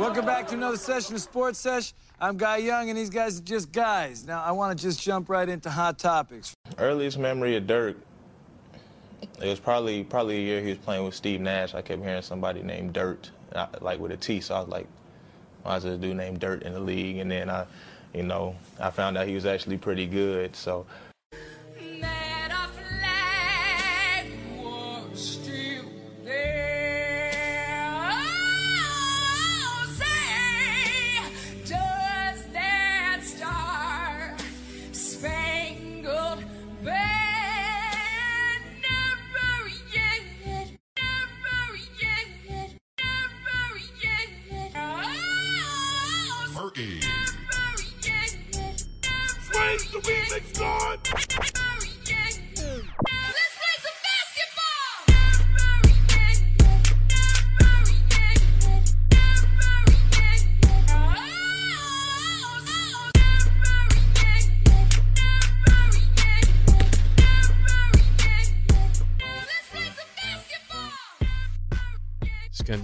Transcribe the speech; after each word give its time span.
Welcome 0.00 0.24
back 0.24 0.48
to 0.48 0.54
another 0.54 0.78
session 0.78 1.14
of 1.14 1.20
Sports 1.20 1.58
Sesh. 1.58 1.92
I'm 2.18 2.38
Guy 2.38 2.56
Young, 2.56 2.88
and 2.88 2.96
these 2.96 3.10
guys 3.10 3.38
are 3.38 3.42
just 3.42 3.70
guys. 3.70 4.26
Now, 4.26 4.42
I 4.42 4.50
want 4.50 4.76
to 4.76 4.82
just 4.82 5.02
jump 5.02 5.28
right 5.28 5.46
into 5.46 5.68
hot 5.68 5.98
topics. 5.98 6.54
Earliest 6.78 7.18
memory 7.18 7.54
of 7.56 7.66
Dirk, 7.66 7.98
it 9.20 9.46
was 9.46 9.60
probably 9.60 10.02
probably 10.02 10.38
a 10.38 10.40
year 10.40 10.62
he 10.62 10.70
was 10.70 10.78
playing 10.78 11.04
with 11.04 11.14
Steve 11.14 11.42
Nash. 11.42 11.74
I 11.74 11.82
kept 11.82 12.02
hearing 12.02 12.22
somebody 12.22 12.62
named 12.62 12.94
Dirt, 12.94 13.30
uh, 13.54 13.66
like 13.82 14.00
with 14.00 14.10
a 14.12 14.16
T. 14.16 14.40
So 14.40 14.54
I 14.54 14.60
was 14.60 14.68
like, 14.70 14.86
is 15.70 15.82
there 15.82 15.92
a 15.92 15.96
dude 15.98 16.16
named 16.16 16.40
Dirt 16.40 16.62
in 16.62 16.72
the 16.72 16.80
league? 16.80 17.18
And 17.18 17.30
then 17.30 17.50
I, 17.50 17.66
you 18.14 18.22
know, 18.22 18.56
I 18.80 18.88
found 18.88 19.18
out 19.18 19.28
he 19.28 19.34
was 19.34 19.44
actually 19.44 19.76
pretty 19.76 20.06
good. 20.06 20.56
So 20.56 20.86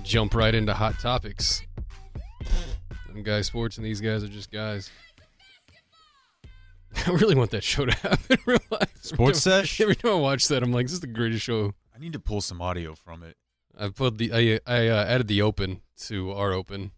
jump 0.06 0.34
right 0.34 0.54
into 0.54 0.72
hot 0.72 0.98
topics. 1.00 1.62
I'm 3.10 3.22
Guy 3.24 3.40
Sports, 3.40 3.76
and 3.76 3.84
these 3.84 4.00
guys 4.00 4.22
are 4.22 4.28
just 4.28 4.52
guys. 4.52 4.90
I 7.06 7.10
really 7.10 7.34
want 7.34 7.50
that 7.50 7.64
show 7.64 7.84
to 7.84 7.92
happen 8.02 8.20
in 8.30 8.38
real 8.46 8.58
life. 8.70 8.96
Sports 9.02 9.46
every 9.46 9.58
time, 9.58 9.66
Sesh? 9.66 9.80
Every 9.80 9.96
time 9.96 10.12
I 10.12 10.14
watch 10.14 10.46
that, 10.48 10.62
I'm 10.62 10.72
like, 10.72 10.86
this 10.86 10.92
is 10.92 11.00
the 11.00 11.08
greatest 11.08 11.44
show. 11.44 11.74
I 11.94 11.98
need 11.98 12.12
to 12.12 12.20
pull 12.20 12.40
some 12.40 12.62
audio 12.62 12.94
from 12.94 13.24
it. 13.24 13.36
I 13.76 13.88
put 13.88 14.16
the 14.18 14.32
I, 14.32 14.60
I 14.66 14.88
uh, 14.88 15.04
added 15.04 15.26
the 15.26 15.42
open 15.42 15.82
to 16.02 16.30
our 16.32 16.52
open 16.52 16.92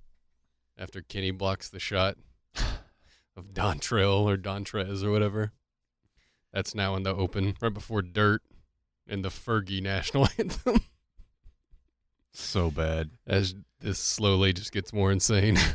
after 0.77 1.01
Kenny 1.01 1.31
blocks 1.31 1.69
the 1.69 1.81
shot 1.81 2.17
of 3.37 3.55
Dontrell 3.55 4.25
or 4.25 4.37
Dontrez 4.37 5.03
or 5.03 5.11
whatever. 5.11 5.53
That's 6.53 6.75
now 6.75 6.95
in 6.95 7.05
the 7.05 7.15
open 7.15 7.57
right 7.61 7.73
before 7.73 8.03
Dirt 8.03 8.43
and 9.09 9.25
the 9.25 9.31
Fergie 9.31 9.83
national 9.83 10.29
anthem. 10.39 10.83
So 12.39 12.71
bad. 12.71 13.11
As 13.27 13.55
this 13.81 13.99
slowly 13.99 14.53
just 14.53 14.73
gets 14.73 14.93
more 14.93 15.11
insane. 15.13 15.57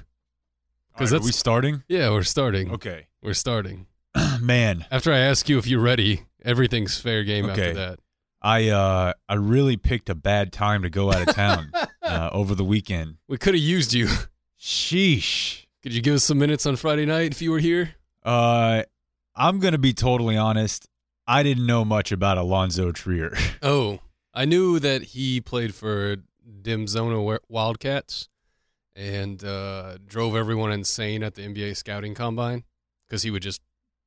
Because 0.96 1.10
that's- 1.10 1.26
we 1.26 1.32
starting? 1.32 1.82
yeah, 1.88 2.12
we're 2.12 2.22
starting. 2.22 2.70
Okay. 2.72 3.08
We're 3.24 3.34
starting. 3.34 3.88
Man, 4.40 4.86
After 4.92 5.12
I 5.12 5.18
ask 5.18 5.50
you 5.50 5.58
if 5.58 5.66
you're 5.66 5.82
ready, 5.82 6.22
everything's 6.46 7.00
fair 7.00 7.24
game 7.24 7.50
after 7.50 7.62
Okay. 7.64 7.74
that. 7.74 8.00
I 8.44 8.70
uh 8.70 9.14
I 9.28 9.34
really 9.34 9.76
picked 9.76 10.10
a 10.12 10.16
bad 10.16 10.54
time 10.54 10.84
to 10.84 10.92
go 10.92 11.12
out 11.12 11.28
of 11.28 11.34
town 11.34 11.72
uh, 12.04 12.30
over 12.32 12.54
the 12.54 12.64
weekend. 12.64 13.18
We 13.28 13.40
could 13.40 13.56
have 13.56 13.64
used 13.64 13.94
you. 13.96 14.08
Sheesh. 14.60 15.66
Could 15.82 15.94
you 15.96 16.02
give 16.02 16.14
us 16.16 16.24
some 16.24 16.38
minutes 16.38 16.66
on 16.68 16.76
Friday 16.76 17.06
night 17.08 17.32
if 17.32 17.42
you 17.42 17.50
were 17.52 17.60
here? 17.60 17.96
Uh, 18.24 18.84
I'm 19.36 19.60
gonna 19.60 19.78
be 19.80 19.94
totally 19.94 20.38
honest. 20.38 20.88
I 21.26 21.42
didn't 21.42 21.66
know 21.66 21.84
much 21.84 22.12
about 22.12 22.38
Alonzo 22.38 22.92
Trier. 22.92 23.36
Oh, 23.64 24.00
I 24.34 24.46
knew 24.46 24.78
that 24.80 25.02
he 25.04 25.42
played 25.42 25.74
for 25.74 26.18
Arizona 26.66 27.22
Wa- 27.22 27.40
Wildcats 27.50 28.30
and 28.96 29.44
uh, 29.44 29.98
drove 30.06 30.36
everyone 30.36 30.72
insane 30.72 31.24
at 31.24 31.36
the 31.36 31.42
NBA 31.44 31.76
scouting 31.76 32.14
combine 32.14 32.64
because 33.08 33.24
he 33.24 33.32
would 33.32 33.42
just 33.42 33.62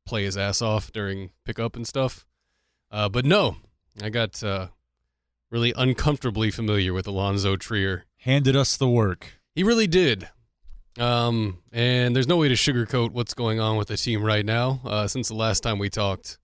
play 0.07 0.25
his 0.25 0.37
ass 0.37 0.63
off 0.63 0.93
during 0.93 1.31
pickup 1.45 1.77
and 1.77 1.87
stuff. 1.87 2.27
Uh, 2.91 3.09
but 3.09 3.25
no, 3.25 3.57
I 4.03 4.11
got 4.11 4.43
uh, 4.43 4.69
really 5.51 5.73
uncomfortably 5.77 6.51
familiar 6.51 6.93
with 6.93 7.07
Alonzo 7.07 7.57
Trier. 7.57 8.05
Handed 8.19 8.57
us 8.57 8.77
the 8.77 8.89
work. 8.89 9.41
He 9.55 9.63
really 9.63 9.87
did. 9.87 10.29
Um, 10.99 11.59
and 11.73 12.17
there's 12.17 12.29
no 12.29 12.37
way 12.37 12.49
to 12.49 12.55
sugarcoat 12.55 13.11
what's 13.11 13.35
going 13.35 13.61
on 13.61 13.77
with 13.77 13.89
the 13.89 13.97
team 13.97 14.23
right 14.23 14.45
now. 14.45 14.81
Uh, 14.85 15.07
since 15.07 15.29
the 15.29 15.35
last 15.35 15.61
time 15.63 15.79
we 15.79 15.91
talked, 15.91 16.39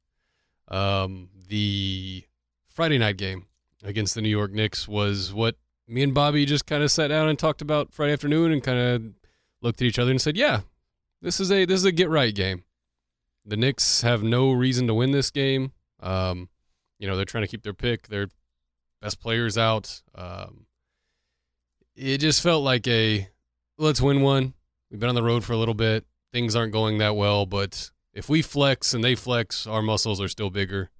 um, 0.68 1.28
the 1.48 2.24
Friday 2.68 2.98
night 2.98 3.16
game 3.16 3.46
against 3.82 4.14
the 4.14 4.22
New 4.22 4.28
York 4.28 4.52
Knicks 4.52 4.86
was 4.86 5.32
what 5.32 5.56
me 5.92 6.02
and 6.02 6.14
Bobby 6.14 6.46
just 6.46 6.66
kind 6.66 6.82
of 6.82 6.90
sat 6.90 7.08
down 7.08 7.28
and 7.28 7.38
talked 7.38 7.60
about 7.60 7.92
Friday 7.92 8.14
afternoon 8.14 8.50
and 8.50 8.62
kind 8.62 8.78
of 8.78 9.02
looked 9.60 9.82
at 9.82 9.86
each 9.86 9.98
other 9.98 10.10
and 10.10 10.20
said, 10.20 10.36
"Yeah, 10.36 10.60
this 11.20 11.38
is 11.38 11.52
a 11.52 11.64
this 11.66 11.76
is 11.76 11.84
a 11.84 11.92
get 11.92 12.08
right 12.08 12.34
game. 12.34 12.64
The 13.44 13.56
Knicks 13.56 14.02
have 14.02 14.22
no 14.22 14.52
reason 14.52 14.86
to 14.86 14.94
win 14.94 15.10
this 15.10 15.30
game. 15.30 15.72
Um, 16.00 16.48
you 16.98 17.06
know 17.06 17.16
they're 17.16 17.24
trying 17.26 17.44
to 17.44 17.48
keep 17.48 17.62
their 17.62 17.74
pick. 17.74 18.08
Their 18.08 18.28
best 19.02 19.20
players 19.20 19.58
out. 19.58 20.02
Um, 20.14 20.66
it 21.94 22.18
just 22.18 22.42
felt 22.42 22.64
like 22.64 22.88
a 22.88 23.28
let's 23.76 24.00
win 24.00 24.22
one. 24.22 24.54
We've 24.90 25.00
been 25.00 25.10
on 25.10 25.14
the 25.14 25.22
road 25.22 25.44
for 25.44 25.52
a 25.52 25.58
little 25.58 25.74
bit. 25.74 26.06
Things 26.32 26.56
aren't 26.56 26.72
going 26.72 26.98
that 26.98 27.16
well, 27.16 27.44
but 27.44 27.90
if 28.14 28.30
we 28.30 28.40
flex 28.40 28.94
and 28.94 29.04
they 29.04 29.14
flex, 29.14 29.66
our 29.66 29.82
muscles 29.82 30.20
are 30.20 30.28
still 30.28 30.50
bigger. 30.50 30.90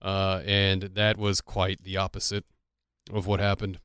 Uh, 0.00 0.42
and 0.46 0.82
that 0.82 1.18
was 1.18 1.40
quite 1.40 1.82
the 1.82 1.96
opposite 1.96 2.44
of 3.12 3.26
what 3.26 3.40
happened. 3.40 3.80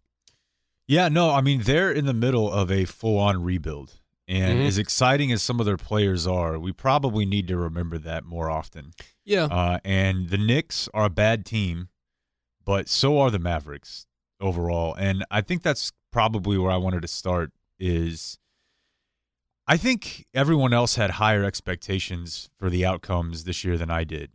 Yeah, 0.88 1.08
no, 1.10 1.30
I 1.32 1.42
mean 1.42 1.62
they're 1.64 1.92
in 1.92 2.06
the 2.06 2.14
middle 2.14 2.52
of 2.52 2.70
a 2.72 2.86
full-on 2.86 3.42
rebuild. 3.44 4.00
And 4.28 4.60
Mhm. 4.60 4.68
as 4.68 4.78
exciting 4.78 5.32
as 5.32 5.44
some 5.44 5.60
of 5.60 5.66
their 5.66 5.78
players 5.78 6.26
are, 6.26 6.58
we 6.58 6.72
probably 6.72 7.26
need 7.26 7.48
to 7.50 7.58
remember 7.58 7.98
that 8.00 8.24
more 8.24 8.50
often. 8.50 8.94
Yeah. 9.26 9.46
Uh, 9.46 9.80
and 9.84 10.30
the 10.30 10.38
Knicks 10.38 10.88
are 10.94 11.06
a 11.06 11.10
bad 11.10 11.46
team, 11.46 11.90
but 12.64 12.88
so 12.88 13.20
are 13.20 13.30
the 13.30 13.40
Mavericks 13.40 14.06
overall. 14.40 14.94
And 14.96 15.26
I 15.30 15.42
think 15.42 15.62
that's 15.62 15.92
probably 16.12 16.58
where 16.58 16.72
I 16.72 16.78
wanted 16.78 17.02
to 17.02 17.08
start 17.08 17.52
is 17.80 18.38
I 19.68 19.78
think 19.78 20.26
everyone 20.34 20.74
else 20.74 20.96
had 20.96 21.12
higher 21.12 21.44
expectations 21.46 22.50
for 22.58 22.70
the 22.70 22.86
outcomes 22.86 23.44
this 23.46 23.64
year 23.64 23.78
than 23.78 23.90
I 23.90 24.04
did. 24.04 24.32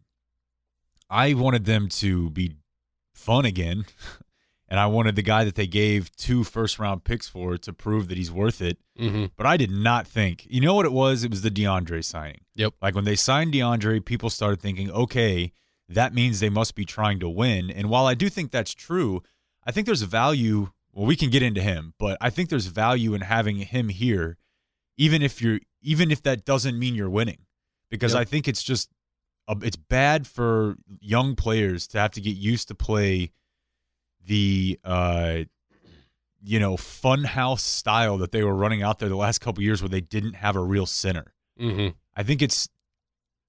I 1.11 1.35
wanted 1.35 1.65
them 1.67 1.89
to 1.91 2.31
be 2.31 2.57
fun 3.15 3.45
again. 3.47 3.85
And 4.71 4.79
I 4.79 4.87
wanted 4.87 5.17
the 5.17 5.23
guy 5.23 5.45
that 5.45 5.55
they 5.55 5.67
gave 5.67 6.15
two 6.17 6.45
first 6.45 6.79
round 6.79 7.03
picks 7.05 7.27
for 7.27 7.57
to 7.57 7.73
prove 7.73 8.09
that 8.09 8.19
he's 8.19 8.31
worth 8.31 8.61
it. 8.61 8.79
hmm 8.99 9.27
But 9.37 9.47
I 9.47 9.57
did 9.57 9.71
not 9.71 10.07
think. 10.07 10.47
You 10.51 10.61
know 10.61 10.75
what 10.75 10.85
it 10.85 10.93
was? 10.93 11.25
It 11.25 11.31
was 11.31 11.41
the 11.43 11.51
DeAndre 11.51 12.05
signing. 12.05 12.41
Yep. 12.55 12.75
Like 12.83 12.95
when 12.95 13.05
they 13.05 13.17
signed 13.17 13.55
DeAndre, 13.55 14.05
people 14.05 14.29
started 14.29 14.61
thinking, 14.61 14.91
okay, 14.91 15.53
that 15.89 16.13
means 16.13 16.41
they 16.41 16.51
must 16.51 16.75
be 16.75 16.85
trying 16.85 17.19
to 17.21 17.29
win. 17.31 17.71
And 17.71 17.89
while 17.89 18.07
I 18.07 18.13
do 18.15 18.29
think 18.29 18.51
that's 18.51 18.75
true, 18.75 19.23
I 19.65 19.73
think 19.73 19.87
there's 19.87 20.03
value. 20.03 20.71
Well, 20.93 21.07
we 21.07 21.17
can 21.17 21.31
get 21.31 21.43
into 21.43 21.63
him, 21.63 21.95
but 21.99 22.19
I 22.21 22.29
think 22.29 22.51
there's 22.51 22.67
value 22.67 23.15
in 23.15 23.21
having 23.23 23.57
him 23.57 23.89
here, 23.89 24.37
even 24.99 25.23
if 25.23 25.41
you're, 25.41 25.61
even 25.81 26.11
if 26.11 26.23
that 26.25 26.45
doesn't 26.45 26.79
mean 26.79 26.95
you're 26.95 27.09
winning, 27.09 27.47
because 27.91 28.13
Yep. 28.13 28.21
I 28.21 28.25
think 28.25 28.49
it's 28.49 28.63
just, 28.63 28.91
it's 29.63 29.77
bad 29.77 30.27
for 30.27 30.77
young 31.01 31.37
players 31.37 31.87
to 31.89 31.99
have 31.99 32.11
to 32.13 32.21
get 32.21 32.37
used 32.37 32.69
to 32.69 32.75
play 32.75 33.31
the, 34.29 34.79
uh, 34.85 35.39
you 36.43 36.61
know, 36.61 36.77
fun 36.77 37.25
house 37.25 37.63
style 37.65 38.19
that 38.19 38.31
they 38.31 38.45
were 38.45 38.55
running 38.55 38.83
out 38.83 39.01
there 39.01 39.09
the 39.09 39.17
last 39.17 39.41
couple 39.41 39.63
years 39.63 39.83
where 39.83 39.89
they 39.89 40.01
didn't 40.01 40.35
have 40.35 40.55
a 40.57 40.61
real 40.63 40.87
center. 40.87 41.33
hmm 41.59 41.89
I 42.17 42.23
think 42.23 42.43
it's 42.43 42.69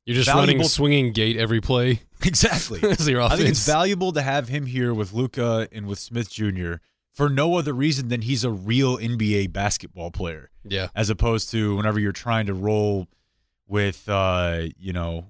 You're 0.06 0.16
just 0.16 0.28
running 0.30 0.46
Valuable- 0.58 0.70
swinging 0.70 1.12
gate 1.14 1.38
every 1.38 1.62
play 1.62 2.02
exactly. 2.26 2.80
I 2.84 2.96
think 2.96 3.50
it's 3.50 3.66
valuable 3.66 4.12
to 4.14 4.22
have 4.22 4.48
him 4.48 4.66
here 4.66 4.94
with 4.94 5.14
Luka 5.14 5.68
and 5.72 5.86
with 5.88 6.00
Smith 6.00 6.30
Jr. 6.32 6.74
for 7.14 7.30
no 7.30 7.56
other 7.56 7.74
reason 7.74 8.10
than 8.10 8.22
he's 8.22 8.44
a 8.44 8.50
real 8.52 8.98
NBA 8.98 9.52
basketball 9.54 10.10
player, 10.12 10.50
yeah. 10.64 10.88
as 10.96 11.10
opposed 11.10 11.52
to 11.52 11.76
whenever 11.76 12.00
you're 12.00 12.12
trying 12.12 12.46
to 12.48 12.54
roll 12.54 13.08
with, 13.68 14.08
uh, 14.10 14.64
you 14.80 14.94
know, 14.94 15.26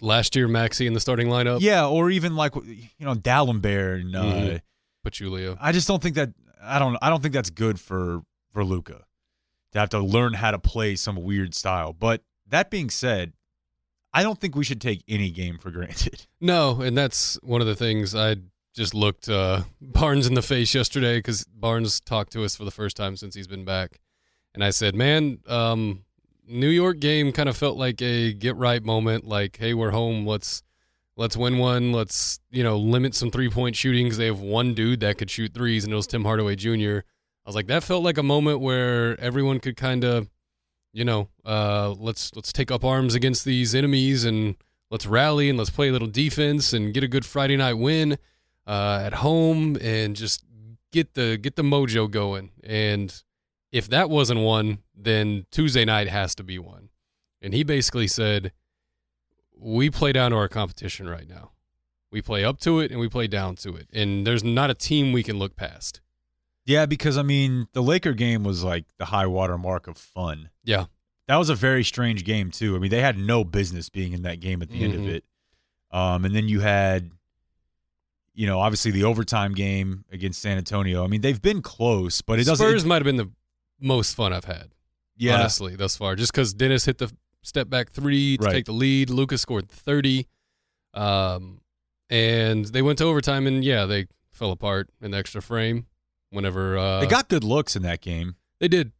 Last 0.00 0.34
year, 0.34 0.48
Maxi 0.48 0.86
in 0.86 0.94
the 0.94 1.00
starting 1.00 1.28
lineup. 1.28 1.58
yeah, 1.60 1.86
or 1.86 2.08
even 2.10 2.34
like 2.36 2.54
you 2.56 3.04
know 3.06 3.14
Dallenberg 3.14 4.00
and 4.00 4.16
uh, 4.16 4.22
Mhm. 4.24 4.60
Pachulia. 5.04 5.56
I 5.60 5.72
just 5.72 5.86
don't 5.86 6.02
think 6.02 6.16
that 6.16 6.30
I 6.62 6.78
don't 6.78 6.96
I 7.02 7.10
don't 7.10 7.22
think 7.22 7.34
that's 7.34 7.50
good 7.50 7.78
for 7.78 8.22
for 8.50 8.64
Luka 8.64 9.04
to 9.72 9.78
have 9.78 9.90
to 9.90 10.00
learn 10.00 10.34
how 10.34 10.50
to 10.50 10.58
play 10.58 10.96
some 10.96 11.16
weird 11.16 11.54
style. 11.54 11.92
But 11.92 12.22
that 12.48 12.70
being 12.70 12.90
said, 12.90 13.32
I 14.12 14.22
don't 14.22 14.40
think 14.40 14.54
we 14.54 14.64
should 14.64 14.80
take 14.80 15.02
any 15.08 15.30
game 15.30 15.58
for 15.58 15.70
granted. 15.70 16.26
No, 16.40 16.82
and 16.82 16.96
that's 16.96 17.38
one 17.42 17.62
of 17.62 17.66
the 17.66 17.74
things 17.74 18.14
I 18.14 18.36
just 18.74 18.92
looked 18.92 19.30
uh, 19.30 19.62
Barnes 19.80 20.26
in 20.26 20.34
the 20.34 20.42
face 20.42 20.74
yesterday 20.74 21.16
because 21.18 21.44
Barnes 21.44 22.00
talked 22.00 22.32
to 22.32 22.44
us 22.44 22.54
for 22.54 22.66
the 22.66 22.70
first 22.70 22.98
time 22.98 23.16
since 23.16 23.34
he's 23.34 23.46
been 23.46 23.64
back, 23.64 23.98
and 24.52 24.62
I 24.62 24.68
said, 24.68 24.94
"Man, 24.94 25.38
um, 25.46 26.04
New 26.46 26.68
York 26.68 27.00
game 27.00 27.32
kind 27.32 27.48
of 27.48 27.56
felt 27.56 27.78
like 27.78 28.02
a 28.02 28.32
get 28.32 28.56
right 28.56 28.84
moment. 28.84 29.24
Like, 29.26 29.56
hey, 29.56 29.74
we're 29.74 29.90
home. 29.90 30.26
Let's 30.26 30.62
let's 31.16 31.36
win 31.36 31.58
one. 31.58 31.92
Let's 31.92 32.40
you 32.50 32.62
know 32.62 32.76
limit 32.76 33.14
some 33.14 33.30
three 33.30 33.48
point 33.48 33.76
shooting 33.76 34.06
because 34.06 34.18
they 34.18 34.26
have 34.26 34.40
one 34.40 34.74
dude 34.74 35.00
that 35.00 35.18
could 35.18 35.30
shoot 35.30 35.54
threes, 35.54 35.84
and 35.84 35.92
it 35.92 35.96
was 35.96 36.06
Tim 36.06 36.24
Hardaway 36.24 36.56
Jr. 36.56 36.98
I 37.46 37.48
was 37.48 37.54
like, 37.54 37.66
that 37.66 37.82
felt 37.82 38.02
like 38.02 38.16
a 38.16 38.22
moment 38.22 38.60
where 38.60 39.20
everyone 39.20 39.60
could 39.60 39.76
kind 39.76 40.02
of, 40.02 40.30
you 40.92 41.04
know, 41.04 41.28
uh, 41.44 41.94
let's 41.98 42.34
let's 42.34 42.52
take 42.52 42.70
up 42.70 42.84
arms 42.84 43.14
against 43.14 43.44
these 43.44 43.74
enemies 43.74 44.24
and 44.24 44.56
let's 44.90 45.06
rally 45.06 45.50
and 45.50 45.58
let's 45.58 45.70
play 45.70 45.88
a 45.88 45.92
little 45.92 46.08
defense 46.08 46.72
and 46.72 46.94
get 46.94 47.04
a 47.04 47.08
good 47.08 47.26
Friday 47.26 47.56
night 47.56 47.74
win 47.74 48.16
uh, 48.66 49.02
at 49.04 49.14
home 49.14 49.76
and 49.80 50.16
just 50.16 50.44
get 50.90 51.14
the 51.14 51.36
get 51.36 51.56
the 51.56 51.62
mojo 51.62 52.10
going. 52.10 52.50
And 52.62 53.14
if 53.72 53.88
that 53.88 54.08
wasn't 54.08 54.40
one, 54.40 54.78
then 54.96 55.46
Tuesday 55.50 55.84
night 55.84 56.08
has 56.08 56.34
to 56.36 56.42
be 56.42 56.58
one. 56.58 56.88
And 57.42 57.52
he 57.52 57.62
basically 57.62 58.06
said, 58.06 58.52
we 59.56 59.90
play 59.90 60.12
down 60.12 60.30
to 60.32 60.36
our 60.36 60.48
competition 60.48 61.08
right 61.08 61.28
now. 61.28 61.52
We 62.10 62.22
play 62.22 62.44
up 62.44 62.60
to 62.60 62.80
it 62.80 62.90
and 62.90 63.00
we 63.00 63.08
play 63.08 63.26
down 63.26 63.56
to 63.56 63.74
it. 63.76 63.88
And 63.92 64.26
there's 64.26 64.44
not 64.44 64.70
a 64.70 64.74
team 64.74 65.12
we 65.12 65.22
can 65.22 65.38
look 65.38 65.56
past. 65.56 66.00
Yeah, 66.64 66.86
because 66.86 67.18
I 67.18 67.22
mean, 67.22 67.66
the 67.72 67.82
Laker 67.82 68.12
game 68.14 68.44
was 68.44 68.62
like 68.64 68.84
the 68.98 69.06
high 69.06 69.26
water 69.26 69.58
mark 69.58 69.86
of 69.86 69.98
fun. 69.98 70.50
Yeah. 70.64 70.86
That 71.26 71.36
was 71.36 71.48
a 71.50 71.54
very 71.54 71.82
strange 71.84 72.24
game 72.24 72.50
too. 72.50 72.76
I 72.76 72.78
mean, 72.78 72.90
they 72.90 73.00
had 73.00 73.18
no 73.18 73.44
business 73.44 73.88
being 73.88 74.12
in 74.12 74.22
that 74.22 74.40
game 74.40 74.62
at 74.62 74.70
the 74.70 74.82
end 74.84 74.94
of 74.94 75.00
Mhm. 75.02 75.08
it. 75.08 75.24
Um, 75.90 76.24
and 76.24 76.34
then 76.34 76.48
you 76.48 76.60
had, 76.60 77.10
you 78.34 78.46
know, 78.46 78.60
obviously 78.60 78.90
the 78.90 79.04
overtime 79.04 79.54
game 79.54 80.04
against 80.12 80.40
San 80.42 80.58
Antonio. 80.58 81.04
I 81.04 81.06
mean, 81.06 81.20
they've 81.20 81.40
been 81.40 81.62
close, 81.62 82.20
but 82.20 82.38
it 82.40 82.44
doesn't. 82.44 82.66
Spurs 82.66 82.84
might 82.84 82.96
have 82.96 83.04
been 83.04 83.16
the 83.16 83.30
most 83.80 84.14
fun 84.14 84.32
I've 84.32 84.44
had, 84.44 84.70
yeah, 85.16 85.38
honestly, 85.38 85.76
thus 85.76 85.96
far. 85.96 86.16
Just 86.16 86.32
because 86.32 86.52
Dennis 86.54 86.84
hit 86.84 86.98
the 86.98 87.12
step 87.44 87.68
back 87.70 87.90
three 87.90 88.36
to 88.38 88.44
Right. 88.44 88.52
take 88.52 88.64
the 88.64 88.72
lead. 88.72 89.10
Luka's 89.10 89.40
scored 89.40 89.68
30. 89.68 90.26
Um, 90.92 91.60
and 92.10 92.64
they 92.66 92.82
went 92.82 92.98
to 92.98 93.04
overtime, 93.04 93.46
and 93.46 93.64
yeah, 93.64 93.86
they 93.86 94.06
fell 94.32 94.50
apart 94.50 94.90
in 95.00 95.10
the 95.12 95.16
extra 95.18 95.40
frame 95.40 95.86
whenever 96.30 96.76
uh, 96.76 97.00
they 97.00 97.06
got 97.06 97.28
good 97.28 97.44
looks 97.44 97.76
in 97.76 97.82
that 97.82 98.00
game. 98.00 98.36
They 98.60 98.68
did. 98.68 98.92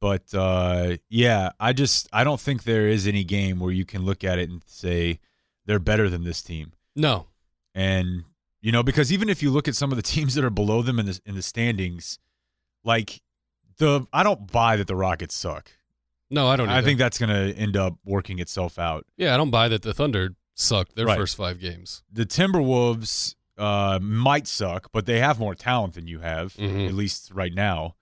But 0.00 0.34
uh, 0.34 0.96
yeah, 1.08 1.50
I 1.58 1.72
just 1.72 2.08
I 2.12 2.24
don't 2.24 2.40
think 2.40 2.64
there 2.64 2.86
is 2.88 3.06
any 3.06 3.24
game 3.24 3.58
where 3.58 3.72
you 3.72 3.84
can 3.86 4.04
look 4.04 4.22
at 4.22 4.38
it 4.38 4.48
and 4.50 4.62
say 4.66 5.18
they're 5.66 5.78
better 5.78 6.08
than 6.10 6.24
this 6.24 6.42
team. 6.42 6.72
No. 6.94 7.26
And 7.74 8.24
you 8.60 8.70
know, 8.72 8.82
because 8.82 9.12
even 9.12 9.28
if 9.28 9.42
you 9.42 9.50
look 9.50 9.66
at 9.66 9.74
some 9.74 9.90
of 9.92 9.96
the 9.96 10.02
teams 10.14 10.34
that 10.34 10.44
are 10.44 10.50
below 10.50 10.82
them 10.82 10.98
in 10.98 11.06
the 11.06 11.18
in 11.26 11.34
the 11.34 11.42
standings, 11.42 12.18
like 12.84 13.20
the 13.78 14.06
I 14.12 14.22
don't 14.22 14.50
buy 14.50 14.76
that 14.76 14.86
the 14.86 14.96
Rockets 14.96 15.34
suck. 15.34 15.70
No, 16.34 16.48
I 16.48 16.56
don't 16.56 16.68
I 16.68 16.82
think 16.82 16.98
that's 16.98 17.18
going 17.18 17.30
to 17.30 17.56
end 17.58 17.76
up 17.76 17.94
working 18.04 18.38
itself 18.40 18.78
out. 18.78 19.06
Yeah, 19.16 19.32
I 19.34 19.36
don't 19.36 19.50
buy 19.50 19.68
that 19.68 19.82
the 19.82 19.94
Thunder 19.94 20.34
sucked 20.54 20.94
their 20.96 21.06
Right. 21.06 21.16
first 21.18 21.36
five 21.36 21.60
games. 21.60 22.02
The 22.12 22.26
Timberwolves 22.26 23.34
uh, 23.56 23.98
might 24.02 24.46
suck, 24.48 24.90
but 24.92 25.06
they 25.06 25.20
have 25.20 25.38
more 25.38 25.54
talent 25.54 25.94
than 25.94 26.06
you 26.08 26.18
have, 26.20 26.54
Mhm. 26.54 26.88
at 26.88 26.94
least 26.94 27.30
right 27.32 27.54
now. 27.54 27.94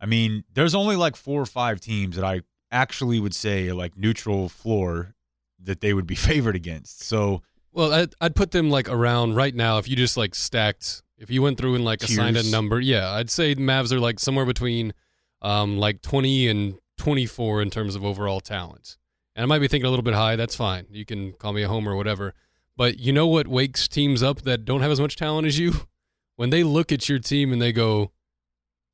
I 0.00 0.06
mean, 0.06 0.44
there's 0.52 0.74
only 0.74 0.96
like 0.96 1.16
four 1.16 1.40
or 1.40 1.46
five 1.46 1.80
teams 1.80 2.16
that 2.16 2.24
I 2.24 2.42
actually 2.70 3.18
would 3.20 3.34
say 3.34 3.72
like 3.72 3.96
neutral 3.96 4.48
floor 4.50 5.14
that 5.58 5.80
they 5.80 5.94
would 5.94 6.06
be 6.06 6.14
favored 6.30 6.56
against. 6.56 7.02
So 7.04 7.42
Well, 7.72 7.92
I'd, 7.92 8.14
I'd 8.20 8.34
put 8.36 8.50
them 8.50 8.68
like 8.68 8.88
around 8.90 9.34
right 9.34 9.54
now. 9.54 9.78
If 9.78 9.88
you 9.88 9.96
just 9.96 10.16
like 10.18 10.34
stacked, 10.34 11.02
if 11.16 11.30
you 11.30 11.40
went 11.40 11.56
through 11.56 11.74
and 11.76 11.84
like 11.86 12.02
assigned 12.02 12.36
a 12.36 12.42
number, 12.50 12.78
yeah, 12.80 13.10
I'd 13.12 13.30
say 13.30 13.54
the 13.54 13.62
Mavs 13.62 13.92
are 13.92 14.00
like 14.00 14.20
somewhere 14.20 14.44
between 14.44 14.92
um, 15.40 15.78
like 15.78 16.02
20 16.02 16.48
and 16.48 16.78
24 17.02 17.62
in 17.62 17.70
terms 17.70 17.96
of 17.96 18.04
overall 18.04 18.40
talent. 18.40 18.96
And 19.34 19.42
I 19.42 19.46
might 19.46 19.58
be 19.58 19.66
thinking 19.68 19.86
a 19.86 19.90
little 19.90 20.04
bit 20.04 20.14
high. 20.14 20.36
That's 20.36 20.54
fine. 20.54 20.86
You 20.90 21.04
can 21.04 21.32
call 21.32 21.52
me 21.52 21.62
a 21.62 21.68
homer 21.68 21.92
or 21.92 21.96
whatever. 21.96 22.34
But 22.76 23.00
you 23.00 23.12
know 23.12 23.26
what 23.26 23.48
wakes 23.48 23.88
teams 23.88 24.22
up 24.22 24.42
that 24.42 24.64
don't 24.64 24.82
have 24.82 24.90
as 24.90 25.00
much 25.00 25.16
talent 25.16 25.46
as 25.46 25.58
you? 25.58 25.72
When 26.36 26.48
they 26.48 26.64
look 26.64 26.90
at 26.90 27.10
your 27.10 27.18
team 27.18 27.52
and 27.52 27.60
they 27.60 27.72
go, 27.72 28.10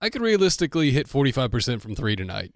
I 0.00 0.10
could 0.10 0.20
realistically 0.20 0.90
hit 0.90 1.06
45% 1.06 1.81
from 1.81 1.94
three 1.94 2.16
tonight. 2.16 2.52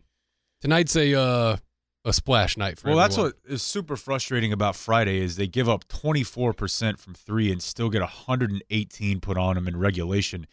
Tonight's 0.60 0.96
a 0.96 1.19
uh, 1.19 1.56
a 2.05 2.12
splash 2.12 2.56
night 2.56 2.78
for 2.78 2.88
Well, 2.88 2.96
that's 2.96 3.16
what 3.16 3.34
is 3.46 3.62
super 3.62 3.96
frustrating 3.96 4.52
about 4.52 4.76
Friday 4.76 5.19
is 5.19 5.37
they 5.37 5.46
give 5.46 5.69
up 5.69 5.87
24% 5.88 6.98
from 6.98 7.14
3 7.14 7.52
and 7.52 7.62
still 7.62 7.90
get 7.90 8.00
118 8.00 9.20
put 9.20 9.38
on 9.38 9.55
them 9.55 9.69
in 9.69 9.76
regulation. 9.76 10.46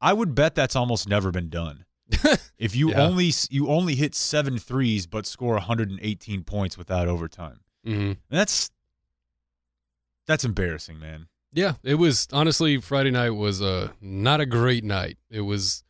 I 0.00 0.12
would 0.12 0.34
bet 0.34 0.54
that's 0.54 0.76
almost 0.76 1.08
never 1.08 1.30
been 1.30 1.48
done. 1.48 1.85
if 2.58 2.74
you 2.76 2.90
Yeah. 2.90 3.02
only 3.02 3.32
you 3.50 3.68
only 3.68 3.94
hit 3.96 4.14
seven 4.14 4.58
threes 4.58 5.06
but 5.06 5.26
score 5.26 5.54
118 5.54 6.44
points 6.44 6.78
without 6.78 7.08
overtime. 7.08 7.60
Mhm. 7.86 8.18
That's 8.30 8.70
that's 10.26 10.44
embarrassing, 10.44 10.98
man. 10.98 11.28
Yeah, 11.52 11.74
it 11.82 11.94
was 11.94 12.26
honestly 12.32 12.78
Friday 12.80 13.10
night 13.10 13.30
was 13.30 13.62
uh, 13.62 13.90
not 14.00 14.40
a 14.40 14.46
great 14.46 14.84
night. 14.84 15.18
It 15.30 15.42
was 15.42 15.84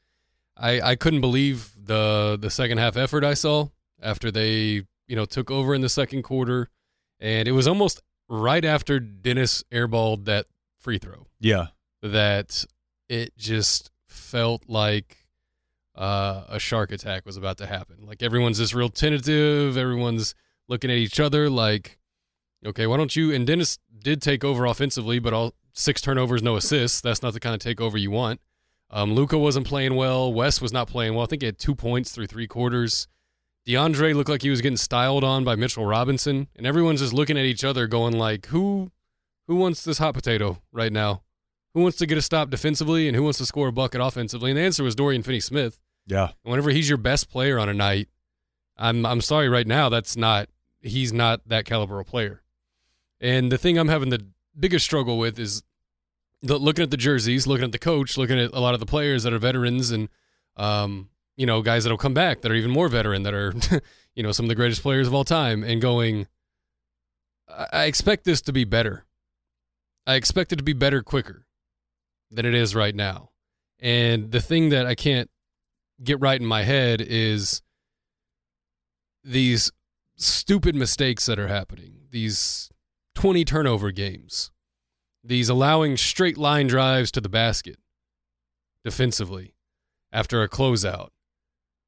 I 0.57 0.81
I 0.81 0.97
couldn't 0.97 1.21
believe 1.21 1.73
the 1.77 2.39
the 2.41 2.51
second 2.51 2.79
half 2.79 2.97
effort 2.97 3.25
I 3.25 3.35
saw 3.35 3.69
after 4.01 4.31
they, 4.31 4.83
you 5.09 5.17
know, 5.17 5.25
took 5.25 5.51
over 5.51 5.75
in 5.75 5.81
the 5.81 5.89
second 5.89 6.23
quarter 6.23 6.69
and 7.19 7.49
it 7.49 7.53
was 7.53 7.67
almost 7.67 8.03
right 8.29 8.65
after 8.65 9.01
Dennis 9.01 9.65
airballed 9.73 10.25
that 10.27 10.47
free 10.79 10.99
throw 10.99 11.27
Yeah. 11.41 11.69
that 12.03 12.65
it 13.09 13.37
just 13.37 13.91
felt 14.09 14.65
like 14.69 15.17
uh, 15.97 16.45
a 16.49 16.59
shark 16.59 16.93
attack 16.93 17.25
was 17.25 17.37
about 17.37 17.59
to 17.59 17.67
happen. 17.67 17.97
Like 18.07 18.23
everyone's 18.23 18.59
just 18.59 18.75
real 18.75 18.89
tentative. 18.89 19.77
Everyone's 19.77 20.35
looking 20.69 20.91
at 20.91 20.97
each 20.97 21.19
other 21.19 21.49
like, 21.49 21.99
okay, 22.65 22.87
why 22.87 22.97
don't 22.97 23.15
you? 23.17 23.33
And 23.33 23.47
Dennis 23.47 23.79
did 23.99 24.21
take 24.21 24.45
over 24.45 24.67
offensively, 24.67 25.19
but 25.19 25.33
all 25.33 25.55
six 25.73 26.01
turnovers, 26.01 26.43
no 26.43 26.57
assists. 26.57 27.01
That's 27.01 27.23
not 27.23 27.33
the 27.33 27.41
kind 27.41 27.55
of 27.55 27.61
takeover 27.61 28.01
you 28.01 28.11
want. 28.11 28.41
Um, 28.91 29.15
Luka 29.15 29.37
wasn't 29.37 29.67
playing 29.67 29.97
well. 29.97 30.33
Wes 30.33 30.61
was 30.61 30.73
not 30.73 30.89
playing 30.89 31.15
well. 31.15 31.25
I 31.25 31.27
think 31.27 31.43
he 31.43 31.47
had 31.47 31.59
two 31.59 31.75
points 31.75 32.13
through 32.13 32.27
three 32.27 32.47
quarters. 32.47 33.09
DeAndre 33.67 34.15
looked 34.15 34.29
like 34.29 34.43
he 34.43 34.51
was 34.51 34.61
getting 34.61 34.77
styled 34.77 35.25
on 35.25 35.43
by 35.43 35.57
Mitchell 35.57 35.85
Robinson, 35.85 36.47
and 36.55 36.67
everyone's 36.67 37.01
just 37.01 37.13
looking 37.13 37.37
at 37.37 37.45
each 37.45 37.65
other, 37.65 37.89
going 37.89 38.17
like, 38.17 38.47
"Who, 38.47 38.93
who 39.49 39.57
wants 39.57 39.83
this 39.83 39.99
hot 39.99 40.15
potato 40.15 40.63
right 40.71 40.93
now? 40.93 41.23
Who 41.75 41.81
wants 41.83 41.99
to 41.99 42.07
get 42.07 42.17
a 42.17 42.23
stop 42.23 42.49
defensively, 42.49 43.09
and 43.09 43.17
who 43.17 43.25
wants 43.25 43.39
to 43.39 43.47
score 43.47 43.67
a 43.69 43.73
bucket 43.73 44.01
offensively?" 44.01 44.53
And 44.53 44.59
the 44.59 44.63
answer 44.63 44.85
was 44.85 44.95
Dorian 44.95 45.25
Finney-Smith. 45.25 45.81
Yeah. 46.07 46.31
Whenever 46.43 46.71
he's 46.71 46.89
your 46.89 46.99
best 46.99 47.31
player 47.31 47.59
on 47.59 47.69
a 47.69 47.75
night, 47.75 48.09
I'm 48.77 49.05
I'm 49.05 49.21
sorry 49.21 49.49
right 49.49 49.67
now 49.67 49.89
that's 49.89 50.17
not 50.17 50.49
he's 50.81 51.13
not 51.13 51.41
that 51.47 51.65
caliber 51.65 52.01
of 52.01 52.07
player. 52.07 52.43
And 53.21 53.51
the 53.51 53.59
thing 53.59 53.79
I'm 53.79 53.89
having 53.89 54.11
the 54.11 54.25
biggest 54.59 54.85
struggle 54.85 55.19
with 55.19 55.39
is 55.39 55.63
the, 56.43 56.59
looking 56.59 56.83
at 56.83 56.91
the 56.91 56.97
jerseys, 56.97 57.47
looking 57.47 57.65
at 57.65 57.73
the 57.73 57.79
coach, 57.79 58.17
looking 58.17 58.39
at 58.39 58.53
a 58.53 58.61
lot 58.61 58.75
of 58.75 58.81
the 58.81 58.87
players 58.87 59.23
that 59.23 59.33
are 59.33 59.39
veterans 59.39 59.91
and 59.91 60.09
um, 60.57 61.09
you 61.37 61.47
know, 61.47 61.61
guys 61.61 61.85
that'll 61.85 61.99
come 61.99 62.15
back 62.15 62.41
that 62.43 62.51
are 62.51 62.55
even 62.55 62.71
more 62.71 62.89
veteran 62.89 63.23
that 63.25 63.35
are 63.35 63.55
you 64.15 64.23
know, 64.23 64.33
some 64.33 64.45
of 64.45 64.49
the 64.49 64.55
greatest 64.55 64.83
players 64.83 65.07
of 65.07 65.15
all 65.15 65.25
time 65.25 65.65
and 65.65 65.81
going 65.81 66.27
I 67.49 67.85
expect 67.85 68.25
this 68.25 68.41
to 68.43 68.53
be 68.53 68.65
better. 68.65 69.05
I 70.07 70.15
expect 70.15 70.53
it 70.53 70.57
to 70.57 70.63
be 70.63 70.73
better 70.73 71.03
quicker 71.03 71.47
than 72.31 72.45
it 72.45 72.55
is 72.55 72.75
right 72.75 72.95
now. 72.95 73.31
And 73.79 74.31
the 74.31 74.41
thing 74.41 74.71
that 74.71 74.87
I 74.87 74.95
can't 74.95 75.31
get 76.03 76.21
right 76.21 76.41
in 76.41 76.47
my 76.47 76.63
head 76.63 77.01
is 77.01 77.63
these 79.25 79.73
stupid 80.17 80.75
mistakes 80.75 81.27
that 81.27 81.39
are 81.39 81.49
happening, 81.49 82.01
these 82.11 82.71
20 83.15 83.45
turnover 83.45 83.91
games, 83.91 84.51
these 85.25 85.49
allowing 85.49 85.97
straight 85.97 86.39
line 86.39 86.67
drives 86.67 87.11
to 87.13 87.21
the 87.21 87.29
basket 87.29 87.79
defensively 88.85 89.55
after 90.13 90.43
a 90.43 90.49
closeout. 90.49 91.09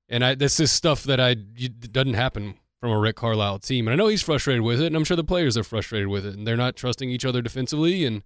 And 0.08 0.24
I, 0.24 0.34
this 0.34 0.58
is 0.58 0.72
stuff 0.72 1.04
that 1.04 1.20
I 1.20 1.34
doesn't 1.34 2.14
happen 2.14 2.54
from 2.80 2.90
a 2.90 2.98
Rick 2.98 3.16
Carlisle 3.16 3.60
team. 3.60 3.86
And 3.86 3.92
I 3.92 3.96
know 3.96 4.08
he's 4.08 4.22
frustrated 4.22 4.62
with 4.62 4.80
it, 4.80 4.86
and 4.86 4.96
I'm 4.96 5.04
sure 5.04 5.16
the 5.16 5.24
players 5.24 5.56
are 5.56 5.64
frustrated 5.64 6.08
with 6.08 6.24
it, 6.24 6.34
and 6.34 6.46
they're 6.46 6.56
not 6.56 6.76
trusting 6.76 7.10
each 7.10 7.24
other 7.24 7.42
defensively. 7.42 8.04
And 8.04 8.22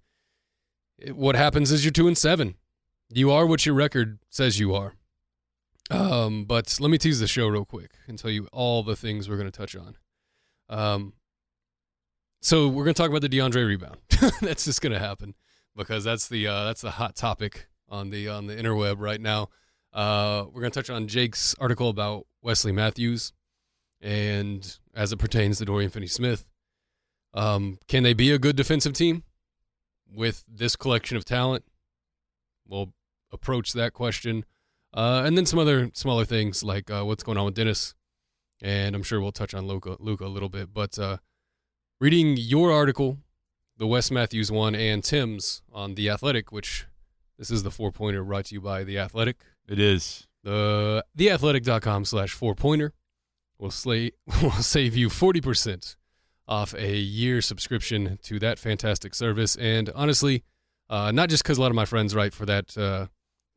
it, 0.97 1.15
what 1.15 1.35
happens 1.35 1.71
is 1.71 1.83
you're 1.83 1.91
two 1.91 2.07
and 2.07 2.17
seven. 2.17 2.55
You 3.09 3.31
are 3.31 3.45
what 3.45 3.65
your 3.65 3.75
record 3.75 4.19
says 4.29 4.59
you 4.59 4.73
are. 4.73 4.95
Um, 5.93 6.45
but 6.45 6.77
let 6.79 6.89
me 6.89 6.97
tease 6.97 7.19
the 7.19 7.27
show 7.27 7.47
real 7.47 7.65
quick 7.65 7.91
and 8.07 8.17
tell 8.17 8.31
you 8.31 8.47
all 8.51 8.83
the 8.83 8.95
things 8.95 9.29
we're 9.29 9.37
going 9.37 9.51
to 9.51 9.57
touch 9.57 9.75
on. 9.75 9.95
Um, 10.69 11.13
so 12.41 12.67
we're 12.67 12.83
going 12.83 12.93
to 12.93 13.01
talk 13.01 13.09
about 13.09 13.21
the 13.21 13.29
DeAndre 13.29 13.65
rebound. 13.67 13.97
that's 14.41 14.65
just 14.65 14.81
going 14.81 14.93
to 14.93 14.99
happen 14.99 15.35
because 15.75 16.03
that's 16.03 16.27
the 16.27 16.47
uh, 16.47 16.65
that's 16.65 16.81
the 16.81 16.91
hot 16.91 17.15
topic 17.15 17.67
on 17.89 18.09
the 18.09 18.27
on 18.29 18.47
the 18.47 18.55
interweb 18.55 18.95
right 18.99 19.21
now. 19.21 19.49
Uh, 19.93 20.45
we're 20.47 20.61
going 20.61 20.71
to 20.71 20.79
touch 20.81 20.89
on 20.89 21.07
Jake's 21.07 21.55
article 21.59 21.89
about 21.89 22.25
Wesley 22.41 22.71
Matthews 22.71 23.31
and 24.01 24.77
as 24.95 25.13
it 25.13 25.17
pertains 25.17 25.59
to 25.59 25.65
Dorian 25.65 25.91
Finney-Smith. 25.91 26.45
Um, 27.33 27.77
can 27.87 28.03
they 28.03 28.13
be 28.13 28.31
a 28.31 28.39
good 28.39 28.55
defensive 28.55 28.93
team 28.93 29.23
with 30.11 30.43
this 30.47 30.75
collection 30.75 31.15
of 31.15 31.25
talent? 31.25 31.63
We'll 32.67 32.93
approach 33.31 33.73
that 33.73 33.93
question. 33.93 34.45
Uh, 34.93 35.23
and 35.25 35.37
then 35.37 35.45
some 35.45 35.59
other 35.59 35.89
smaller 35.93 36.25
things 36.25 36.63
like 36.63 36.91
uh, 36.91 37.03
what's 37.03 37.23
going 37.23 37.37
on 37.37 37.45
with 37.45 37.55
Dennis, 37.55 37.95
and 38.61 38.95
I'm 38.95 39.03
sure 39.03 39.19
we'll 39.19 39.31
touch 39.31 39.53
on 39.53 39.67
Luka, 39.67 39.97
Luka 39.99 40.25
a 40.25 40.27
little 40.27 40.49
bit. 40.49 40.73
But 40.73 40.99
uh, 40.99 41.17
reading 41.99 42.37
your 42.37 42.71
article, 42.71 43.17
the 43.77 43.87
Wes 43.87 44.11
Matthews 44.11 44.51
one, 44.51 44.75
and 44.75 45.03
Tim's 45.03 45.63
on 45.71 45.95
the 45.95 46.09
Athletic, 46.09 46.51
which 46.51 46.85
this 47.39 47.49
is 47.49 47.63
the 47.63 47.71
four 47.71 47.91
pointer 47.91 48.23
brought 48.23 48.45
to 48.45 48.55
you 48.55 48.61
by 48.61 48.83
the 48.83 48.99
Athletic. 48.99 49.37
It 49.67 49.79
is. 49.79 50.27
The 50.43 51.03
theathletic.com 51.17 52.05
slash 52.05 52.33
four 52.33 52.53
pointer 52.53 52.93
will 53.57 53.71
slay 53.71 54.11
will 54.41 54.51
save 54.51 54.95
you 54.95 55.09
forty 55.09 55.41
percent 55.41 55.95
off 56.47 56.75
a 56.75 56.97
year 56.97 57.41
subscription 57.41 58.19
to 58.23 58.37
that 58.39 58.59
fantastic 58.59 59.15
service. 59.15 59.55
And 59.55 59.89
honestly, 59.95 60.43
uh, 60.89 61.11
not 61.11 61.29
just 61.29 61.43
because 61.43 61.57
a 61.57 61.61
lot 61.61 61.71
of 61.71 61.75
my 61.75 61.85
friends 61.85 62.13
write 62.13 62.33
for 62.33 62.45
that 62.45 62.77
uh, 62.77 63.07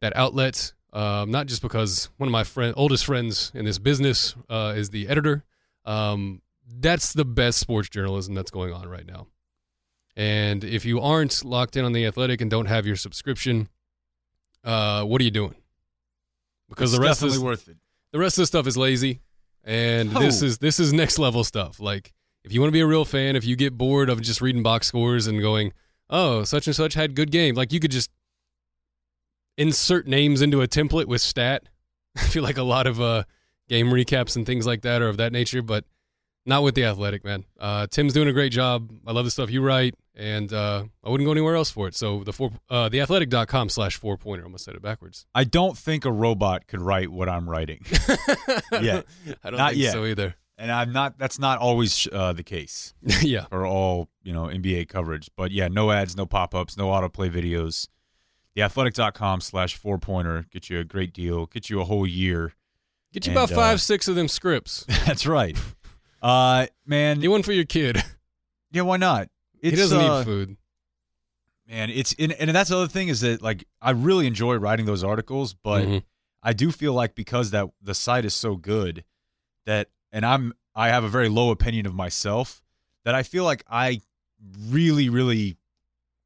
that 0.01 0.17
outlet, 0.17 0.73
um, 0.93 1.31
not 1.31 1.47
just 1.47 1.63
because 1.63 2.09
one 2.17 2.29
of 2.29 2.33
my 2.33 2.45
friend 2.45 2.73
oldest 2.77 3.05
friends 3.05 3.51
in 3.55 3.65
this 3.65 3.79
business 3.79 4.35
uh, 4.49 4.73
is 4.77 4.91
the 4.91 5.09
editor. 5.09 5.45
Um, 5.85 6.43
that's 6.81 7.13
the 7.13 7.25
best 7.25 7.59
sports 7.59 7.89
journalism 7.89 8.35
that's 8.35 8.51
going 8.51 8.73
on 8.73 8.89
right 8.89 9.07
now. 9.07 9.27
And 10.17 10.65
if 10.65 10.85
you 10.85 11.01
aren't 11.01 11.45
locked 11.45 11.77
in 11.77 11.85
on 11.85 11.93
the 11.93 12.07
Athletic 12.07 12.41
and 12.41 12.51
don't 12.51 12.67
have 12.67 12.87
your 12.87 12.97
subscription, 12.97 13.69
uh, 14.65 15.05
what 15.05 15.21
are 15.21 15.25
you 15.25 15.31
doing? 15.31 15.55
Because 16.69 16.93
It's 16.93 16.99
the 17.01 17.05
rest 17.07 17.23
is 17.23 17.39
worth 17.39 17.69
it. 17.69 17.77
the 18.13 18.19
rest 18.19 18.39
of 18.39 18.43
the 18.43 18.47
stuff 18.47 18.67
is 18.67 18.77
lazy, 18.77 19.21
and 19.63 20.17
Oh. 20.17 20.21
this 20.21 20.43
is 20.43 20.59
this 20.59 20.81
is 20.81 20.93
next 20.93 21.19
level 21.19 21.45
stuff. 21.45 21.79
Like 21.79 22.13
if 22.45 22.53
you 22.53 22.61
want 22.61 22.69
to 22.69 22.73
be 22.73 22.81
a 22.81 22.87
real 22.87 23.05
fan, 23.05 23.37
if 23.37 23.45
you 23.45 23.55
get 23.57 23.77
bored 23.79 24.09
of 24.09 24.21
just 24.23 24.41
reading 24.41 24.63
box 24.63 24.87
scores 24.89 25.27
and 25.29 25.41
going, 25.41 25.73
"Oh, 26.11 26.43
such 26.45 26.67
and 26.67 26.75
such 26.75 26.95
had 26.95 27.15
good 27.15 27.31
game," 27.31 27.55
like 27.55 27.73
you 27.73 27.79
could 27.79 27.93
just 27.93 28.11
insert 29.57 30.07
names 30.07 30.43
into 30.43 30.61
a 30.63 30.69
template 30.69 31.07
with 31.07 31.21
stat. 31.21 31.65
I 32.17 32.21
feel 32.23 32.43
like 32.43 32.57
a 32.59 32.63
lot 32.63 32.87
of 32.87 33.01
uh, 33.01 33.25
game 33.69 33.89
recaps 33.89 34.37
and 34.37 34.47
things 34.47 34.67
like 34.67 34.83
that 34.83 35.03
are 35.03 35.09
of 35.09 35.17
that 35.19 35.33
nature, 35.33 35.63
but 35.63 35.85
not 36.45 36.63
with 36.63 36.75
the 36.75 36.85
athletic 36.85 37.25
man. 37.25 37.45
Uh, 37.59 37.87
Tim's 37.89 38.13
doing 38.13 38.29
a 38.29 38.33
great 38.33 38.53
job. 38.53 38.91
I 39.07 39.13
love 39.13 39.25
the 39.25 39.31
stuff 39.31 39.51
you 39.51 39.61
write, 39.63 39.95
and 40.15 40.53
uh, 40.53 40.85
I 41.05 41.11
wouldn't 41.11 41.27
go 41.27 41.33
anywhere 41.33 41.57
else 41.57 41.71
for 41.71 41.89
it. 41.89 41.95
So 41.97 42.23
the 42.25 42.33
four, 42.33 42.53
uh, 42.71 42.89
theathletic.com 42.89 43.69
slash 43.69 43.97
four 43.97 44.17
pointer. 44.17 44.45
I 44.45 44.47
almost 44.47 44.65
said 44.65 44.75
it 44.77 44.83
backwards. 44.83 45.27
I 45.35 45.43
don't 45.45 45.77
think 45.77 46.05
a 46.05 46.13
robot 46.13 46.69
could 46.69 46.81
write 46.81 47.11
what 47.11 47.29
I'm 47.29 47.51
writing, 47.51 47.85
Yeah. 48.81 49.03
I 49.45 49.51
don't 49.51 49.59
Not 49.59 49.71
think 49.73 49.83
yet. 49.83 49.93
so 49.93 50.05
either. 50.05 50.37
and 50.57 50.71
I'm 50.71 50.93
not. 50.93 51.19
That's 51.19 51.39
not 51.41 51.59
always 51.59 52.07
uh, 52.13 52.33
the 52.33 52.45
case 52.45 52.95
yeah. 53.21 53.47
for 53.47 53.67
all 53.67 54.09
you 54.23 54.33
know 54.33 54.45
NBA 54.45 54.89
coverage. 54.89 55.29
But 55.37 55.51
yeah, 55.51 55.67
no 55.69 55.91
ads, 55.91 56.17
no 56.17 56.27
pop 56.27 56.55
ups, 56.55 56.77
no 56.77 56.87
autoplay 56.89 57.29
videos. 57.31 57.89
Theathletic.com 58.57 59.41
slash 59.43 59.77
four 59.77 59.99
pointer 59.99 60.47
get 60.51 60.71
you 60.71 60.81
a 60.81 60.85
great 60.85 61.13
deal, 61.13 61.47
get 61.47 61.69
you 61.71 61.81
a 61.81 61.85
whole 61.85 62.07
year. 62.07 62.55
Get 63.13 63.27
you 63.27 63.31
And, 63.31 63.39
about 63.39 63.53
uh, 63.53 63.57
five, 63.57 63.81
six 63.81 64.09
of 64.09 64.15
them 64.15 64.29
scripts. 64.29 64.85
That's 65.07 65.27
right. 65.27 65.57
Uh, 66.23 66.67
man, 66.87 67.21
Get 67.21 67.31
one 67.31 67.43
for 67.43 67.53
your 67.53 67.65
kid. 67.65 68.03
yeah, 68.73 68.83
why 68.83 68.97
not? 68.97 69.29
he 69.63 69.71
doesn't 69.73 69.99
uh, 69.99 70.19
need 70.19 70.25
food. 70.25 70.57
man 71.67 71.91
it's 71.91 72.15
and, 72.19 72.33
and 72.33 72.51
that's 72.55 72.71
the 72.71 72.77
other 72.77 72.87
thing 72.87 73.09
is 73.09 73.23
that 73.23 73.43
like 73.43 73.65
i 73.83 73.91
really 73.91 74.27
enjoy 74.27 74.55
writing 74.55 74.87
those 74.87 75.03
articles 75.03 75.55
but 75.55 75.85
Mhm. 75.85 76.03
i 76.43 76.53
do 76.53 76.71
feel 76.71 76.93
like 76.93 77.15
because 77.17 77.51
that 77.51 77.69
the 77.83 77.95
site 77.95 78.25
is 78.25 78.35
so 78.35 78.55
good 78.55 79.03
that 79.65 79.89
and 80.13 80.25
i'm 80.25 80.53
i 80.75 80.89
have 80.89 81.03
a 81.03 81.09
very 81.09 81.29
low 81.29 81.51
opinion 81.51 81.87
of 81.87 81.95
myself 81.95 82.63
that 83.05 83.15
i 83.17 83.25
feel 83.25 83.43
like 83.45 83.65
i 83.69 84.01
really 84.69 85.09
really 85.09 85.57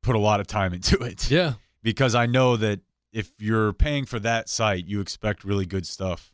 put 0.03 0.15
a 0.17 0.19
lot 0.19 0.41
of 0.41 0.47
time 0.47 0.75
into 0.75 0.99
it 0.99 1.31
Yeah. 1.31 1.55
Because 1.83 2.15
i 2.15 2.27
know 2.27 2.57
that 2.57 2.81
if 3.13 3.33
you're 3.39 3.73
paying 3.73 4.05
for 4.05 4.19
that 4.19 4.49
site 4.49 4.87
you 4.87 5.01
expect 5.01 5.45
really 5.45 5.67
good 5.67 5.87
stuff 5.87 6.33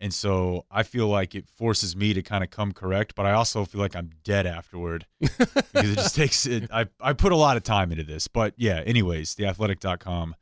and 0.00 0.12
so 0.14 0.64
i 0.70 0.82
feel 0.82 1.06
like 1.08 1.34
it 1.34 1.48
forces 1.48 1.94
me 1.94 2.12
to 2.14 2.22
kind 2.22 2.42
of 2.44 2.50
come 2.50 2.72
correct 2.72 3.14
but 3.14 3.26
i 3.26 3.32
also 3.32 3.64
feel 3.64 3.80
like 3.80 3.94
i'm 3.94 4.10
dead 4.24 4.46
afterward 4.46 5.06
because 5.20 5.90
it 5.90 5.96
just 5.96 6.14
takes 6.16 6.46
it 6.46 6.68
I, 6.72 6.86
I 7.00 7.12
put 7.12 7.32
a 7.32 7.36
lot 7.36 7.56
of 7.56 7.62
time 7.62 7.92
into 7.92 8.04
this 8.04 8.26
but 8.28 8.54
yeah 8.56 8.82
anyways 8.86 9.34
theathletic.com 9.34 10.34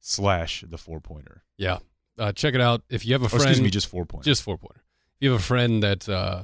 slash 0.00 0.64
the 0.68 0.78
four 0.78 1.00
pointer 1.00 1.42
Yeah. 1.56 1.78
Uh, 2.18 2.30
check 2.30 2.54
it 2.54 2.60
out. 2.60 2.82
If 2.90 3.06
you 3.06 3.14
have 3.14 3.22
a 3.22 3.26
or 3.26 3.28
friend, 3.30 3.44
excuse 3.44 3.62
me 3.62 3.70
just 3.70 3.86
four 3.86 4.04
pointer 4.04 4.24
just 4.24 4.42
four 4.42 4.58
pointer. 4.58 4.82
If 5.16 5.16
you 5.20 5.30
have 5.32 5.40
a 5.40 5.42
friend 5.42 5.82
that 5.82 6.06
uh, 6.08 6.42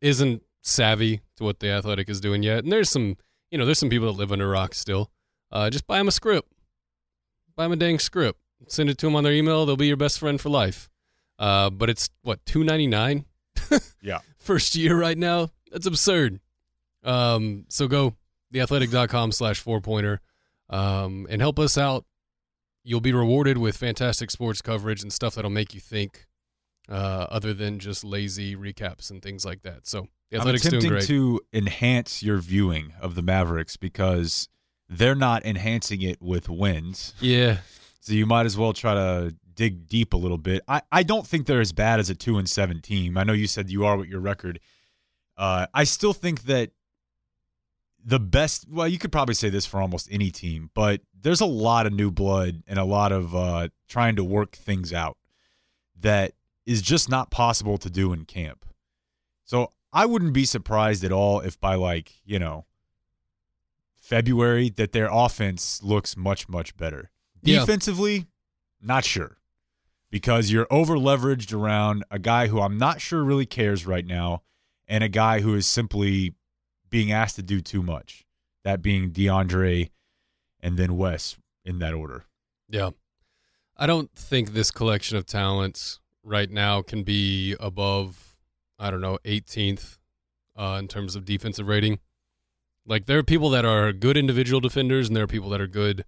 isn't 0.00 0.42
savvy 0.62 1.20
to 1.36 1.44
what 1.44 1.60
the 1.60 1.68
athletic 1.70 2.08
is 2.08 2.20
doing 2.20 2.42
yet, 2.42 2.64
and 2.64 2.72
there's 2.72 2.88
some, 2.88 3.16
you 3.50 3.58
know, 3.58 3.66
there's 3.66 3.78
some 3.78 3.90
people 3.90 4.06
that 4.06 4.18
live 4.18 4.32
under 4.32 4.48
rocks 4.48 4.78
still. 4.78 5.10
Uh, 5.56 5.70
just 5.70 5.86
buy 5.86 5.96
them 5.96 6.08
a 6.08 6.12
script. 6.12 6.52
Buy 7.56 7.64
them 7.64 7.72
a 7.72 7.76
dang 7.76 7.98
script. 7.98 8.38
Send 8.68 8.90
it 8.90 8.98
to 8.98 9.06
them 9.06 9.16
on 9.16 9.24
their 9.24 9.32
email. 9.32 9.64
They'll 9.64 9.76
be 9.76 9.86
your 9.86 9.96
best 9.96 10.18
friend 10.18 10.38
for 10.38 10.50
life. 10.50 10.90
Uh, 11.38 11.70
but 11.70 11.88
it's 11.88 12.10
what 12.22 12.44
two 12.44 12.62
ninety 12.62 12.86
nine. 12.86 13.24
Yeah. 14.02 14.20
First 14.38 14.76
year 14.76 14.96
right 14.96 15.18
now. 15.18 15.50
That's 15.72 15.86
absurd. 15.86 16.40
Um, 17.02 17.64
so 17.68 17.88
go 17.88 18.14
theathletic.com 18.54 19.32
slash 19.32 19.58
four 19.58 19.80
pointer 19.80 20.20
um, 20.70 21.26
and 21.30 21.40
help 21.40 21.58
us 21.58 21.76
out. 21.76 22.04
You'll 22.84 23.00
be 23.00 23.12
rewarded 23.12 23.58
with 23.58 23.76
fantastic 23.76 24.30
sports 24.30 24.62
coverage 24.62 25.02
and 25.02 25.12
stuff 25.12 25.34
that'll 25.34 25.50
make 25.50 25.74
you 25.74 25.80
think 25.80 26.26
uh, 26.88 27.26
other 27.30 27.52
than 27.52 27.80
just 27.80 28.04
lazy 28.04 28.54
recaps 28.54 29.10
and 29.10 29.20
things 29.22 29.44
like 29.44 29.62
that. 29.62 29.88
So 29.88 30.06
the 30.30 30.36
i'm 30.36 30.42
Athletics 30.42 30.62
doing 30.64 30.74
attempting 30.74 30.90
great. 30.90 31.06
to 31.06 31.40
enhance 31.52 32.22
your 32.22 32.38
viewing 32.38 32.92
of 33.00 33.16
the 33.16 33.22
mavericks 33.22 33.76
because 33.76 34.48
they're 34.88 35.14
not 35.14 35.44
enhancing 35.44 36.02
it 36.02 36.20
with 36.20 36.48
wins. 36.48 37.14
Yeah. 37.20 37.58
so 38.00 38.12
you 38.12 38.26
might 38.26 38.46
as 38.46 38.56
well 38.56 38.72
try 38.72 38.94
to 38.94 39.34
dig 39.54 39.88
deep 39.88 40.12
a 40.12 40.16
little 40.16 40.38
bit. 40.38 40.62
I, 40.68 40.82
I 40.92 41.02
don't 41.02 41.26
think 41.26 41.46
they're 41.46 41.60
as 41.60 41.72
bad 41.72 41.98
as 41.98 42.10
a 42.10 42.14
2 42.14 42.38
and 42.38 42.48
7 42.48 42.80
team. 42.82 43.16
I 43.18 43.24
know 43.24 43.32
you 43.32 43.46
said 43.46 43.70
you 43.70 43.84
are 43.86 43.96
with 43.96 44.08
your 44.08 44.20
record. 44.20 44.60
Uh, 45.36 45.66
i 45.74 45.84
still 45.84 46.14
think 46.14 46.44
that 46.44 46.70
the 48.02 48.18
best 48.18 48.66
well 48.70 48.88
you 48.88 48.98
could 48.98 49.12
probably 49.12 49.34
say 49.34 49.50
this 49.50 49.66
for 49.66 49.82
almost 49.82 50.08
any 50.10 50.30
team 50.30 50.70
but 50.72 51.02
there's 51.20 51.42
a 51.42 51.46
lot 51.46 51.86
of 51.86 51.92
new 51.92 52.10
blood 52.10 52.62
and 52.66 52.78
a 52.78 52.84
lot 52.84 53.12
of 53.12 53.34
uh, 53.34 53.68
trying 53.88 54.16
to 54.16 54.24
work 54.24 54.52
things 54.56 54.92
out 54.94 55.18
that 56.00 56.32
is 56.64 56.80
just 56.80 57.08
not 57.10 57.30
possible 57.30 57.76
to 57.78 57.90
do 57.90 58.12
in 58.12 58.24
camp. 58.24 58.64
So 59.44 59.72
i 59.92 60.06
wouldn't 60.06 60.32
be 60.32 60.44
surprised 60.44 61.04
at 61.04 61.12
all 61.12 61.40
if 61.40 61.60
by 61.60 61.74
like 61.74 62.12
you 62.24 62.38
know 62.38 62.64
february 64.08 64.68
that 64.70 64.92
their 64.92 65.08
offense 65.10 65.82
looks 65.82 66.16
much 66.16 66.48
much 66.48 66.76
better 66.76 67.10
Yeah. 67.42 67.60
defensively 67.60 68.26
not 68.80 69.04
sure 69.04 69.38
because 70.10 70.50
you're 70.50 70.66
over 70.70 70.96
leveraged 70.96 71.52
around 71.52 72.04
a 72.10 72.18
guy 72.18 72.46
who 72.46 72.60
i'm 72.60 72.78
not 72.78 73.00
sure 73.00 73.22
really 73.24 73.46
cares 73.46 73.86
right 73.86 74.06
now 74.06 74.42
and 74.88 75.02
a 75.02 75.08
guy 75.08 75.40
who 75.40 75.54
is 75.54 75.66
simply 75.66 76.34
being 76.88 77.10
asked 77.10 77.34
to 77.34 77.42
do 77.42 77.60
too 77.60 77.82
much. 77.82 78.24
That 78.62 78.80
being 78.82 79.10
DeAndre 79.10 79.90
and 80.60 80.76
then 80.76 80.96
Wes 80.96 81.36
in 81.64 81.80
that 81.80 81.92
order. 81.94 82.24
Yeah. 82.68 82.90
I 83.76 83.86
don't 83.88 84.10
think 84.14 84.52
this 84.52 84.70
collection 84.70 85.16
of 85.16 85.26
talents 85.26 85.98
right 86.22 86.48
now 86.48 86.82
can 86.82 87.02
be 87.02 87.56
above, 87.58 88.36
I 88.78 88.92
don't 88.92 89.00
know, 89.00 89.18
18th 89.24 89.98
uh, 90.56 90.76
in 90.78 90.86
terms 90.86 91.16
of 91.16 91.24
defensive 91.24 91.66
rating. 91.66 91.98
Like, 92.86 93.06
there 93.06 93.18
are 93.18 93.22
people 93.22 93.50
that 93.50 93.64
are 93.64 93.92
good 93.92 94.16
individual 94.16 94.60
defenders, 94.60 95.08
and 95.08 95.16
there 95.16 95.24
are 95.24 95.28
people 95.28 95.50
that 95.50 95.60
are 95.60 95.66
good 95.66 96.04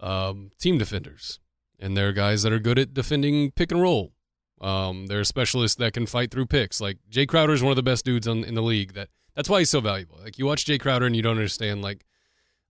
um, 0.00 0.50
team 0.58 0.78
defenders. 0.78 1.40
And 1.78 1.96
there 1.96 2.08
are 2.08 2.12
guys 2.12 2.42
that 2.42 2.52
are 2.52 2.58
good 2.58 2.78
at 2.78 2.92
defending 2.92 3.50
pick 3.52 3.72
and 3.72 3.80
roll. 3.80 4.12
Um, 4.60 5.06
there 5.06 5.20
are 5.20 5.24
specialists 5.24 5.76
that 5.76 5.92
can 5.92 6.06
fight 6.06 6.30
through 6.30 6.46
picks. 6.46 6.80
Like, 6.80 6.98
Jae 7.10 7.26
Crowder 7.26 7.52
is 7.52 7.62
one 7.62 7.70
of 7.70 7.76
the 7.76 7.82
best 7.82 8.04
dudes 8.04 8.26
on, 8.26 8.44
in 8.44 8.54
the 8.54 8.62
league. 8.62 8.94
That 8.94 9.08
That's 9.34 9.48
why 9.48 9.60
he's 9.60 9.70
so 9.70 9.80
valuable. 9.80 10.18
Like, 10.22 10.38
you 10.38 10.46
watch 10.46 10.64
Jae 10.64 10.80
Crowder 10.80 11.06
and 11.06 11.16
you 11.16 11.22
don't 11.22 11.36
understand, 11.36 11.82
like, 11.82 12.04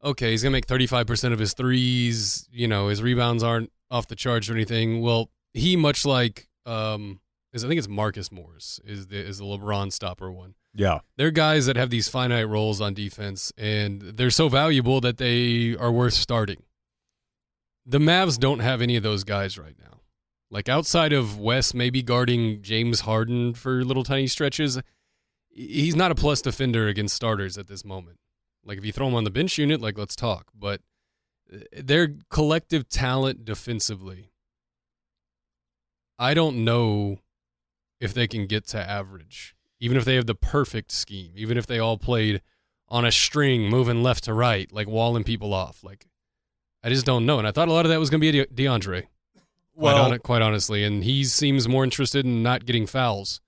okay, 0.03 0.31
he's 0.31 0.43
gonna 0.43 0.53
make 0.53 0.67
35% 0.67 1.33
of 1.33 1.39
his 1.39 1.55
threes. 1.55 2.49
You 2.53 2.69
know, 2.69 2.89
his 2.89 3.03
rebounds 3.03 3.43
aren't 3.43 3.73
off 3.91 4.09
the 4.09 4.17
charts 4.17 4.49
or 4.49 4.55
anything. 4.55 5.01
Well, 5.01 5.31
he 5.55 5.77
much 5.77 6.05
like 6.05 6.49
um, 6.67 7.21
is 7.53 7.65
I 7.65 7.69
think 7.69 7.79
it's 7.79 7.89
Marcus 7.89 8.31
Morris 8.31 8.81
is 8.85 9.09
the 9.09 9.19
is 9.19 9.39
the 9.39 9.45
LeBron 9.45 9.93
stopper 9.93 10.31
one. 10.31 10.55
Yeah. 10.79 11.01
They're 11.17 11.33
guys 11.33 11.67
that 11.67 11.75
have 11.75 11.91
these 11.91 12.09
finite 12.09 12.49
roles 12.49 12.81
on 12.81 12.95
defense, 12.95 13.53
and 13.59 14.01
they're 14.01 14.31
so 14.31 14.49
valuable 14.49 15.01
that 15.01 15.19
they 15.19 15.75
are 15.75 15.91
worth 15.91 16.15
starting. 16.15 16.63
The 17.85 17.99
Mavs 17.99 18.39
don't 18.39 18.61
have 18.61 18.81
any 18.81 18.95
of 18.95 19.03
those 19.03 19.25
guys 19.25 19.59
right 19.59 19.75
now. 19.81 20.03
Like 20.53 20.69
outside 20.69 21.13
of 21.13 21.37
Wes 21.37 21.75
maybe 21.75 22.01
guarding 22.01 22.63
James 22.63 23.01
Harden 23.01 23.55
for 23.55 23.85
little 23.85 24.05
tiny 24.05 24.29
stretches, 24.29 24.81
he's 25.51 25.97
not 25.97 26.13
a 26.13 26.15
plus 26.15 26.41
defender 26.41 26.87
against 26.87 27.17
starters 27.17 27.59
at 27.59 27.67
this 27.67 27.85
moment. 27.85 28.19
Like 28.65 28.79
if 28.79 28.85
you 28.85 28.93
throw 28.93 29.09
him 29.09 29.17
on 29.17 29.25
the 29.25 29.31
bench 29.31 29.59
unit, 29.59 29.81
like 29.81 29.99
let's 29.99 30.15
talk. 30.15 30.47
But 30.55 30.81
uh, 31.53 31.59
their 31.73 32.15
collective 32.31 32.89
talent 32.89 33.45
defensively, 33.45 34.31
I 36.21 36.35
don't 36.35 36.65
know 36.65 37.19
if 38.01 38.15
they 38.15 38.29
can 38.29 38.47
get 38.47 38.65
to 38.69 38.79
average, 38.79 39.57
even 39.81 39.97
if 39.97 40.05
they 40.05 40.15
have 40.17 40.27
the 40.27 40.35
perfect 40.35 40.91
scheme, 40.93 41.33
even 41.37 41.57
if 41.59 41.67
they 41.67 41.79
all 41.79 41.99
played 41.99 42.43
on 42.89 43.05
a 43.05 43.13
string, 43.13 43.69
moving 43.69 44.03
left 44.03 44.25
to 44.25 44.33
right, 44.35 44.73
like 44.73 44.87
walling 44.89 45.25
people 45.25 45.53
off. 45.55 45.85
Like 45.85 46.07
I 46.83 46.89
just 46.89 47.07
don't 47.07 47.27
know. 47.27 47.39
And 47.39 47.47
I 47.47 47.51
thought 47.51 47.69
a 47.69 47.73
lot 47.73 47.85
of 47.85 47.91
that 47.91 47.99
was 48.01 48.11
going 48.11 48.21
to 48.21 48.33
be 48.33 48.39
De- 48.45 48.47
DeAndre. 48.47 49.03
Quite, 49.03 49.05
Well- 49.75 50.11
hon- 50.11 50.19
quite 50.21 50.43
honestly, 50.43 50.83
and 50.85 51.05
he 51.05 51.25
seems 51.25 51.69
more 51.69 51.85
interested 51.85 52.25
in 52.25 52.43
not 52.43 52.67
getting 52.67 52.87
fouls 52.87 53.41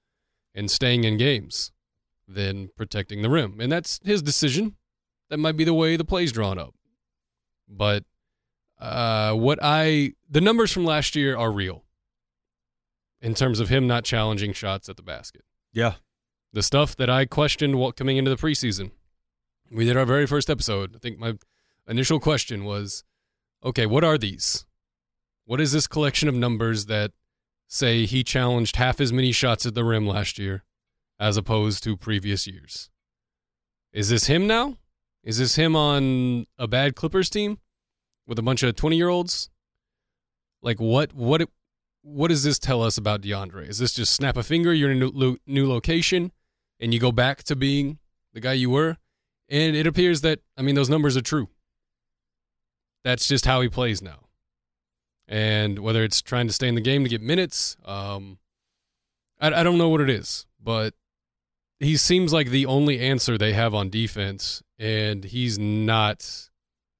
and 0.54 0.70
staying 0.70 1.04
in 1.04 1.16
games 1.16 1.72
than 2.28 2.68
protecting 2.76 3.22
the 3.22 3.30
rim, 3.30 3.60
and 3.60 3.70
that's 3.72 3.99
his 4.04 4.22
decision. 4.22 4.76
That 5.30 5.38
might 5.38 5.56
be 5.56 5.64
the 5.64 5.75
way 5.75 5.96
the 5.96 6.04
play's 6.04 6.32
drawn 6.32 6.58
up. 6.58 6.75
But 7.68 8.04
uh, 8.80 9.32
what 9.34 9.58
I 9.62 10.12
the 10.28 10.40
numbers 10.40 10.72
from 10.72 10.84
last 10.84 11.14
year 11.16 11.37
are 11.37 11.50
real 11.52 11.84
in 13.20 13.34
terms 13.34 13.60
of 13.60 13.68
him 13.68 13.87
not 13.87 14.04
challenging 14.04 14.52
shots 14.52 14.88
at 14.88 14.96
the 14.96 15.02
basket. 15.02 15.42
Yeah. 15.72 15.94
The 16.52 16.62
stuff 16.62 16.97
that 16.97 17.09
I 17.09 17.26
questioned 17.26 17.76
what 17.76 17.97
coming 17.97 18.16
into 18.16 18.30
the 18.30 18.37
preseason. 18.37 18.90
We 19.71 19.85
did 19.85 19.97
our 19.97 20.04
very 20.04 20.26
first 20.26 20.50
episode. 20.50 20.97
I 20.97 20.99
think 20.99 21.19
my 21.19 21.35
initial 21.87 22.19
question 22.19 22.64
was, 22.64 23.04
okay, 23.64 23.87
what 23.87 24.02
are 24.02 24.19
these? 24.19 24.66
What 25.45 25.61
is 25.61 25.71
this 25.73 25.87
collection 25.87 26.28
of 26.28 26.35
numbers 26.35 26.87
that 26.87 27.12
say 27.69 28.04
he 28.04 28.25
challenged 28.25 28.76
half 28.76 29.00
as 29.00 29.12
many 29.12 29.30
shots 29.30 29.64
at 29.64 29.75
the 29.75 29.85
rim 29.85 30.09
last 30.09 30.38
year 30.38 30.64
as 31.21 31.37
opposed 31.37 31.85
to 31.85 31.97
previous 31.97 32.49
years? 32.49 32.90
Is 33.92 34.09
this 34.09 34.26
him 34.26 34.49
now? 34.49 34.76
Is 35.23 35.38
this 35.38 35.54
him 35.54 35.76
on 35.76 36.47
a 36.59 36.66
bad 36.66 36.97
Clippers 36.97 37.30
team 37.30 37.59
with 38.26 38.38
a 38.38 38.42
bunch 38.42 38.64
of 38.64 38.75
20-year-olds? 38.75 39.50
Like 40.62 40.80
what 40.80 41.12
what 41.14 41.49
what 42.02 42.28
does 42.28 42.42
this 42.42 42.59
tell 42.59 42.83
us 42.83 42.99
about 42.99 43.23
DeAndre? 43.23 43.69
Is 43.69 43.78
this 43.78 43.92
just 43.92 44.14
snap 44.14 44.37
a 44.37 44.42
finger, 44.42 44.73
you're 44.73 44.90
in 44.90 45.02
a 45.02 45.11
new, 45.11 45.37
new 45.47 45.69
location 45.69 46.33
and 46.80 46.92
you 46.94 47.00
go 47.00 47.12
back 47.12 47.42
to 47.44 47.56
being 47.56 47.99
the 48.32 48.40
guy 48.40 48.54
you 48.54 48.70
were? 48.70 48.96
And 49.49 49.76
it 49.76 49.87
appears 49.87 50.20
that 50.22 50.40
I 50.56 50.62
mean 50.62 50.75
those 50.75 50.90
numbers 50.90 51.16
are 51.16 51.22
true. 51.22 51.49
That's 53.04 53.28
just 53.28 53.46
how 53.46 53.60
he 53.60 53.68
plays 53.68 54.02
now. 54.02 54.26
And 55.26 55.78
whether 55.78 56.02
it's 56.02 56.20
trying 56.20 56.49
to 56.49 56.52
stay 56.52 56.68
in 56.68 56.75
the 56.75 56.80
game 56.80 57.04
to 57.04 57.08
get 57.10 57.22
minutes, 57.22 57.76
um, 57.84 58.38
I, 59.40 59.52
I 59.52 59.62
don't 59.62 59.78
know 59.78 59.88
what 59.88 60.00
it 60.00 60.10
is, 60.10 60.46
but 60.60 60.94
he 61.78 61.96
seems 61.96 62.32
like 62.32 62.49
the 62.49 62.66
only 62.66 63.00
answer 63.00 63.38
they 63.38 63.52
have 63.54 63.75
on 63.75 63.88
defense, 63.90 64.62
and 64.78 65.25
he's 65.25 65.58
not 65.58 66.50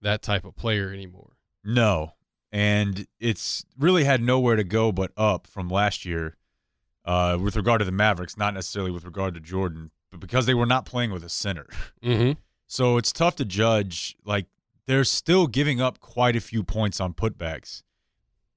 that 0.01 0.23
type 0.23 0.45
of 0.45 0.57
player 0.57 0.93
anymore. 0.93 1.33
No. 1.65 2.15
And 2.51 3.07
it's 3.21 3.65
really 3.79 4.05
had 4.05 4.23
nowhere 4.23 4.57
to 4.57 4.65
go 4.65 4.91
but 4.91 5.13
up 5.17 5.47
from 5.47 5.69
last 5.69 6.05
year 6.05 6.37
uh, 7.11 7.37
with 7.37 7.57
regard 7.57 7.81
to 7.81 7.85
the 7.85 7.91
Mavericks, 7.91 8.37
not 8.37 8.55
necessarily 8.55 8.93
with 8.93 9.05
regard 9.05 9.35
to 9.35 9.41
Jordan, 9.41 9.91
but 10.13 10.21
because 10.21 10.47
they 10.47 10.55
were 10.55 10.65
not 10.65 10.87
playing 10.87 11.11
with 11.11 11.25
a 11.25 11.29
center. 11.29 11.67
Mm-hmm. 12.05 12.39
So 12.69 12.99
it's 12.99 13.13
tough 13.13 13.35
to 13.37 13.45
judge. 13.45 14.17
Like, 14.25 14.47
they're 14.87 15.03
still 15.03 15.49
giving 15.49 15.81
up 15.81 15.99
quite 15.99 16.37
a 16.37 16.41
few 16.41 16.63
points 16.63 17.01
on 17.01 17.15
putbacks. 17.15 17.83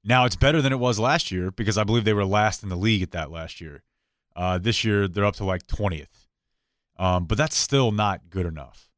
Now, 0.03 0.25
it's 0.25 0.35
better 0.35 0.61
than 0.61 0.71
it 0.71 0.77
was 0.77 0.99
last 0.99 1.31
year 1.31 1.49
because 1.49 1.79
I 1.79 1.83
believe 1.83 2.05
they 2.05 2.13
were 2.13 2.25
last 2.25 2.61
in 2.61 2.69
the 2.69 2.75
league 2.75 3.01
at 3.01 3.09
that 3.09 3.31
last 3.31 3.59
year. 3.59 3.81
Uh, 4.35 4.59
this 4.59 4.83
year, 4.83 5.07
they're 5.07 5.25
up 5.25 5.35
to 5.37 5.45
like 5.45 5.65
20th. 5.65 6.27
Um, 6.99 7.25
but 7.25 7.39
that's 7.39 7.57
still 7.57 7.91
not 7.91 8.29
good 8.29 8.45
enough. 8.45 8.91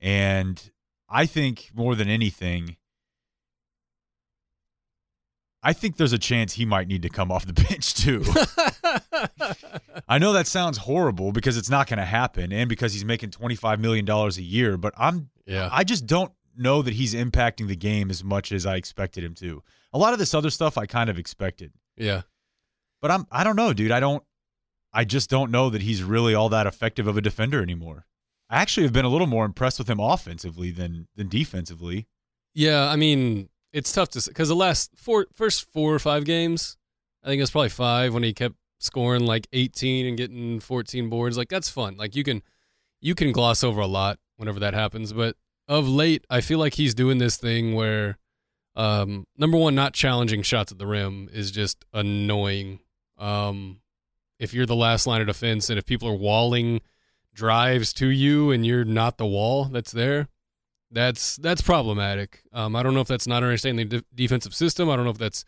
And 0.00 0.72
I 1.08 1.26
think 1.26 1.70
more 1.72 1.94
than 1.94 2.08
anything, 2.08 2.78
I 5.62 5.72
think 5.72 5.96
there's 5.96 6.12
a 6.12 6.18
chance 6.18 6.54
he 6.54 6.64
might 6.64 6.86
need 6.86 7.02
to 7.02 7.08
come 7.08 7.32
off 7.32 7.44
the 7.46 7.52
bench 7.68 7.94
too. 7.94 8.22
I 10.08 10.18
know 10.18 10.32
that 10.32 10.46
sounds 10.46 10.78
horrible 10.78 11.32
because 11.32 11.56
it's 11.56 11.70
not 11.70 11.88
going 11.88 11.98
to 11.98 12.04
happen 12.04 12.52
and 12.52 12.68
because 12.68 12.92
he's 12.92 13.04
making 13.04 13.30
$25 13.30 13.78
million 13.80 14.08
a 14.08 14.28
year, 14.40 14.76
but 14.76 14.94
I'm 14.96 15.30
yeah. 15.46 15.68
I 15.72 15.84
just 15.84 16.06
don't 16.06 16.32
know 16.56 16.82
that 16.82 16.94
he's 16.94 17.14
impacting 17.14 17.68
the 17.68 17.76
game 17.76 18.10
as 18.10 18.22
much 18.22 18.52
as 18.52 18.66
I 18.66 18.76
expected 18.76 19.24
him 19.24 19.34
to. 19.36 19.62
A 19.92 19.98
lot 19.98 20.12
of 20.12 20.18
this 20.18 20.34
other 20.34 20.50
stuff 20.50 20.76
I 20.78 20.86
kind 20.86 21.10
of 21.10 21.18
expected. 21.18 21.72
yeah. 21.96 22.22
But 23.00 23.12
I'm 23.12 23.26
I 23.30 23.44
don't 23.44 23.54
know, 23.56 23.72
dude. 23.72 23.92
I 23.92 24.00
don't 24.00 24.24
I 24.92 25.04
just 25.04 25.30
don't 25.30 25.50
know 25.50 25.70
that 25.70 25.82
he's 25.82 26.02
really 26.02 26.34
all 26.34 26.48
that 26.48 26.66
effective 26.66 27.06
of 27.06 27.16
a 27.16 27.20
defender 27.20 27.62
anymore. 27.62 28.06
I 28.50 28.60
actually 28.60 28.84
have 28.84 28.92
been 28.92 29.04
a 29.04 29.08
little 29.08 29.26
more 29.26 29.44
impressed 29.44 29.78
with 29.78 29.88
him 29.88 30.00
offensively 30.00 30.70
than 30.70 31.06
than 31.14 31.28
defensively. 31.28 32.08
Yeah, 32.54 32.88
I 32.88 32.96
mean, 32.96 33.50
it's 33.72 33.92
tough 33.92 34.10
to 34.10 34.22
because 34.26 34.48
the 34.48 34.56
last 34.56 34.90
four, 34.96 35.26
first 35.34 35.70
four 35.72 35.94
or 35.94 35.98
five 35.98 36.24
games, 36.24 36.76
I 37.22 37.28
think 37.28 37.38
it 37.38 37.42
was 37.42 37.50
probably 37.50 37.68
five 37.70 38.14
when 38.14 38.22
he 38.22 38.32
kept 38.32 38.56
scoring 38.78 39.26
like 39.26 39.46
18 39.52 40.06
and 40.06 40.16
getting 40.16 40.60
14 40.60 41.08
boards. 41.08 41.36
Like 41.36 41.48
that's 41.48 41.68
fun. 41.68 41.96
Like 41.96 42.16
you 42.16 42.24
can, 42.24 42.42
you 43.00 43.14
can 43.14 43.32
gloss 43.32 43.62
over 43.62 43.80
a 43.80 43.86
lot 43.86 44.18
whenever 44.36 44.60
that 44.60 44.74
happens. 44.74 45.12
But 45.12 45.36
of 45.66 45.88
late, 45.88 46.24
I 46.30 46.40
feel 46.40 46.58
like 46.58 46.74
he's 46.74 46.94
doing 46.94 47.18
this 47.18 47.36
thing 47.36 47.74
where, 47.74 48.18
um, 48.76 49.26
number 49.36 49.58
one, 49.58 49.74
not 49.74 49.92
challenging 49.92 50.42
shots 50.42 50.72
at 50.72 50.78
the 50.78 50.86
rim 50.86 51.28
is 51.32 51.50
just 51.50 51.84
annoying. 51.92 52.80
Um, 53.18 53.80
if 54.38 54.54
you're 54.54 54.66
the 54.66 54.76
last 54.76 55.06
line 55.06 55.20
of 55.20 55.26
defense 55.26 55.68
and 55.68 55.78
if 55.78 55.84
people 55.84 56.08
are 56.08 56.14
walling 56.14 56.80
drives 57.34 57.92
to 57.94 58.06
you 58.06 58.50
and 58.50 58.64
you're 58.64 58.84
not 58.84 59.18
the 59.18 59.26
wall 59.26 59.64
that's 59.64 59.90
there, 59.90 60.28
that's 60.90 61.36
that's 61.36 61.62
problematic. 61.62 62.42
Um, 62.52 62.74
I 62.74 62.82
don't 62.82 62.94
know 62.94 63.00
if 63.00 63.08
that's 63.08 63.26
not 63.26 63.42
understanding 63.42 63.88
the 63.88 63.98
de- 63.98 64.04
defensive 64.14 64.54
system. 64.54 64.88
I 64.88 64.96
don't 64.96 65.04
know 65.04 65.10
if 65.10 65.18
that's 65.18 65.44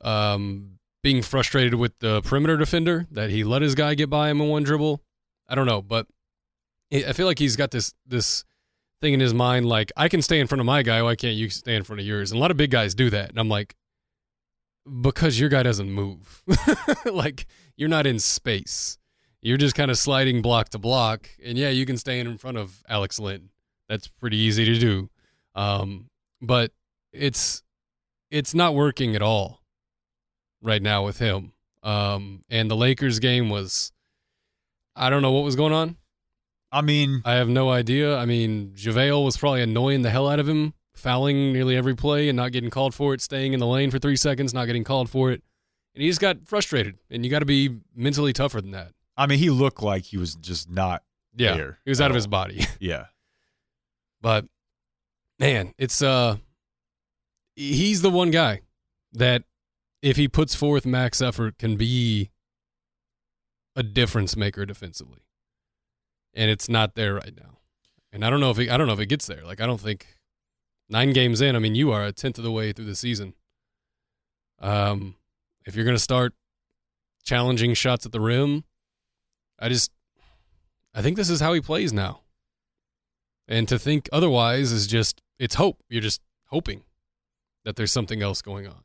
um, 0.00 0.78
being 1.02 1.22
frustrated 1.22 1.74
with 1.74 1.98
the 1.98 2.22
perimeter 2.22 2.56
defender 2.56 3.06
that 3.10 3.30
he 3.30 3.44
let 3.44 3.62
his 3.62 3.74
guy 3.74 3.94
get 3.94 4.08
by 4.08 4.30
him 4.30 4.40
in 4.40 4.48
one 4.48 4.62
dribble. 4.62 5.02
I 5.48 5.54
don't 5.54 5.66
know, 5.66 5.82
but 5.82 6.06
I 6.92 7.04
I 7.08 7.12
feel 7.12 7.26
like 7.26 7.38
he's 7.38 7.56
got 7.56 7.70
this 7.70 7.94
this 8.06 8.44
thing 9.00 9.12
in 9.12 9.20
his 9.20 9.34
mind 9.34 9.66
like 9.66 9.92
I 9.96 10.08
can 10.08 10.22
stay 10.22 10.40
in 10.40 10.46
front 10.46 10.60
of 10.60 10.66
my 10.66 10.82
guy. 10.82 11.02
Why 11.02 11.14
can't 11.14 11.36
you 11.36 11.50
stay 11.50 11.76
in 11.76 11.84
front 11.84 12.00
of 12.00 12.06
yours? 12.06 12.30
And 12.32 12.38
a 12.38 12.40
lot 12.40 12.50
of 12.50 12.56
big 12.56 12.70
guys 12.70 12.94
do 12.94 13.10
that, 13.10 13.30
and 13.30 13.38
I'm 13.38 13.50
like, 13.50 13.74
because 15.00 15.38
your 15.38 15.50
guy 15.50 15.62
doesn't 15.62 15.90
move. 15.90 16.42
like 17.04 17.46
you're 17.76 17.88
not 17.88 18.06
in 18.06 18.18
space. 18.18 18.98
You're 19.42 19.58
just 19.58 19.74
kind 19.74 19.90
of 19.90 19.98
sliding 19.98 20.40
block 20.40 20.70
to 20.70 20.78
block, 20.78 21.28
and 21.44 21.58
yeah, 21.58 21.68
you 21.68 21.84
can 21.84 21.98
stay 21.98 22.18
in 22.18 22.38
front 22.38 22.56
of 22.56 22.82
Alex 22.88 23.20
Len 23.20 23.50
that's 23.94 24.08
pretty 24.08 24.36
easy 24.38 24.64
to 24.64 24.78
do. 24.78 25.08
Um, 25.54 26.08
but 26.42 26.72
it's 27.12 27.62
it's 28.30 28.54
not 28.54 28.74
working 28.74 29.14
at 29.14 29.22
all 29.22 29.60
right 30.60 30.82
now 30.82 31.04
with 31.04 31.18
him. 31.18 31.52
Um, 31.84 32.42
and 32.50 32.68
the 32.68 32.74
Lakers 32.76 33.20
game 33.20 33.50
was 33.50 33.92
I 34.96 35.10
don't 35.10 35.22
know 35.22 35.30
what 35.30 35.44
was 35.44 35.54
going 35.54 35.72
on. 35.72 35.96
I 36.72 36.80
mean, 36.80 37.22
I 37.24 37.34
have 37.34 37.48
no 37.48 37.70
idea. 37.70 38.16
I 38.18 38.24
mean, 38.26 38.72
JaVale 38.74 39.24
was 39.24 39.36
probably 39.36 39.62
annoying 39.62 40.02
the 40.02 40.10
hell 40.10 40.28
out 40.28 40.40
of 40.40 40.48
him, 40.48 40.74
fouling 40.96 41.52
nearly 41.52 41.76
every 41.76 41.94
play 41.94 42.28
and 42.28 42.34
not 42.36 42.50
getting 42.50 42.70
called 42.70 42.94
for 42.96 43.14
it, 43.14 43.20
staying 43.20 43.52
in 43.52 43.60
the 43.60 43.66
lane 43.66 43.92
for 43.92 44.00
three 44.00 44.16
seconds, 44.16 44.52
not 44.52 44.64
getting 44.66 44.82
called 44.82 45.08
for 45.08 45.30
it. 45.30 45.40
And 45.94 46.02
he 46.02 46.08
just 46.08 46.20
got 46.20 46.38
frustrated. 46.48 46.96
And 47.10 47.24
you 47.24 47.30
got 47.30 47.38
to 47.40 47.46
be 47.46 47.76
mentally 47.94 48.32
tougher 48.32 48.60
than 48.60 48.72
that. 48.72 48.90
I 49.16 49.28
mean, 49.28 49.38
he 49.38 49.50
looked 49.50 49.84
like 49.84 50.02
he 50.06 50.16
was 50.16 50.34
just 50.34 50.68
not 50.68 51.04
Yeah. 51.36 51.56
there. 51.56 51.78
He 51.84 51.90
was 51.92 52.00
out 52.00 52.10
of 52.10 52.16
his 52.16 52.26
body. 52.26 52.66
Yeah. 52.80 53.04
But 54.24 54.46
man, 55.38 55.74
it's 55.76 56.00
uh 56.00 56.38
he's 57.54 58.00
the 58.00 58.08
one 58.08 58.30
guy 58.30 58.62
that 59.12 59.44
if 60.00 60.16
he 60.16 60.28
puts 60.28 60.54
forth 60.54 60.86
max 60.86 61.20
effort 61.20 61.58
can 61.58 61.76
be 61.76 62.30
a 63.76 63.82
difference 63.82 64.34
maker 64.34 64.64
defensively. 64.64 65.20
And 66.32 66.50
it's 66.50 66.70
not 66.70 66.94
there 66.94 67.16
right 67.16 67.34
now. 67.36 67.58
And 68.14 68.24
I 68.24 68.30
don't 68.30 68.40
know 68.40 68.50
if 68.50 68.56
he, 68.56 68.70
I 68.70 68.78
don't 68.78 68.86
know 68.86 68.94
if 68.94 68.98
it 68.98 69.10
gets 69.10 69.26
there. 69.26 69.44
Like 69.44 69.60
I 69.60 69.66
don't 69.66 69.80
think 69.80 70.16
9 70.88 71.12
games 71.12 71.42
in, 71.42 71.54
I 71.54 71.58
mean 71.58 71.74
you 71.74 71.92
are 71.92 72.04
a 72.04 72.12
tenth 72.12 72.38
of 72.38 72.44
the 72.44 72.50
way 72.50 72.72
through 72.72 72.86
the 72.86 72.96
season. 72.96 73.34
Um 74.58 75.16
if 75.66 75.76
you're 75.76 75.84
going 75.84 75.96
to 75.96 76.02
start 76.02 76.32
challenging 77.24 77.74
shots 77.74 78.06
at 78.06 78.12
the 78.12 78.20
rim, 78.20 78.64
I 79.58 79.68
just 79.68 79.90
I 80.94 81.02
think 81.02 81.18
this 81.18 81.28
is 81.28 81.40
how 81.40 81.52
he 81.52 81.60
plays 81.60 81.92
now. 81.92 82.23
And 83.46 83.68
to 83.68 83.78
think 83.78 84.08
otherwise 84.12 84.72
is 84.72 84.86
just 84.86 85.20
it's 85.38 85.56
hope. 85.56 85.82
You're 85.88 86.00
just 86.02 86.22
hoping 86.48 86.84
that 87.64 87.76
there's 87.76 87.92
something 87.92 88.22
else 88.22 88.40
going 88.42 88.66
on. 88.66 88.82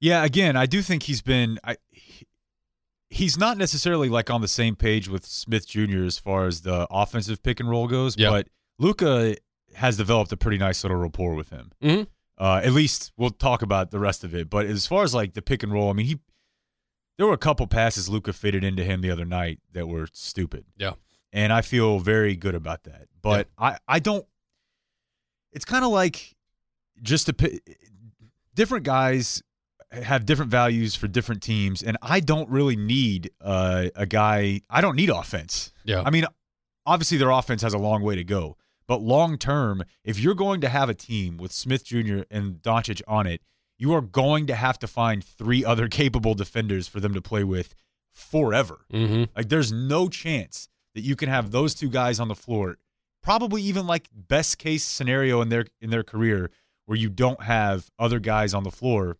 Yeah, 0.00 0.24
again, 0.24 0.56
I 0.56 0.66
do 0.66 0.82
think 0.82 1.04
he's 1.04 1.22
been 1.22 1.58
I 1.64 1.76
he- 1.90 2.26
he's 3.08 3.38
not 3.38 3.56
necessarily 3.56 4.08
like 4.08 4.30
on 4.30 4.40
the 4.40 4.48
same 4.48 4.76
page 4.76 5.08
with 5.08 5.24
Smith 5.24 5.66
Jr. 5.66 6.04
as 6.04 6.18
far 6.18 6.46
as 6.46 6.62
the 6.62 6.86
offensive 6.90 7.42
pick 7.42 7.60
and 7.60 7.70
roll 7.70 7.86
goes, 7.86 8.16
Yeah. 8.18 8.30
but 8.30 8.48
Luka 8.78 9.36
has 9.74 9.96
developed 9.96 10.32
a 10.32 10.36
pretty 10.36 10.58
nice 10.58 10.82
little 10.84 10.96
rapport 10.96 11.34
with 11.34 11.50
him. 11.50 11.72
Mhm. 11.82 12.06
Uh, 12.38 12.60
at 12.62 12.72
least 12.72 13.12
we'll 13.16 13.30
talk 13.30 13.62
about 13.62 13.90
the 13.90 13.98
rest 13.98 14.22
of 14.24 14.34
it. 14.34 14.50
But 14.50 14.66
as 14.66 14.86
far 14.86 15.02
as 15.04 15.14
like 15.14 15.32
the 15.34 15.40
pick 15.42 15.62
and 15.62 15.72
roll, 15.72 15.88
I 15.90 15.92
mean, 15.94 16.06
he 16.06 16.18
there 17.16 17.26
were 17.26 17.32
a 17.32 17.38
couple 17.38 17.66
passes 17.66 18.08
Luka 18.10 18.32
fitted 18.34 18.62
into 18.62 18.84
him 18.84 19.00
the 19.00 19.10
other 19.10 19.24
night 19.24 19.60
that 19.72 19.86
were 19.88 20.06
stupid. 20.12 20.66
Yeah. 20.76 20.92
And 21.36 21.52
I 21.52 21.60
feel 21.60 21.98
very 22.00 22.34
good 22.34 22.54
about 22.54 22.84
that. 22.84 23.08
But 23.22 23.48
I 23.58 23.78
I 23.86 24.00
don't. 24.00 24.26
It's 25.52 25.66
kind 25.66 25.84
of 25.84 25.92
like 25.92 26.34
just 27.02 27.26
to 27.26 27.60
different 28.54 28.84
guys 28.84 29.42
have 29.92 30.26
different 30.26 30.50
values 30.50 30.96
for 30.96 31.06
different 31.06 31.42
teams, 31.42 31.82
and 31.82 31.98
I 32.02 32.20
don't 32.20 32.48
really 32.48 32.74
need 32.74 33.30
uh, 33.40 33.88
a 33.94 34.06
guy. 34.06 34.62
I 34.70 34.80
don't 34.80 34.96
need 34.96 35.10
offense. 35.10 35.72
Yeah. 35.84 36.02
I 36.04 36.10
mean, 36.10 36.24
obviously 36.86 37.18
their 37.18 37.30
offense 37.30 37.62
has 37.62 37.74
a 37.74 37.78
long 37.78 38.02
way 38.02 38.16
to 38.16 38.24
go, 38.24 38.56
but 38.86 39.02
long 39.02 39.36
term, 39.36 39.84
if 40.04 40.18
you're 40.18 40.34
going 40.34 40.62
to 40.62 40.68
have 40.70 40.88
a 40.88 40.94
team 40.94 41.36
with 41.36 41.52
Smith 41.52 41.84
Jr. 41.84 42.22
and 42.30 42.62
Doncic 42.62 43.02
on 43.06 43.26
it, 43.26 43.42
you 43.78 43.92
are 43.92 44.00
going 44.00 44.46
to 44.46 44.54
have 44.54 44.78
to 44.78 44.86
find 44.86 45.22
three 45.22 45.64
other 45.64 45.86
capable 46.00 46.34
defenders 46.34 46.88
for 46.88 46.98
them 46.98 47.12
to 47.12 47.20
play 47.20 47.44
with 47.44 47.74
forever. 48.10 48.86
Mm-hmm. 48.90 49.24
Like 49.36 49.50
there's 49.50 49.70
no 49.70 50.08
chance 50.08 50.68
that 50.96 51.04
you 51.04 51.14
can 51.14 51.28
have 51.28 51.50
those 51.50 51.74
two 51.74 51.90
guys 51.90 52.18
on 52.18 52.28
the 52.28 52.34
floor. 52.34 52.78
Probably 53.22 53.60
even 53.62 53.86
like 53.86 54.08
best 54.12 54.56
case 54.56 54.82
scenario 54.82 55.42
in 55.42 55.50
their 55.50 55.66
in 55.78 55.90
their 55.90 56.02
career 56.02 56.50
where 56.86 56.96
you 56.96 57.10
don't 57.10 57.42
have 57.42 57.90
other 57.98 58.18
guys 58.18 58.54
on 58.54 58.64
the 58.64 58.70
floor 58.70 59.18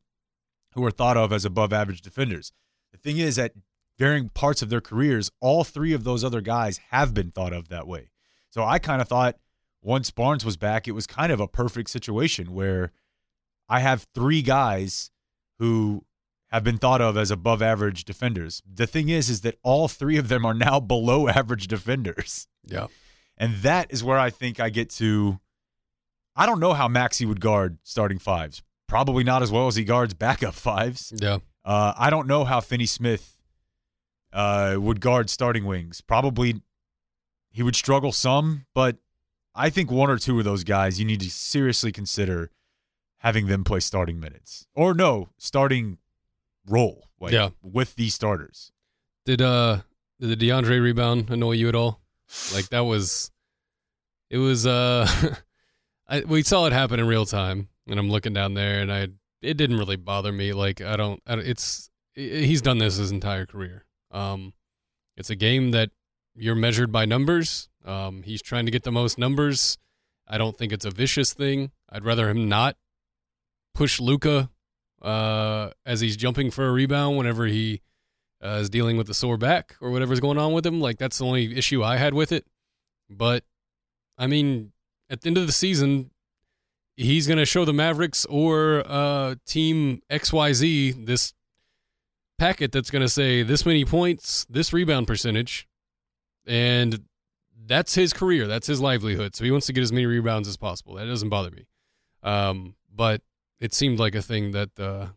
who 0.72 0.82
are 0.84 0.90
thought 0.90 1.18
of 1.18 1.32
as 1.34 1.44
above 1.44 1.74
average 1.74 2.00
defenders. 2.00 2.50
The 2.92 2.98
thing 2.98 3.18
is 3.18 3.36
that 3.36 3.52
varying 3.98 4.30
parts 4.30 4.62
of 4.62 4.70
their 4.70 4.80
careers, 4.80 5.30
all 5.40 5.64
three 5.64 5.92
of 5.92 6.04
those 6.04 6.24
other 6.24 6.40
guys 6.40 6.80
have 6.90 7.12
been 7.12 7.30
thought 7.30 7.52
of 7.52 7.68
that 7.68 7.86
way. 7.86 8.08
So 8.48 8.64
I 8.64 8.78
kind 8.78 9.02
of 9.02 9.08
thought 9.08 9.36
once 9.82 10.10
Barnes 10.10 10.46
was 10.46 10.56
back, 10.56 10.88
it 10.88 10.92
was 10.92 11.06
kind 11.06 11.30
of 11.30 11.40
a 11.40 11.48
perfect 11.48 11.90
situation 11.90 12.54
where 12.54 12.90
I 13.68 13.80
have 13.80 14.06
three 14.14 14.40
guys 14.40 15.10
who 15.58 16.06
have 16.56 16.64
been 16.64 16.78
thought 16.78 17.00
of 17.00 17.16
as 17.16 17.30
above 17.30 17.62
average 17.62 18.04
defenders. 18.04 18.62
The 18.70 18.86
thing 18.86 19.08
is, 19.08 19.28
is 19.28 19.42
that 19.42 19.58
all 19.62 19.88
three 19.88 20.16
of 20.16 20.28
them 20.28 20.44
are 20.44 20.54
now 20.54 20.80
below 20.94 21.28
average 21.28 21.68
defenders. 21.68 22.48
Yeah. 22.64 22.86
And 23.38 23.56
that 23.56 23.92
is 23.92 24.02
where 24.02 24.18
I 24.18 24.30
think 24.30 24.58
I 24.58 24.70
get 24.70 24.90
to. 24.90 25.38
I 26.34 26.46
don't 26.46 26.60
know 26.60 26.72
how 26.72 26.88
Maxi 26.88 27.26
would 27.26 27.40
guard 27.40 27.78
starting 27.82 28.18
fives. 28.18 28.62
Probably 28.86 29.24
not 29.24 29.42
as 29.42 29.50
well 29.50 29.66
as 29.66 29.76
he 29.76 29.84
guards 29.84 30.14
backup 30.14 30.54
fives. 30.68 31.12
Yeah. 31.16 31.38
Uh, 31.64 31.92
I 31.96 32.10
don't 32.10 32.26
know 32.26 32.44
how 32.44 32.60
Finney 32.60 32.86
Smith 32.86 33.40
uh, 34.32 34.76
would 34.78 35.00
guard 35.00 35.28
starting 35.28 35.64
wings. 35.64 36.00
Probably 36.00 36.60
he 37.50 37.62
would 37.62 37.76
struggle 37.76 38.12
some, 38.12 38.66
but 38.74 38.96
I 39.54 39.70
think 39.70 39.90
one 39.90 40.10
or 40.10 40.18
two 40.18 40.38
of 40.38 40.44
those 40.44 40.62
guys 40.62 40.98
you 40.98 41.06
need 41.06 41.20
to 41.20 41.30
seriously 41.30 41.90
consider 41.90 42.50
having 43.18 43.46
them 43.46 43.64
play 43.64 43.80
starting 43.80 44.20
minutes 44.20 44.66
or 44.74 44.94
no 44.94 45.30
starting 45.38 45.98
role. 46.68 47.08
Like, 47.20 47.32
Yeah. 47.32 47.50
with 47.62 47.94
these 47.96 48.14
starters. 48.14 48.72
Did 49.24 49.40
uh 49.42 49.80
did 50.20 50.38
the 50.38 50.48
DeAndre 50.48 50.80
rebound 50.80 51.30
annoy 51.30 51.52
you 51.52 51.68
at 51.68 51.74
all? 51.74 52.00
Like 52.54 52.68
that 52.70 52.80
was 52.80 53.30
it 54.30 54.38
was 54.38 54.66
uh 54.66 55.06
I 56.08 56.20
we 56.20 56.42
saw 56.42 56.66
it 56.66 56.72
happen 56.72 57.00
in 57.00 57.06
real 57.06 57.26
time 57.26 57.68
and 57.88 57.98
I'm 57.98 58.10
looking 58.10 58.32
down 58.32 58.54
there 58.54 58.80
and 58.80 58.92
I 58.92 59.08
it 59.42 59.54
didn't 59.56 59.78
really 59.78 59.96
bother 59.96 60.32
me 60.32 60.52
like 60.52 60.80
I 60.80 60.96
don't, 60.96 61.22
I 61.26 61.36
don't 61.36 61.46
it's 61.46 61.90
i- 62.16 62.20
he's 62.20 62.62
done 62.62 62.78
this 62.78 62.96
his 62.96 63.10
entire 63.10 63.46
career. 63.46 63.84
Um 64.10 64.52
it's 65.16 65.30
a 65.30 65.36
game 65.36 65.70
that 65.72 65.90
you're 66.34 66.54
measured 66.54 66.92
by 66.92 67.04
numbers. 67.04 67.68
Um 67.84 68.22
he's 68.22 68.42
trying 68.42 68.66
to 68.66 68.70
get 68.72 68.82
the 68.84 68.92
most 68.92 69.18
numbers. 69.18 69.78
I 70.28 70.38
don't 70.38 70.56
think 70.58 70.72
it's 70.72 70.84
a 70.84 70.90
vicious 70.90 71.32
thing. 71.32 71.70
I'd 71.88 72.04
rather 72.04 72.28
him 72.28 72.48
not 72.48 72.76
push 73.74 74.00
Luka 74.00 74.50
uh 75.02 75.70
as 75.84 76.00
he's 76.00 76.16
jumping 76.16 76.50
for 76.50 76.66
a 76.66 76.72
rebound 76.72 77.16
whenever 77.16 77.46
he 77.46 77.82
uh, 78.42 78.58
is 78.60 78.70
dealing 78.70 78.96
with 78.96 79.06
the 79.06 79.14
sore 79.14 79.36
back 79.36 79.76
or 79.80 79.90
whatever's 79.90 80.20
going 80.20 80.38
on 80.38 80.52
with 80.52 80.66
him. 80.66 80.80
Like 80.80 80.98
that's 80.98 81.18
the 81.18 81.24
only 81.24 81.56
issue 81.56 81.82
I 81.82 81.96
had 81.96 82.14
with 82.14 82.32
it. 82.32 82.46
But 83.08 83.44
I 84.18 84.26
mean, 84.26 84.72
at 85.10 85.20
the 85.20 85.28
end 85.28 85.38
of 85.38 85.46
the 85.46 85.52
season, 85.52 86.10
he's 86.96 87.26
going 87.26 87.38
to 87.38 87.46
show 87.46 87.64
the 87.64 87.72
Mavericks 87.72 88.24
or 88.26 88.82
uh, 88.86 89.36
Team 89.46 90.02
XYZ 90.10 91.06
this 91.06 91.32
packet 92.38 92.72
that's 92.72 92.90
going 92.90 93.02
to 93.02 93.08
say 93.08 93.42
this 93.42 93.64
many 93.64 93.84
points, 93.84 94.46
this 94.48 94.72
rebound 94.72 95.06
percentage, 95.06 95.68
and 96.46 97.04
that's 97.66 97.94
his 97.94 98.12
career. 98.12 98.46
That's 98.46 98.66
his 98.66 98.80
livelihood. 98.80 99.34
So 99.34 99.44
he 99.44 99.50
wants 99.50 99.66
to 99.66 99.72
get 99.72 99.82
as 99.82 99.92
many 99.92 100.06
rebounds 100.06 100.48
as 100.48 100.56
possible. 100.56 100.94
That 100.94 101.06
doesn't 101.06 101.28
bother 101.28 101.50
me. 101.50 101.66
Um, 102.22 102.74
but 102.94 103.22
it 103.60 103.72
seemed 103.74 103.98
like 103.98 104.14
a 104.14 104.22
thing 104.22 104.52
that 104.52 104.78
uh, 104.78 105.08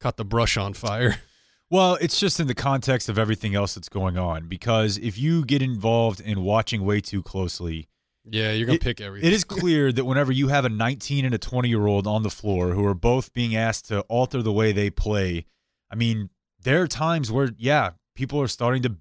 caught 0.00 0.16
the 0.16 0.24
brush 0.24 0.56
on 0.56 0.74
fire. 0.74 1.16
Well, 1.72 1.94
it's 2.00 2.18
just 2.18 2.40
in 2.40 2.48
the 2.48 2.54
context 2.56 3.08
of 3.08 3.16
everything 3.16 3.54
else 3.54 3.74
that's 3.74 3.88
going 3.88 4.18
on 4.18 4.48
because 4.48 4.98
if 4.98 5.16
you 5.16 5.44
get 5.44 5.62
involved 5.62 6.18
in 6.20 6.42
watching 6.42 6.84
way 6.84 7.00
too 7.00 7.22
closely, 7.22 7.86
Yeah, 8.24 8.50
you're 8.50 8.66
gonna 8.66 8.74
It- 8.74 8.80
pick 8.82 9.00
everything. 9.00 9.28
it 9.28 9.32
is 9.32 9.44
clear 9.58 9.92
that 9.92 10.04
whenever 10.04 10.32
you 10.32 10.48
have 10.48 10.64
a 10.64 10.68
19 10.68 11.24
and 11.24 11.32
a 11.32 11.38
20 11.38 11.68
year 11.68 11.86
old 11.86 12.08
on 12.08 12.24
the 12.24 12.28
floor 12.30 12.70
who 12.74 12.84
are 12.84 12.94
both 12.94 13.32
being 13.32 13.54
asked 13.54 13.86
to 13.86 14.00
alter 14.08 14.42
the 14.42 14.52
way 14.52 14.72
they 14.72 14.90
play, 14.90 15.46
I 15.88 15.94
mean, 15.94 16.30
there 16.60 16.82
are 16.82 16.88
times 16.88 17.30
where, 17.30 17.52
yeah, 17.56 17.90
people 18.16 18.40
are 18.42 18.48
starting 18.48 18.82
to 18.82 18.96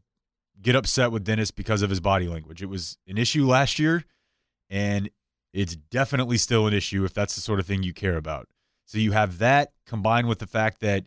get 0.61 0.75
upset 0.75 1.11
with 1.11 1.23
Dennis 1.23 1.49
because 1.49 1.81
of 1.81 1.89
his 1.89 1.99
body 1.99 2.27
language. 2.27 2.61
It 2.61 2.67
was 2.69 2.99
an 3.07 3.17
issue 3.17 3.47
last 3.47 3.79
year, 3.79 4.05
and 4.69 5.09
it's 5.53 5.75
definitely 5.75 6.37
still 6.37 6.67
an 6.67 6.75
issue 6.75 7.03
if 7.03 7.15
that's 7.15 7.33
the 7.33 7.41
sort 7.41 7.59
of 7.59 7.65
thing 7.65 7.81
you 7.81 7.93
care 7.95 8.15
about. 8.15 8.47
So 8.89 8.97
you 8.97 9.11
have 9.11 9.37
that 9.37 9.71
combined 9.85 10.27
with 10.27 10.39
the 10.39 10.47
fact 10.47 10.79
that 10.79 11.05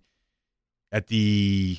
at 0.92 1.08
the 1.08 1.78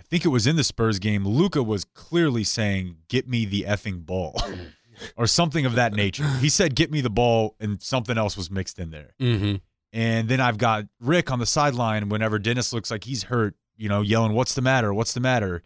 I 0.00 0.02
think 0.02 0.24
it 0.24 0.30
was 0.30 0.48
in 0.48 0.56
the 0.56 0.64
Spurs 0.64 0.98
game, 0.98 1.24
Luka 1.24 1.62
was 1.62 1.84
clearly 1.84 2.42
saying, 2.42 2.96
"Get 3.06 3.28
me 3.28 3.44
the 3.44 3.66
effing 3.68 4.04
ball." 4.04 4.34
or 5.16 5.28
something 5.28 5.64
of 5.64 5.76
that 5.76 5.92
nature. 5.92 6.26
He 6.40 6.48
said, 6.48 6.74
"Get 6.74 6.90
me 6.90 7.02
the 7.02 7.10
ball," 7.10 7.54
and 7.60 7.80
something 7.80 8.18
else 8.18 8.36
was 8.36 8.50
mixed 8.50 8.80
in 8.80 8.90
there. 8.90 9.14
Mm-hmm. 9.20 9.56
And 9.92 10.28
then 10.28 10.40
I've 10.40 10.58
got 10.58 10.86
Rick 10.98 11.30
on 11.30 11.38
the 11.38 11.46
sideline 11.46 12.08
whenever 12.08 12.40
Dennis 12.40 12.72
looks 12.72 12.90
like 12.90 13.04
he's 13.04 13.22
hurt, 13.24 13.54
you 13.76 13.88
know, 13.88 14.00
yelling, 14.00 14.32
"What's 14.32 14.54
the 14.54 14.62
matter? 14.62 14.92
What's 14.92 15.12
the 15.12 15.20
matter?" 15.20 15.62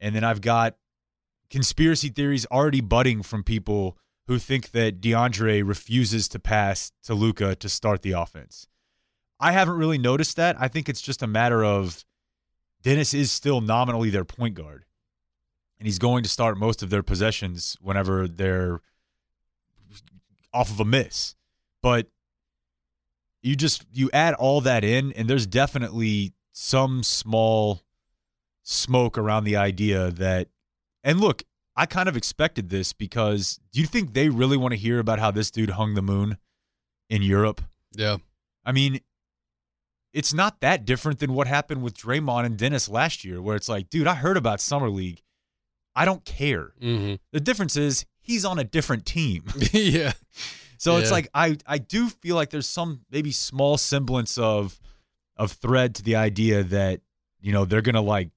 And 0.00 0.12
then 0.12 0.24
I've 0.24 0.40
got 0.40 0.74
conspiracy 1.50 2.08
theories 2.08 2.46
already 2.46 2.80
budding 2.80 3.22
from 3.22 3.44
people 3.44 3.96
who 4.26 4.40
think 4.40 4.72
that 4.72 5.00
DeAndre 5.00 5.64
refuses 5.64 6.26
to 6.26 6.40
pass 6.40 6.90
to 7.04 7.14
Luka 7.14 7.54
to 7.54 7.68
start 7.68 8.02
the 8.02 8.10
offense. 8.10 8.66
I 9.42 9.50
haven't 9.50 9.76
really 9.76 9.98
noticed 9.98 10.36
that. 10.36 10.56
I 10.58 10.68
think 10.68 10.88
it's 10.88 11.02
just 11.02 11.20
a 11.20 11.26
matter 11.26 11.64
of 11.64 12.04
Dennis 12.82 13.12
is 13.12 13.32
still 13.32 13.60
nominally 13.60 14.08
their 14.08 14.24
point 14.24 14.54
guard. 14.54 14.84
And 15.78 15.86
he's 15.86 15.98
going 15.98 16.22
to 16.22 16.28
start 16.28 16.56
most 16.56 16.80
of 16.80 16.90
their 16.90 17.02
possessions 17.02 17.76
whenever 17.80 18.28
they're 18.28 18.80
off 20.54 20.70
of 20.70 20.78
a 20.78 20.84
miss. 20.84 21.34
But 21.82 22.06
you 23.42 23.56
just 23.56 23.84
you 23.92 24.08
add 24.12 24.34
all 24.34 24.60
that 24.60 24.84
in 24.84 25.12
and 25.14 25.28
there's 25.28 25.46
definitely 25.46 26.34
some 26.52 27.02
small 27.02 27.82
smoke 28.62 29.18
around 29.18 29.42
the 29.42 29.56
idea 29.56 30.12
that 30.12 30.46
and 31.02 31.20
look, 31.20 31.42
I 31.74 31.86
kind 31.86 32.08
of 32.08 32.16
expected 32.16 32.70
this 32.70 32.92
because 32.92 33.58
do 33.72 33.80
you 33.80 33.86
think 33.86 34.12
they 34.12 34.28
really 34.28 34.56
want 34.56 34.70
to 34.70 34.78
hear 34.78 35.00
about 35.00 35.18
how 35.18 35.32
this 35.32 35.50
dude 35.50 35.70
hung 35.70 35.94
the 35.94 36.02
moon 36.02 36.38
in 37.10 37.22
Europe? 37.22 37.60
Yeah. 37.92 38.18
I 38.64 38.70
mean, 38.70 39.00
it's 40.12 40.34
not 40.34 40.60
that 40.60 40.84
different 40.84 41.18
than 41.20 41.32
what 41.34 41.46
happened 41.46 41.82
with 41.82 41.96
Draymond 41.96 42.44
and 42.44 42.56
Dennis 42.58 42.88
last 42.88 43.24
year, 43.24 43.40
where 43.40 43.56
it's 43.56 43.68
like, 43.68 43.88
dude, 43.90 44.06
I 44.06 44.14
heard 44.14 44.36
about 44.36 44.60
Summer 44.60 44.90
League. 44.90 45.22
I 45.94 46.04
don't 46.04 46.24
care. 46.24 46.72
Mm-hmm. 46.80 47.14
The 47.32 47.40
difference 47.40 47.76
is 47.76 48.04
he's 48.20 48.44
on 48.44 48.58
a 48.58 48.64
different 48.64 49.04
team. 49.06 49.44
yeah. 49.72 50.12
So 50.78 50.96
it's 50.96 51.10
like 51.12 51.28
I 51.32 51.58
I 51.66 51.78
do 51.78 52.08
feel 52.08 52.34
like 52.34 52.50
there's 52.50 52.66
some 52.66 53.02
maybe 53.10 53.30
small 53.30 53.78
semblance 53.78 54.36
of 54.36 54.80
of 55.36 55.52
thread 55.52 55.94
to 55.96 56.02
the 56.02 56.16
idea 56.16 56.62
that 56.64 57.00
you 57.40 57.52
know 57.52 57.64
they're 57.64 57.82
gonna 57.82 58.00
like 58.02 58.30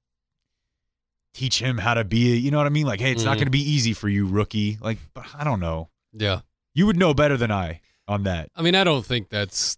teach 1.33 1.59
him 1.59 1.77
how 1.77 1.93
to 1.93 2.03
be 2.03 2.37
you 2.37 2.51
know 2.51 2.57
what 2.57 2.65
I 2.67 2.69
mean 2.69 2.85
like 2.85 2.99
hey 3.01 3.11
it's 3.11 3.23
not 3.23 3.35
Mhm. 3.35 3.41
gonna 3.41 3.49
be 3.51 3.69
easy 3.69 3.93
for 3.93 4.07
you 4.07 4.25
rookie 4.25 4.77
like 4.79 4.99
but 5.13 5.25
I 5.35 5.43
don't 5.43 5.59
know 5.59 5.89
Yeah. 6.13 6.41
you 6.73 6.85
would 6.85 6.97
know 6.97 7.13
better 7.13 7.35
than 7.35 7.51
I 7.51 7.81
on 8.07 8.23
that 8.23 8.51
I 8.55 8.61
mean, 8.61 8.75
I 8.75 8.83
don't 8.83 9.05
think 9.05 9.29
that's 9.29 9.77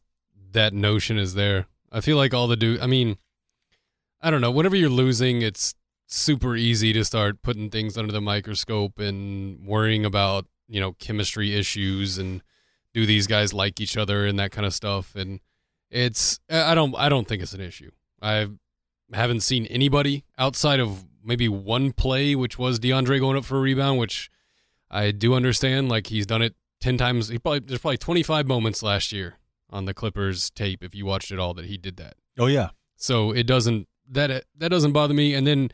that 0.51 0.73
notion 0.73 1.17
is 1.17 1.33
there. 1.33 1.67
I 1.91 2.01
feel 2.01 2.17
like 2.17 2.33
all 2.33 2.47
the 2.47 2.55
do. 2.55 2.77
I 2.81 2.87
mean, 2.87 3.17
I 4.21 4.29
don't 4.31 4.41
know. 4.41 4.51
Whenever 4.51 4.75
you're 4.75 4.89
losing, 4.89 5.41
it's 5.41 5.75
super 6.07 6.55
easy 6.55 6.93
to 6.93 7.03
start 7.03 7.41
putting 7.41 7.69
things 7.69 7.97
under 7.97 8.11
the 8.11 8.21
microscope 8.21 8.99
and 8.99 9.65
worrying 9.65 10.05
about 10.05 10.45
you 10.67 10.79
know 10.79 10.93
chemistry 10.93 11.55
issues 11.55 12.17
and 12.17 12.41
do 12.93 13.05
these 13.05 13.27
guys 13.27 13.53
like 13.53 13.79
each 13.79 13.97
other 13.97 14.25
and 14.25 14.39
that 14.39 14.51
kind 14.51 14.65
of 14.65 14.73
stuff. 14.73 15.15
And 15.15 15.39
it's 15.89 16.39
I 16.49 16.75
don't 16.75 16.95
I 16.97 17.09
don't 17.09 17.27
think 17.27 17.41
it's 17.41 17.53
an 17.53 17.61
issue. 17.61 17.91
I 18.21 18.47
haven't 19.13 19.41
seen 19.41 19.65
anybody 19.67 20.25
outside 20.37 20.79
of 20.79 21.05
maybe 21.23 21.47
one 21.47 21.91
play, 21.91 22.35
which 22.35 22.57
was 22.57 22.79
DeAndre 22.79 23.19
going 23.19 23.37
up 23.37 23.45
for 23.45 23.57
a 23.57 23.61
rebound, 23.61 23.99
which 23.99 24.29
I 24.89 25.11
do 25.11 25.33
understand. 25.33 25.89
Like 25.89 26.07
he's 26.07 26.25
done 26.25 26.41
it 26.41 26.55
ten 26.81 26.97
times. 26.97 27.29
He 27.29 27.39
probably 27.39 27.59
there's 27.59 27.81
probably 27.81 27.97
25 27.97 28.47
moments 28.47 28.83
last 28.83 29.11
year 29.11 29.37
on 29.69 29.85
the 29.85 29.93
Clippers 29.93 30.49
tape 30.49 30.83
if 30.83 30.95
you 30.95 31.05
watched 31.05 31.31
it 31.31 31.39
all 31.39 31.53
that 31.55 31.65
he 31.65 31.77
did 31.77 31.97
that. 31.97 32.15
oh 32.39 32.47
yeah 32.47 32.69
So 32.95 33.31
it 33.31 33.45
doesn't 33.47 33.87
that 34.09 34.45
that 34.57 34.69
doesn't 34.69 34.93
bother 34.93 35.13
me. 35.13 35.33
And 35.33 35.45
then 35.45 35.71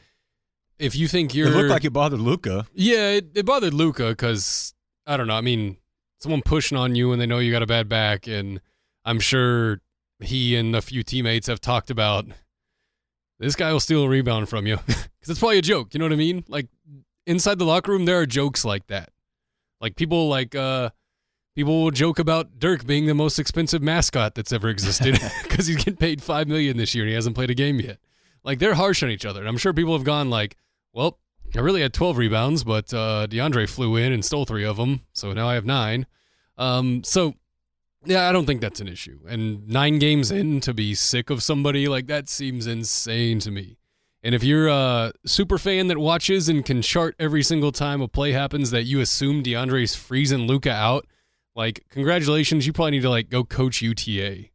if 0.79 0.95
you 0.95 1.07
think 1.07 1.35
you're 1.35 1.47
it 1.47 1.51
looked 1.55 1.69
like 1.69 1.85
it 1.85 1.93
bothered 1.93 2.19
Luka 2.19 2.65
yeah, 2.73 3.11
it, 3.11 3.27
it 3.35 3.45
bothered 3.45 3.73
Luka 3.73 4.09
because 4.09 4.73
I 5.05 5.17
don't 5.17 5.27
know. 5.27 5.35
I 5.35 5.41
mean, 5.41 5.77
someone 6.19 6.41
pushing 6.41 6.77
on 6.77 6.95
you 6.95 7.11
and 7.11 7.21
they 7.21 7.25
know 7.25 7.39
you 7.39 7.51
got 7.51 7.61
a 7.61 7.67
bad 7.67 7.89
back, 7.89 8.27
and 8.27 8.61
I'm 9.05 9.19
sure 9.19 9.81
he 10.21 10.55
and 10.55 10.75
a 10.75 10.81
few 10.81 11.03
teammates 11.03 11.47
have 11.47 11.59
talked 11.59 11.89
about 11.91 12.25
this 13.39 13.55
guy 13.55 13.71
will 13.73 13.79
steal 13.81 14.03
a 14.03 14.09
rebound 14.09 14.47
from 14.49 14.65
you 14.65 14.77
because 14.87 15.05
it's 15.27 15.39
probably 15.39 15.57
a 15.57 15.61
joke. 15.61 15.93
You 15.93 15.99
know 15.99 16.05
what 16.05 16.13
I 16.13 16.17
mean? 16.17 16.45
Like 16.47 16.67
inside 17.27 17.59
the 17.59 17.65
locker 17.65 17.91
room, 17.91 18.05
there 18.05 18.19
are 18.19 18.25
jokes 18.25 18.63
like 18.63 18.87
that. 18.87 19.09
Like 19.81 19.95
people 19.95 20.29
like 20.29 20.55
uh 20.55 20.89
people 21.55 21.83
will 21.83 21.91
joke 21.91 22.19
about 22.19 22.59
Dirk 22.59 22.85
being 22.85 23.05
the 23.05 23.13
most 23.13 23.39
expensive 23.39 23.81
mascot 23.81 24.35
that's 24.35 24.51
ever 24.51 24.69
existed 24.69 25.19
because 25.43 25.67
he's 25.67 25.77
getting 25.77 25.97
paid 25.97 26.21
five 26.21 26.47
million 26.47 26.77
this 26.77 26.93
year 26.95 27.03
and 27.03 27.09
he 27.09 27.15
hasn't 27.15 27.35
played 27.35 27.49
a 27.49 27.55
game 27.55 27.79
yet. 27.79 27.99
Like 28.43 28.59
they're 28.59 28.73
harsh 28.73 29.03
on 29.03 29.09
each 29.09 29.25
other, 29.25 29.39
and 29.39 29.47
I'm 29.47 29.57
sure 29.57 29.73
people 29.73 29.93
have 29.93 30.03
gone 30.03 30.29
like, 30.29 30.57
"Well, 30.91 31.17
I 31.55 31.59
really 31.59 31.81
had 31.81 31.93
12 31.93 32.17
rebounds, 32.17 32.63
but 32.63 32.93
uh, 32.93 33.27
DeAndre 33.29 33.69
flew 33.69 33.95
in 33.95 34.11
and 34.11 34.25
stole 34.25 34.45
three 34.45 34.65
of 34.65 34.77
them, 34.77 35.01
so 35.13 35.31
now 35.33 35.47
I 35.47 35.53
have 35.53 35.65
nine. 35.65 36.07
Um, 36.57 37.03
so 37.03 37.35
yeah, 38.05 38.27
I 38.27 38.31
don't 38.31 38.45
think 38.45 38.61
that's 38.61 38.81
an 38.81 38.87
issue. 38.87 39.19
And 39.27 39.67
nine 39.67 39.99
games 39.99 40.31
in 40.31 40.59
to 40.61 40.73
be 40.73 40.93
sick 40.95 41.29
of 41.29 41.41
somebody 41.43 41.87
like 41.87 42.07
that 42.07 42.27
seems 42.27 42.67
insane 42.67 43.39
to 43.39 43.51
me. 43.51 43.77
And 44.23 44.33
if 44.33 44.43
you're 44.43 44.67
a 44.67 45.13
super 45.25 45.57
fan 45.57 45.87
that 45.87 45.97
watches 45.97 46.47
and 46.47 46.65
can 46.65 46.81
chart 46.81 47.15
every 47.19 47.43
single 47.43 47.71
time 47.71 48.01
a 48.01 48.07
play 48.07 48.31
happens 48.31 48.71
that 48.71 48.83
you 48.83 49.01
assume 49.01 49.43
DeAndre's 49.43 49.95
freezing 49.95 50.47
Luka 50.47 50.71
out, 50.71 51.05
like 51.55 51.85
congratulations, 51.89 52.65
you 52.65 52.73
probably 52.73 52.91
need 52.91 53.01
to 53.03 53.09
like 53.09 53.29
go 53.29 53.43
coach 53.43 53.81
UTA 53.81 54.49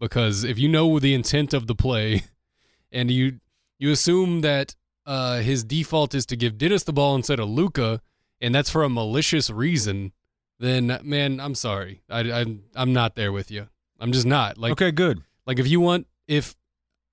because 0.00 0.44
if 0.44 0.58
you 0.58 0.68
know 0.68 0.98
the 0.98 1.14
intent 1.14 1.52
of 1.52 1.66
the 1.66 1.74
play 1.74 2.24
and 2.92 3.10
you 3.10 3.40
you 3.78 3.90
assume 3.90 4.40
that 4.40 4.74
uh, 5.06 5.38
his 5.38 5.64
default 5.64 6.14
is 6.14 6.26
to 6.26 6.36
give 6.36 6.58
Dennis 6.58 6.84
the 6.84 6.92
ball 6.92 7.14
instead 7.14 7.40
of 7.40 7.48
Luka, 7.48 8.00
and 8.40 8.54
that's 8.54 8.70
for 8.70 8.82
a 8.82 8.88
malicious 8.88 9.50
reason, 9.50 10.12
then 10.58 10.98
man, 11.02 11.40
I'm 11.40 11.54
sorry, 11.54 12.02
I, 12.10 12.20
I 12.20 12.44
I'm 12.74 12.92
not 12.92 13.14
there 13.14 13.32
with 13.32 13.50
you. 13.50 13.68
I'm 14.00 14.12
just 14.12 14.26
not 14.26 14.58
like 14.58 14.72
okay, 14.72 14.90
good. 14.90 15.22
like 15.46 15.58
if 15.58 15.66
you 15.66 15.80
want, 15.80 16.06
if 16.26 16.56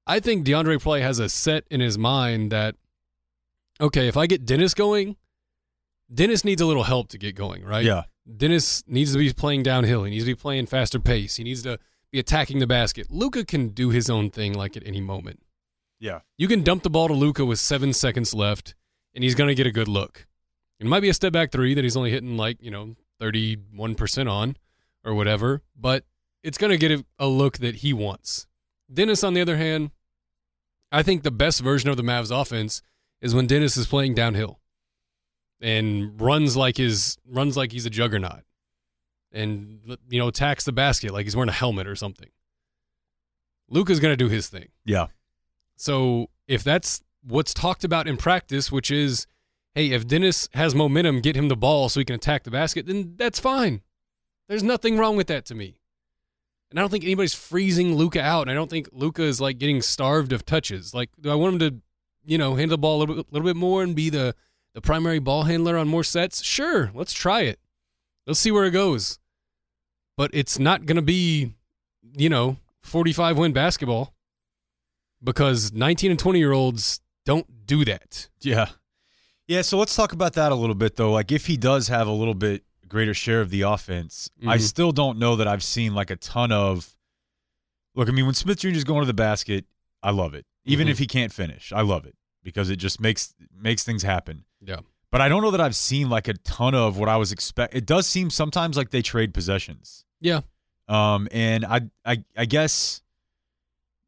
I 0.08 0.20
think 0.20 0.46
DeAndre 0.46 0.82
Play 0.82 1.02
has 1.02 1.20
a 1.20 1.30
set 1.30 1.66
in 1.72 1.80
his 1.80 1.98
mind 1.98 2.52
that, 2.52 2.76
okay, 3.82 4.08
if 4.08 4.18
I 4.18 4.28
get 4.28 4.46
Dennis 4.46 4.74
going, 4.74 5.16
Dennis 6.14 6.44
needs 6.44 6.62
a 6.62 6.66
little 6.66 6.84
help 6.84 7.10
to 7.10 7.18
get 7.18 7.36
going, 7.36 7.64
right? 7.64 7.84
Yeah. 7.84 8.04
Dennis 8.26 8.84
needs 8.88 9.14
to 9.14 9.20
be 9.20 9.32
playing 9.34 9.64
downhill. 9.64 10.04
He 10.04 10.12
needs 10.12 10.24
to 10.24 10.32
be 10.32 10.36
playing 10.36 10.66
faster 10.66 11.00
pace. 11.00 11.36
He 11.36 11.44
needs 11.44 11.64
to 11.64 11.80
be 12.12 12.20
attacking 12.20 12.60
the 12.60 12.68
basket. 12.68 13.12
Luka 13.12 13.46
can 13.46 13.70
do 13.70 13.90
his 13.90 14.10
own 14.10 14.30
thing 14.30 14.54
like 14.54 14.76
at 14.76 14.86
any 14.86 15.02
moment. 15.02 15.42
Yeah. 16.00 16.22
You 16.38 16.48
can 16.48 16.64
dump 16.64 16.84
the 16.84 16.90
ball 16.90 17.08
to 17.08 17.14
Luka 17.14 17.46
with 17.46 17.60
seven 17.60 17.94
seconds 17.94 18.34
left, 18.34 18.76
and 19.14 19.24
he's 19.24 19.36
going 19.36 19.48
to 19.48 19.56
get 19.56 19.68
a 19.68 19.72
good 19.72 19.88
look. 19.88 20.28
It 20.80 20.88
might 20.88 21.02
be 21.02 21.10
a 21.10 21.14
step 21.14 21.34
back 21.34 21.52
three 21.52 21.74
that 21.74 21.84
he's 21.84 21.96
only 21.96 22.12
hitting 22.12 22.36
like, 22.38 22.58
you 22.62 22.72
know, 22.72 22.96
31% 23.22 24.30
on 24.30 24.58
or 25.04 25.14
whatever, 25.14 25.62
but 25.80 26.04
it's 26.44 26.58
going 26.58 26.72
to 26.72 26.78
get 26.78 26.92
a, 26.92 27.06
a 27.20 27.28
look 27.28 27.60
that 27.60 27.76
he 27.76 27.94
wants. 27.94 28.48
Dennis, 28.92 29.24
on 29.24 29.34
the 29.34 29.42
other 29.42 29.58
hand, 29.58 29.92
I 30.92 31.02
think 31.02 31.24
the 31.24 31.32
best 31.32 31.62
version 31.62 31.90
of 31.90 31.98
the 31.98 32.04
Mavs 32.04 32.32
offense 32.32 32.82
is 33.22 33.34
when 33.34 33.48
Dennis 33.48 33.78
is 33.78 33.88
playing 33.88 34.16
downhill 34.16 34.60
and 35.62 36.20
runs 36.20 36.56
like 36.58 36.78
his 36.78 37.18
runs 37.28 37.56
like 37.56 37.72
he's 37.72 37.86
a 37.86 37.90
juggernaut 37.90 38.44
and 39.32 39.80
you 40.10 40.20
know 40.20 40.28
attacks 40.28 40.64
the 40.64 40.72
basket 40.72 41.12
like 41.12 41.26
he's 41.26 41.36
wearing 41.36 41.50
a 41.50 41.54
helmet 41.54 41.88
or 41.88 41.96
something. 41.96 42.30
Luka's 43.70 44.00
going 44.00 44.12
to 44.12 44.18
do 44.18 44.30
his 44.30 44.48
thing. 44.48 44.70
Yeah. 44.86 45.08
So 45.76 46.30
if 46.48 46.64
that's 46.64 47.02
what's 47.24 47.54
talked 47.54 47.84
about 47.84 48.08
in 48.08 48.18
practice, 48.18 48.72
which 48.72 48.92
is, 48.92 49.28
hey, 49.74 49.92
if 49.92 50.08
Dennis 50.08 50.48
has 50.54 50.76
momentum, 50.76 51.22
get 51.22 51.36
him 51.36 51.48
the 51.48 51.56
ball 51.56 51.90
so 51.90 52.00
he 52.00 52.06
can 52.06 52.16
attack 52.16 52.44
the 52.44 52.52
basket, 52.52 52.86
then 52.86 53.16
that's 53.18 53.40
fine. 53.40 53.82
There's 54.48 54.64
nothing 54.64 54.98
wrong 54.98 55.18
with 55.18 55.28
that 55.28 55.46
to 55.46 55.56
me. 55.56 55.80
And 56.70 56.80
I 56.80 56.84
don't 56.84 56.90
think 56.90 57.04
anybody's 57.04 57.34
freezing 57.34 57.96
Luka 57.96 58.22
out. 58.22 58.44
And 58.44 58.52
I 58.52 58.54
don't 58.54 58.70
think 58.70 58.90
Luka 58.92 59.24
is 59.24 59.42
like 59.42 59.58
getting 59.58 59.82
starved 59.82 60.32
of 60.32 60.46
touches. 60.46 60.94
Like, 60.94 61.10
do 61.20 61.32
I 61.32 61.36
want 61.36 61.54
him 61.54 61.60
to, 61.60 61.82
you 62.26 62.38
know, 62.38 62.56
handle 62.56 62.76
the 62.76 62.82
ball 62.82 62.98
a 62.98 63.00
little 63.00 63.16
bit, 63.16 63.26
little 63.32 63.48
bit 63.48 63.56
more 63.56 63.82
and 63.82 63.96
be 63.96 64.10
the, 64.10 64.36
the 64.76 64.82
primary 64.82 65.20
ball 65.20 65.44
handler 65.44 65.78
on 65.78 65.88
more 65.88 66.04
sets? 66.04 66.44
Sure, 66.44 66.92
let's 66.94 67.14
try 67.14 67.42
it. 67.42 67.60
Let's 68.28 68.40
see 68.40 68.52
where 68.52 68.66
it 68.66 68.72
goes. 68.72 69.18
But 70.18 70.30
it's 70.34 70.60
not 70.60 70.86
going 70.86 70.98
to 70.98 71.02
be, 71.02 71.54
you 72.16 72.30
know, 72.30 72.58
45 72.82 73.38
win 73.38 73.54
basketball 73.54 74.14
because 75.24 75.74
19 75.74 76.12
and 76.12 76.20
20 76.20 76.40
year 76.40 76.52
olds 76.52 77.00
don't 77.26 77.66
do 77.66 77.84
that. 77.86 78.30
Yeah. 78.42 78.68
Yeah, 79.48 79.62
so 79.62 79.78
let's 79.78 79.96
talk 79.96 80.12
about 80.12 80.34
that 80.34 80.52
a 80.52 80.56
little 80.56 80.76
bit 80.76 80.96
though. 80.98 81.12
Like 81.12 81.32
if 81.32 81.46
he 81.48 81.58
does 81.58 81.88
have 81.88 82.08
a 82.08 82.12
little 82.12 82.34
bit 82.34 82.64
greater 82.88 83.14
share 83.14 83.42
of 83.42 83.50
the 83.50 83.62
offense, 83.62 84.30
I 84.46 84.58
Mhm. 84.58 84.62
still 84.62 84.92
don't 84.92 85.18
know 85.18 85.36
that 85.36 85.48
I've 85.48 85.64
seen 85.64 85.96
like 85.96 86.10
a 86.12 86.16
ton 86.16 86.52
of 86.52 86.92
Look, 87.98 88.10
I 88.10 88.12
mean 88.12 88.26
when 88.26 88.36
Smith 88.36 88.60
Jr. 88.60 88.70
is 88.70 88.84
going 88.84 89.00
to 89.02 89.08
the 89.08 89.14
basket, 89.14 89.64
I 90.04 90.12
love 90.12 90.34
it. 90.34 90.46
Even 90.66 90.88
Mhm. 90.88 90.92
if 90.92 91.00
he 91.00 91.08
can't 91.08 91.32
finish, 91.32 91.72
I 91.72 91.80
love 91.82 92.06
it 92.06 92.16
because 92.46 92.70
it 92.70 92.78
just 92.78 93.02
makes 93.02 93.34
makes 93.60 93.84
things 93.84 94.04
happen. 94.04 94.46
Yeah. 94.62 94.78
But 95.12 95.20
I 95.20 95.28
don't 95.28 95.42
know 95.42 95.52
that 95.52 95.60
I've 95.62 95.76
seen 95.76 96.10
like 96.10 96.30
a 96.30 96.34
ton 96.34 96.74
of 96.76 96.98
what 96.98 97.10
I 97.10 97.18
was 97.18 97.32
expect. 97.34 97.74
It 97.76 97.86
does 97.86 98.08
seem 98.08 98.30
sometimes 98.30 98.78
like 98.78 98.92
they 98.92 99.02
trade 99.02 99.34
possessions. 99.34 100.06
Yeah. 100.22 100.42
Um, 100.88 101.28
and 101.32 101.66
I, 101.66 101.82
I, 102.06 102.24
I 102.38 102.46
guess, 102.46 103.02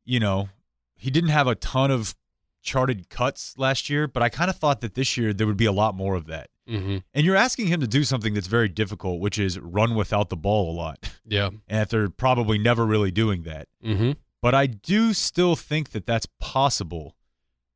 you 0.06 0.20
know, 0.20 0.50
he 0.96 1.10
didn't 1.10 1.30
have 1.32 1.48
a 1.48 1.56
ton 1.56 1.92
of 1.92 2.16
charted 2.62 3.10
cuts 3.10 3.56
last 3.58 3.90
year, 3.90 4.08
but 4.08 4.22
I 4.22 4.30
kind 4.30 4.50
of 4.50 4.58
thought 4.58 4.82
that 4.82 4.94
this 4.96 5.18
year 5.18 5.34
there 5.34 5.48
would 5.48 5.58
be 5.58 5.66
a 5.66 5.72
lot 5.72 5.96
more 5.96 6.16
of 6.16 6.28
that. 6.28 6.50
Mm-hmm. 6.70 6.98
And 7.14 7.26
you're 7.26 7.36
asking 7.38 7.68
him 7.68 7.80
to 7.80 7.88
do 7.88 8.04
something 8.04 8.34
that's 8.34 8.48
very 8.48 8.68
difficult, 8.68 9.22
which 9.22 9.40
is 9.40 9.58
run 9.60 9.96
without 9.96 10.30
the 10.30 10.36
ball 10.38 10.72
a 10.72 10.76
lot, 10.76 11.10
Yeah. 11.26 11.48
and 11.48 11.80
that 11.82 11.90
they're 11.90 12.10
probably 12.10 12.58
never 12.58 12.86
really 12.86 13.12
doing 13.12 13.44
that. 13.44 13.68
Mm-hmm. 13.84 14.12
But 14.42 14.54
I 14.54 14.68
do 14.68 15.14
still 15.14 15.56
think 15.56 15.92
that 15.92 16.06
that's 16.06 16.28
possible. 16.40 17.16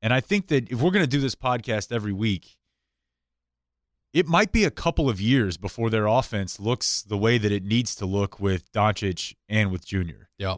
And 0.01 0.13
I 0.13 0.19
think 0.19 0.47
that 0.47 0.71
if 0.71 0.81
we're 0.81 0.91
going 0.91 1.03
to 1.03 1.09
do 1.09 1.19
this 1.21 1.35
podcast 1.35 1.91
every 1.91 2.13
week, 2.13 2.57
it 4.13 4.27
might 4.27 4.51
be 4.51 4.65
a 4.65 4.71
couple 4.71 5.09
of 5.09 5.21
years 5.21 5.57
before 5.57 5.89
their 5.89 6.05
offense 6.07 6.59
looks 6.59 7.01
the 7.01 7.17
way 7.17 7.37
that 7.37 7.51
it 7.51 7.63
needs 7.63 7.95
to 7.95 8.05
look 8.05 8.39
with 8.39 8.71
Doncic 8.71 9.35
and 9.47 9.71
with 9.71 9.85
Junior. 9.85 10.29
Yeah. 10.37 10.57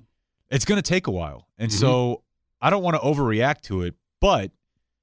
It's 0.49 0.65
going 0.65 0.81
to 0.81 0.87
take 0.87 1.07
a 1.07 1.11
while. 1.11 1.47
And 1.57 1.71
Mhm. 1.71 1.75
so 1.79 2.23
I 2.61 2.69
don't 2.69 2.83
want 2.83 2.95
to 2.95 3.01
overreact 3.01 3.61
to 3.63 3.81
it, 3.83 3.95
but 4.19 4.51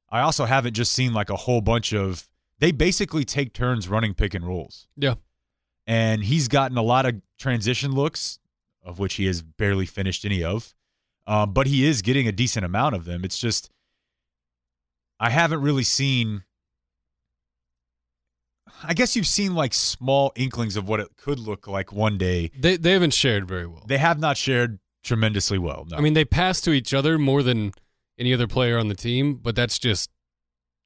I 0.08 0.20
also 0.20 0.46
haven't 0.46 0.74
just 0.74 0.92
seen 0.92 1.12
like 1.12 1.30
a 1.30 1.36
whole 1.36 1.60
bunch 1.60 1.92
of 1.92 2.28
they 2.58 2.72
basically 2.72 3.24
take 3.24 3.54
turns 3.54 3.88
running 3.88 4.12
pick 4.14 4.34
and 4.34 4.46
rolls. 4.46 4.86
Yeah. 4.96 5.14
And 5.86 6.24
he's 6.24 6.46
gotten 6.46 6.76
a 6.76 6.82
lot 6.82 7.06
of 7.06 7.22
transition 7.38 7.92
looks, 7.92 8.38
of 8.82 8.98
which 8.98 9.14
he 9.14 9.24
has 9.26 9.40
barely 9.42 9.86
finished 9.86 10.24
any 10.26 10.44
of. 10.44 10.74
Um, 11.26 11.52
but 11.54 11.66
he 11.68 11.86
is 11.86 12.02
getting 12.02 12.26
a 12.28 12.32
decent 12.32 12.66
amount 12.66 12.96
of 12.96 13.04
them. 13.06 13.24
It's 13.24 13.38
just 13.38 13.70
I 15.20 15.30
haven't 15.30 15.60
really 15.60 15.84
seen 15.84 16.42
I 18.82 18.94
guess 18.94 19.14
you've 19.14 19.26
seen 19.26 19.54
like 19.54 19.74
small 19.74 20.32
inklings 20.36 20.76
of 20.76 20.88
what 20.88 21.00
it 21.00 21.08
could 21.16 21.38
look 21.38 21.66
like 21.66 21.92
one 21.92 22.16
day. 22.16 22.50
They 22.58 22.76
they 22.76 22.92
haven't 22.92 23.12
shared 23.14 23.46
very 23.46 23.66
well. 23.66 23.84
They 23.86 23.98
have 23.98 24.18
not 24.18 24.36
shared 24.36 24.78
tremendously 25.04 25.58
well. 25.58 25.86
No. 25.90 25.96
I 25.96 26.00
mean, 26.00 26.14
they 26.14 26.24
pass 26.24 26.60
to 26.62 26.72
each 26.72 26.94
other 26.94 27.18
more 27.18 27.42
than 27.42 27.72
any 28.18 28.32
other 28.32 28.46
player 28.46 28.78
on 28.78 28.88
the 28.88 28.94
team, 28.94 29.34
but 29.34 29.54
that's 29.56 29.78
just 29.78 30.10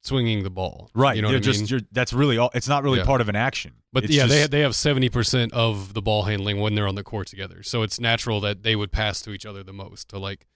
swinging 0.03 0.43
the 0.43 0.49
ball. 0.49 0.89
right. 0.93 1.15
You 1.15 1.21
know 1.21 1.39
just 1.39 1.73
that's 1.91 2.13
really 2.13 2.37
all. 2.37 2.51
It's 2.53 2.67
not 2.67 2.83
really 2.83 2.99
Yeah. 2.99 3.05
part 3.05 3.21
of 3.21 3.29
an 3.29 3.35
action. 3.35 3.73
But 3.93 4.03
It's 4.05 4.13
yeah, 4.13 4.27
they 4.27 4.39
just- 4.39 4.51
they 4.51 4.59
have 4.61 4.75
seventy 4.75 5.09
percent 5.09 5.53
of 5.53 5.93
the 5.93 6.01
ball 6.01 6.23
handling 6.23 6.59
when 6.59 6.75
they're 6.75 6.87
on 6.87 6.95
the 6.95 7.03
court 7.03 7.27
together. 7.27 7.63
So 7.63 7.81
it's 7.81 7.99
natural 7.99 8.41
that 8.41 8.63
they 8.63 8.75
would 8.75 8.91
pass 8.91 9.21
to 9.21 9.31
each 9.31 9.45
other 9.45 9.63
the 9.63 9.73
most 9.73 10.09
to 10.09 10.19
like 10.19 10.47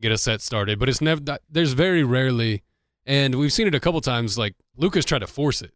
get 0.00 0.12
a 0.12 0.18
set 0.18 0.40
started. 0.40 0.78
But 0.78 0.88
it's 0.88 1.00
never 1.00 1.20
there's 1.50 1.72
very 1.74 2.02
rarely, 2.04 2.62
and 3.06 3.36
we've 3.36 3.52
seen 3.52 3.66
it 3.66 3.74
a 3.74 3.80
couple 3.80 4.00
times. 4.00 4.36
Like 4.36 4.54
Luka's 4.76 5.04
tried 5.04 5.20
to 5.20 5.26
force 5.26 5.62
it. 5.62 5.72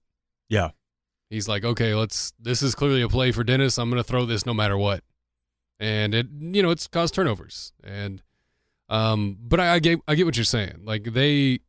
yeah. 0.49 0.71
He's 1.31 1.47
like, 1.47 1.64
okay, 1.64 1.95
let's. 1.95 2.33
This 2.40 2.61
is 2.61 2.75
clearly 2.75 3.03
a 3.03 3.09
play 3.09 3.31
for 3.31 3.45
Dennis. 3.45 3.79
I'm 3.79 3.88
going 3.88 4.03
to 4.03 4.07
throw 4.09 4.27
this 4.27 4.45
no 4.45 4.53
matter 4.53 4.77
what, 4.77 5.05
and 5.79 6.12
it 6.12 6.27
you 6.29 6.61
know 6.61 6.71
it's 6.71 6.88
caused 6.88 7.14
turnovers. 7.14 7.73
And 7.85 8.21
um, 8.88 9.38
but 9.40 9.61
I, 9.61 9.75
I 9.75 9.79
get 9.79 10.01
I 10.09 10.16
get 10.16 10.27
what 10.27 10.37
you're 10.37 10.45
saying. 10.45 10.81
Like 10.83 11.05
they 11.05 11.61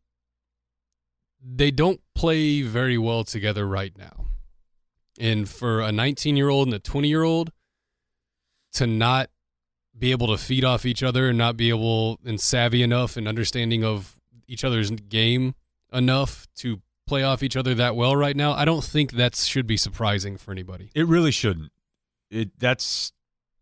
they 1.44 1.70
don't 1.70 2.02
play 2.16 2.64
very 2.64 2.98
well 2.98 3.24
together 3.24 3.68
right 3.68 3.96
now. 3.96 4.26
And 5.20 5.48
for 5.48 5.82
a 5.82 5.92
19 5.92 6.36
year 6.38 6.50
old 6.50 6.68
and 6.68 6.74
a 6.76 6.80
20 6.80 7.08
year 7.08 7.24
old 7.24 7.52
to 8.74 8.88
not 8.88 9.30
be 9.98 10.12
able 10.12 10.28
to 10.28 10.38
feed 10.38 10.64
off 10.66 10.86
each 10.86 11.04
other 11.04 11.30
and 11.30 11.38
not 11.38 11.58
be 11.58 11.70
able 11.70 12.20
and 12.26 12.40
savvy 12.40 12.82
enough 12.82 13.18
and 13.18 13.28
understanding 13.28 13.84
of 13.84 14.18
each 14.48 14.64
other's 14.64 14.92
game 14.92 15.56
enough 15.92 16.48
to 16.56 16.82
play 17.08 17.24
off 17.24 17.44
each 17.44 17.58
other 17.58 17.74
that 17.76 17.96
well 17.96 18.16
right 18.16 18.36
now, 18.36 18.54
I 18.54 18.66
don't 18.66 18.84
think 18.84 19.14
that 19.14 19.36
should 19.36 19.68
be 19.68 19.78
surprising 19.78 20.38
for 20.38 20.52
anybody. 20.52 20.90
It 20.96 21.08
really 21.08 21.32
shouldn't. 21.32 21.72
It 22.30 22.58
that's 22.58 23.12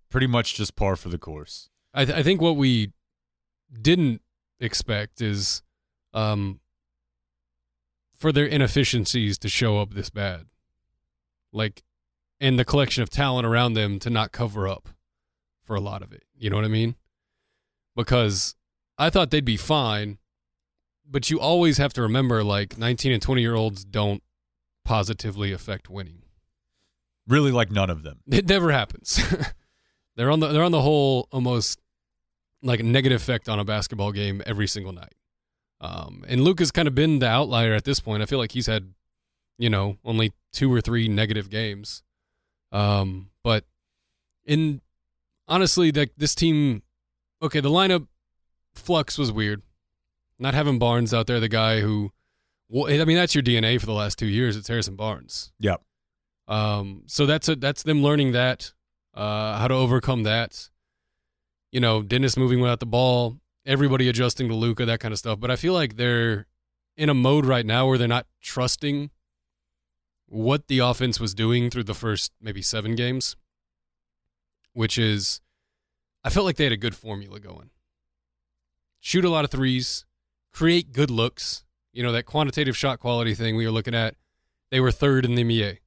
pretty 0.09 0.27
much 0.27 0.55
just 0.55 0.75
par 0.75 0.95
for 0.95 1.09
the 1.09 1.17
course. 1.17 1.69
I, 1.93 2.05
th- 2.05 2.17
I 2.17 2.23
think 2.23 2.41
what 2.41 2.55
we 2.55 2.91
didn't 3.81 4.21
expect 4.59 5.21
is 5.21 5.63
um, 6.13 6.59
for 8.15 8.31
their 8.31 8.45
inefficiencies 8.45 9.37
to 9.39 9.49
show 9.49 9.79
up 9.79 9.93
this 9.93 10.09
bad. 10.09 10.45
Like, 11.51 11.83
and 12.39 12.59
the 12.59 12.65
collection 12.65 13.01
of 13.01 13.09
talent 13.09 13.45
around 13.45 13.73
them 13.73 13.99
to 13.99 14.09
not 14.09 14.31
cover 14.31 14.67
up 14.67 14.89
for 15.63 15.75
a 15.75 15.81
lot 15.81 16.01
of 16.01 16.13
it. 16.13 16.23
You 16.37 16.49
know 16.49 16.55
what 16.55 16.65
I 16.65 16.69
mean? 16.69 16.95
Because 17.95 18.55
I 18.97 19.09
thought 19.09 19.31
they'd 19.31 19.43
be 19.43 19.57
fine, 19.57 20.19
but 21.09 21.29
you 21.29 21.39
always 21.39 21.77
have 21.77 21.93
to 21.93 22.01
remember 22.01 22.43
like 22.43 22.77
19 22.77 23.11
and 23.11 23.21
20 23.21 23.41
year 23.41 23.55
olds 23.55 23.83
don't 23.83 24.23
positively 24.85 25.51
affect 25.51 25.89
winning. 25.89 26.23
Really, 27.27 27.51
like 27.51 27.71
none 27.71 27.89
of 27.89 28.03
them. 28.03 28.19
It 28.31 28.47
never 28.47 28.71
happens. 28.71 29.19
they're 30.15 30.31
on 30.31 30.39
the 30.39 30.47
they're 30.47 30.63
on 30.63 30.71
the 30.71 30.81
whole 30.81 31.27
almost 31.31 31.79
like 32.61 32.79
a 32.79 32.83
negative 32.83 33.21
effect 33.21 33.47
on 33.47 33.59
a 33.59 33.63
basketball 33.63 34.11
game 34.11 34.41
every 34.45 34.67
single 34.67 34.91
night. 34.91 35.13
Um, 35.81 36.25
and 36.27 36.43
Luke 36.43 36.59
has 36.59 36.71
kind 36.71 36.87
of 36.87 36.95
been 36.95 37.19
the 37.19 37.27
outlier 37.27 37.73
at 37.73 37.85
this 37.85 37.99
point. 37.99 38.21
I 38.21 38.25
feel 38.25 38.39
like 38.39 38.51
he's 38.51 38.67
had, 38.67 38.93
you 39.57 39.69
know, 39.69 39.97
only 40.03 40.33
two 40.51 40.73
or 40.73 40.81
three 40.81 41.07
negative 41.07 41.49
games. 41.49 42.03
Um, 42.71 43.29
but 43.43 43.63
in 44.45 44.81
honestly, 45.47 45.91
like 45.91 46.11
this 46.17 46.35
team, 46.35 46.83
okay, 47.41 47.61
the 47.61 47.69
lineup 47.69 48.07
flux 48.73 49.17
was 49.17 49.31
weird. 49.31 49.61
Not 50.39 50.53
having 50.53 50.79
Barnes 50.79 51.13
out 51.13 51.27
there, 51.27 51.39
the 51.39 51.49
guy 51.49 51.81
who, 51.81 52.11
well, 52.69 52.91
I 52.91 53.03
mean, 53.05 53.17
that's 53.17 53.35
your 53.35 53.43
DNA 53.43 53.79
for 53.79 53.85
the 53.85 53.93
last 53.93 54.17
two 54.17 54.27
years. 54.27 54.55
It's 54.55 54.67
Harrison 54.67 54.95
Barnes. 54.95 55.51
Yep. 55.59 55.81
Um, 56.47 57.03
so 57.05 57.25
that's 57.25 57.49
a, 57.49 57.55
that's 57.55 57.83
them 57.83 58.01
learning 58.01 58.31
that, 58.31 58.73
uh, 59.13 59.57
how 59.57 59.67
to 59.67 59.73
overcome 59.73 60.23
that. 60.23 60.69
You 61.71 61.79
know, 61.79 62.01
Dennis 62.01 62.37
moving 62.37 62.61
without 62.61 62.79
the 62.79 62.85
ball, 62.85 63.37
everybody 63.65 64.07
adjusting 64.09 64.47
to 64.47 64.55
Luka, 64.55 64.85
that 64.85 64.99
kind 64.99 65.11
of 65.11 65.19
stuff. 65.19 65.39
But 65.39 65.51
I 65.51 65.55
feel 65.55 65.73
like 65.73 65.97
they're 65.97 66.47
in 66.97 67.09
a 67.09 67.13
mode 67.13 67.45
right 67.45 67.65
now 67.65 67.87
where 67.87 67.97
they're 67.97 68.07
not 68.07 68.25
trusting 68.41 69.11
what 70.27 70.67
the 70.67 70.79
offense 70.79 71.19
was 71.19 71.33
doing 71.33 71.69
through 71.69 71.83
the 71.83 71.93
first 71.93 72.31
maybe 72.41 72.61
seven 72.61 72.95
games, 72.95 73.35
which 74.73 74.97
is, 74.97 75.41
I 76.23 76.29
felt 76.29 76.45
like 76.45 76.55
they 76.55 76.65
had 76.65 76.73
a 76.73 76.77
good 76.77 76.95
formula 76.95 77.39
going. 77.39 77.69
Shoot 78.99 79.25
a 79.25 79.29
lot 79.29 79.45
of 79.45 79.51
threes, 79.51 80.05
create 80.51 80.91
good 80.91 81.09
looks. 81.11 81.63
You 81.93 82.03
know, 82.03 82.11
that 82.11 82.23
quantitative 82.25 82.77
shot 82.77 82.99
quality 82.99 83.33
thing 83.33 83.55
we 83.55 83.65
were 83.65 83.71
looking 83.71 83.95
at, 83.95 84.15
they 84.71 84.79
were 84.79 84.91
third 84.91 85.25
in 85.25 85.35
the 85.35 85.43
NBA. 85.43 85.77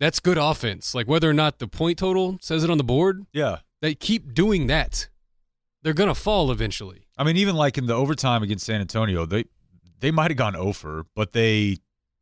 That's 0.00 0.18
good 0.20 0.38
offense. 0.38 0.94
Like 0.94 1.06
whether 1.06 1.30
or 1.30 1.34
not 1.34 1.58
the 1.58 1.68
point 1.68 1.98
total 1.98 2.38
says 2.40 2.64
it 2.64 2.70
on 2.70 2.78
the 2.78 2.84
board, 2.84 3.24
Yeah. 3.32 3.58
they 3.80 3.94
keep 3.94 4.34
doing 4.34 4.66
that. 4.66 5.08
They're 5.82 5.92
gonna 5.94 6.14
fall 6.14 6.50
eventually. 6.50 7.06
I 7.16 7.24
mean, 7.24 7.36
even 7.36 7.54
like 7.56 7.78
in 7.78 7.86
the 7.86 7.94
overtime 7.94 8.42
against 8.42 8.66
San 8.66 8.80
Antonio, 8.80 9.26
they 9.26 9.44
they 10.00 10.10
might 10.10 10.30
have 10.32 10.38
gone 10.38 10.56
over, 10.56 11.06
but 11.14 11.32
they 11.32 11.76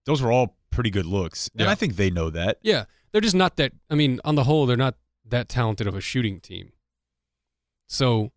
those 0.04 0.20
were 0.20 0.30
all 0.32 0.56
pretty 0.70 0.90
good 0.90 1.06
looks, 1.06 1.48
and 1.54 1.62
Yeah. 1.62 1.70
I 1.70 1.74
think 1.74 1.96
they 1.96 2.10
know 2.10 2.28
that. 2.30 2.58
Yeah, 2.62 2.84
they're 3.12 3.20
just 3.22 3.34
not 3.34 3.56
that. 3.56 3.72
I 3.90 3.94
mean, 3.94 4.20
on 4.24 4.34
the 4.34 4.44
whole, 4.44 4.66
they're 4.66 4.76
not 4.76 4.96
that 5.26 5.48
talented 5.48 5.86
of 5.86 5.94
a 5.94 6.00
shooting 6.00 6.40
team. 6.40 6.72
So 7.86 8.32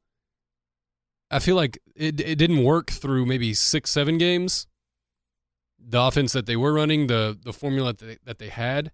I 1.34 1.40
feel 1.40 1.56
like 1.56 1.80
it 1.96 2.20
it 2.20 2.38
didn't 2.38 2.64
work 2.64 2.92
through 2.92 3.26
maybe 3.26 3.54
six 3.54 3.92
seven 3.92 4.18
games. 4.18 4.68
The 5.80 6.00
offense 6.00 6.32
that 6.34 6.46
they 6.46 6.56
were 6.56 6.74
running, 6.74 7.08
the 7.08 7.38
the 7.42 7.54
formula 7.54 7.94
that 7.94 8.06
they, 8.06 8.18
that 8.24 8.40
they 8.40 8.50
had, 8.50 8.92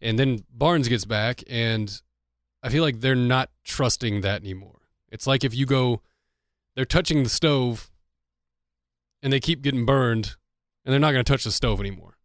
and 0.00 0.18
then 0.18 0.44
Barnes 0.50 0.88
gets 0.88 1.04
back, 1.04 1.42
and 1.48 2.00
I 2.62 2.70
feel 2.70 2.82
like 2.82 3.00
they're 3.00 3.14
not 3.14 3.50
trusting 3.64 4.22
that 4.22 4.40
anymore. 4.40 4.80
It's 5.10 5.26
like 5.26 5.44
if 5.44 5.54
you 5.54 5.66
go, 5.66 6.00
they're 6.74 6.84
touching 6.84 7.22
the 7.22 7.28
stove, 7.28 7.90
and 9.22 9.32
they 9.32 9.40
keep 9.40 9.62
getting 9.62 9.84
burned, 9.84 10.36
and 10.84 10.92
they're 10.92 11.00
not 11.00 11.12
going 11.12 11.24
to 11.24 11.32
touch 11.32 11.44
the 11.44 11.52
stove 11.52 11.80
anymore. 11.80 12.16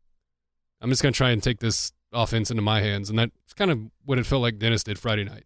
I'm 0.81 0.89
just 0.89 1.03
going 1.03 1.13
to 1.13 1.17
try 1.17 1.31
and 1.31 1.43
take 1.43 1.59
this 1.59 1.91
offense 2.13 2.49
into 2.49 2.61
my 2.61 2.81
hands. 2.81 3.09
And 3.09 3.19
that's 3.19 3.53
kind 3.55 3.71
of 3.71 3.79
what 4.05 4.17
it 4.17 4.25
felt 4.25 4.41
like 4.41 4.57
Dennis 4.57 4.83
did 4.83 4.97
Friday 4.97 5.25
night 5.25 5.43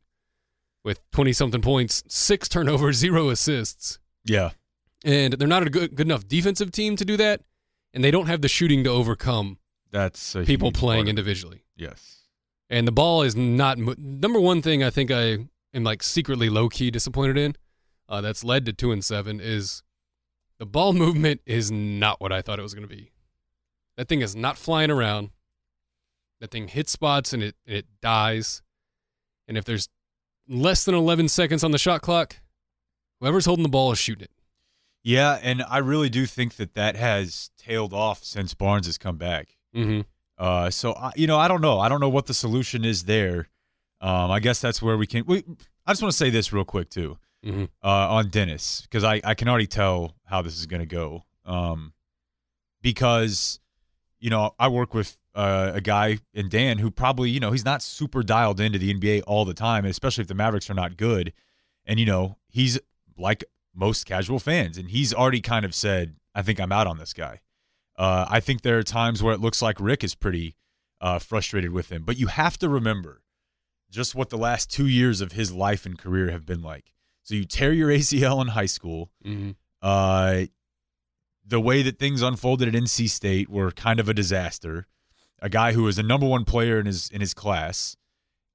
with 0.84 1.00
20 1.12 1.34
something 1.34 1.62
points, 1.62 2.04
six 2.08 2.48
turnovers, 2.48 2.98
zero 2.98 3.30
assists. 3.30 4.00
Yeah, 4.26 4.52
And 5.04 5.34
they're 5.34 5.48
not 5.48 5.68
a 5.68 5.70
good, 5.70 5.96
good 5.96 6.08
enough 6.08 6.28
defensive 6.28 6.72
team 6.72 6.96
to 6.96 7.06
do 7.06 7.18
that. 7.18 7.42
And 7.94 8.04
they 8.04 8.12
don't 8.12 8.28
have 8.28 8.42
the 8.42 8.48
shooting 8.48 8.84
to 8.86 8.90
overcome 8.90 9.58
that's 9.92 10.36
people 10.46 10.72
playing 10.72 11.08
individually. 11.08 11.64
Yes. 11.76 12.24
And 12.70 12.88
the 12.88 12.92
ball 12.92 13.22
is 13.22 13.36
not 13.36 13.78
number 13.78 14.40
one 14.40 14.62
thing 14.62 14.84
I 14.84 14.90
think 14.90 15.12
I 15.12 15.46
am 15.74 15.84
like 15.84 16.02
secretly 16.02 16.50
low 16.50 16.70
key 16.70 16.90
disappointed 16.90 17.38
in. 17.38 17.56
Uh, 18.10 18.22
that's 18.22 18.44
led 18.44 18.66
to 18.66 18.74
two 18.74 18.92
and 18.92 19.06
seven 19.06 19.40
is 19.40 19.84
the 20.58 20.66
ball 20.66 20.94
movement 21.04 21.42
is 21.46 21.72
not 21.72 22.20
what 22.20 22.32
I 22.32 22.42
thought 22.42 22.60
it 22.60 22.64
was 22.64 22.74
going 22.74 22.88
to 22.88 22.96
be. 22.96 23.12
That 23.98 24.08
thing 24.08 24.22
is 24.22 24.36
not 24.36 24.58
flying 24.58 24.90
around. 24.90 25.30
That 26.40 26.50
thing 26.52 26.68
hits 26.68 26.92
spots 26.92 27.32
and 27.34 27.44
it 27.44 27.56
it 27.66 27.86
dies. 28.02 28.62
And 29.48 29.58
if 29.58 29.66
there's 29.66 29.88
less 30.48 30.84
than 30.84 30.96
11 30.96 31.30
seconds 31.30 31.64
on 31.64 31.72
the 31.72 31.78
shot 31.78 32.02
clock, 32.02 32.38
whoever's 33.20 33.46
holding 33.46 33.64
the 33.64 33.70
ball 33.70 33.92
is 33.92 34.00
shooting 34.00 34.24
it. 34.24 34.32
Yeah, 35.04 35.38
and 35.42 35.64
I 35.70 35.80
really 35.80 36.10
do 36.10 36.26
think 36.26 36.56
that 36.56 36.76
that 36.76 36.96
has 36.96 37.52
tailed 37.58 37.94
off 37.94 38.24
since 38.24 38.54
Barnes 38.54 38.86
has 38.86 38.98
come 38.98 39.18
back. 39.18 39.58
Mm-hmm. 39.76 40.02
Uh, 40.38 40.70
so 40.70 40.94
I, 40.94 41.12
you 41.16 41.28
know, 41.28 41.38
I 41.38 41.48
don't 41.48 41.62
know. 41.62 41.80
I 41.80 41.90
don't 41.90 42.00
know 42.00 42.10
what 42.10 42.26
the 42.28 42.34
solution 42.34 42.86
is 42.86 43.04
there. 43.04 43.50
Um, 44.00 44.32
I 44.32 44.40
guess 44.40 44.62
that's 44.62 44.82
where 44.82 44.98
we 44.98 45.06
can. 45.08 45.26
We, 45.26 45.44
I 45.86 45.92
just 45.92 46.02
want 46.02 46.12
to 46.14 46.18
say 46.18 46.30
this 46.30 46.54
real 46.54 46.66
quick 46.66 46.90
too 46.90 47.18
Mm-hmm. 47.46 47.66
uh, 47.84 47.88
on 47.88 48.30
Dennis 48.30 48.84
because 48.84 49.04
I, 49.04 49.20
I 49.22 49.34
can 49.34 49.50
already 49.50 49.68
tell 49.68 50.16
how 50.24 50.42
this 50.42 50.58
is 50.58 50.66
going 50.66 50.80
to 50.80 50.86
go. 50.86 51.24
Um, 51.46 51.92
because 52.82 53.60
you 54.20 54.30
know 54.30 54.56
I 54.58 54.70
work 54.70 54.94
with 54.94 55.18
uh, 55.36 55.72
a 55.74 55.82
guy 55.82 56.20
in 56.34 56.48
Dan 56.48 56.78
who 56.78 56.90
probably 56.92 57.30
you 57.30 57.40
know 57.42 57.52
he's 57.52 57.66
not 57.66 57.82
super 57.82 58.24
dialed 58.24 58.60
into 58.62 58.80
the 58.80 58.94
NBA 58.94 59.24
all 59.28 59.44
the 59.44 59.54
time, 59.54 59.84
and 59.84 59.92
especially 59.92 60.22
if 60.22 60.28
the 60.30 60.36
Mavericks 60.36 60.70
are 60.70 60.74
not 60.74 60.96
good. 60.96 61.34
And 61.86 62.00
you 62.00 62.06
know 62.06 62.38
he's 62.48 62.80
like 63.18 63.44
most 63.74 64.06
casual 64.06 64.40
fans, 64.40 64.78
and 64.78 64.90
he's 64.90 65.14
already 65.14 65.42
kind 65.42 65.66
of 65.66 65.74
said, 65.74 66.16
"I 66.36 66.42
think 66.42 66.60
I'm 66.60 66.72
out 66.72 66.88
on 66.88 66.98
this 66.98 67.14
guy." 67.14 67.42
Uh, 67.96 68.26
I 68.30 68.40
think 68.40 68.62
there 68.62 68.78
are 68.78 68.84
times 68.84 69.22
where 69.22 69.34
it 69.34 69.40
looks 69.40 69.62
like 69.62 69.80
Rick 69.80 70.04
is 70.04 70.16
pretty 70.16 70.56
uh, 71.00 71.20
frustrated 71.20 71.72
with 71.72 71.92
him, 71.92 72.04
but 72.04 72.18
you 72.18 72.28
have 72.28 72.58
to 72.60 72.70
remember 72.70 73.22
just 73.92 74.16
what 74.16 74.30
the 74.30 74.38
last 74.38 74.72
two 74.72 74.88
years 74.88 75.22
of 75.22 75.34
his 75.34 75.52
life 75.52 75.86
and 75.86 75.98
career 75.98 76.32
have 76.32 76.46
been 76.46 76.62
like. 76.62 76.92
So 77.24 77.36
you 77.36 77.46
tear 77.46 77.72
your 77.72 77.90
ACL 77.98 78.42
in 78.42 78.50
high 78.50 78.66
school. 78.66 79.12
Mm-hmm. 79.26 79.52
Uh, 79.82 80.46
the 81.46 81.60
way 81.60 81.82
that 81.84 82.00
things 82.00 82.22
unfolded 82.22 82.74
at 82.74 82.74
NC 82.74 83.10
State 83.10 83.50
were 83.50 83.72
kind 83.72 84.00
of 84.00 84.10
a 84.10 84.14
disaster. 84.14 84.88
A 85.40 85.50
guy 85.50 85.74
who 85.74 85.84
was 85.84 86.00
a 86.00 86.04
number 86.04 86.26
one 86.26 86.46
player 86.46 86.80
in 86.80 86.86
his 86.86 87.10
in 87.10 87.20
his 87.20 87.34
class 87.34 87.98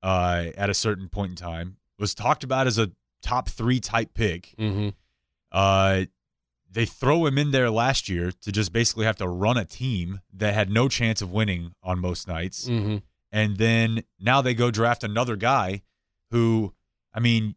uh, 0.03 0.47
at 0.57 0.71
a 0.71 0.75
certain 0.75 1.09
point 1.09 1.31
in 1.31 1.37
time 1.37 1.77
was 1.99 2.14
talked 2.14 2.44
about 2.44 2.66
as 2.66 2.79
a 2.79 2.90
top 3.23 3.49
three 3.49 3.81
type 3.81 4.15
pick. 4.15 4.55
Mm-hmm. 4.59 4.89
Uh, 5.53 6.05
they 6.71 6.85
throw 6.85 7.27
him 7.27 7.39
in 7.39 7.51
there 7.51 7.71
last 7.71 8.09
year 8.09 8.31
to 8.31 8.53
just 8.53 8.73
basically 8.73 9.07
have 9.07 9.17
to 9.17 9.29
run 9.29 9.57
a 9.57 9.65
team 9.65 10.21
that 10.33 10.55
had 10.55 10.71
no 10.71 10.89
chance 10.89 11.23
of 11.23 11.33
winning 11.33 11.73
on 11.83 11.99
most 11.99 12.29
nights. 12.29 12.69
Mm-hmm. 12.69 12.99
And 13.33 13.57
then 13.57 14.03
now 14.21 14.43
they 14.43 14.55
go 14.55 14.71
draft 14.71 15.03
another 15.05 15.37
guy 15.37 15.83
who, 16.31 16.75
I 17.15 17.21
mean, 17.21 17.55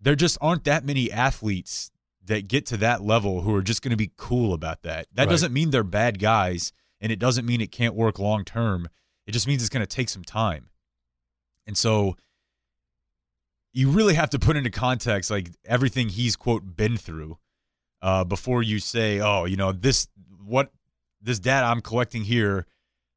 there 0.00 0.16
just 0.16 0.38
aren't 0.40 0.64
that 0.64 0.84
many 0.84 1.10
athletes 1.10 1.90
that 2.24 2.46
get 2.48 2.66
to 2.66 2.76
that 2.78 3.02
level 3.02 3.42
who 3.42 3.54
are 3.54 3.62
just 3.62 3.80
going 3.82 3.90
to 3.90 3.96
be 3.96 4.10
cool 4.16 4.52
about 4.52 4.82
that. 4.82 5.06
That 5.14 5.24
Right. 5.24 5.30
doesn't 5.30 5.52
mean 5.52 5.70
they're 5.70 5.82
bad 5.84 6.18
guys, 6.18 6.72
and 7.00 7.10
it 7.10 7.18
doesn't 7.18 7.46
mean 7.46 7.60
it 7.60 7.72
can't 7.72 7.94
work 7.94 8.18
long 8.18 8.44
term. 8.44 8.88
It 9.26 9.32
just 9.32 9.46
means 9.46 9.62
it's 9.62 9.70
going 9.70 9.86
to 9.86 9.86
take 9.86 10.08
some 10.08 10.24
time. 10.24 10.68
And 11.66 11.76
so 11.76 12.16
you 13.72 13.90
really 13.90 14.14
have 14.14 14.30
to 14.30 14.38
put 14.38 14.56
into 14.56 14.70
context 14.70 15.30
like 15.30 15.50
everything 15.64 16.08
he's 16.08 16.36
quote 16.36 16.76
been 16.76 16.96
through 16.96 17.38
uh, 18.02 18.24
before 18.24 18.62
you 18.62 18.78
say, 18.78 19.20
oh, 19.20 19.44
you 19.44 19.56
know, 19.56 19.72
this 19.72 20.08
what 20.44 20.72
this 21.20 21.38
data 21.38 21.66
I'm 21.66 21.80
collecting 21.80 22.24
here, 22.24 22.66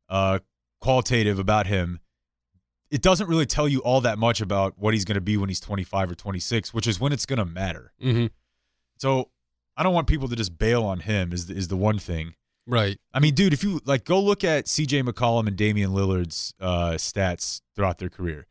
uh, 0.10 0.40
qualitative 0.80 1.40
about 1.40 1.68
him, 1.68 2.00
it 2.90 3.02
doesn't 3.02 3.28
really 3.28 3.46
tell 3.46 3.68
you 3.68 3.80
all 3.80 4.02
that 4.02 4.18
much 4.18 4.42
about 4.42 4.78
what 4.78 4.94
he's 4.94 5.06
going 5.06 5.16
to 5.16 5.22
be 5.22 5.38
when 5.38 5.50
he's 5.50 5.60
25 5.60 6.12
or 6.12 6.16
26, 6.16 6.74
which 6.74 6.88
is 6.88 7.00
when 7.00 7.14
it's 7.14 7.26
going 7.26 7.40
to 7.40 7.46
matter. 7.46 7.94
Mm-hmm. 8.04 8.28
So 8.98 9.30
I 9.78 9.84
don't 9.84 9.94
want 9.94 10.08
people 10.08 10.28
to 10.28 10.36
just 10.36 10.58
bail 10.58 10.84
on 10.84 11.00
him. 11.00 11.32
Is 11.32 11.50
is 11.50 11.68
the 11.70 11.78
one 11.78 12.00
thing. 12.00 12.36
Right. 12.68 13.00
I 13.14 13.20
mean, 13.20 13.34
dude, 13.34 13.54
if 13.54 13.64
you 13.64 13.82
like, 13.86 14.06
go 14.06 14.22
look 14.22 14.44
at 14.44 14.68
C.J. 14.68 15.02
McCollum 15.04 15.48
and 15.48 15.56
Damian 15.56 15.92
Lillard's 15.92 16.54
uh, 16.60 16.92
stats 16.92 17.62
throughout 17.76 17.98
their 17.98 18.10
career. 18.10 18.46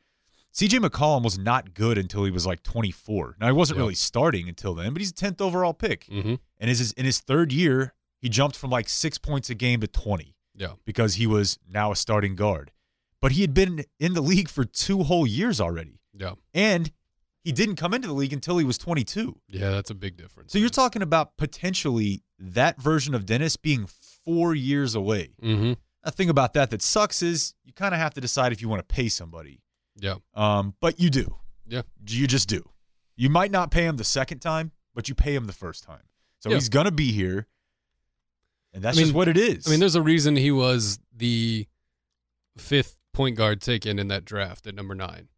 C.J. 0.53 0.79
McCollum 0.79 1.23
was 1.23 1.39
not 1.39 1.75
good 1.75 1.97
until 1.97 2.25
he 2.25 2.31
was 2.31 2.45
like 2.47 2.63
24. 2.63 3.37
Now 3.41 3.47
he 3.47 3.53
wasn't 3.53 3.77
Yep. 3.79 3.83
really 3.83 3.95
starting 3.95 4.49
until 4.49 4.75
then, 4.75 4.93
but 4.93 5.01
he's 5.01 5.11
a 5.11 5.15
10th 5.15 5.41
overall 5.41 5.73
pick. 5.75 6.07
Mm-hmm. 6.07 6.35
And 6.59 6.69
his 6.69 6.93
in 6.93 7.05
his 7.05 7.21
third 7.21 7.53
year, 7.53 7.95
he 8.21 8.29
jumped 8.29 8.57
from 8.57 8.71
like 8.71 8.89
six 8.89 9.17
points 9.19 9.49
a 9.51 9.55
game 9.55 9.81
to 9.81 9.87
20 9.87 10.35
Yeah. 10.57 10.73
because 10.85 11.15
he 11.15 11.27
was 11.27 11.59
now 11.69 11.93
a 11.93 11.97
starting 11.97 12.35
guard. 12.35 12.73
But 13.21 13.33
he 13.33 13.43
had 13.43 13.55
been 13.55 13.85
in 13.99 14.15
the 14.15 14.21
league 14.23 14.49
for 14.49 14.65
two 14.65 15.03
whole 15.05 15.27
years 15.27 15.61
already, 15.61 16.01
Yeah. 16.15 16.35
and 16.55 16.91
he 17.45 17.53
didn't 17.53 17.77
come 17.77 17.95
into 17.95 18.09
the 18.09 18.15
league 18.15 18.33
until 18.33 18.59
he 18.59 18.65
was 18.65 18.77
22. 18.77 19.39
Yeah. 19.49 19.71
That's 19.71 19.91
a 19.91 19.95
big 19.95 20.17
difference. 20.17 20.53
So 20.53 20.59
you're 20.59 20.69
talking 20.69 21.01
about 21.03 21.37
potentially 21.37 22.23
that 22.39 22.81
version 22.81 23.15
of 23.15 23.25
Dennis 23.25 23.57
being 23.57 23.87
four 24.25 24.55
years 24.55 24.95
away. 24.95 25.31
Mm-hmm. 25.43 25.75
A 26.03 26.11
thing 26.11 26.29
about 26.31 26.55
that 26.55 26.71
that 26.71 26.83
sucks 26.83 27.23
is 27.23 27.55
you 27.65 27.73
kind 27.73 27.95
of 27.95 28.01
have 28.01 28.15
to 28.15 28.21
decide 28.21 28.53
if 28.53 28.61
you 28.61 28.69
want 28.69 28.81
to 28.87 28.95
pay 28.95 29.09
somebody. 29.09 29.61
Yeah. 30.01 30.17
Um, 30.35 30.75
but 30.81 30.99
you 30.99 31.11
do. 31.11 31.37
Yeah. 31.67 31.83
You 32.09 32.27
just 32.27 32.49
do. 32.49 32.69
You 33.17 33.29
might 33.31 33.51
not 33.51 33.71
pay 33.71 33.85
him 33.85 33.97
the 33.97 34.05
second 34.05 34.39
time, 34.41 34.73
but 34.95 35.09
you 35.09 35.15
pay 35.15 35.35
him 35.35 35.47
the 35.47 35.53
first 35.53 35.85
time. 35.85 36.03
So 36.41 36.49
Yeah. 36.49 36.57
he's 36.57 36.69
gonna 36.71 36.91
be 36.91 37.13
here, 37.13 37.47
and 38.73 38.83
that's 38.83 38.97
I 38.97 39.01
mean- 39.01 39.07
just 39.09 39.15
what 39.15 39.29
it 39.29 39.37
is. 39.37 39.67
I 39.67 39.71
mean, 39.71 39.81
there's 39.81 39.95
a 39.95 40.03
reason 40.03 40.37
he 40.37 40.51
was 40.51 40.99
the 41.15 41.67
fifth 42.57 42.97
point 43.13 43.37
guard 43.37 43.61
taken 43.61 43.99
in 43.99 44.09
that 44.09 44.25
draft 44.25 44.67
at 44.67 44.75
number 44.75 44.95
nine. 44.95 45.29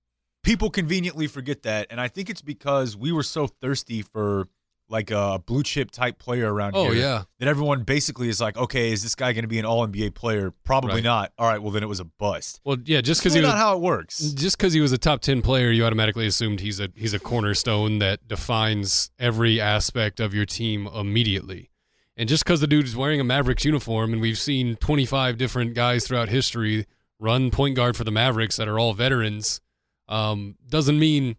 People 0.42 0.70
conveniently 0.70 1.26
forget 1.26 1.62
that, 1.62 1.86
and 1.90 2.00
I 2.00 2.08
think 2.08 2.28
it's 2.30 2.42
because 2.42 2.96
we 2.96 3.12
were 3.12 3.22
so 3.22 3.46
thirsty 3.46 4.02
for 4.02 4.48
like 4.92 5.10
a 5.10 5.40
blue 5.44 5.62
chip 5.64 5.90
type 5.90 6.18
player 6.18 6.52
around 6.52 6.74
Oh 6.76 6.90
here 6.92 7.00
yeah, 7.02 7.22
that 7.40 7.48
everyone 7.48 7.82
basically 7.82 8.28
is 8.28 8.40
like, 8.40 8.56
okay, 8.56 8.92
is 8.92 9.02
this 9.02 9.14
guy 9.16 9.32
going 9.32 9.42
to 9.42 9.48
be 9.48 9.58
an 9.58 9.64
All 9.64 9.84
NBA 9.88 10.14
player? 10.14 10.52
Probably 10.62 10.94
Right. 10.96 11.02
not. 11.02 11.32
All 11.38 11.48
right, 11.48 11.60
well 11.60 11.72
then 11.72 11.82
it 11.82 11.88
was 11.88 11.98
a 11.98 12.04
bust. 12.04 12.60
well 12.64 12.76
yeah, 12.84 13.00
just 13.00 13.20
because 13.20 13.32
he 13.34 13.40
really 13.40 13.48
was 13.48 13.54
not 13.54 13.58
how 13.58 13.74
it 13.76 13.80
works. 13.80 14.18
just 14.18 14.56
because 14.56 14.72
he 14.74 14.80
was 14.80 14.92
a 14.92 14.98
top 14.98 15.22
ten 15.22 15.42
player, 15.42 15.70
you 15.70 15.84
automatically 15.84 16.26
assumed 16.26 16.60
he's 16.60 16.78
a 16.78 16.90
he's 16.94 17.14
a 17.14 17.18
cornerstone 17.18 17.98
that 17.98 18.28
defines 18.28 19.10
every 19.18 19.60
aspect 19.60 20.20
of 20.20 20.34
your 20.34 20.44
team 20.46 20.86
immediately. 20.88 21.70
And 22.16 22.28
just 22.28 22.44
because 22.44 22.60
the 22.60 22.66
dude's 22.66 22.94
wearing 22.94 23.20
a 23.20 23.24
Mavericks 23.24 23.64
uniform, 23.64 24.12
and 24.12 24.20
we've 24.20 24.38
seen 24.38 24.76
25 24.76 25.38
different 25.38 25.72
guys 25.74 26.06
throughout 26.06 26.28
history 26.28 26.84
run 27.18 27.50
point 27.50 27.74
guard 27.74 27.96
for 27.96 28.04
the 28.04 28.10
Mavericks 28.10 28.56
that 28.58 28.68
are 28.68 28.78
all 28.78 28.92
veterans, 28.92 29.62
um, 30.08 30.56
doesn't 30.68 30.98
mean 30.98 31.36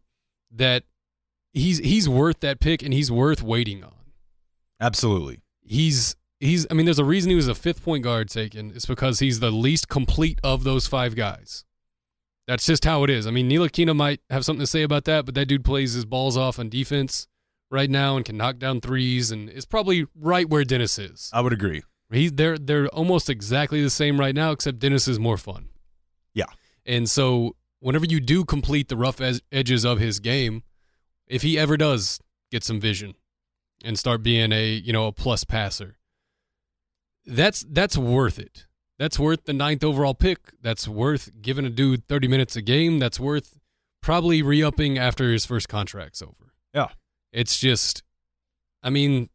that 0.52 0.84
he's 1.54 1.78
he's 1.80 2.10
worth 2.10 2.40
that 2.42 2.60
pick 2.60 2.84
and 2.84 2.94
he's 2.94 3.12
worth 3.12 3.42
waiting 3.42 3.84
on. 3.84 3.94
Absolutely. 4.82 5.40
He's 5.62 6.16
he's 6.40 6.68
I 6.70 6.74
mean, 6.74 6.86
there's 6.86 7.00
a 7.00 7.06
reason 7.06 7.30
he 7.30 7.36
was 7.36 7.48
a 7.48 7.56
fifth 7.56 7.84
point 7.84 8.04
guard 8.04 8.30
taken. 8.30 8.72
It's 8.76 8.86
because 8.86 9.20
he's 9.20 9.40
the 9.40 9.52
least 9.52 9.88
complete 9.88 10.40
of 10.44 10.64
those 10.64 10.88
five 10.88 11.16
guys. 11.16 11.64
That's 12.48 12.66
just 12.66 12.84
how 12.84 13.04
it 13.04 13.10
is. 13.10 13.26
I 13.26 13.32
mean, 13.32 13.50
Ntilikina 13.50 13.96
might 13.96 14.20
have 14.30 14.44
something 14.44 14.60
to 14.60 14.68
say 14.68 14.84
about 14.84 15.06
that, 15.06 15.26
but 15.26 15.34
that 15.36 15.48
dude 15.48 15.64
plays 15.64 15.94
his 15.94 16.04
balls 16.04 16.36
off 16.36 16.60
on 16.60 16.68
defense 16.68 17.28
right 17.72 17.90
now 17.90 18.18
and 18.18 18.26
can 18.26 18.36
knock 18.36 18.60
down 18.60 18.82
threes 18.82 19.32
and 19.32 19.50
is 19.50 19.66
probably 19.66 20.06
right 20.14 20.50
where 20.50 20.66
Dennis 20.66 21.00
is. 21.00 21.30
I 21.34 21.40
would 21.40 21.54
agree. 21.54 21.84
He 22.12 22.30
they're 22.30 22.58
they're 22.58 22.88
almost 22.88 23.30
exactly 23.30 23.82
the 23.82 23.90
same 23.90 24.20
right 24.20 24.36
now, 24.36 24.52
except 24.52 24.80
Dennis 24.80 25.08
is 25.08 25.20
more 25.20 25.38
fun. 25.38 25.70
Yeah. 26.34 26.46
And 26.86 27.10
so 27.10 27.56
whenever 27.80 28.06
you 28.06 28.20
do 28.20 28.44
complete 28.46 28.90
the 28.90 28.98
rough 28.98 29.22
ed- 29.22 29.42
edges 29.52 29.86
of 29.86 30.00
his 30.00 30.20
game, 30.20 30.64
if 31.34 31.42
he 31.42 31.58
ever 31.58 31.78
does 31.78 32.20
get 32.52 32.64
some 32.64 32.80
vision 32.80 33.16
and 33.84 33.98
start 33.98 34.22
being 34.22 34.52
a 34.52 34.74
you 34.74 34.94
know 34.94 35.08
a 35.08 35.12
plus 35.12 35.44
passer, 35.44 35.98
that's 37.26 37.66
that's 37.70 37.98
worth 37.98 38.38
it. 38.38 38.68
That's 39.00 39.18
worth 39.18 39.46
the 39.46 39.54
ninth 39.54 39.84
overall 39.84 40.14
pick. 40.14 40.54
That's 40.62 40.88
worth 40.88 41.32
giving 41.42 41.66
a 41.66 41.72
dude 41.72 42.08
thirty 42.08 42.28
minutes 42.28 42.56
a 42.56 42.62
game. 42.62 43.00
That's 43.00 43.20
worth 43.20 43.60
probably 44.02 44.44
re-upping 44.44 45.00
after 45.00 45.32
his 45.32 45.46
first 45.46 45.68
contract's 45.68 46.22
over. 46.22 46.54
Yeah. 46.74 46.90
It's 47.32 47.58
just, 47.58 48.04
I 48.84 48.90
mean, 48.90 49.30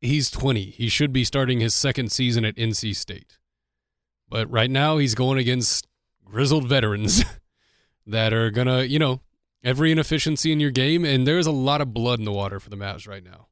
he's 0.00 0.30
20. 0.30 0.62
He 0.62 0.88
should 0.88 1.12
be 1.12 1.24
starting 1.24 1.58
his 1.60 1.74
second 1.74 2.12
season 2.12 2.44
at 2.44 2.54
NC 2.54 2.94
State. 2.94 3.38
But 4.28 4.48
right 4.50 4.70
now, 4.70 4.98
he's 4.98 5.16
going 5.16 5.38
against 5.38 5.88
grizzled 6.24 6.68
veterans 6.68 7.24
that 8.06 8.32
are 8.32 8.50
going 8.50 8.68
to, 8.68 8.88
you 8.88 9.00
know, 9.00 9.20
every 9.62 9.92
inefficiency 9.92 10.52
in 10.52 10.60
your 10.60 10.70
game. 10.70 11.04
And 11.04 11.26
there's 11.26 11.46
a 11.46 11.52
lot 11.52 11.80
of 11.80 11.92
blood 11.92 12.18
in 12.18 12.24
the 12.24 12.32
water 12.32 12.60
for 12.60 12.70
the 12.70 12.76
Mavs 12.76 13.08
right 13.08 13.24
now. 13.24 13.48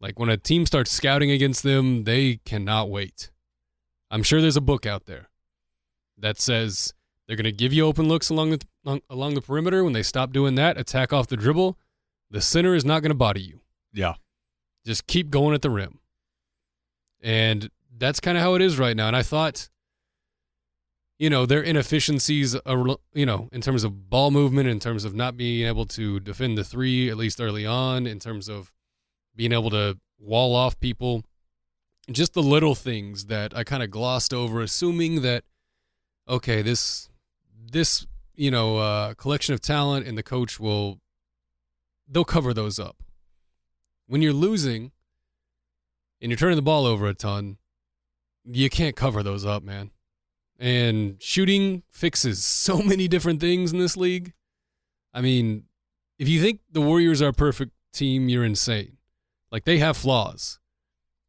Like 0.00 0.18
when 0.18 0.28
a 0.28 0.36
team 0.36 0.66
starts 0.66 0.90
scouting 0.90 1.30
against 1.30 1.62
them, 1.62 2.04
they 2.04 2.40
cannot 2.44 2.88
wait. 2.88 3.30
I'm 4.10 4.22
sure 4.22 4.40
there's 4.40 4.56
a 4.56 4.62
book 4.62 4.86
out 4.86 5.06
there 5.06 5.28
that 6.16 6.40
says 6.40 6.94
they're 7.26 7.36
going 7.36 7.44
to 7.44 7.52
give 7.52 7.72
you 7.72 7.84
open 7.84 8.08
looks 8.08 8.30
along 8.30 8.50
the 8.50 8.60
along, 8.84 9.00
along 9.10 9.34
the 9.34 9.42
perimeter. 9.42 9.84
When 9.84 9.92
they 9.92 10.02
stop 10.02 10.32
doing 10.32 10.54
that, 10.54 10.78
attack 10.78 11.12
off 11.12 11.26
the 11.26 11.36
dribble. 11.36 11.76
The 12.30 12.40
center 12.40 12.74
is 12.74 12.84
not 12.84 13.02
going 13.02 13.10
to 13.10 13.16
body 13.16 13.42
you. 13.42 13.60
Yeah. 13.92 14.14
Just 14.86 15.06
keep 15.06 15.30
going 15.30 15.54
at 15.54 15.62
the 15.62 15.70
rim. 15.70 15.98
And 17.20 17.70
that's 17.96 18.20
kind 18.20 18.38
of 18.38 18.42
how 18.42 18.54
it 18.54 18.62
is 18.62 18.78
right 18.78 18.96
now. 18.96 19.08
And 19.08 19.16
I 19.16 19.22
thought, 19.22 19.68
you 21.18 21.28
know, 21.28 21.46
their 21.46 21.62
inefficiencies, 21.62 22.54
are, 22.54 22.96
you 23.12 23.26
know, 23.26 23.48
in 23.52 23.60
terms 23.60 23.84
of 23.84 24.08
ball 24.08 24.30
movement, 24.30 24.68
in 24.68 24.78
terms 24.78 25.04
of 25.04 25.14
not 25.14 25.36
being 25.36 25.66
able 25.66 25.84
to 25.86 26.20
defend 26.20 26.56
the 26.56 26.64
three, 26.64 27.10
at 27.10 27.16
least 27.16 27.40
early 27.40 27.66
on, 27.66 28.06
in 28.06 28.18
terms 28.18 28.48
of 28.48 28.72
being 29.34 29.52
able 29.52 29.70
to 29.70 29.98
wall 30.18 30.54
off 30.54 30.78
people, 30.80 31.24
just 32.10 32.34
the 32.34 32.42
little 32.42 32.74
things 32.74 33.26
that 33.26 33.56
I 33.56 33.64
kind 33.64 33.82
of 33.82 33.90
glossed 33.90 34.32
over, 34.32 34.60
assuming 34.60 35.22
that, 35.22 35.44
okay, 36.28 36.62
this, 36.62 37.08
this, 37.70 38.06
you 38.34 38.50
know, 38.50 38.78
uh, 38.78 39.14
collection 39.14 39.54
of 39.54 39.60
talent 39.60 40.06
and 40.06 40.16
the 40.16 40.22
coach 40.22 40.60
will, 40.60 41.00
they'll 42.08 42.24
cover 42.24 42.54
those 42.54 42.78
up 42.78 42.96
when 44.08 44.22
you're 44.22 44.32
losing 44.32 44.90
and 46.20 46.30
you're 46.32 46.36
turning 46.36 46.56
the 46.56 46.62
ball 46.62 46.84
over 46.84 47.06
a 47.06 47.14
ton, 47.14 47.58
you 48.44 48.68
can't 48.68 48.96
cover 48.96 49.22
those 49.22 49.46
up, 49.46 49.62
man. 49.62 49.92
And 50.58 51.22
shooting 51.22 51.82
fixes 51.90 52.44
so 52.44 52.78
many 52.82 53.08
different 53.08 53.40
things 53.40 53.72
in 53.72 53.78
this 53.78 53.96
league. 53.96 54.32
I 55.14 55.20
mean, 55.20 55.64
if 56.18 56.28
you 56.28 56.40
think 56.40 56.60
the 56.70 56.80
Warriors 56.80 57.22
are 57.22 57.28
a 57.28 57.32
perfect 57.32 57.72
team, 57.92 58.28
you're 58.28 58.44
insane. 58.44 58.96
Like 59.50 59.64
they 59.64 59.78
have 59.78 59.96
flaws, 59.96 60.58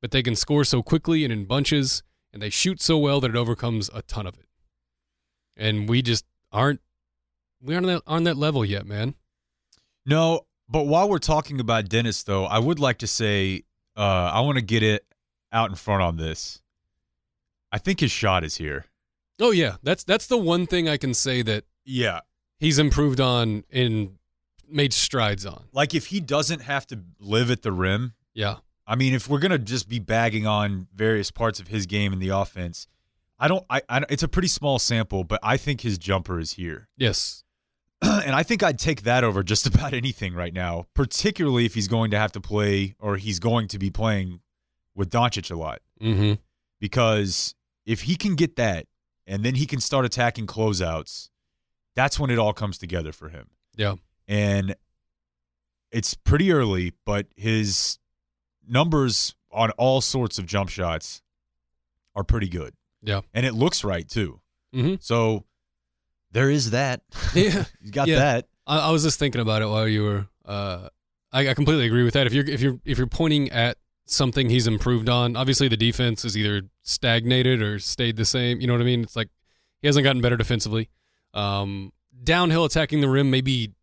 but 0.02 0.12
they 0.12 0.24
can 0.24 0.36
score 0.36 0.64
so 0.64 0.82
quickly 0.82 1.24
and 1.24 1.32
in 1.32 1.46
bunches, 1.46 2.04
and 2.34 2.42
they 2.42 2.50
shoot 2.50 2.82
so 2.82 2.98
well 2.98 3.22
that 3.22 3.30
it 3.30 3.38
overcomes 3.38 3.90
a 3.94 4.02
ton 4.02 4.28
of 4.28 4.38
it. 4.38 4.48
And 5.56 5.88
we 5.88 6.02
just 6.02 6.26
aren't 6.52 6.82
we 7.62 7.76
aren't 7.76 8.04
on 8.08 8.24
that, 8.24 8.36
that 8.36 8.38
level 8.38 8.64
yet, 8.66 8.86
man. 8.86 9.16
No, 10.06 10.42
but 10.68 10.84
while 10.84 11.10
we're 11.10 11.20
talking 11.20 11.60
about 11.60 11.90
Dennis, 11.90 12.24
though, 12.24 12.46
I 12.46 12.60
would 12.60 12.80
like 12.80 13.00
to 13.00 13.08
say 13.08 13.64
uh, 13.98 14.32
I 14.34 14.42
want 14.42 14.58
to 14.58 14.64
get 14.64 14.84
it 14.84 15.06
out 15.52 15.70
in 15.70 15.76
front 15.76 16.02
on 16.02 16.18
this. 16.18 16.62
I 17.72 17.78
think 17.78 18.00
his 18.00 18.12
shot 18.12 18.44
is 18.44 18.58
here. 18.58 18.86
Oh 19.40 19.52
yeah, 19.52 19.78
that's 19.84 20.04
that's 20.04 20.28
the 20.28 20.38
one 20.38 20.68
thing 20.68 20.88
I 20.90 20.98
can 20.98 21.14
say 21.14 21.42
that 21.44 21.64
Yeah. 21.86 22.22
he's 22.60 22.78
improved 22.80 23.20
on 23.22 23.64
and 23.72 24.18
made 24.68 24.94
strides 24.94 25.46
on. 25.46 25.66
Like 25.72 25.94
if 25.96 26.08
he 26.08 26.20
doesn't 26.20 26.62
have 26.62 26.86
to 26.88 27.00
live 27.20 27.50
at 27.52 27.62
the 27.62 27.72
rim, 27.72 28.14
Yeah. 28.34 28.58
I 28.86 28.96
mean, 28.96 29.14
if 29.14 29.30
we're 29.30 29.40
gonna 29.40 29.58
just 29.60 29.88
be 29.88 30.00
bagging 30.00 30.46
on 30.48 30.88
various 30.94 31.32
parts 31.32 31.60
of 31.60 31.68
his 31.70 31.86
game 31.86 32.12
in 32.14 32.20
the 32.20 32.30
offense, 32.30 32.88
I 33.40 33.48
don't. 33.48 33.66
I, 33.70 33.82
I 33.88 34.04
it's 34.10 34.24
a 34.24 34.28
pretty 34.28 34.48
small 34.50 34.80
sample, 34.80 35.24
but 35.24 35.40
I 35.44 35.56
think 35.58 35.82
his 35.82 35.98
jumper 35.98 36.40
is 36.40 36.54
here, 36.54 36.90
Yes. 36.98 37.44
and 38.02 38.36
I 38.36 38.44
think 38.44 38.64
I'd 38.64 38.80
take 38.80 39.04
that 39.04 39.24
over 39.24 39.44
just 39.44 39.66
about 39.74 39.94
anything 39.94 40.34
right 40.34 40.54
now, 40.54 40.88
particularly 40.94 41.66
if 41.66 41.74
he's 41.76 41.88
going 41.88 42.12
to 42.12 42.18
have 42.18 42.32
to 42.34 42.42
play 42.42 42.96
or 43.00 43.16
he's 43.18 43.40
going 43.40 43.68
to 43.70 43.80
be 43.80 43.90
playing 43.90 44.42
with 44.96 45.10
Doncic 45.10 45.50
a 45.52 45.56
lot, 45.56 45.80
Mm-hmm. 46.02 46.34
because 46.80 47.56
if 47.86 48.02
he 48.02 48.16
can 48.16 48.36
get 48.36 48.56
that, 48.58 48.86
and 49.30 49.44
then 49.46 49.56
he 49.56 49.66
can 49.66 49.80
start 49.80 50.04
attacking 50.06 50.46
closeouts, 50.48 51.30
that's 51.96 52.20
when 52.20 52.30
it 52.30 52.38
all 52.38 52.52
comes 52.54 52.78
together 52.78 53.12
for 53.14 53.30
him. 53.30 53.48
Yeah. 53.78 53.96
and 54.28 54.76
it's 55.92 56.14
pretty 56.14 56.52
early, 56.52 56.94
but 57.06 57.28
his 57.36 57.98
numbers 58.68 59.34
on 59.52 59.72
all 59.72 60.02
sorts 60.02 60.38
of 60.38 60.46
jump 60.46 60.70
shots 60.70 61.22
are 62.16 62.24
pretty 62.24 62.48
good. 62.50 62.74
Yeah. 63.02 63.22
And 63.34 63.46
it 63.46 63.54
looks 63.54 63.84
right 63.84 64.08
too. 64.08 64.40
Mm-hmm. 64.76 64.96
So 65.00 65.46
there 66.32 66.50
is 66.52 66.72
that. 66.72 67.02
Yeah. 67.34 67.64
you 67.82 67.92
got 67.92 68.08
Yeah. 68.08 68.20
that. 68.20 68.48
I, 68.68 68.80
I 68.80 68.92
was 68.92 69.04
just 69.04 69.18
thinking 69.18 69.42
about 69.42 69.62
it 69.62 69.66
while 69.68 69.88
you 69.88 70.04
were. 70.04 70.28
Uh, 70.46 70.90
I, 71.32 71.48
I 71.50 71.54
completely 71.56 71.86
agree 71.88 72.04
with 72.04 72.14
that. 72.16 72.28
If 72.28 72.34
you're 72.34 72.46
if 72.48 72.62
you're 72.62 72.80
if 72.86 72.98
you're 72.98 73.08
pointing 73.08 73.50
at 73.52 73.78
something 74.12 74.50
he's 74.50 74.68
improved 74.68 75.10
on, 75.10 75.36
obviously 75.36 75.68
the 75.68 75.78
defense 75.78 76.26
is 76.26 76.36
either 76.38 76.64
stagnated 76.84 77.62
or 77.62 77.80
stayed 77.80 78.16
the 78.18 78.26
same. 78.26 78.60
You 78.62 78.68
know 78.68 78.74
what 78.74 78.82
I 78.82 78.86
mean? 78.86 79.02
It's 79.04 79.16
like 79.16 79.30
he 79.82 79.88
hasn't 79.88 80.04
gotten 80.04 80.22
better 80.22 80.38
defensively. 80.38 80.90
Um, 81.34 81.94
downhill 82.24 82.66
attacking 82.66 83.02
the 83.02 83.10
rim, 83.10 83.30
maybe 83.30 83.74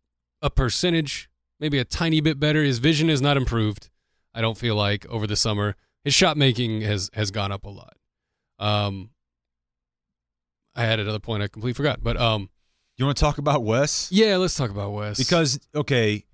a 0.41 0.49
percentage, 0.49 1.29
maybe 1.59 1.79
a 1.79 1.85
tiny 1.85 2.21
bit 2.21 2.39
better. 2.39 2.63
His 2.63 2.79
vision 2.79 3.09
is 3.09 3.21
not 3.21 3.37
improved. 3.37 3.89
I 4.33 4.41
don't 4.41 4.57
feel 4.57 4.75
like 4.75 5.05
over 5.07 5.25
the 5.25 5.35
summer. 5.35 5.75
His 6.03 6.13
shot 6.13 6.37
making 6.37 6.81
has 6.81 7.09
has 7.13 7.31
gone 7.31 7.51
up 7.51 7.65
a 7.65 7.69
lot. 7.69 7.95
Um, 8.59 9.09
I 10.75 10.83
had 10.83 10.99
another 10.99 11.19
point 11.19 11.41
I 11.43 11.47
completely 11.47 11.73
forgot, 11.73 12.03
but 12.03 12.17
um, 12.17 12.49
You 12.97 13.05
want 13.05 13.17
to 13.17 13.21
talk 13.21 13.37
about 13.39 13.63
Wes? 13.63 14.11
yeah, 14.11 14.37
let's 14.37 14.55
talk 14.55 14.69
about 14.69 14.91
Wes 14.91 15.17
Because 15.17 15.59
okay, 15.73 16.25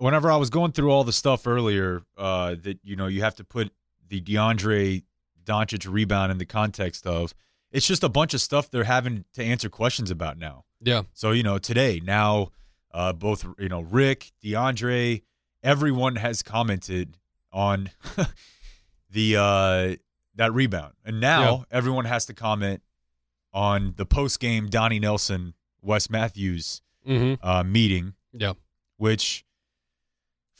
whenever 0.00 0.30
I 0.32 0.36
was 0.36 0.50
going 0.50 0.72
through 0.72 0.90
all 0.90 1.04
the 1.04 1.12
stuff 1.12 1.46
earlier, 1.46 2.02
uh, 2.16 2.56
that 2.62 2.80
you 2.82 2.96
know 2.96 3.06
you 3.06 3.22
have 3.22 3.36
to 3.36 3.44
put 3.44 3.72
the 4.08 4.20
DeAndre 4.20 5.04
Doncic 5.44 5.90
rebound 5.90 6.32
in 6.32 6.38
the 6.38 6.44
context 6.46 7.06
of, 7.06 7.32
it's 7.70 7.86
just 7.86 8.02
a 8.02 8.08
bunch 8.08 8.34
of 8.34 8.40
stuff 8.40 8.70
they're 8.70 8.84
having 8.84 9.24
to 9.34 9.44
answer 9.44 9.68
questions 9.68 10.10
about 10.10 10.38
now. 10.38 10.64
yeah, 10.80 11.02
So 11.12 11.30
you 11.30 11.42
know 11.42 11.58
today 11.58 12.00
now, 12.02 12.50
uh, 12.92 13.12
both 13.12 13.46
you 13.58 13.68
know 13.68 13.82
Rick, 13.82 14.32
DeAndre, 14.42 15.22
everyone 15.62 16.16
has 16.16 16.42
commented 16.42 17.18
on 17.52 17.90
the 19.10 19.36
uh, 19.36 19.96
that 20.34 20.52
rebound, 20.52 20.94
and 21.04 21.20
now 21.20 21.42
Yeah. 21.70 21.76
everyone 21.78 22.06
has 22.06 22.26
to 22.26 22.34
comment 22.34 22.82
on 23.52 23.94
the 23.96 24.06
post 24.06 24.40
game 24.40 24.68
Donnie 24.68 25.00
Nelson 25.00 25.54
Wes 25.82 26.08
Matthews 26.08 26.82
mm-hmm. 27.06 27.44
uh, 27.46 27.62
meeting, 27.64 28.14
yeah. 28.32 28.52
which 28.96 29.44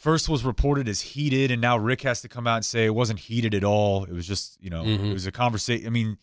first 0.00 0.28
was 0.28 0.44
reported 0.44 0.88
as 0.88 1.00
heated, 1.00 1.50
and 1.50 1.60
now 1.60 1.76
Rick 1.76 2.02
has 2.02 2.20
to 2.22 2.28
come 2.28 2.46
out 2.46 2.56
and 2.56 2.64
say 2.64 2.86
it 2.86 2.94
wasn't 2.94 3.18
heated 3.20 3.54
at 3.54 3.64
all. 3.64 4.04
It 4.04 4.12
was 4.12 4.26
just 4.26 4.56
you 4.60 4.70
know 4.70 4.82
Mhm. 4.84 5.10
it 5.10 5.12
was 5.12 5.26
a 5.26 5.32
conversation. 5.32 5.86
I 5.86 5.90
mean, 5.90 6.16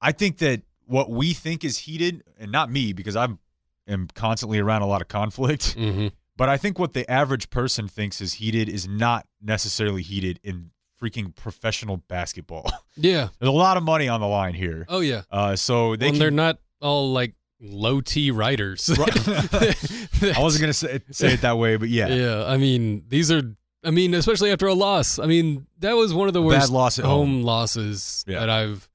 I 0.00 0.12
think 0.12 0.38
that 0.38 0.62
what 0.86 1.10
we 1.10 1.32
think 1.32 1.64
is 1.64 1.78
heated, 1.78 2.22
and 2.38 2.50
not 2.50 2.70
me 2.70 2.92
because 2.92 3.16
I'm 3.16 3.38
am 3.88 4.08
constantly 4.14 4.58
around 4.58 4.82
a 4.82 4.86
lot 4.86 5.02
of 5.02 5.08
conflict. 5.08 5.72
hmm 5.74 6.08
But 6.36 6.48
I 6.48 6.56
think 6.56 6.78
what 6.78 6.92
the 6.92 7.08
average 7.10 7.50
person 7.50 7.88
thinks 7.88 8.20
is 8.20 8.34
heated 8.34 8.68
is 8.68 8.88
not 8.88 9.26
necessarily 9.40 10.02
heated 10.02 10.40
in 10.42 10.70
freaking 11.00 11.34
professional 11.34 11.96
basketball. 11.98 12.70
Yeah. 12.96 13.28
There's 13.38 13.48
a 13.48 13.52
lot 13.52 13.76
of 13.78 13.82
money 13.82 14.06
on 14.08 14.20
the 14.20 14.26
line 14.28 14.52
here. 14.54 14.84
Oh 14.88 15.00
yeah. 15.00 15.22
Uh, 15.30 15.56
so 15.56 15.96
they 15.96 16.06
and 16.08 16.14
can, 16.14 16.18
they're 16.20 16.30
not 16.30 16.58
all 16.80 17.10
like 17.12 17.34
low 17.62 18.00
T 18.00 18.30
writers. 18.30 18.90
I 18.98 20.34
wasn't 20.38 20.60
gonna 20.60 20.72
say, 20.72 21.00
say 21.10 21.34
it 21.34 21.40
that 21.42 21.56
way, 21.58 21.76
but 21.76 21.88
yeah, 21.88 22.08
Yeah, 22.08 22.44
I 22.46 22.56
mean, 22.56 23.04
these 23.08 23.30
are. 23.30 23.42
I 23.84 23.90
mean, 23.90 24.14
especially 24.14 24.52
after 24.52 24.66
a 24.66 24.74
loss. 24.74 25.18
I 25.18 25.26
mean, 25.26 25.66
that 25.78 25.94
was 25.94 26.12
one 26.14 26.28
of 26.28 26.34
the 26.34 26.40
Bad 26.40 26.46
worst 26.46 26.70
loss 26.70 26.98
at 27.00 27.04
home, 27.04 27.28
home. 27.36 27.42
losses 27.42 28.24
Yeah. 28.28 28.40
that 28.40 28.50
I've 28.50 28.88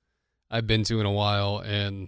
I've 0.50 0.66
been 0.68 0.84
to 0.86 1.00
in 1.02 1.06
a 1.06 1.12
while. 1.12 1.60
And 1.60 2.08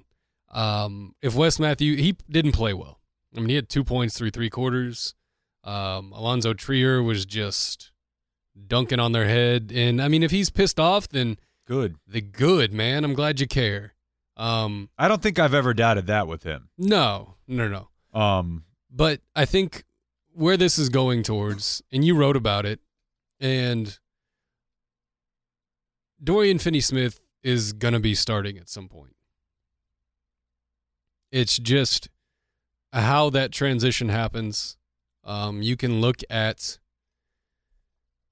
um, 0.51 1.13
if 1.21 1.35
Wes 1.35 1.59
Matthew, 1.59 1.97
he 1.97 2.15
didn't 2.29 2.53
play 2.53 2.73
well. 2.73 2.99
I 3.35 3.39
mean, 3.41 3.49
he 3.49 3.55
had 3.55 3.67
two 3.69 3.83
points 3.83 4.17
through 4.17 4.31
three 4.31 4.49
quarters. 4.49 5.13
Um, 5.65 6.13
Alonzo 6.13 6.53
Trier 6.53 7.03
was 7.03 7.25
just 7.25 7.91
dunking 8.67 8.99
on 8.99 9.11
their 9.11 9.25
head. 9.25 9.71
And 9.75 10.01
I 10.01 10.07
mean, 10.07 10.23
if 10.23 10.31
he's 10.31 10.49
pissed 10.49 10.79
off, 10.79 11.09
then 11.09 11.37
good. 11.67 11.95
the 12.07 12.21
good 12.21 12.71
man. 12.73 13.03
I'm 13.03 13.13
glad 13.13 13.41
you 13.41 13.47
care. 13.47 13.93
Um, 14.39 14.89
I 14.97 15.09
don't 15.09 15.21
think 15.21 15.37
I've 15.37 15.53
ever 15.53 15.73
doubted 15.73 16.07
that 16.07 16.27
with 16.27 16.43
him. 16.43 16.69
no, 16.77 17.35
no, 17.47 17.67
no. 17.67 18.19
Um, 18.19 18.63
But 18.89 19.19
I 19.35 19.43
think 19.45 19.83
where 20.33 20.55
this 20.55 20.79
is 20.79 20.87
going 20.89 21.23
towards, 21.23 21.81
and 21.91 22.05
you 22.05 22.15
wrote 22.15 22.37
about 22.37 22.65
it, 22.65 22.79
and 23.39 23.99
Dorian 26.23 26.57
Finney 26.57 26.79
Smith 26.79 27.19
is 27.43 27.73
going 27.73 27.93
to 27.93 27.99
be 27.99 28.15
starting 28.15 28.57
at 28.57 28.69
some 28.69 28.87
point. 28.87 29.15
It's 31.31 31.57
just 31.57 32.07
how 32.93 33.29
that 33.31 33.51
transition 33.51 34.09
happens. 34.09 34.77
Um, 35.23 35.61
you 35.61 35.75
can 35.77 36.01
look 36.01 36.21
at 36.29 36.79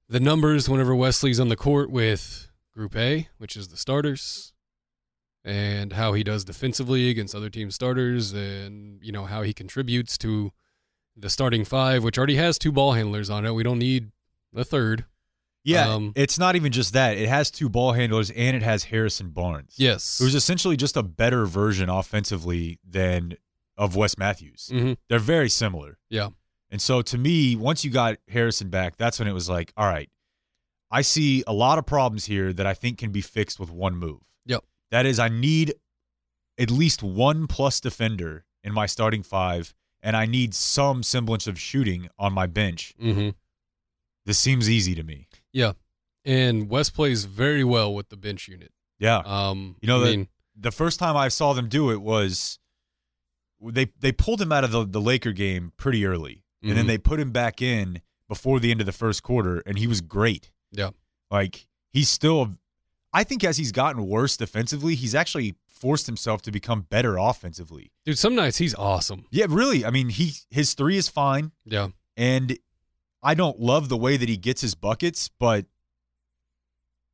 the 0.09 0.19
numbers 0.19 0.69
whenever 0.69 0.95
Wesley's 0.95 1.39
on 1.39 1.49
the 1.49 1.55
court 1.57 1.89
with 1.91 2.49
Group 2.73 2.95
A, 2.95 3.27
which 3.37 3.55
is 3.57 3.67
the 3.67 3.77
starters, 3.77 4.53
and 5.47 5.93
how 5.93 6.13
he 6.13 6.23
does 6.23 6.43
defensively 6.43 7.09
against 7.09 7.33
other 7.33 7.49
team 7.49 7.71
starters, 7.71 8.33
and 8.33 8.99
you 9.03 9.11
know 9.11 9.25
how 9.25 9.41
he 9.41 9.53
contributes 9.53 10.17
to 10.19 10.51
the 11.15 11.29
starting 11.29 11.65
five, 11.65 12.03
which 12.03 12.17
already 12.17 12.35
has 12.35 12.59
two 12.59 12.71
ball 12.71 12.93
handlers 12.93 13.29
on 13.29 13.45
it. 13.45 13.53
We 13.53 13.63
don't 13.63 13.79
need 13.79 14.11
a 14.55 14.63
third. 14.63 15.05
yeah, 15.63 15.91
Um, 15.93 16.13
it's 16.15 16.37
not 16.37 16.55
even 16.55 16.71
just 16.71 16.93
that. 16.93 17.17
It 17.17 17.27
has 17.27 17.49
two 17.49 17.69
ball 17.69 17.93
handlers 17.93 18.29
and 18.31 18.55
it 18.55 18.61
has 18.63 18.83
Harrison 18.85 19.29
Barnes. 19.31 19.73
Yes. 19.77 20.19
who's 20.19 20.35
essentially 20.35 20.77
just 20.77 20.95
a 20.95 21.03
better 21.03 21.45
version 21.45 21.89
offensively 21.89 22.79
than 22.87 23.35
of 23.77 23.95
Wes 23.95 24.17
Matthews. 24.17 24.69
hmm 24.71 24.93
They're 25.09 25.17
very 25.19 25.49
similar. 25.49 25.97
Yeah. 26.09 26.29
And 26.69 26.81
so 26.81 27.01
to 27.01 27.17
me, 27.17 27.55
once 27.55 27.83
you 27.85 27.91
got 27.91 28.17
Harrison 28.27 28.69
back, 28.69 28.97
that's 28.97 29.17
when 29.19 29.27
it 29.27 29.33
was 29.33 29.49
like, 29.49 29.73
all 29.77 29.87
right, 29.87 30.09
I 30.91 31.01
see 31.01 31.43
a 31.47 31.53
lot 31.53 31.77
of 31.79 31.85
problems 31.85 32.25
here 32.25 32.53
that 32.53 32.65
I 32.67 32.73
think 32.73 32.97
can 32.99 33.11
be 33.11 33.21
fixed 33.21 33.59
with 33.59 33.69
one 33.71 33.95
move. 33.95 34.21
That 34.91 35.05
is, 35.05 35.19
I 35.19 35.29
need 35.29 35.73
at 36.57 36.71
least 36.71 37.03
one 37.03 37.47
plus 37.47 37.79
defender 37.79 38.45
in 38.63 38.73
my 38.73 38.85
starting 38.85 39.23
five, 39.23 39.73
and 40.01 40.15
I 40.15 40.25
need 40.25 40.53
some 40.53 41.03
semblance 41.03 41.47
of 41.47 41.59
shooting 41.59 42.09
on 42.17 42.33
my 42.33 42.47
bench. 42.47 42.93
hmm 42.99 43.29
This 44.25 44.39
seems 44.39 44.69
easy 44.69 44.95
to 44.95 45.03
me. 45.03 45.27
Yeah. 45.53 45.73
And 46.25 46.69
Wes 46.69 46.89
plays 46.89 47.25
very 47.25 47.63
well 47.63 47.93
with 47.93 48.09
the 48.09 48.17
bench 48.17 48.47
unit. 48.47 48.71
Yeah. 48.99 49.17
Um, 49.19 49.75
You 49.81 49.87
know, 49.87 50.01
I 50.01 50.05
the- 50.05 50.17
mean, 50.17 50.27
the 50.55 50.71
first 50.71 50.99
time 50.99 51.15
I 51.15 51.27
saw 51.27 51.53
them 51.53 51.69
do 51.69 51.91
it 51.91 52.01
was 52.01 52.59
they 53.61 53.85
they 53.99 54.11
pulled 54.11 54.41
him 54.41 54.51
out 54.51 54.63
of 54.63 54.71
the, 54.71 54.85
the 54.85 55.01
Laker 55.01 55.31
game 55.31 55.71
pretty 55.77 56.05
early, 56.05 56.43
and 56.61 56.71
then 56.77 56.85
Mhm. 56.85 56.87
they 56.87 56.97
put 56.97 57.19
him 57.19 57.31
back 57.31 57.61
in 57.61 58.01
before 58.27 58.59
the 58.59 58.71
end 58.71 58.79
of 58.81 58.85
the 58.85 58.91
first 58.91 59.23
quarter, 59.23 59.59
and 59.65 59.77
he 59.77 59.87
was 59.87 60.01
great. 60.01 60.51
Yeah. 60.71 60.91
like 61.31 61.67
he's 61.91 62.09
still. 62.09 62.55
I 63.13 63.23
think 63.23 63.43
as 63.43 63.57
he's 63.57 63.71
gotten 63.71 64.05
worse 64.07 64.37
defensively, 64.37 64.95
he's 64.95 65.15
actually 65.15 65.55
forced 65.67 66.05
himself 66.07 66.41
to 66.43 66.51
become 66.51 66.81
better 66.81 67.17
offensively. 67.17 67.91
dude, 68.05 68.17
some 68.19 68.35
nights 68.35 68.57
he's 68.57 68.75
awesome. 68.75 69.25
Yeah, 69.31 69.45
really. 69.49 69.85
I 69.85 69.91
mean, 69.91 70.09
he 70.09 70.33
his 70.49 70.73
three 70.73 70.97
is 70.97 71.07
fine, 71.07 71.51
Yeah. 71.65 71.89
and 72.15 72.57
I 73.23 73.33
don't 73.33 73.59
love 73.59 73.89
the 73.89 73.97
way 73.97 74.17
that 74.17 74.27
he 74.29 74.37
gets 74.37 74.61
his 74.61 74.75
buckets, 74.75 75.29
but 75.39 75.65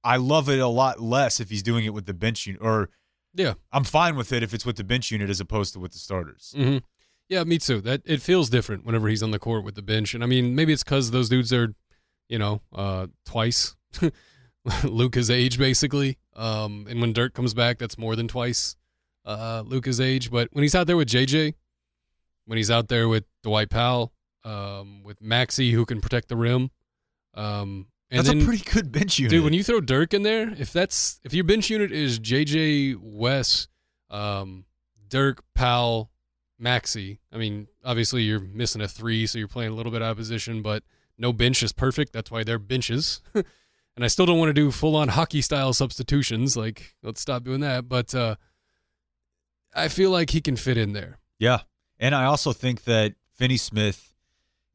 I 0.03 0.17
love 0.17 0.49
it 0.49 0.59
a 0.59 0.67
lot 0.67 0.99
less 1.01 1.39
if 1.39 1.49
he's 1.49 1.63
doing 1.63 1.85
it 1.85 1.93
with 1.93 2.05
the 2.05 2.13
bench 2.13 2.45
unit 2.47 2.61
or 2.61 2.89
Yeah. 3.33 3.53
I'm 3.71 3.83
fine 3.83 4.15
with 4.15 4.31
it 4.33 4.43
if 4.43 4.53
it's 4.53 4.65
with 4.65 4.75
the 4.77 4.83
bench 4.83 5.11
unit 5.11 5.29
as 5.29 5.39
opposed 5.39 5.73
to 5.73 5.79
with 5.79 5.91
the 5.93 5.99
starters. 5.99 6.53
hmm 6.55 6.77
Yeah, 7.29 7.43
me 7.45 7.57
too. 7.57 7.81
That 7.81 8.01
it 8.05 8.21
feels 8.21 8.49
different 8.49 8.85
whenever 8.85 9.07
he's 9.07 9.23
on 9.23 9.31
the 9.31 9.39
court 9.39 9.63
with 9.63 9.75
the 9.75 9.81
bench, 9.81 10.13
and 10.13 10.23
I 10.23 10.27
mean, 10.27 10.55
maybe 10.55 10.73
it's 10.73 10.83
because 10.83 11.11
those 11.11 11.29
dudes 11.29 11.53
are, 11.53 11.73
you 12.29 12.37
know, 12.37 12.61
uh, 12.73 13.07
twice 13.25 13.75
Luka's 14.83 15.29
age 15.29 15.57
basically. 15.57 16.17
Um, 16.35 16.87
and 16.89 17.01
when 17.01 17.13
Dirk 17.13 17.33
comes 17.33 17.53
back, 17.53 17.77
that's 17.77 17.97
more 17.97 18.15
than 18.15 18.27
twice 18.27 18.75
uh, 19.25 19.63
Luka's 19.65 19.99
age. 19.99 20.31
But 20.31 20.49
when 20.51 20.63
he's 20.63 20.75
out 20.75 20.87
there 20.87 20.97
with 20.97 21.09
JJ, 21.09 21.53
when 22.45 22.57
he's 22.57 22.71
out 22.71 22.87
there 22.87 23.07
with 23.07 23.25
Dwight 23.43 23.69
Powell, 23.69 24.13
um, 24.43 25.03
with 25.03 25.21
Maxi 25.21 25.71
who 25.71 25.85
can 25.85 26.01
protect 26.01 26.27
the 26.27 26.35
rim, 26.35 26.69
um, 27.33 27.87
and 28.11 28.19
That's 28.19 28.29
then, 28.29 28.41
a 28.41 28.45
pretty 28.45 28.63
good 28.69 28.91
bench 28.91 29.17
unit. 29.17 29.31
Dude, 29.31 29.43
when 29.43 29.53
you 29.53 29.63
throw 29.63 29.81
Dirk 29.81 30.13
in 30.13 30.21
there, 30.21 30.53
if 30.59 30.71
that's 30.71 31.19
if 31.23 31.33
your 31.33 31.45
bench 31.45 31.69
unit 31.69 31.91
is 31.91 32.19
JJ 32.19 32.97
West, 33.01 33.69
um, 34.11 34.65
Dirk 35.07 35.43
Powell, 35.55 36.11
Maxi. 36.61 37.17
I 37.31 37.37
mean, 37.37 37.67
obviously 37.83 38.23
you're 38.23 38.39
missing 38.39 38.81
a 38.81 38.87
three, 38.87 39.25
so 39.25 39.39
you're 39.39 39.47
playing 39.47 39.71
a 39.71 39.75
little 39.75 39.91
bit 39.91 40.03
out 40.03 40.11
of 40.11 40.17
position, 40.17 40.61
but 40.61 40.83
no 41.17 41.33
bench 41.33 41.63
is 41.63 41.71
perfect. 41.71 42.13
That's 42.13 42.29
why 42.29 42.43
they're 42.43 42.59
benches. 42.59 43.21
and 43.95 44.03
I 44.03 44.07
still 44.07 44.25
don't 44.25 44.39
want 44.39 44.49
to 44.49 44.53
do 44.53 44.71
full 44.71 44.95
on 44.95 45.07
hockey 45.09 45.41
style 45.41 45.73
substitutions. 45.73 46.55
Like, 46.57 46.95
let's 47.03 47.21
stop 47.21 47.43
doing 47.43 47.59
that. 47.61 47.87
But 47.87 48.13
uh, 48.15 48.35
I 49.75 49.87
feel 49.87 50.11
like 50.11 50.29
he 50.31 50.41
can 50.41 50.55
fit 50.55 50.77
in 50.77 50.93
there. 50.93 51.19
yeah, 51.39 51.59
and 51.99 52.13
I 52.15 52.25
also 52.25 52.53
think 52.53 52.83
that 52.85 53.15
Finney 53.35 53.57
Smith 53.57 54.13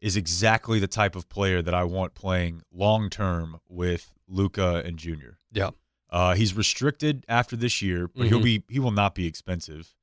is 0.00 0.16
exactly 0.16 0.78
the 0.78 0.86
type 0.86 1.16
of 1.16 1.28
player 1.28 1.60
that 1.62 1.74
I 1.74 1.84
want 1.84 2.14
playing 2.14 2.62
long 2.72 3.10
term 3.10 3.60
with 3.68 4.12
Luka 4.28 4.82
and 4.84 4.96
Junior. 4.98 5.38
Yeah. 5.52 5.70
Uh, 6.10 6.34
he's 6.34 6.54
restricted 6.54 7.24
after 7.28 7.56
this 7.56 7.82
year, 7.82 8.08
but 8.08 8.26
he'll 8.28 8.40
Mhm. 8.40 8.44
be 8.44 8.62
he 8.70 8.78
will 8.78 8.92
not 8.92 9.14
be 9.14 9.26
expensive. 9.26 9.94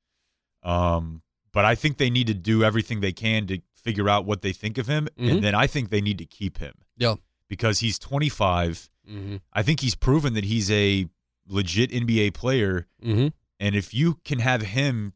Um, 0.62 1.22
but 1.52 1.64
I 1.64 1.74
think 1.74 1.96
they 1.96 2.10
need 2.10 2.26
to 2.26 2.34
do 2.34 2.62
everything 2.62 3.00
they 3.00 3.12
can 3.12 3.46
to 3.48 3.60
figure 3.74 4.08
out 4.08 4.24
what 4.26 4.42
they 4.42 4.52
think 4.52 4.78
of 4.78 4.86
him, 4.86 5.08
Mhm. 5.18 5.30
and 5.30 5.44
then 5.44 5.54
I 5.54 5.66
think 5.66 5.90
they 5.90 6.00
need 6.00 6.18
to 6.18 6.26
keep 6.26 6.58
him. 6.58 6.74
Yeah. 6.96 7.16
because 7.48 7.78
he's 7.78 7.96
25. 7.98 8.90
Mm-hmm. 9.08 9.36
I 9.52 9.62
think 9.62 9.80
he's 9.80 9.94
proven 9.94 10.34
that 10.34 10.44
he's 10.44 10.70
a 10.70 11.06
legit 11.48 11.90
NBA 11.90 12.34
player, 12.34 12.86
Mm-hmm. 13.04 13.28
and 13.60 13.74
if 13.76 13.94
you 13.94 14.18
can 14.24 14.40
have 14.40 14.62
him 14.62 15.12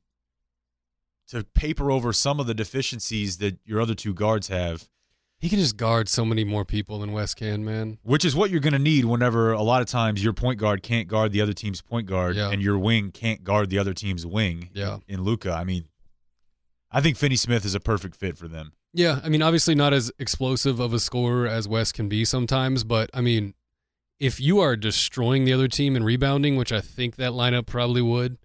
to 1.29 1.45
paper 1.55 1.91
over 1.91 2.13
some 2.13 2.41
of 2.41 2.47
the 2.47 2.55
deficiencies 2.55 3.39
that 3.39 3.59
your 3.65 3.81
other 3.81 3.95
two 3.95 4.13
guards 4.15 4.49
have, 4.49 4.89
He 5.39 5.49
can 5.49 5.59
just 5.59 5.77
guard 5.77 6.09
so 6.09 6.25
many 6.25 6.45
more 6.45 6.65
people 6.65 6.99
than 6.99 7.13
Wes 7.13 7.35
can, 7.35 7.65
man. 7.65 7.99
which 8.03 8.25
is 8.25 8.35
what 8.37 8.51
you're 8.51 8.61
going 8.61 8.73
to 8.75 8.79
need 8.79 9.05
whenever 9.07 9.53
a 9.53 9.63
lot 9.63 9.81
of 9.81 9.87
times 9.89 10.23
your 10.23 10.33
point 10.33 10.59
guard 10.59 10.83
can't 10.83 11.09
guard 11.09 11.33
the 11.33 11.41
other 11.41 11.53
team's 11.53 11.81
point 11.81 12.07
guard 12.07 12.37
Yeah. 12.37 12.51
and 12.51 12.61
your 12.61 12.79
wing 12.79 13.11
can't 13.11 13.43
guard 13.45 13.71
the 13.71 13.79
other 13.79 13.95
team's 13.95 14.27
wing 14.27 14.71
Yeah. 14.75 14.99
in 15.09 15.23
Luka. 15.23 15.53
I 15.53 15.65
mean, 15.65 15.85
I 16.91 17.01
think 17.01 17.17
Finney 17.17 17.37
Smith 17.37 17.65
is 17.65 17.75
a 17.75 17.81
perfect 17.81 18.17
fit 18.17 18.37
for 18.37 18.49
them. 18.49 18.73
Yeah, 18.93 19.21
I 19.23 19.29
mean, 19.29 19.41
obviously 19.41 19.77
not 19.77 19.93
as 19.95 20.11
explosive 20.19 20.81
of 20.81 20.93
a 20.93 20.99
scorer 20.99 21.47
as 21.47 21.69
Wes 21.69 21.93
can 21.93 22.09
be 22.09 22.25
sometimes, 22.25 22.83
but 22.83 23.09
I 23.15 23.21
mean, 23.21 23.55
if 24.21 24.39
you 24.39 24.61
are 24.61 24.77
destroying 24.77 25.45
the 25.45 25.53
other 25.53 25.67
team 25.67 25.97
and 25.97 26.05
rebounding, 26.05 26.57
which 26.57 26.73
I 26.73 26.81
think 26.81 27.17
that 27.17 27.33
lineup 27.33 27.67
probably 27.67 28.03
would, 28.03 28.39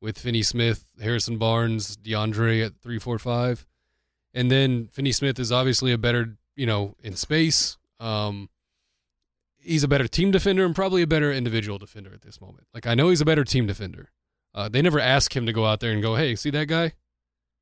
with 0.00 0.18
Finney 0.18 0.42
Smith, 0.42 0.86
Harrison 1.00 1.38
Barnes, 1.38 1.96
DeAndre 1.96 2.64
at 2.64 2.80
three, 2.80 2.98
four, 2.98 3.18
five, 3.18 3.66
and 4.32 4.50
then 4.50 4.88
Finney 4.88 5.12
Smith 5.12 5.38
is 5.38 5.52
obviously 5.52 5.92
a 5.92 5.98
better, 5.98 6.38
you 6.56 6.66
know, 6.66 6.94
in 7.02 7.14
space. 7.14 7.76
Um, 8.00 8.48
he's 9.60 9.84
a 9.84 9.88
better 9.88 10.08
team 10.08 10.30
defender 10.30 10.64
and 10.64 10.74
probably 10.74 11.02
a 11.02 11.06
better 11.06 11.32
individual 11.32 11.78
defender 11.78 12.12
at 12.14 12.22
this 12.22 12.40
moment. 12.40 12.66
Like 12.72 12.86
I 12.86 12.94
know 12.94 13.10
he's 13.10 13.20
a 13.20 13.26
better 13.26 13.44
team 13.44 13.66
defender. 13.66 14.10
Uh, 14.54 14.68
they 14.68 14.80
never 14.80 14.98
ask 14.98 15.36
him 15.36 15.46
to 15.46 15.52
go 15.52 15.66
out 15.66 15.80
there 15.80 15.92
and 15.92 16.00
go, 16.00 16.16
"Hey, 16.16 16.34
see 16.34 16.50
that 16.50 16.66
guy? 16.66 16.94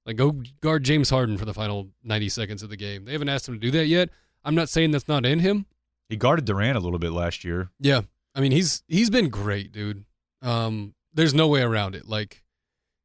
Like, 0.07 0.17
go 0.17 0.41
guard 0.61 0.85
James 0.85 1.11
Harden 1.11 1.37
for 1.37 1.45
the 1.45 1.53
final 1.53 1.89
90 2.05 2.29
seconds 2.29 2.63
of 2.63 2.71
the 2.71 2.77
game. 2.77 3.05
They 3.05 3.13
haven't 3.13 3.29
asked 3.29 3.49
him 3.49 3.55
to 3.55 3.61
do 3.61 3.73
that 3.73 3.87
yet. 3.87 4.11
I'm 4.45 4.55
not 4.55 4.69
saying 4.69 4.93
that's 4.93 5.09
not 5.09 5.27
in 5.27 5.41
him. 5.41 5.67
He 6.09 6.17
guarded 6.17 6.45
Durant 6.45 6.77
a 6.77 6.81
little 6.81 6.99
bit 6.99 7.13
last 7.13 7.45
year. 7.45 7.71
Yeah. 7.81 8.03
I 8.35 8.41
mean, 8.41 8.53
he's 8.53 8.83
he's 8.87 9.11
been 9.11 9.29
great, 9.29 9.73
dude. 9.73 10.05
Um, 10.43 10.95
there's 11.13 11.35
no 11.35 11.49
way 11.49 11.63
around 11.63 11.95
it. 11.95 12.07
Like, 12.07 12.43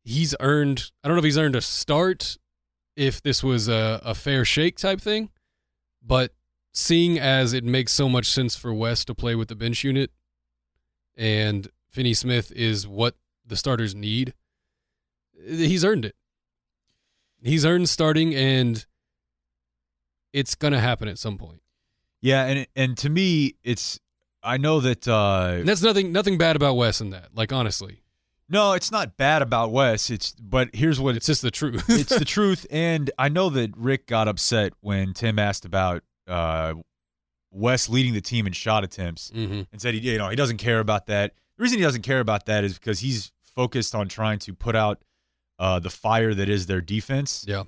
he's 0.04 0.36
earned, 0.39 0.91
I 1.04 1.08
don't 1.08 1.16
know 1.16 1.20
if 1.20 1.26
he's 1.26 1.38
earned 1.38 1.56
a 1.56 1.62
start, 1.62 2.38
if 2.95 3.22
this 3.22 3.43
was 3.43 3.70
a, 3.70 4.02
a 4.04 4.14
fair 4.14 4.43
shake 4.43 4.78
type 4.78 4.99
thing, 4.99 5.30
but 6.06 6.34
seeing 6.74 7.18
as 7.18 7.54
it 7.54 7.64
makes 7.64 7.93
so 7.93 8.10
much 8.10 8.30
sense 8.30 8.56
for 8.56 8.74
Wes 8.74 9.06
to 9.06 9.16
play 9.16 9.36
with 9.36 9.47
the 9.47 9.56
bench 9.56 9.84
unit 9.84 10.12
and 11.16 11.70
Finney 11.89 12.14
Smith 12.14 12.52
is 12.54 12.88
what 12.88 13.16
the 13.45 13.56
starters 13.56 13.95
need, 13.95 14.34
he's 15.45 15.84
earned 15.86 16.06
it. 16.06 16.16
He's 17.43 17.66
earned 17.66 17.89
starting, 17.89 18.36
and 18.36 18.86
it's 20.32 20.56
gonna 20.56 20.80
happen 20.80 21.08
at 21.08 21.18
some 21.18 21.38
point. 21.38 21.62
Yeah, 22.22 22.45
and 22.45 22.67
and 22.76 22.97
to 22.99 23.09
me, 23.09 23.55
it's 23.63 23.99
I 24.43 24.57
know 24.57 24.80
that 24.80 25.07
uh, 25.07 25.61
that's 25.63 25.82
nothing 25.82 26.11
nothing 26.11 26.38
bad 26.38 26.55
about 26.55 26.76
Wes 26.76 27.01
in 27.01 27.09
that. 27.11 27.30
Like 27.34 27.51
honestly, 27.51 28.01
no, 28.49 28.74
it's 28.74 28.91
not 28.91 29.17
bad 29.17 29.41
about 29.41 29.72
Wes. 29.72 30.09
It's 30.09 30.32
but 30.34 30.69
here's 30.74 30.99
what 30.99 31.15
it's 31.15 31.26
just 31.26 31.41
the 31.41 31.51
truth. 31.51 31.86
it's 31.89 32.17
the 32.17 32.26
truth, 32.38 32.65
and 32.69 33.09
I 33.17 33.30
know 33.30 33.49
that 33.49 33.76
Rick 33.76 34.07
got 34.07 34.28
upset 34.28 34.74
when 34.82 35.13
Tim 35.13 35.39
asked 35.39 35.65
about 35.65 36.03
uh, 36.28 36.76
Wes 37.51 37.89
leading 37.89 38.13
the 38.13 38.22
team 38.22 38.47
in 38.47 38.53
shot 38.53 38.84
attempts 38.84 39.30
hmm 39.34 39.61
and 39.72 39.82
said 39.82 39.93
he 39.93 39.99
you 39.99 40.17
know 40.17 40.30
he 40.30 40.36
doesn't 40.36 40.57
care 40.57 40.80
about 40.80 41.07
that. 41.07 41.34
The 41.57 41.63
reason 41.63 41.80
he 41.80 41.84
doesn't 41.84 42.01
care 42.03 42.19
about 42.19 42.45
that 42.45 42.63
is 42.63 42.76
because 42.76 42.99
he's 42.99 43.32
focused 43.55 43.93
on 43.93 44.07
trying 44.07 44.39
to 44.39 44.53
put 44.53 44.76
out 44.76 45.03
uh, 45.59 45.80
the 45.80 45.89
fire 45.89 46.34
that 46.34 46.49
is 46.49 46.65
their 46.65 46.82
defense. 46.82 47.45
Yeah. 47.47 47.63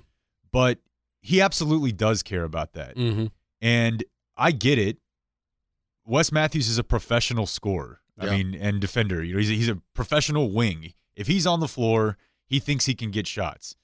But 0.50 0.78
he 1.20 1.40
absolutely 1.40 1.92
does 1.92 2.22
care 2.22 2.44
about 2.44 2.72
that. 2.72 2.96
hmm 2.96 3.26
And 3.60 4.02
I 4.36 4.50
get 4.52 4.78
it. 4.78 4.98
Wes 6.06 6.30
Matthews 6.32 6.68
is 6.68 6.78
a 6.78 6.84
professional 6.84 7.46
scorer. 7.46 8.00
I 8.18 8.26
Yeah. 8.26 8.30
mean, 8.36 8.54
and 8.54 8.80
defender. 8.80 9.22
You 9.24 9.34
know, 9.34 9.38
he's 9.40 9.50
a, 9.50 9.54
he's 9.54 9.68
a 9.68 9.80
professional 9.94 10.50
wing. 10.52 10.92
If 11.16 11.26
he's 11.26 11.46
on 11.46 11.60
the 11.60 11.68
floor, 11.68 12.16
he 12.46 12.58
thinks 12.60 12.86
he 12.86 12.94
can 12.94 13.10
get 13.10 13.26
shots. 13.26 13.74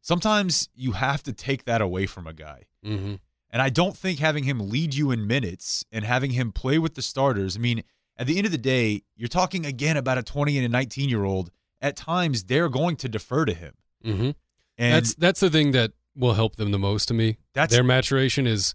Sometimes 0.00 0.68
you 0.74 0.92
have 0.92 1.22
to 1.24 1.32
take 1.32 1.64
that 1.64 1.80
away 1.80 2.06
from 2.06 2.26
a 2.26 2.32
guy. 2.32 2.64
hmm 2.82 3.14
And 3.50 3.62
I 3.62 3.68
don't 3.70 3.96
think 3.96 4.18
having 4.18 4.44
him 4.44 4.70
lead 4.70 4.94
you 4.94 5.10
in 5.10 5.26
minutes 5.26 5.84
and 5.92 6.04
having 6.04 6.32
him 6.32 6.52
play 6.52 6.78
with 6.78 6.94
the 6.94 7.02
starters, 7.02 7.56
I 7.56 7.60
mean, 7.60 7.82
at 8.16 8.26
the 8.26 8.36
end 8.36 8.46
of 8.46 8.52
the 8.52 8.58
day, 8.58 9.02
you're 9.16 9.28
talking 9.28 9.64
again 9.66 9.96
about 9.96 10.18
a 10.18 10.22
20 10.22 10.56
and 10.58 10.66
a 10.66 10.68
19 10.68 11.08
year 11.08 11.24
old. 11.24 11.50
At 11.80 11.96
times, 11.96 12.44
they're 12.44 12.68
going 12.68 12.96
to 12.96 13.08
defer 13.08 13.44
to 13.44 13.54
him. 13.54 13.74
hmm 14.02 14.30
And 14.76 14.94
that's 14.96 15.14
that's 15.14 15.40
the 15.40 15.50
thing 15.50 15.70
that 15.72 15.92
will 16.16 16.34
help 16.34 16.56
them 16.56 16.72
the 16.72 16.78
most 16.78 17.06
to 17.08 17.14
me. 17.14 17.36
That's- 17.54 17.70
their 17.70 17.84
maturation 17.84 18.46
is 18.46 18.74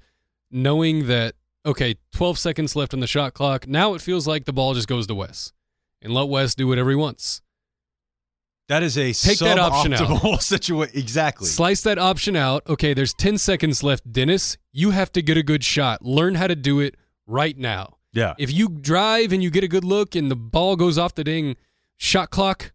knowing 0.53 1.07
that 1.07 1.35
okay, 1.65 1.95
12 2.13 2.37
seconds 2.37 2.75
left 2.75 2.93
on 2.93 2.99
the 2.99 3.07
shot 3.07 3.33
clock. 3.33 3.67
Now 3.67 3.93
it 3.93 4.01
feels 4.01 4.27
like 4.27 4.45
the 4.45 4.53
ball 4.53 4.73
just 4.73 4.87
goes 4.87 5.07
to 5.07 5.15
Wes, 5.15 5.53
and 6.01 6.13
let 6.13 6.27
Wes 6.29 6.55
do 6.55 6.67
whatever 6.67 6.89
he 6.89 6.95
wants. 6.95 7.41
that 8.69 8.83
is 8.83 8.97
a 8.97 9.13
Take 9.13 9.39
that 9.39 9.59
option 9.59 9.93
out. 9.93 10.41
situation. 10.41 10.97
Exactly. 10.97 11.47
Slice 11.47 11.81
that 11.81 11.97
option 11.99 12.35
out. 12.35 12.63
Okay, 12.67 12.93
there's 12.93 13.13
10 13.13 13.37
seconds 13.37 13.83
left. 13.83 14.11
Dennis, 14.11 14.57
you 14.71 14.91
have 14.91 15.11
to 15.13 15.21
get 15.21 15.37
a 15.37 15.43
good 15.43 15.63
shot. 15.63 16.03
Learn 16.03 16.35
how 16.35 16.47
to 16.47 16.55
do 16.55 16.79
it 16.79 16.95
right 17.27 17.57
now. 17.57 17.97
yeah. 18.13 18.33
If 18.37 18.51
you 18.53 18.69
drive 18.69 19.31
and 19.33 19.41
you 19.43 19.49
get 19.49 19.63
a 19.63 19.67
good 19.67 19.83
look 19.83 20.15
and 20.15 20.29
the 20.31 20.35
ball 20.35 20.75
goes 20.75 20.97
off 20.97 21.15
the 21.15 21.23
ding 21.23 21.55
shot 21.97 22.29
clock 22.29 22.71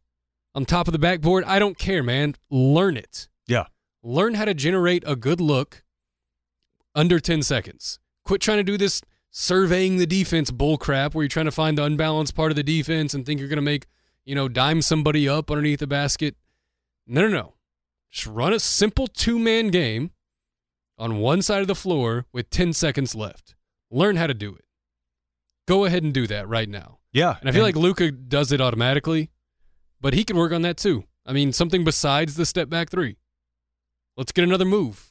on 0.55 0.65
top 0.65 0.89
of 0.89 0.93
the 0.93 0.99
backboard, 0.99 1.45
I 1.45 1.59
don't 1.59 1.77
care, 1.79 2.03
man. 2.03 2.35
Learn 2.51 2.97
it. 2.97 3.29
Yeah. 3.47 3.65
Learn 4.03 4.35
how 4.35 4.45
to 4.47 4.55
generate 4.55 5.05
a 5.07 5.17
good 5.17 5.41
look 5.41 5.83
under 6.99 7.21
10 7.21 7.43
seconds. 7.43 8.01
Quit 8.25 8.41
trying 8.41 8.59
to 8.59 8.65
do 8.65 8.77
this 8.77 9.01
surveying 9.31 9.99
the 9.99 10.07
defense 10.07 10.51
bull 10.51 10.77
crap 10.77 11.15
where 11.15 11.23
you're 11.23 11.29
trying 11.29 11.45
to 11.45 11.53
find 11.53 11.79
the 11.79 11.85
unbalanced 11.85 12.35
part 12.35 12.51
of 12.51 12.57
the 12.57 12.63
defense 12.65 13.15
and 13.15 13.25
think 13.25 13.39
you're 13.39 13.49
going 13.49 13.57
to 13.57 13.63
make, 13.63 13.87
you 14.25 14.35
know, 14.35 14.49
dime 14.49 14.83
somebody 14.83 15.29
up 15.29 15.49
underneath 15.49 15.79
the 15.79 15.87
basket. 15.87 16.35
No, 17.07 17.23
no, 17.23 17.29
no. 17.29 17.55
Just 18.11 18.27
run 18.27 18.53
a 18.53 18.59
simple 18.59 19.07
two 19.07 19.39
man 19.39 19.69
game 19.69 20.11
on 20.99 21.19
one 21.19 21.41
side 21.41 21.61
of 21.61 21.69
the 21.69 21.77
floor 21.77 22.27
with 22.33 22.51
10 22.51 22.73
seconds 22.73 23.15
left. 23.15 23.55
Learn 23.93 24.17
how 24.17 24.27
to 24.27 24.35
do 24.35 24.57
it. 24.57 24.65
Go 25.69 25.85
ahead 25.85 26.03
and 26.03 26.13
do 26.13 26.27
that 26.27 26.49
right 26.49 26.69
now. 26.69 26.99
Yeah. 27.13 27.37
And 27.39 27.49
I 27.49 27.53
feel 27.53 27.63
like 27.63 27.77
Luka 27.77 28.11
does 28.11 28.51
it 28.51 28.61
automatically, 28.61 29.31
but 30.01 30.15
he 30.15 30.25
could 30.25 30.37
work 30.37 30.51
on 30.51 30.63
that 30.63 30.77
too. 30.77 31.05
I 31.25 31.33
mean, 31.33 31.53
something 31.53 31.85
besides 31.85 32.35
the 32.35 32.45
step 32.45 32.69
back 32.69 32.91
three. 32.91 33.19
Let's 34.17 34.33
get 34.33 34.43
another 34.43 34.65
move. 34.65 35.08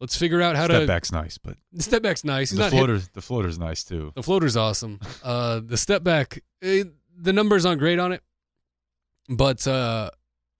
Let's 0.00 0.16
figure 0.16 0.42
out 0.42 0.56
how 0.56 0.64
step 0.64 0.80
to. 0.80 0.84
Step 0.84 0.88
back's 0.88 1.12
nice, 1.12 1.38
but 1.38 1.56
The 1.72 1.82
step 1.82 2.02
back's 2.02 2.24
nice. 2.24 2.50
He's 2.50 2.58
the 2.58 2.68
floater 2.70 2.98
the 3.14 3.22
floater's 3.22 3.58
nice 3.58 3.84
too. 3.84 4.12
the 4.14 4.22
floater's 4.22 4.56
awesome. 4.56 5.00
Uh, 5.22 5.60
the 5.64 5.76
step 5.76 6.02
back, 6.02 6.42
eh, 6.62 6.84
the 7.16 7.32
numbers 7.32 7.64
aren't 7.64 7.78
great 7.78 7.98
on 7.98 8.12
it, 8.12 8.22
but 9.28 9.66
uh, 9.66 10.10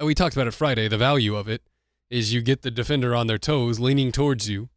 we 0.01 0.15
talked 0.15 0.35
about 0.37 0.47
it 0.47 0.53
Friday. 0.53 0.89
The 0.89 0.97
value 0.99 1.37
of 1.37 1.49
it 1.49 1.63
is 2.11 2.33
you 2.33 2.43
get 2.43 2.63
the 2.63 2.71
defender 2.71 3.15
on 3.15 3.27
their 3.27 3.39
toes, 3.39 3.81
leaning 3.81 4.13
towards 4.13 4.49
you, 4.49 4.69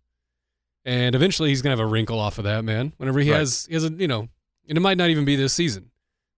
and 0.85 1.13
eventually 1.15 1.49
he's 1.49 1.61
gonna 1.61 1.75
have 1.75 1.79
a 1.79 1.85
wrinkle 1.85 2.19
off 2.19 2.37
of 2.37 2.43
that 2.45 2.63
man. 2.65 2.93
Whenever 2.97 3.19
he 3.19 3.31
Right. 3.31 3.39
has, 3.39 3.67
he 3.67 3.73
has 3.75 3.83
a, 3.85 3.89
you 3.91 4.07
know, 4.07 4.27
and 4.67 4.77
it 4.77 4.81
might 4.81 4.97
not 4.97 5.09
even 5.09 5.23
be 5.23 5.35
this 5.35 5.53
season, 5.53 5.91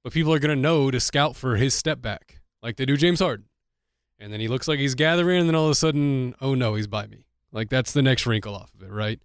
but 0.04 0.12
people 0.14 0.34
are 0.34 0.40
gonna 0.40 0.56
know 0.56 0.92
to 0.92 1.00
scout 1.00 1.36
for 1.36 1.56
his 1.56 1.74
step 1.74 2.02
back, 2.02 2.42
like 2.62 2.76
they 2.76 2.86
do 2.86 2.98
James 2.98 3.20
Harden, 3.22 3.46
and 4.20 4.32
then 4.34 4.40
he 4.42 4.48
looks 4.50 4.68
like 4.68 4.78
he's 4.80 4.94
gathering, 4.96 5.40
and 5.40 5.48
then 5.50 5.56
all 5.56 5.66
of 5.66 5.72
a 5.72 5.76
sudden, 5.76 6.36
oh 6.42 6.54
no, 6.54 6.76
he's 6.76 6.88
by 6.88 7.08
me. 7.08 7.26
Like 7.52 7.70
that's 7.70 7.94
the 7.94 8.02
next 8.02 8.26
wrinkle 8.26 8.56
off 8.56 8.74
of 8.74 8.84
it, 8.84 8.92
right? 8.92 9.20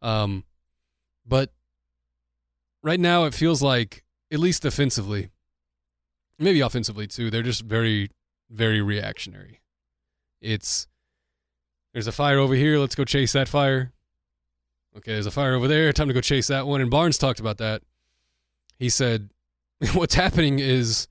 Um, 0.00 0.44
but 1.26 1.52
right 2.82 3.00
now 3.00 3.24
it 3.24 3.34
feels 3.34 3.62
like 3.62 4.04
at 4.32 4.38
least 4.38 4.62
defensively 4.62 5.30
maybe 6.38 6.60
offensively 6.60 7.06
too 7.06 7.30
they're 7.30 7.42
just 7.42 7.62
very 7.62 8.10
very 8.50 8.82
reactionary. 8.82 9.60
It's 10.40 10.86
there's 11.92 12.06
a 12.06 12.12
fire 12.12 12.38
over 12.38 12.54
here 12.54 12.78
let's 12.78 12.94
go 12.94 13.04
chase 13.04 13.32
that 13.32 13.48
fire. 13.48 13.92
Okay 14.96 15.12
there's 15.12 15.26
a 15.26 15.30
fire 15.30 15.54
over 15.54 15.68
there 15.68 15.92
time 15.92 16.08
to 16.08 16.14
go 16.14 16.20
chase 16.20 16.48
that 16.48 16.66
one. 16.66 16.80
And 16.80 16.90
barnes 16.90 17.18
talked 17.18 17.40
about 17.40 17.58
that. 17.58 17.82
He 18.78 18.88
said 18.88 19.30
what's 19.94 20.14
happening 20.14 20.58
is 20.58 21.08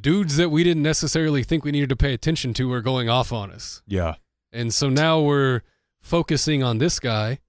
dudes 0.00 0.36
that 0.36 0.50
we 0.50 0.64
didn't 0.64 0.82
necessarily 0.82 1.42
think 1.42 1.64
we 1.64 1.72
needed 1.72 1.88
to 1.88 1.96
pay 1.96 2.12
attention 2.12 2.54
to 2.54 2.72
are 2.72 2.80
going 2.80 3.08
off 3.08 3.32
on 3.32 3.50
us. 3.50 3.82
Yeah. 3.86 4.14
And 4.52 4.72
so 4.72 4.88
now 4.88 5.20
we're 5.20 5.62
focusing 6.00 6.62
on 6.62 6.78
this 6.78 6.98
guy. 7.00 7.40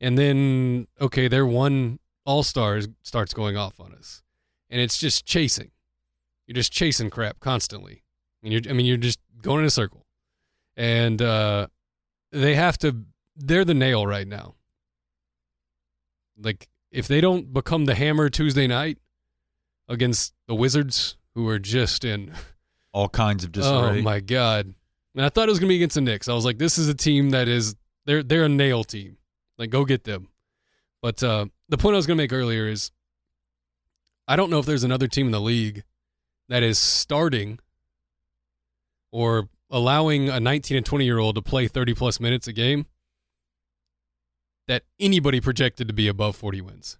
And 0.00 0.18
then, 0.18 0.88
okay, 1.00 1.28
their 1.28 1.46
one 1.46 2.00
all 2.24 2.42
stars 2.42 2.88
starts 3.02 3.32
going 3.32 3.56
off 3.56 3.78
on 3.78 3.94
us. 3.94 4.22
And 4.68 4.80
it's 4.80 4.98
just 4.98 5.24
chasing. 5.24 5.70
You're 6.46 6.56
just 6.56 6.72
chasing 6.72 7.08
crap 7.08 7.38
constantly. 7.38 8.02
And 8.42 8.52
you're, 8.52 8.62
I 8.68 8.72
mean, 8.72 8.86
you're 8.86 8.96
just 8.96 9.20
going 9.40 9.60
in 9.60 9.66
a 9.66 9.70
circle. 9.70 10.04
And 10.76 11.22
uh, 11.22 11.68
they 12.32 12.56
have 12.56 12.78
to, 12.78 13.04
they're 13.36 13.64
the 13.64 13.74
nail 13.74 14.06
right 14.06 14.26
now. 14.26 14.56
Like, 16.36 16.68
if 16.90 17.06
they 17.06 17.20
don't 17.20 17.52
become 17.52 17.84
the 17.84 17.94
hammer 17.94 18.28
Tuesday 18.28 18.66
night 18.66 18.98
against 19.88 20.34
the 20.48 20.54
Wizards, 20.54 21.16
who 21.34 21.48
are 21.48 21.58
just 21.58 22.04
in 22.04 22.34
All 22.92 23.08
kinds 23.08 23.42
of 23.42 23.52
disarray. 23.52 24.00
Oh 24.00 24.02
my 24.02 24.20
god! 24.20 24.74
And 25.14 25.24
I 25.24 25.28
thought 25.28 25.48
it 25.48 25.52
was 25.52 25.58
gonna 25.58 25.68
be 25.68 25.76
against 25.76 25.94
the 25.94 26.00
Knicks. 26.00 26.28
I 26.28 26.34
was 26.34 26.44
like, 26.44 26.58
this 26.58 26.78
is 26.78 26.88
a 26.88 26.94
team 26.94 27.30
that 27.30 27.48
is 27.48 27.76
they're 28.06 28.22
they're 28.22 28.44
a 28.44 28.48
nail 28.48 28.84
team. 28.84 29.18
Like, 29.58 29.70
go 29.70 29.84
get 29.84 30.04
them. 30.04 30.28
But 31.02 31.22
uh, 31.22 31.46
the 31.68 31.78
point 31.78 31.94
I 31.94 31.96
was 31.96 32.06
gonna 32.06 32.16
make 32.16 32.32
earlier 32.32 32.68
is, 32.68 32.90
I 34.26 34.36
don't 34.36 34.50
know 34.50 34.58
if 34.58 34.66
there's 34.66 34.84
another 34.84 35.08
team 35.08 35.26
in 35.26 35.32
the 35.32 35.40
league 35.40 35.82
that 36.48 36.62
is 36.62 36.78
starting 36.78 37.58
or 39.10 39.48
allowing 39.70 40.28
a 40.28 40.40
19 40.40 40.76
and 40.76 40.86
20 40.86 41.04
year 41.04 41.18
old 41.18 41.34
to 41.34 41.42
play 41.42 41.66
30 41.66 41.94
plus 41.94 42.20
minutes 42.20 42.46
a 42.46 42.52
game 42.52 42.86
that 44.68 44.84
anybody 45.00 45.40
projected 45.40 45.88
to 45.88 45.94
be 45.94 46.08
above 46.08 46.36
40 46.36 46.60
wins. 46.60 46.98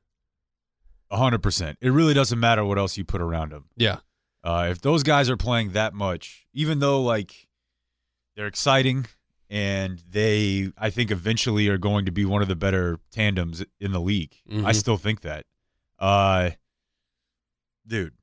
A 1.11 1.17
hundred 1.17 1.43
percent. 1.43 1.77
It 1.81 1.91
really 1.91 2.15
doesn't 2.15 2.41
matter 2.41 2.65
what 2.65 2.79
else 2.79 2.97
you 2.97 3.05
put 3.05 3.21
around 3.21 3.53
them. 3.53 3.67
Yeah. 3.77 3.99
Uh, 4.43 4.69
if 4.71 4.81
those 4.81 5.03
guys 5.03 5.29
are 5.29 5.37
playing 5.37 5.73
that 5.73 5.93
much, 5.93 6.47
even 6.55 6.79
though 6.79 7.03
like 7.03 7.49
they're 8.37 8.47
exciting 8.47 9.07
and 9.51 10.03
they, 10.11 10.73
I 10.79 10.89
think 10.91 11.11
eventually 11.11 11.69
are 11.69 11.79
going 11.79 12.07
to 12.07 12.11
be 12.13 12.25
one 12.25 12.41
of 12.43 12.49
the 12.49 12.57
better 12.57 12.99
tandems 13.11 13.63
in 13.81 13.93
the 13.93 14.01
league. 14.01 14.35
I 14.51 14.55
Mhm. 14.55 14.75
still 14.75 14.97
think 14.97 15.21
that. 15.23 15.45
Uh, 15.99 16.51
dude, 17.87 18.15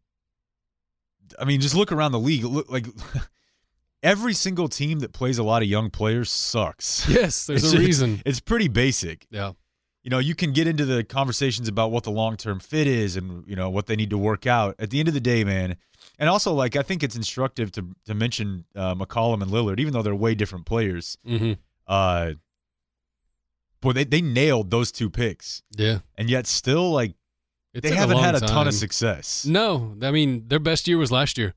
I 1.39 1.45
mean, 1.45 1.62
just 1.62 1.76
look 1.76 1.91
around 1.91 2.12
the 2.14 2.20
league. 2.20 2.43
Look 2.43 2.70
like 2.72 2.88
every 4.03 4.34
single 4.34 4.68
team 4.68 4.99
that 4.99 5.14
plays 5.14 5.38
a 5.38 5.43
lot 5.43 5.62
of 5.62 5.68
young 5.68 5.89
players 5.89 6.32
sucks. 6.32 7.07
Yes, 7.07 7.45
there's 7.47 7.64
It's 7.64 7.74
a 7.74 7.78
reason. 7.80 8.22
It's 8.26 8.39
pretty 8.39 8.68
basic 8.68 9.28
Yeah. 9.30 9.53
you 10.03 10.10
know, 10.10 10.20
you 10.20 10.34
can 10.36 10.53
get 10.53 10.66
into 10.68 10.86
the 10.86 11.03
conversations 11.03 11.68
about 11.68 11.91
what 11.91 12.03
the 12.03 12.12
long 12.12 12.38
term 12.38 12.60
fit 12.60 12.88
is 12.88 13.16
and 13.16 13.45
you 13.47 13.55
know 13.55 13.70
what 13.70 13.86
they 13.86 13.95
need 13.95 14.10
to 14.10 14.18
work 14.18 14.47
out. 14.47 14.76
At 14.80 14.89
the 14.89 14.99
end 14.99 15.07
of 15.07 15.14
the 15.14 15.20
day, 15.22 15.43
man, 15.43 15.78
and 16.20 16.30
also 16.30 16.54
like 16.54 16.76
I 16.76 16.84
think 16.84 17.02
it's 17.02 17.16
instructive 17.16 17.72
to 17.72 17.88
to 18.06 18.14
mention 18.14 18.66
uh, 18.76 18.94
McCollum 18.94 19.42
and 19.42 19.50
Lillard, 19.52 19.80
even 19.80 19.94
though 19.94 20.04
they're 20.04 20.14
way 20.16 20.36
different 20.36 20.66
players. 20.68 21.18
hmm 21.26 21.54
Uh, 21.88 22.34
boy, 23.82 23.94
they 23.94 24.04
they 24.04 24.22
nailed 24.22 24.70
those 24.72 24.92
two 24.92 25.10
picks, 25.10 25.64
Yeah. 25.76 26.00
and 26.18 26.30
yet 26.30 26.46
still 26.48 26.92
like 26.92 27.16
It 27.74 27.82
they 27.82 27.92
haven't 27.96 28.16
long 28.18 28.24
had 28.26 28.36
a 28.36 28.40
ton 28.42 28.50
time. 28.50 28.68
of 28.68 28.74
success. 28.74 29.46
No, 29.46 29.96
I 30.02 30.12
mean 30.12 30.48
their 30.48 30.60
best 30.60 30.88
year 30.88 30.98
was 30.98 31.12
last 31.12 31.38
year. 31.38 31.54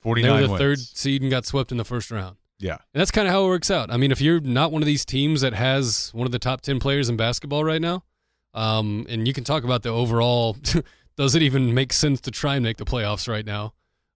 Forty 0.00 0.22
They 0.22 0.30
were 0.30 0.42
the 0.42 0.48
wins. 0.48 0.58
third 0.58 0.78
seed 0.80 1.22
and 1.22 1.30
got 1.30 1.46
swept 1.46 1.70
in 1.72 1.78
the 1.78 1.84
first 1.84 2.10
round. 2.10 2.36
Yeah, 2.58 2.74
And 2.94 3.00
that's 3.00 3.10
kind 3.10 3.26
of 3.26 3.32
how 3.34 3.44
it 3.44 3.48
works 3.48 3.72
out. 3.72 3.90
I 3.90 3.96
mean, 3.96 4.12
if 4.12 4.20
you're 4.20 4.38
not 4.38 4.70
one 4.70 4.82
of 4.82 4.86
these 4.86 5.04
teams 5.04 5.40
that 5.40 5.52
has 5.52 6.10
one 6.14 6.26
of 6.26 6.32
the 6.32 6.38
top 6.38 6.60
10 6.60 6.78
players 6.78 7.08
in 7.08 7.16
basketball 7.16 7.64
right 7.64 7.80
now, 7.80 8.04
um, 8.54 9.04
and 9.08 9.26
you 9.26 9.34
can 9.34 9.42
talk 9.42 9.64
about 9.64 9.82
the 9.82 9.88
overall, 9.88 10.56
does 11.16 11.34
it 11.34 11.42
even 11.42 11.74
make 11.74 11.92
sense 11.92 12.20
to 12.20 12.30
try 12.30 12.54
and 12.54 12.62
make 12.62 12.76
the 12.76 12.84
playoffs 12.84 13.26
right 13.26 13.44
now? 13.44 13.72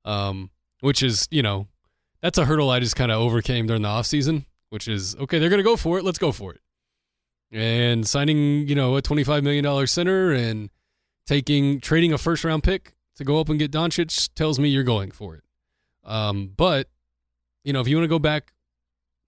Um, 0.06 0.50
which 0.80 1.02
is, 1.02 1.28
you 1.30 1.42
know, 1.42 1.66
that's 2.22 2.38
a 2.38 2.44
hurdle 2.44 2.70
I 2.70 2.80
just 2.80 2.96
kind 2.96 3.12
of 3.12 3.20
overcame 3.20 3.66
during 3.66 3.82
the 3.82 3.88
offseason, 3.88 4.46
which 4.70 4.88
is 4.88 5.14
okay, 5.16 5.38
they're 5.38 5.50
going 5.50 5.58
to 5.58 5.64
go 5.64 5.76
for 5.76 5.98
it. 5.98 6.04
Let's 6.04 6.18
go 6.18 6.32
for 6.32 6.54
it. 6.54 6.60
And 7.52 8.06
signing, 8.06 8.66
you 8.66 8.74
know, 8.74 8.96
a 8.96 9.02
$25 9.02 9.42
million 9.42 9.86
center 9.86 10.32
and 10.32 10.70
taking, 11.26 11.80
trading 11.80 12.12
a 12.12 12.18
first 12.18 12.44
round 12.44 12.62
pick 12.62 12.94
to 13.16 13.24
go 13.24 13.40
up 13.40 13.48
and 13.48 13.58
get 13.58 13.70
Doncic 13.70 14.30
tells 14.34 14.58
me 14.58 14.68
you're 14.68 14.84
going 14.84 15.10
for 15.10 15.36
it. 15.36 15.44
Um, 16.04 16.52
but, 16.56 16.88
you 17.64 17.72
know, 17.72 17.80
if 17.80 17.88
you 17.88 17.96
want 17.96 18.04
to 18.04 18.08
go 18.08 18.18
back 18.18 18.52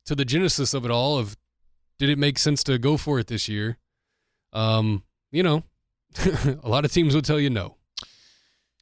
to 0.07 0.14
the 0.14 0.24
genesis 0.24 0.74
of 0.74 0.85
it 0.85 0.91
all, 0.91 1.18
of 1.18 1.37
did 1.99 2.09
it 2.09 2.18
make 2.18 2.39
sense 2.39 2.62
to 2.64 2.79
go 2.79 2.97
for 2.97 3.18
it 3.18 3.26
this 3.26 3.49
year? 3.49 3.79
Um, 4.53 5.03
you 5.31 5.43
know, 5.43 5.64
a 6.62 6.68
lot 6.68 6.85
of 6.85 6.93
teams 6.93 7.14
would 7.14 7.24
tell 7.24 7.41
you 7.41 7.51
no. 7.51 7.78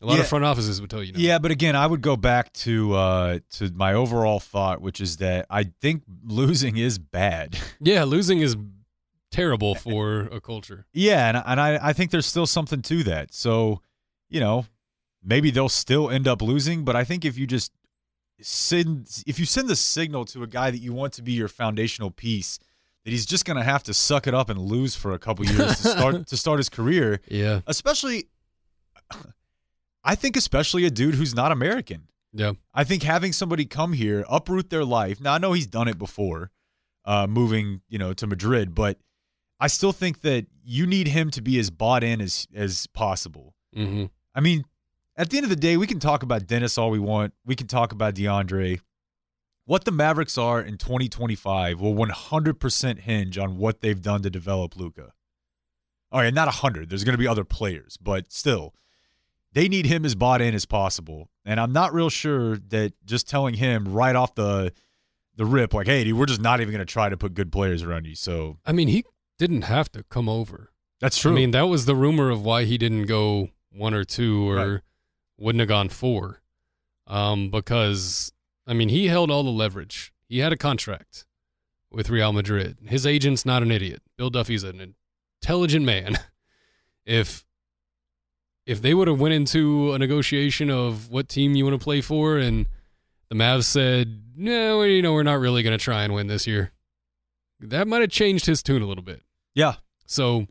A 0.06 0.10
lot 0.10 0.14
Yeah. 0.16 0.20
of 0.22 0.28
front 0.28 0.44
offices 0.44 0.80
would 0.80 0.88
tell 0.90 1.02
you 1.02 1.12
no. 1.12 1.18
Yeah, 1.18 1.38
but 1.38 1.50
again, 1.50 1.74
I 1.74 1.86
would 1.86 2.00
go 2.00 2.16
back 2.16 2.52
to 2.64 2.94
uh, 2.94 3.38
to 3.56 3.70
my 3.74 3.92
overall 3.94 4.38
thought, 4.40 4.80
which 4.80 5.00
is 5.00 5.16
that 5.16 5.46
I 5.50 5.64
think 5.80 6.02
losing 6.24 6.76
is 6.76 6.98
bad. 6.98 7.58
Yeah, 7.80 8.04
losing 8.04 8.40
is 8.40 8.56
terrible 9.32 9.74
for 9.74 10.20
a 10.32 10.40
culture. 10.40 10.86
yeah, 10.92 11.28
and 11.28 11.42
and 11.44 11.60
I 11.60 11.88
I 11.90 11.92
think 11.92 12.10
there's 12.12 12.26
still 12.26 12.46
something 12.46 12.82
to 12.82 13.02
that. 13.04 13.34
So, 13.34 13.82
you 14.28 14.38
know, 14.40 14.66
maybe 15.24 15.50
they'll 15.50 15.68
still 15.68 16.08
end 16.10 16.28
up 16.28 16.40
losing, 16.40 16.84
but 16.84 16.94
I 16.94 17.04
think 17.04 17.24
if 17.24 17.36
you 17.36 17.46
just 17.46 17.72
send 18.40 19.22
if 19.26 19.38
you 19.38 19.44
send 19.46 19.68
the 19.68 19.76
signal 19.76 20.24
to 20.26 20.42
a 20.42 20.46
guy 20.46 20.70
that 20.70 20.78
you 20.78 20.92
want 20.92 21.12
to 21.14 21.22
be 21.22 21.32
your 21.32 21.48
foundational 21.48 22.10
piece 22.10 22.58
that 23.04 23.10
he's 23.10 23.24
just 23.26 23.44
going 23.44 23.56
to 23.56 23.62
have 23.64 23.82
to 23.84 23.94
suck 23.94 24.26
it 24.26 24.34
up 24.34 24.50
and 24.50 24.58
lose 24.58 24.94
for 24.96 25.12
a 25.12 25.18
couple 25.18 25.44
years 25.46 25.80
to 25.80 25.88
start 25.88 26.26
to 26.32 26.36
start 26.36 26.58
his 26.58 26.68
career, 26.68 27.20
Yeah, 27.28 27.60
especially 27.66 28.28
I 30.06 30.14
think 30.14 30.36
especially 30.36 30.86
a 30.86 30.90
dude 30.90 31.16
who's 31.16 31.34
not 31.34 31.50
American. 31.52 32.08
yeah, 32.32 32.52
I 32.72 32.84
think 32.84 33.02
having 33.02 33.32
somebody 33.32 33.64
come 33.66 33.92
here, 33.92 34.24
uproot 34.28 34.70
their 34.70 34.84
life. 34.84 35.20
Now 35.20 35.34
I 35.34 35.38
know 35.38 35.52
he's 35.52 35.66
done 35.66 35.88
it 35.88 35.98
before, 35.98 36.50
uh, 37.04 37.26
moving 37.26 37.82
you 37.88 37.98
know 37.98 38.12
to 38.14 38.26
Madrid, 38.26 38.74
but 38.74 38.98
I 39.58 39.66
still 39.66 39.92
think 39.92 40.20
that 40.22 40.46
you 40.64 40.86
need 40.86 41.08
him 41.08 41.30
to 41.32 41.42
be 41.42 41.58
as 41.58 41.70
bought 41.70 42.04
in 42.04 42.20
as 42.20 42.46
as 42.54 42.86
possible. 42.88 43.54
hmm 43.74 44.06
I 44.34 44.40
mean, 44.40 44.64
at 45.16 45.30
the 45.30 45.38
end 45.38 45.44
of 45.44 45.50
the 45.50 45.56
day, 45.56 45.76
we 45.78 45.86
can 45.86 45.98
talk 45.98 46.22
about 46.22 46.46
Dennis 46.46 46.76
all 46.78 46.90
we 46.90 46.98
want. 46.98 47.32
We 47.44 47.56
can 47.56 47.66
talk 47.66 47.90
about 47.92 48.14
DeAndre. 48.14 48.80
What 49.64 49.84
the 49.84 49.90
Mavericks 49.90 50.36
are 50.38 50.60
in 50.60 50.76
2025 50.78 51.80
will 51.80 51.94
100% 51.94 52.98
hinge 53.00 53.38
on 53.38 53.56
what 53.56 53.80
they've 53.80 54.00
done 54.00 54.22
to 54.22 54.30
develop 54.30 54.76
Luka. 54.76 55.12
All 56.12 56.20
right, 56.20 56.32
not 56.34 56.46
100. 56.46 56.88
There's 56.90 57.02
going 57.02 57.14
to 57.14 57.18
be 57.18 57.26
other 57.26 57.44
players, 57.44 57.96
but 57.96 58.30
still, 58.30 58.74
they 59.56 59.68
need 59.68 59.86
him 59.86 60.04
as 60.04 60.14
bought 60.14 60.42
in 60.42 60.54
as 60.54 60.66
possible. 60.66 61.30
And 61.46 61.58
I'm 61.58 61.72
not 61.72 61.94
real 61.94 62.10
sure 62.10 62.58
that 62.68 62.92
just 63.06 63.26
telling 63.26 63.54
him 63.54 63.88
right 63.88 64.14
off 64.14 64.34
the 64.34 64.70
the 65.34 65.46
rip, 65.46 65.72
like, 65.72 65.86
hey, 65.86 66.04
dude, 66.04 66.18
we're 66.18 66.26
just 66.26 66.42
not 66.42 66.60
even 66.60 66.72
going 66.72 66.86
to 66.86 66.90
try 66.90 67.08
to 67.08 67.16
put 67.16 67.32
good 67.34 67.50
players 67.50 67.82
around 67.82 68.06
you. 68.06 68.14
So 68.14 68.58
I 68.66 68.72
mean, 68.72 68.88
he 68.88 69.02
didn't 69.38 69.62
have 69.62 69.90
to 69.92 70.02
come 70.04 70.28
over. 70.28 70.72
that's 71.00 71.16
true. 71.18 71.32
I 71.32 71.34
mean, 71.34 71.52
that 71.52 71.62
was 71.68 71.86
the 71.86 71.94
rumor 71.96 72.28
of 72.30 72.44
why 72.44 72.64
he 72.64 72.76
didn't 72.76 73.06
go 73.06 73.48
one 73.72 73.94
or 73.94 74.04
two 74.04 74.50
or 74.50 74.56
Right. 74.56 74.80
wouldn't 75.38 75.60
have 75.60 75.68
gone 75.68 75.88
four. 75.88 76.42
Um, 77.06 77.48
because 77.50 78.32
I 78.66 78.74
mean, 78.74 78.90
he 78.90 79.06
held 79.06 79.30
all 79.30 79.42
the 79.42 79.48
leverage. 79.50 80.12
He 80.28 80.40
had 80.40 80.52
a 80.52 80.56
contract 80.58 81.24
with 81.90 82.10
Real 82.10 82.34
Madrid. 82.34 82.76
His 82.86 83.06
agent's 83.06 83.46
not 83.46 83.62
an 83.62 83.70
idiot. 83.70 84.02
Bill 84.18 84.28
Duffy's 84.28 84.64
an 84.64 84.94
intelligent 85.40 85.86
man. 85.86 86.18
if 87.06 87.45
if 88.66 88.82
they 88.82 88.92
would 88.94 89.08
have 89.08 89.20
went 89.20 89.32
into 89.34 89.92
a 89.92 89.98
negotiation 89.98 90.70
of 90.70 91.08
what 91.08 91.28
team 91.28 91.54
you 91.54 91.64
want 91.64 91.78
to 91.80 91.82
play 91.82 92.00
for, 92.00 92.36
and 92.36 92.66
the 93.28 93.34
Mavs 93.36 93.64
said, 93.64 94.22
"No, 94.36 94.82
you 94.82 95.00
know, 95.02 95.12
we're 95.12 95.22
not 95.22 95.38
really 95.38 95.62
going 95.62 95.76
to 95.76 95.82
try 95.82 96.02
and 96.02 96.12
win 96.12 96.26
this 96.26 96.46
year," 96.46 96.72
that 97.60 97.86
might 97.88 98.00
have 98.02 98.10
changed 98.10 98.46
his 98.46 98.62
tune 98.62 98.82
a 98.82 98.86
little 98.86 99.04
bit. 99.04 99.22
yeah, 99.54 99.76
So 100.06 100.46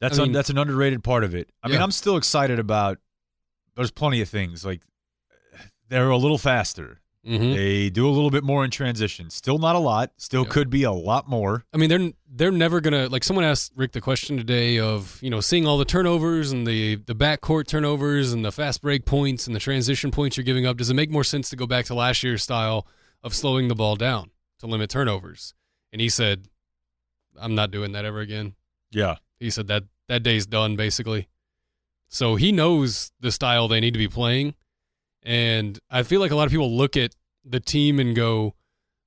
That's 0.00 0.18
I 0.18 0.24
mean- 0.24 0.32
that's 0.32 0.50
an 0.50 0.58
underrated 0.58 1.02
part 1.02 1.24
of 1.24 1.34
it. 1.34 1.48
I 1.62 1.68
mean, 1.68 1.80
I'm 1.80 1.90
still 1.90 2.16
excited 2.16 2.58
about. 2.58 2.98
There's 3.74 3.90
plenty 3.90 4.20
of 4.20 4.28
things 4.28 4.64
like 4.64 4.82
they're 5.88 6.10
a 6.10 6.16
little 6.16 6.38
faster. 6.38 7.00
Mhm. 7.28 7.54
They 7.54 7.90
do 7.90 8.08
a 8.08 8.10
little 8.10 8.30
bit 8.30 8.42
more 8.44 8.64
in 8.64 8.70
transition. 8.70 9.28
Still 9.30 9.58
not 9.58 9.76
a 9.76 9.78
lot. 9.78 10.12
Still 10.16 10.44
Yeah. 10.44 10.48
could 10.50 10.70
be 10.70 10.82
a 10.84 10.92
lot 10.92 11.28
more. 11.28 11.64
I 11.72 11.76
mean, 11.76 11.88
they're 11.90 12.10
they're 12.30 12.50
never 12.52 12.80
gonna 12.80 13.08
like. 13.08 13.24
Someone 13.24 13.44
asked 13.44 13.72
Rick 13.76 13.92
the 13.92 14.00
question 14.00 14.36
today 14.36 14.78
of 14.78 15.18
you 15.22 15.30
know 15.30 15.40
seeing 15.40 15.66
all 15.66 15.78
the 15.78 15.84
turnovers 15.84 16.50
and 16.52 16.66
the 16.66 16.96
the 16.96 17.14
backcourt 17.14 17.66
turnovers 17.66 18.32
and 18.32 18.44
the 18.44 18.52
fast 18.52 18.80
break 18.82 19.04
points 19.04 19.46
and 19.46 19.54
the 19.54 19.60
transition 19.60 20.10
points 20.10 20.36
you're 20.36 20.44
giving 20.44 20.66
up. 20.66 20.76
Does 20.78 20.90
it 20.90 20.94
make 20.94 21.10
more 21.10 21.24
sense 21.24 21.50
to 21.50 21.56
go 21.56 21.66
back 21.66 21.84
to 21.86 21.94
last 21.94 22.22
year's 22.22 22.42
style 22.42 22.86
of 23.22 23.34
slowing 23.34 23.68
the 23.68 23.74
ball 23.74 23.96
down 23.96 24.30
to 24.60 24.66
limit 24.66 24.88
turnovers? 24.90 25.54
And 25.92 26.00
he 26.00 26.08
said, 26.08 26.48
"I'm 27.38 27.54
not 27.54 27.70
doing 27.70 27.92
that 27.92 28.04
ever 28.04 28.20
again." 28.20 28.54
Yeah. 28.90 29.16
He 29.40 29.50
said 29.50 29.66
that 29.68 29.84
that 30.08 30.22
day's 30.22 30.46
done 30.46 30.76
basically. 30.76 31.28
So 32.08 32.36
he 32.36 32.52
knows 32.52 33.12
the 33.20 33.30
style 33.30 33.68
they 33.68 33.80
need 33.80 33.92
to 33.92 33.98
be 33.98 34.08
playing, 34.08 34.54
and 35.22 35.78
I 35.90 36.02
feel 36.02 36.20
like 36.20 36.30
a 36.30 36.36
lot 36.36 36.46
of 36.46 36.50
people 36.50 36.74
look 36.74 36.96
at 36.96 37.14
the 37.44 37.60
team 37.60 37.98
and 38.00 38.14
go, 38.16 38.54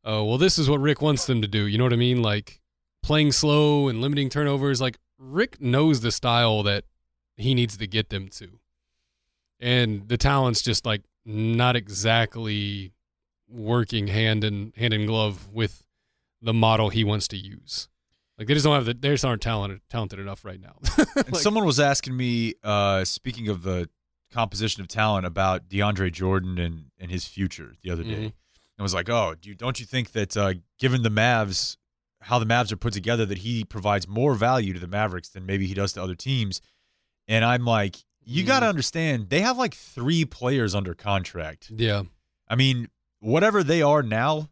"Oh, 0.03 0.23
well, 0.25 0.37
this 0.37 0.57
is 0.57 0.69
what 0.69 0.79
Rick 0.79 1.01
wants 1.01 1.25
them 1.25 1.41
to 1.41 1.47
do." 1.47 1.65
You 1.65 1.77
know 1.77 1.83
what 1.85 1.93
I 1.93 1.97
mean? 1.97 2.21
Like 2.21 2.61
playing 3.03 3.31
slow 3.31 3.87
and 3.87 4.01
limiting 4.01 4.29
turnovers. 4.29 4.79
Like 4.81 4.97
Rick 5.17 5.61
knows 5.61 6.01
the 6.01 6.11
style 6.11 6.63
that 6.63 6.83
he 7.35 7.53
needs 7.53 7.77
to 7.77 7.87
get 7.87 8.09
them 8.09 8.27
to, 8.29 8.59
and 9.59 10.07
the 10.07 10.17
talent's 10.17 10.61
just 10.61 10.85
like 10.85 11.03
not 11.25 11.75
exactly 11.75 12.93
working 13.47 14.07
hand 14.07 14.43
in 14.43 14.73
hand 14.77 14.93
in 14.93 15.05
glove 15.05 15.47
with 15.51 15.83
the 16.41 16.53
model 16.53 16.89
he 16.89 17.03
wants 17.03 17.27
to 17.29 17.37
use. 17.37 17.87
Like 18.37 18.47
they 18.47 18.53
just 18.55 18.65
don't 18.65 18.73
have 18.75 18.85
the 18.85 18.93
they 18.93 19.09
just 19.09 19.25
aren't 19.25 19.41
talented 19.41 19.81
talented 19.89 20.19
enough 20.19 20.43
right 20.45 20.59
now. 20.59 20.77
And 21.15 21.33
Like- 21.33 21.41
someone 21.41 21.65
was 21.65 21.79
asking 21.79 22.15
me, 22.17 22.55
uh, 22.63 23.03
speaking 23.05 23.47
of 23.49 23.61
the 23.63 23.89
composition 24.31 24.81
of 24.81 24.87
talent, 24.87 25.25
about 25.25 25.67
DeAndre 25.69 26.11
Jordan 26.11 26.57
and, 26.57 26.85
and 26.99 27.11
his 27.11 27.25
future 27.25 27.75
the 27.83 27.89
other 27.91 28.03
day. 28.03 28.09
Mhm. 28.15 28.33
And 28.77 28.83
was 28.83 28.93
like, 28.93 29.09
oh, 29.09 29.35
do 29.39 29.49
you, 29.49 29.55
don't 29.55 29.79
you 29.79 29.85
think 29.85 30.11
that 30.13 30.35
uh, 30.37 30.53
given 30.79 31.03
the 31.03 31.09
Mavs, 31.09 31.77
how 32.21 32.39
the 32.39 32.45
Mavs 32.45 32.71
are 32.71 32.77
put 32.77 32.93
together, 32.93 33.25
that 33.25 33.39
he 33.39 33.63
provides 33.63 34.07
more 34.07 34.33
value 34.35 34.73
to 34.73 34.79
the 34.79 34.87
Mavericks 34.87 35.29
than 35.29 35.45
maybe 35.45 35.67
he 35.67 35.73
does 35.73 35.93
to 35.93 36.03
other 36.03 36.15
teams? 36.15 36.61
And 37.27 37.43
I'm 37.45 37.65
like, 37.65 37.97
you 38.23 38.43
Mm. 38.43 38.47
got 38.47 38.59
to 38.61 38.67
understand, 38.67 39.29
they 39.29 39.41
have 39.41 39.57
like 39.57 39.73
three 39.73 40.25
players 40.25 40.73
under 40.75 40.93
contract. 40.93 41.71
yeah, 41.75 42.03
I 42.47 42.55
mean, 42.55 42.89
whatever 43.19 43.63
they 43.63 43.81
are 43.81 44.03
now, 44.03 44.49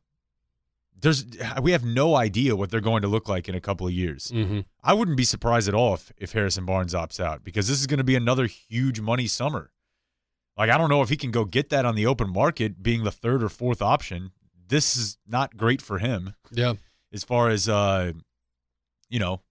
there's 1.02 1.26
we 1.62 1.72
have 1.72 1.84
no 1.84 2.16
idea 2.16 2.56
what 2.56 2.70
they're 2.72 2.82
going 2.82 3.02
to 3.02 3.08
look 3.08 3.30
like 3.30 3.48
in 3.48 3.56
a 3.56 3.62
couple 3.62 3.88
of 3.88 3.94
years. 3.94 4.30
hmm 4.30 4.62
I 4.84 4.94
wouldn't 4.94 5.18
be 5.18 5.24
surprised 5.24 5.68
at 5.68 5.74
all 5.74 5.94
if, 5.96 6.12
if 6.18 6.32
Harrison 6.32 6.66
Barnes 6.66 6.94
opts 6.94 7.20
out 7.20 7.44
because 7.44 7.68
this 7.68 7.80
is 7.80 7.88
going 7.88 7.98
to 7.98 8.04
be 8.04 8.16
another 8.16 8.46
huge 8.46 9.00
money 9.02 9.28
summer. 9.28 9.72
Like 10.58 10.70
I 10.70 10.78
don't 10.78 10.90
know 10.90 11.02
if 11.02 11.10
he 11.10 11.18
can 11.18 11.32
go 11.32 11.46
get 11.46 11.70
that 11.70 11.86
on 11.86 11.96
the 11.96 12.06
open 12.06 12.30
market, 12.32 12.84
being 12.84 13.04
the 13.04 13.12
third 13.12 13.44
or 13.44 13.50
fourth 13.50 13.82
option. 13.82 14.32
This 14.68 14.96
is 14.96 15.18
not 15.28 15.58
great 15.58 15.82
for 15.82 15.98
him 16.00 16.36
yeah, 16.52 16.74
as 17.12 17.24
far 17.24 17.50
as 17.50 17.68
uh, 17.68 18.14
you 19.10 19.20
know, 19.20 19.42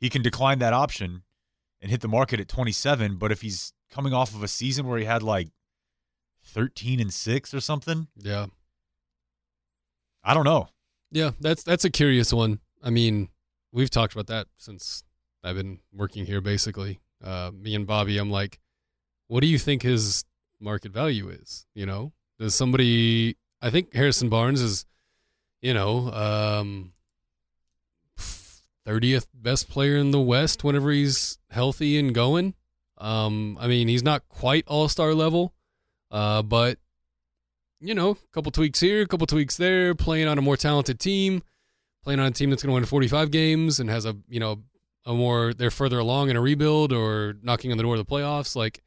he 0.00 0.08
can 0.08 0.22
decline 0.22 0.60
that 0.60 0.72
option 0.72 1.22
and 1.80 1.90
hit 1.90 2.00
the 2.00 2.08
market 2.08 2.38
at 2.40 2.48
27. 2.48 3.16
But 3.16 3.32
if 3.32 3.40
he's 3.42 3.72
coming 3.90 4.12
off 4.12 4.34
of 4.34 4.42
a 4.42 4.48
season 4.48 4.86
where 4.86 4.98
he 4.98 5.04
had 5.04 5.22
like 5.22 5.48
13 6.44 7.00
and 7.00 7.12
six 7.12 7.52
or 7.52 7.60
something, 7.60 8.08
yeah. 8.16 8.46
I 10.24 10.34
don't 10.34 10.44
know. 10.44 10.68
Yeah, 11.10 11.30
that's 11.40 11.62
that's 11.62 11.84
a 11.84 11.90
curious 11.90 12.32
one. 12.32 12.60
I 12.82 12.90
mean, 12.90 13.28
we've 13.72 13.90
talked 13.90 14.12
about 14.12 14.26
that 14.26 14.46
since 14.56 15.02
I've 15.42 15.56
been 15.56 15.80
working 15.92 16.26
here. 16.26 16.40
Basically, 16.40 17.00
uh, 17.24 17.50
me 17.54 17.74
and 17.74 17.86
Bobby, 17.86 18.18
I'm 18.18 18.30
like, 18.30 18.58
what 19.28 19.40
do 19.40 19.46
you 19.46 19.58
think 19.58 19.82
his 19.82 20.24
market 20.60 20.92
value 20.92 21.28
is? 21.28 21.66
You 21.74 21.86
know, 21.86 22.12
does 22.38 22.54
somebody? 22.54 23.36
I 23.62 23.70
think 23.70 23.94
Harrison 23.94 24.28
Barnes 24.28 24.60
is, 24.60 24.84
you 25.62 25.72
know, 25.74 26.12
um, 26.12 26.92
thirtieth 28.84 29.26
best 29.34 29.68
player 29.68 29.96
in 29.96 30.10
the 30.10 30.20
West 30.20 30.62
whenever 30.62 30.90
he's 30.90 31.38
healthy 31.50 31.98
and 31.98 32.14
going. 32.14 32.54
Um, 32.98 33.56
I 33.60 33.68
mean, 33.68 33.88
he's 33.88 34.02
not 34.02 34.28
quite 34.28 34.64
All 34.66 34.88
Star 34.88 35.14
level, 35.14 35.54
uh, 36.10 36.42
but 36.42 36.78
you 37.80 37.94
know, 37.94 38.10
a 38.10 38.16
couple 38.32 38.50
tweaks 38.52 38.80
here, 38.80 39.02
a 39.02 39.06
couple 39.06 39.26
tweaks 39.26 39.56
there, 39.56 39.94
playing 39.94 40.28
on 40.28 40.38
a 40.38 40.42
more 40.42 40.56
talented 40.56 40.98
team, 40.98 41.42
playing 42.02 42.20
on 42.20 42.26
a 42.26 42.30
team 42.30 42.50
that's 42.50 42.62
going 42.62 42.70
to 42.70 42.74
win 42.74 42.84
45 42.84 43.30
games 43.30 43.80
and 43.80 43.88
has 43.88 44.04
a, 44.04 44.16
you 44.28 44.40
know, 44.40 44.62
a 45.06 45.14
more, 45.14 45.54
they're 45.54 45.70
further 45.70 45.98
along 45.98 46.30
in 46.30 46.36
a 46.36 46.40
rebuild 46.40 46.92
or 46.92 47.36
knocking 47.42 47.70
on 47.70 47.78
the 47.78 47.82
door 47.82 47.94
of 47.94 48.06
the 48.06 48.10
playoffs. 48.10 48.56
Like, 48.56 48.82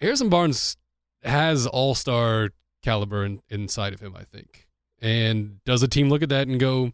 Harrison 0.00 0.28
Barnes 0.28 0.76
has 1.22 1.66
all 1.66 1.94
star 1.94 2.50
caliber 2.82 3.24
in, 3.24 3.40
inside 3.48 3.92
of 3.92 4.00
him, 4.00 4.16
I 4.16 4.24
think. 4.24 4.66
And 5.00 5.62
does 5.64 5.82
a 5.82 5.88
team 5.88 6.08
look 6.08 6.22
at 6.22 6.28
that 6.30 6.48
and 6.48 6.58
go, 6.58 6.92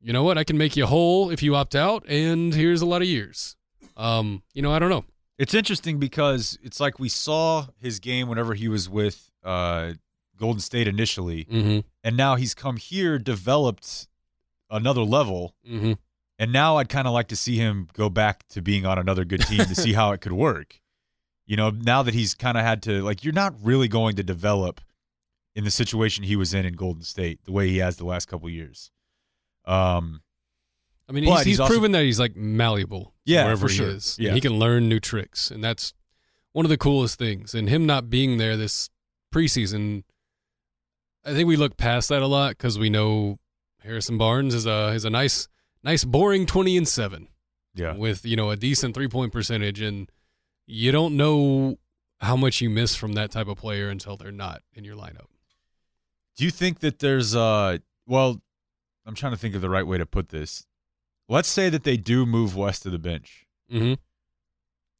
you 0.00 0.12
know 0.12 0.22
what, 0.22 0.38
I 0.38 0.44
can 0.44 0.58
make 0.58 0.76
you 0.76 0.86
whole 0.86 1.30
if 1.30 1.42
you 1.42 1.54
opt 1.54 1.74
out, 1.74 2.04
and 2.08 2.54
here's 2.54 2.82
a 2.82 2.86
lot 2.86 3.02
of 3.02 3.08
years. 3.08 3.56
Um, 3.96 4.42
you 4.52 4.62
know, 4.62 4.72
I 4.72 4.78
don't 4.78 4.90
know. 4.90 5.04
It's 5.38 5.54
interesting 5.54 5.98
because 5.98 6.58
it's 6.62 6.80
like 6.80 6.98
we 6.98 7.08
saw 7.08 7.66
his 7.80 7.98
game 7.98 8.28
whenever 8.28 8.54
he 8.54 8.68
was 8.68 8.88
with 8.88 9.30
uh, 9.46 9.92
Golden 10.36 10.60
State 10.60 10.86
initially, 10.88 11.44
Mm-hmm. 11.44 11.80
and 12.04 12.16
now 12.16 12.34
he's 12.36 12.54
come 12.54 12.76
here, 12.76 13.18
developed 13.18 14.08
another 14.70 15.02
level, 15.02 15.54
Mm-hmm. 15.66 15.92
and 16.38 16.52
now 16.52 16.76
I'd 16.76 16.88
kind 16.90 17.06
of 17.06 17.14
like 17.14 17.28
to 17.28 17.36
see 17.36 17.56
him 17.56 17.88
go 17.94 18.10
back 18.10 18.46
to 18.48 18.60
being 18.60 18.84
on 18.84 18.98
another 18.98 19.24
good 19.24 19.40
team 19.42 19.60
to 19.60 19.74
see 19.74 19.92
how 20.00 20.12
it 20.12 20.20
could 20.20 20.32
work. 20.32 20.80
You 21.46 21.56
know, 21.56 21.70
now 21.70 22.02
that 22.02 22.12
he's 22.12 22.34
kind 22.34 22.58
of 22.58 22.64
had 22.64 22.82
to 22.82 23.02
like, 23.02 23.22
you're 23.24 23.32
not 23.32 23.54
really 23.62 23.88
going 23.88 24.16
to 24.16 24.22
develop 24.24 24.80
in 25.54 25.64
the 25.64 25.70
situation 25.70 26.24
he 26.24 26.34
was 26.36 26.52
in 26.52 26.66
in 26.66 26.74
Golden 26.74 27.02
State 27.02 27.44
the 27.44 27.52
way 27.52 27.68
he 27.68 27.78
has 27.78 27.96
the 27.96 28.04
last 28.04 28.26
couple 28.26 28.50
years. 28.50 28.90
Um, 29.64 30.22
I 31.08 31.12
mean, 31.12 31.24
he's, 31.24 31.34
he's 31.38 31.44
he's 31.44 31.60
also- 31.60 31.72
proven 31.72 31.92
that 31.92 32.02
he's 32.02 32.18
like 32.20 32.34
malleable. 32.36 33.14
Yeah, 33.24 33.44
wherever 33.44 33.68
he 33.68 33.76
sure. 33.76 33.88
is. 33.88 34.16
Yeah. 34.18 34.28
And 34.28 34.34
he 34.34 34.40
can 34.40 34.58
learn 34.58 34.88
new 34.88 35.00
tricks, 35.00 35.50
and 35.50 35.62
that's 35.62 35.92
one 36.52 36.64
of 36.66 36.68
the 36.70 36.76
coolest 36.76 37.18
things. 37.18 37.54
And 37.54 37.68
him 37.68 37.86
not 37.86 38.10
being 38.10 38.38
there 38.38 38.56
this 38.56 38.90
preseason, 39.36 40.04
I 41.24 41.32
think 41.32 41.46
we 41.46 41.56
look 41.56 41.76
past 41.76 42.08
that 42.08 42.22
a 42.22 42.26
lot 42.26 42.50
because 42.50 42.78
we 42.78 42.88
know 42.88 43.38
Harrison 43.80 44.16
Barnes 44.16 44.54
is 44.54 44.66
a 44.66 44.88
is 44.88 45.04
a 45.04 45.10
nice, 45.10 45.48
nice, 45.82 46.04
boring 46.04 46.46
twenty 46.46 46.76
and 46.76 46.88
seven 46.88 47.28
yeah. 47.74 47.94
with 47.94 48.24
you 48.24 48.36
know 48.36 48.50
a 48.50 48.56
decent 48.56 48.94
three 48.94 49.08
point 49.08 49.32
percentage, 49.32 49.80
and 49.80 50.10
you 50.66 50.90
don't 50.90 51.16
know 51.16 51.78
how 52.20 52.36
much 52.36 52.60
you 52.60 52.70
miss 52.70 52.96
from 52.96 53.12
that 53.12 53.30
type 53.30 53.46
of 53.46 53.58
player 53.58 53.90
until 53.90 54.16
they're 54.16 54.32
not 54.32 54.62
in 54.72 54.84
your 54.84 54.96
lineup. 54.96 55.26
Do 56.36 56.44
you 56.44 56.50
think 56.50 56.80
that 56.80 57.00
there's 57.00 57.36
uh 57.36 57.78
well, 58.06 58.40
I'm 59.04 59.14
trying 59.14 59.32
to 59.32 59.38
think 59.38 59.54
of 59.54 59.60
the 59.60 59.70
right 59.70 59.86
way 59.86 59.98
to 59.98 60.06
put 60.06 60.30
this. 60.30 60.66
Let's 61.28 61.48
say 61.48 61.68
that 61.70 61.82
they 61.82 61.96
do 61.96 62.24
move 62.24 62.56
Wes 62.56 62.78
to 62.80 62.90
the 62.90 62.98
bench. 62.98 63.46
Mm-hmm. 63.72 63.94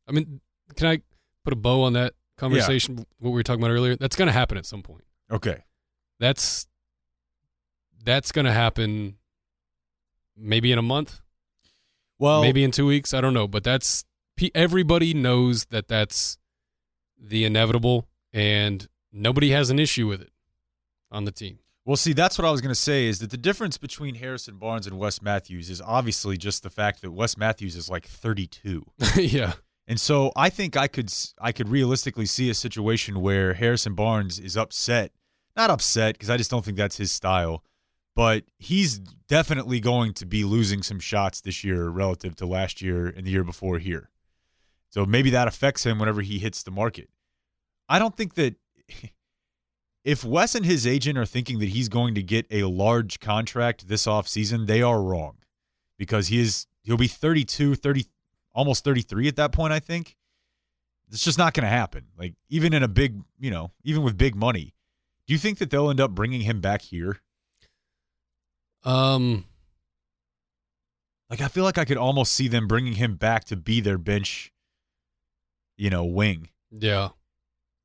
I 0.08 0.12
mean, 0.12 0.40
can 0.74 0.88
I 0.88 1.02
put 1.44 1.52
a 1.52 1.56
bow 1.56 1.82
on 1.82 1.92
that 1.92 2.14
conversation? 2.36 2.96
What 3.18 3.30
we 3.30 3.30
were 3.30 3.42
talking 3.42 3.62
about 3.62 3.72
earlier. 3.72 3.96
That's 3.96 4.16
going 4.16 4.26
to 4.26 4.32
happen 4.32 4.58
at 4.58 4.66
some 4.66 4.82
point. 4.82 5.04
Okay. 5.30 5.64
That's 6.18 6.66
that's 8.04 8.32
going 8.32 8.44
to 8.46 8.52
happen. 8.52 9.16
Maybe 10.36 10.72
in 10.72 10.78
a 10.78 10.82
month. 10.82 11.20
Well, 12.18 12.42
maybe 12.42 12.64
in 12.64 12.70
two 12.70 12.86
weeks. 12.86 13.12
I 13.12 13.20
don't 13.20 13.34
know, 13.34 13.48
but 13.48 13.64
that's 13.64 14.04
everybody 14.54 15.14
knows 15.14 15.66
that 15.66 15.88
that's 15.88 16.38
the 17.18 17.44
inevitable, 17.44 18.08
and 18.32 18.86
nobody 19.12 19.50
has 19.50 19.70
an 19.70 19.78
issue 19.78 20.06
with 20.06 20.22
it 20.22 20.30
on 21.10 21.24
the 21.24 21.32
team. 21.32 21.58
Well, 21.84 21.96
see, 21.96 22.12
that's 22.12 22.36
what 22.36 22.44
I 22.44 22.50
was 22.50 22.60
going 22.60 22.74
to 22.74 22.80
say 22.80 23.06
is 23.06 23.20
that 23.20 23.30
the 23.30 23.36
difference 23.36 23.78
between 23.78 24.16
Harrison 24.16 24.56
Barnes 24.56 24.88
and 24.88 24.98
Wes 24.98 25.22
Matthews 25.22 25.70
is 25.70 25.80
obviously 25.80 26.36
just 26.36 26.64
the 26.64 26.70
fact 26.70 27.00
that 27.02 27.12
Wes 27.12 27.36
Matthews 27.36 27.76
is 27.76 27.88
like 27.88 28.06
32. 28.06 28.84
yeah, 29.16 29.52
And 29.88 30.00
so 30.00 30.32
I 30.34 30.50
think 30.50 30.76
I 30.76 30.88
could 30.88 31.12
I 31.40 31.52
could 31.52 31.68
realistically 31.68 32.26
see 32.26 32.50
a 32.50 32.54
situation 32.54 33.20
where 33.20 33.54
Harrison 33.54 33.94
Barnes 33.94 34.38
is 34.38 34.56
upset. 34.56 35.12
Not 35.56 35.70
upset 35.70 36.14
because 36.14 36.28
I 36.28 36.36
just 36.36 36.50
don't 36.50 36.64
think 36.64 36.76
that's 36.76 36.96
his 36.96 37.12
style, 37.12 37.62
but 38.14 38.44
he's 38.58 38.98
definitely 38.98 39.80
going 39.80 40.12
to 40.14 40.26
be 40.26 40.44
losing 40.44 40.82
some 40.82 41.00
shots 41.00 41.40
this 41.40 41.64
year 41.64 41.88
relative 41.88 42.36
to 42.36 42.46
last 42.46 42.82
year 42.82 43.06
and 43.06 43.26
the 43.26 43.30
year 43.30 43.44
before 43.44 43.78
here. 43.78 44.10
So 44.90 45.06
maybe 45.06 45.30
that 45.30 45.48
affects 45.48 45.84
him 45.84 45.98
whenever 45.98 46.20
he 46.20 46.38
hits 46.38 46.62
the 46.62 46.70
market. 46.70 47.08
I 47.88 47.98
don't 47.98 48.16
think 48.16 48.34
that 48.34 48.56
if 50.04 50.24
Wes 50.24 50.54
and 50.54 50.66
his 50.66 50.86
agent 50.86 51.16
are 51.16 51.26
thinking 51.26 51.58
that 51.60 51.70
he's 51.70 51.88
going 51.88 52.14
to 52.16 52.22
get 52.22 52.46
a 52.50 52.64
large 52.64 53.20
contract 53.20 53.88
this 53.88 54.06
offseason, 54.06 54.66
they 54.66 54.82
are 54.82 55.02
wrong 55.02 55.36
because 55.98 56.28
he 56.28 56.40
is 56.40 56.66
he'll 56.82 56.96
be 56.96 57.08
32, 57.08 57.76
30 57.76 58.04
almost 58.56 58.82
33 58.82 59.28
at 59.28 59.36
that 59.36 59.52
point, 59.52 59.72
I 59.72 59.78
think. 59.78 60.16
It's 61.08 61.22
just 61.22 61.38
not 61.38 61.54
going 61.54 61.62
to 61.62 61.68
happen. 61.70 62.06
Like 62.18 62.34
even 62.48 62.72
in 62.72 62.82
a 62.82 62.88
big, 62.88 63.22
you 63.38 63.50
know, 63.52 63.70
even 63.84 64.02
with 64.02 64.18
big 64.18 64.34
money. 64.34 64.74
Do 65.28 65.34
you 65.34 65.38
think 65.38 65.58
that 65.58 65.70
they'll 65.70 65.90
end 65.90 66.00
up 66.00 66.12
bringing 66.12 66.40
him 66.40 66.60
back 66.60 66.82
here? 66.82 67.20
um, 68.84 69.44
Like 71.30 71.40
I 71.40 71.48
feel 71.48 71.64
like 71.64 71.78
I 71.78 71.84
could 71.84 71.96
almost 71.96 72.32
see 72.32 72.48
them 72.48 72.66
bringing 72.66 72.94
him 72.94 73.16
back 73.16 73.44
to 73.44 73.56
be 73.56 73.80
their 73.80 73.98
bench, 73.98 74.52
you 75.76 75.90
know, 75.90 76.04
wing. 76.04 76.48
yeah. 76.70 77.10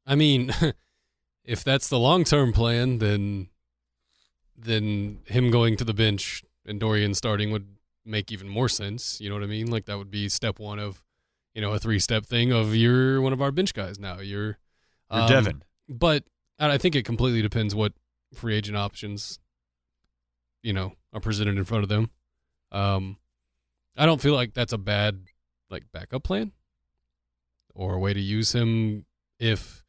I 0.05 0.15
mean, 0.15 0.51
if 1.45 1.63
that's 1.63 1.87
the 1.87 1.99
long 1.99 2.23
term 2.23 2.53
plan, 2.53 2.97
then 2.97 3.49
then 4.57 5.19
him 5.25 5.49
going 5.51 5.75
to 5.77 5.83
the 5.83 5.93
bench 5.93 6.43
and 6.65 6.79
Dorian 6.79 7.13
starting 7.13 7.51
would 7.51 7.67
make 8.05 8.31
even 8.31 8.47
more 8.47 8.69
sense. 8.69 9.19
You 9.21 9.29
know 9.29 9.35
what 9.35 9.43
I 9.43 9.47
mean? 9.47 9.67
Like 9.69 9.85
that 9.85 9.97
would 9.97 10.11
be 10.11 10.29
step 10.29 10.59
one 10.59 10.79
of, 10.79 11.03
you 11.53 11.61
know, 11.61 11.73
a 11.73 11.79
three 11.79 11.99
step 11.99 12.25
thing 12.25 12.51
of 12.51 12.75
you're 12.75 13.21
one 13.21 13.33
of 13.33 13.41
our 13.41 13.51
bench 13.51 13.73
guys 13.73 13.99
now. 13.99 14.19
You're, 14.19 14.57
You're 15.11 15.21
um, 15.21 15.29
Devin. 15.29 15.63
But 15.89 16.23
I 16.59 16.71
I 16.71 16.77
think 16.77 16.95
it 16.95 17.05
completely 17.05 17.41
depends 17.41 17.75
what 17.75 17.93
free 18.33 18.55
agent 18.55 18.77
options, 18.77 19.39
you 20.63 20.73
know, 20.73 20.93
are 21.13 21.19
presented 21.19 21.57
in 21.57 21.65
front 21.65 21.83
of 21.83 21.89
them. 21.89 22.09
Um, 22.71 23.17
I 23.97 24.05
don't 24.05 24.21
feel 24.21 24.33
like 24.33 24.53
that's 24.53 24.73
a 24.73 24.77
bad 24.77 25.25
like 25.69 25.83
backup 25.91 26.23
plan 26.23 26.53
or 27.73 27.95
a 27.95 27.99
way 27.99 28.13
to 28.13 28.19
use 28.19 28.53
him 28.53 29.05
if, 29.39 29.83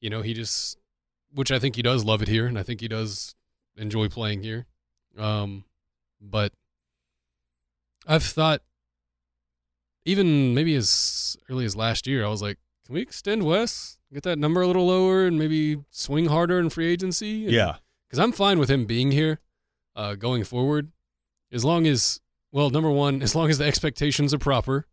you 0.00 0.10
know, 0.10 0.22
he 0.22 0.34
just, 0.34 0.78
which 1.32 1.52
I 1.52 1.58
think 1.58 1.76
he 1.76 1.82
does 1.82 2.04
love 2.04 2.22
it 2.22 2.28
here, 2.28 2.46
and 2.46 2.58
I 2.58 2.62
think 2.62 2.80
he 2.80 2.88
does 2.88 3.34
enjoy 3.76 4.08
playing 4.08 4.42
here. 4.42 4.66
Um, 5.16 5.64
but 6.20 6.52
I've 8.10 8.24
thought, 8.24 8.60
even 10.04 10.54
maybe 10.54 10.74
as 10.74 11.36
early 11.48 11.64
as 11.64 11.76
last 11.76 12.06
year, 12.06 12.24
I 12.24 12.28
was 12.28 12.42
like, 12.42 12.58
can 12.86 12.94
we 12.94 13.00
extend 13.02 13.44
Wes, 13.44 13.98
get 14.12 14.22
that 14.24 14.38
number 14.38 14.62
a 14.62 14.66
little 14.66 14.86
lower, 14.86 15.26
and 15.26 15.38
maybe 15.38 15.78
swing 15.90 16.26
harder 16.26 16.58
in 16.58 16.70
free 16.70 16.86
agency? 16.86 17.44
And- 17.44 17.52
Yeah. 17.54 17.76
because 18.08 18.18
I'm 18.18 18.32
fine 18.32 18.58
with 18.58 18.68
him 18.70 18.86
being 18.86 19.12
here, 19.12 19.38
uh, 19.94 20.14
going 20.16 20.42
forward, 20.44 20.90
as 21.52 21.64
long 21.64 21.86
as 21.86 22.20
well, 22.50 22.70
number 22.70 22.90
one, 22.90 23.22
as 23.22 23.34
long 23.36 23.48
as 23.50 23.58
the 23.58 23.64
expectations 23.64 24.34
are 24.34 24.38
proper, 24.38 24.86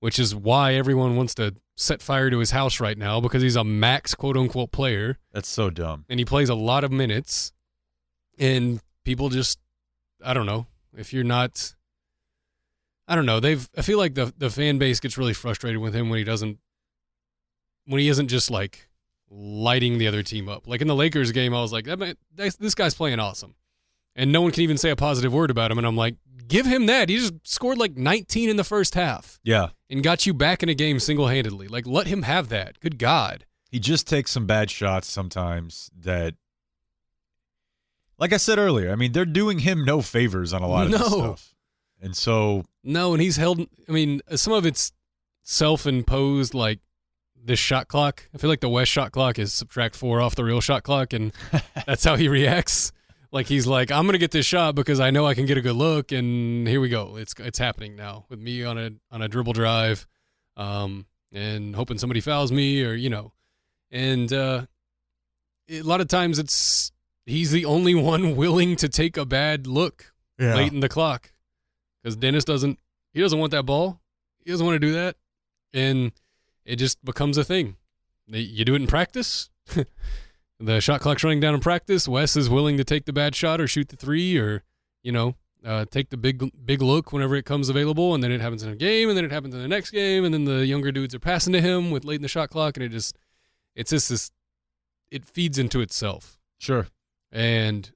which 0.00 0.18
is 0.18 0.34
why 0.34 0.74
everyone 0.74 1.14
wants 1.16 1.34
to 1.36 1.54
set 1.76 2.02
fire 2.02 2.30
to 2.30 2.38
his 2.38 2.50
house 2.52 2.80
right 2.80 2.96
now 2.98 3.20
because 3.20 3.42
he's 3.42 3.54
a 3.54 3.62
max 3.62 4.14
quote 4.14 4.36
unquote 4.36 4.72
player 4.72 5.18
That's 5.32 5.48
so 5.48 5.68
dumb. 5.70 6.04
and 6.08 6.18
he 6.18 6.24
plays 6.24 6.48
a 6.48 6.54
lot 6.56 6.82
of 6.82 6.90
minutes, 6.90 7.52
and 8.38 8.80
people 9.04 9.28
just, 9.28 9.58
I 10.24 10.34
don't 10.34 10.46
know, 10.46 10.66
if 10.96 11.12
you're 11.12 11.22
not. 11.22 11.74
I 13.08 13.14
don't 13.14 13.26
know. 13.26 13.38
They've. 13.40 13.68
I 13.76 13.82
feel 13.82 13.98
like 13.98 14.14
the 14.14 14.32
the 14.36 14.50
fan 14.50 14.78
base 14.78 15.00
gets 15.00 15.16
really 15.16 15.32
frustrated 15.34 15.80
with 15.80 15.94
him 15.94 16.08
when 16.10 16.18
he 16.18 16.24
doesn't, 16.24 16.58
when 17.86 18.00
he 18.00 18.08
isn't 18.08 18.28
just 18.28 18.50
like 18.50 18.88
lighting 19.30 19.98
the 19.98 20.06
other 20.08 20.22
team 20.22 20.48
up. 20.48 20.66
Like 20.66 20.80
in 20.80 20.88
the 20.88 20.94
Lakers 20.94 21.32
game, 21.32 21.54
I 21.54 21.60
was 21.60 21.72
like, 21.72 21.84
that 21.86 21.98
man, 21.98 22.16
this 22.34 22.74
guy's 22.74 22.94
playing 22.94 23.20
awesome, 23.20 23.54
and 24.16 24.32
no 24.32 24.40
one 24.42 24.50
can 24.52 24.62
even 24.62 24.76
say 24.78 24.90
a 24.90 24.96
positive 24.96 25.32
word 25.32 25.50
about 25.50 25.70
him. 25.70 25.78
And 25.78 25.86
I'm 25.86 25.96
like, 25.96 26.16
give 26.48 26.66
him 26.66 26.86
that. 26.86 27.08
He 27.08 27.16
just 27.18 27.34
scored 27.44 27.78
like 27.78 27.96
19 27.96 28.48
in 28.48 28.56
the 28.56 28.64
first 28.64 28.94
half 28.94 29.38
Yeah. 29.44 29.68
and 29.90 30.02
got 30.02 30.26
you 30.26 30.34
back 30.34 30.62
in 30.62 30.68
a 30.68 30.74
game 30.74 30.98
single 31.00 31.26
handedly. 31.28 31.66
Like, 31.68 31.86
let 31.86 32.06
him 32.08 32.22
have 32.22 32.48
that. 32.50 32.78
Good 32.80 32.98
God. 32.98 33.46
He 33.70 33.78
just 33.80 34.06
takes 34.08 34.30
some 34.30 34.46
bad 34.46 34.70
shots 34.70 35.08
sometimes 35.10 35.90
that 36.00 36.34
like 38.18 38.32
I 38.32 38.36
said 38.38 38.58
earlier, 38.58 38.90
I 38.92 38.96
mean, 38.96 39.12
they're 39.12 39.24
doing 39.24 39.58
him 39.60 39.84
no 39.84 40.00
favors 40.02 40.52
on 40.52 40.62
a 40.62 40.68
lot 40.68 40.86
of 40.86 40.92
this 40.92 41.00
No. 41.00 41.08
stuff. 41.08 41.54
And 42.00 42.16
so 42.16 42.64
No, 42.84 43.12
and 43.12 43.22
he's 43.22 43.36
held. 43.36 43.60
I 43.88 43.92
mean, 43.92 44.20
some 44.34 44.52
of 44.52 44.66
it's 44.66 44.92
self-imposed, 45.42 46.54
like 46.54 46.80
this 47.42 47.58
shot 47.58 47.88
clock. 47.88 48.28
I 48.34 48.38
feel 48.38 48.50
like 48.50 48.60
the 48.60 48.68
Wes 48.68 48.88
shot 48.88 49.12
clock 49.12 49.38
is 49.38 49.52
subtract 49.52 49.94
four 49.94 50.20
off 50.20 50.34
the 50.34 50.44
real 50.44 50.60
shot 50.60 50.82
clock, 50.82 51.12
and 51.12 51.32
that's 51.86 52.04
how 52.04 52.16
he 52.16 52.28
reacts. 52.28 52.92
Like 53.32 53.46
he's 53.46 53.66
like, 53.66 53.90
I'm 53.90 54.06
gonna 54.06 54.18
get 54.18 54.30
this 54.30 54.46
shot 54.46 54.74
because 54.74 55.00
I 55.00 55.10
know 55.10 55.26
I 55.26 55.34
can 55.34 55.46
get 55.46 55.58
a 55.58 55.60
good 55.60 55.76
look, 55.76 56.12
and 56.12 56.66
here 56.66 56.80
we 56.80 56.88
go. 56.88 57.16
It's 57.16 57.34
it's 57.38 57.58
happening 57.58 57.96
now 57.96 58.26
with 58.28 58.40
me 58.40 58.64
on 58.64 58.78
a 58.78 58.90
on 59.10 59.22
a 59.22 59.28
dribble 59.28 59.52
drive, 59.52 60.06
um, 60.56 61.06
and 61.32 61.74
hoping 61.74 61.98
somebody 61.98 62.20
fouls 62.20 62.52
me 62.52 62.84
or 62.84 62.94
you 62.94 63.10
know, 63.10 63.32
and 63.90 64.32
uh, 64.32 64.66
a 65.68 65.82
lot 65.82 66.00
of 66.00 66.08
times 66.08 66.38
it's 66.38 66.92
he's 67.24 67.50
the 67.50 67.64
only 67.64 67.94
one 67.94 68.36
willing 68.36 68.76
to 68.76 68.88
take 68.88 69.16
a 69.16 69.26
bad 69.26 69.66
look 69.66 70.12
late 70.54 70.72
in 70.72 70.80
the 70.80 70.88
clock 70.88 71.32
because 72.06 72.16
Dennis 72.16 72.44
doesn't 72.44 72.78
he 73.12 73.20
doesn't 73.20 73.40
want 73.40 73.50
that 73.50 73.64
ball. 73.64 74.00
He 74.44 74.52
doesn't 74.52 74.64
want 74.64 74.76
to 74.76 74.86
do 74.86 74.92
that, 74.92 75.16
and 75.74 76.12
it 76.64 76.76
just 76.76 77.04
becomes 77.04 77.36
a 77.36 77.42
thing. 77.42 77.74
You 78.28 78.64
do 78.64 78.76
it 78.76 78.80
in 78.80 78.86
practice. 78.86 79.50
the 80.60 80.80
shot 80.80 81.00
clock's 81.00 81.24
running 81.24 81.40
down 81.40 81.54
in 81.54 81.58
practice. 81.58 82.06
Wes 82.06 82.36
is 82.36 82.48
willing 82.48 82.76
to 82.76 82.84
take 82.84 83.06
the 83.06 83.12
bad 83.12 83.34
shot 83.34 83.60
or 83.60 83.66
shoot 83.66 83.88
the 83.88 83.96
three 83.96 84.38
or 84.38 84.62
you 85.02 85.10
know 85.10 85.34
uh, 85.64 85.84
take 85.90 86.10
the 86.10 86.16
big 86.16 86.48
big 86.64 86.80
look 86.80 87.12
whenever 87.12 87.34
it 87.34 87.44
comes 87.44 87.68
available, 87.68 88.14
and 88.14 88.22
then 88.22 88.30
it 88.30 88.40
happens 88.40 88.62
in 88.62 88.70
a 88.70 88.76
game, 88.76 89.08
and 89.08 89.18
then 89.18 89.24
it 89.24 89.32
happens 89.32 89.52
in 89.52 89.60
the 89.60 89.66
next 89.66 89.90
game, 89.90 90.24
and 90.24 90.32
then 90.32 90.44
the 90.44 90.64
younger 90.64 90.92
dudes 90.92 91.12
are 91.12 91.18
passing 91.18 91.52
to 91.54 91.60
him 91.60 91.90
with 91.90 92.04
late 92.04 92.16
in 92.16 92.22
the 92.22 92.28
shot 92.28 92.50
clock, 92.50 92.76
and 92.76 92.84
it 92.84 92.90
just 92.90 93.18
it's 93.74 93.90
just 93.90 94.10
this 94.10 94.30
it 95.10 95.24
feeds 95.24 95.58
into 95.58 95.80
itself. 95.80 96.38
Sure. 96.58 96.86
And 97.32 97.90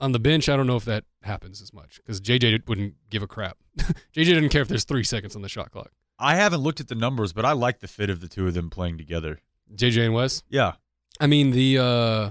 on 0.00 0.12
the 0.12 0.18
bench, 0.18 0.48
I 0.48 0.56
don't 0.56 0.66
know 0.66 0.76
if 0.76 0.86
that 0.86 1.04
happens 1.26 1.60
as 1.60 1.72
much 1.72 1.96
because 1.96 2.20
JJ 2.20 2.66
wouldn't 2.66 2.94
give 3.10 3.22
a 3.22 3.26
crap. 3.26 3.58
JJ 3.78 4.24
didn't 4.24 4.48
care 4.48 4.62
if 4.62 4.68
there's 4.68 4.84
three 4.84 5.04
seconds 5.04 5.36
on 5.36 5.42
the 5.42 5.48
shot 5.48 5.70
clock. 5.70 5.90
I 6.18 6.36
haven't 6.36 6.60
looked 6.60 6.80
at 6.80 6.88
the 6.88 6.94
numbers, 6.94 7.32
but 7.34 7.44
I 7.44 7.52
like 7.52 7.80
the 7.80 7.88
fit 7.88 8.08
of 8.08 8.20
the 8.20 8.28
two 8.28 8.46
of 8.46 8.54
them 8.54 8.70
playing 8.70 8.96
together. 8.96 9.40
JJ 9.74 10.06
and 10.06 10.14
Wes, 10.14 10.42
Yeah. 10.48 10.72
I 11.20 11.26
mean 11.26 11.50
the 11.50 11.78
uh 11.78 12.30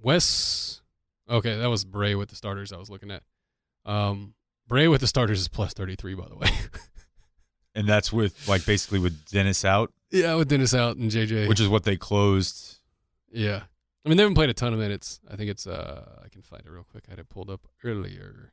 Wes 0.00 0.82
okay, 1.28 1.56
that 1.56 1.68
was 1.70 1.84
Bray 1.84 2.14
with 2.14 2.28
the 2.28 2.36
starters 2.36 2.72
I 2.72 2.76
was 2.76 2.90
looking 2.90 3.10
at. 3.10 3.22
Um 3.84 4.34
Bray 4.68 4.88
with 4.88 5.00
the 5.00 5.06
starters 5.06 5.40
is 5.40 5.48
plus 5.48 5.72
33 5.72 6.14
by 6.14 6.28
the 6.28 6.36
way. 6.36 6.48
And 7.74 7.86
that's 7.86 8.10
with 8.10 8.48
like 8.48 8.64
basically 8.64 8.98
with 9.00 9.26
Dennis 9.26 9.62
out, 9.62 9.92
yeah, 10.10 10.34
with 10.36 10.48
Dennis 10.48 10.72
out 10.72 10.96
and 10.96 11.10
JJ. 11.10 11.46
which 11.46 11.60
is 11.60 11.68
what 11.68 11.84
they 11.84 11.94
closed. 11.98 12.78
yeah. 13.30 13.64
I 14.06 14.08
mean 14.08 14.18
they 14.18 14.22
haven't 14.22 14.36
played 14.36 14.50
a 14.50 14.54
ton 14.54 14.72
of 14.72 14.78
minutes. 14.78 15.20
I 15.28 15.34
think 15.34 15.50
it's 15.50 15.66
uh 15.66 16.20
I 16.24 16.28
can 16.28 16.40
find 16.40 16.62
it 16.64 16.70
real 16.70 16.86
quick. 16.88 17.04
I 17.08 17.12
had 17.12 17.18
it 17.18 17.28
pulled 17.28 17.50
up 17.50 17.66
earlier. 17.82 18.52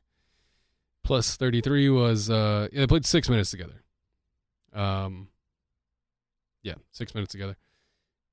Plus 1.04 1.36
33 1.36 1.90
was 1.90 2.28
uh 2.28 2.66
yeah, 2.72 2.80
they 2.80 2.86
played 2.88 3.06
6 3.06 3.28
minutes 3.28 3.52
together. 3.52 3.84
Um 4.72 5.28
yeah, 6.64 6.74
6 6.90 7.14
minutes 7.14 7.30
together. 7.30 7.56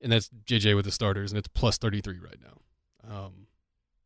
And 0.01 0.11
that's 0.11 0.31
JJ 0.45 0.75
with 0.75 0.85
the 0.85 0.91
starters 0.91 1.31
and 1.31 1.37
it's 1.37 1.47
plus 1.47 1.77
33 1.77 2.17
right 2.17 2.39
now. 2.41 3.15
Um 3.15 3.45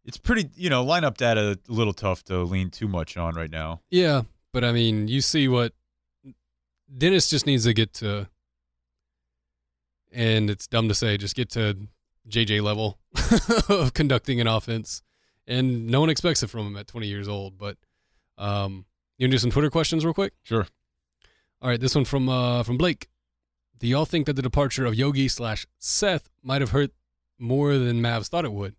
It's 0.04 0.18
pretty, 0.18 0.50
you 0.56 0.70
know, 0.70 0.86
lineup 0.86 1.16
data 1.16 1.58
a 1.70 1.72
little 1.72 1.94
tough 1.94 2.22
to 2.26 2.44
lean 2.44 2.70
too 2.70 2.90
much 2.90 3.16
on 3.16 3.34
right 3.36 3.50
now. 3.50 3.82
Yeah, 3.90 4.24
but 4.52 4.66
I 4.66 4.74
mean, 4.74 5.08
you 5.08 5.22
see 5.22 5.48
what 5.48 5.72
Dennis 6.98 7.30
just 7.30 7.46
needs 7.46 7.64
to 7.64 7.74
get 7.74 7.94
to, 7.94 8.28
and 10.12 10.50
it's 10.50 10.68
dumb 10.68 10.88
to 10.90 10.94
say, 10.94 11.18
just 11.18 11.36
get 11.36 11.50
to 11.52 11.88
JJ 12.30 12.62
level 12.62 13.00
of 13.70 13.94
conducting 13.94 14.42
an 14.42 14.48
offense, 14.48 15.02
and 15.48 15.88
no 15.88 16.00
one 16.00 16.10
expects 16.10 16.44
it 16.44 16.48
from 16.48 16.68
him 16.68 16.78
at 16.78 16.88
20 16.88 17.08
years 17.08 17.28
old. 17.28 17.58
But 17.58 17.78
um, 18.38 18.86
you 19.18 19.28
gonna 19.28 19.32
do 19.34 19.38
some 19.38 19.52
Twitter 19.52 19.70
questions 19.70 20.04
real 20.04 20.14
quick? 20.14 20.34
Sure. 20.44 20.68
All 21.62 21.70
right, 21.70 21.80
this 21.80 21.96
one 21.96 22.06
from 22.06 22.30
uh, 22.30 22.64
from 22.64 22.78
Blake. 22.78 23.10
Do 23.78 23.88
y'all 23.88 24.06
think 24.06 24.26
that 24.26 24.34
the 24.34 24.42
departure 24.42 24.86
of 24.86 24.96
Yogi 24.96 25.28
slash 25.28 25.66
Seth 25.80 26.30
might 26.42 26.62
have 26.62 26.72
hurt 26.72 26.92
more 27.38 27.78
than 27.78 28.02
Mavs 28.02 28.28
thought 28.28 28.46
it 28.46 28.54
would? 28.54 28.76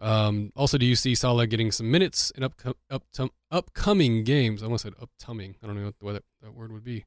Um, 0.00 0.52
also, 0.54 0.78
do 0.78 0.86
you 0.86 0.94
see 0.94 1.14
Salah 1.14 1.46
getting 1.46 1.72
some 1.72 1.90
minutes 1.90 2.30
in 2.36 2.42
up, 2.44 2.54
up 2.90 3.02
upcoming 3.50 4.24
games? 4.24 4.62
I 4.62 4.66
almost 4.66 4.84
said 4.84 4.94
upcoming. 5.00 5.56
I 5.62 5.66
don't 5.66 5.76
know 5.76 5.92
what 6.00 6.12
that, 6.12 6.24
that 6.42 6.54
word 6.54 6.72
would 6.72 6.84
be. 6.84 7.04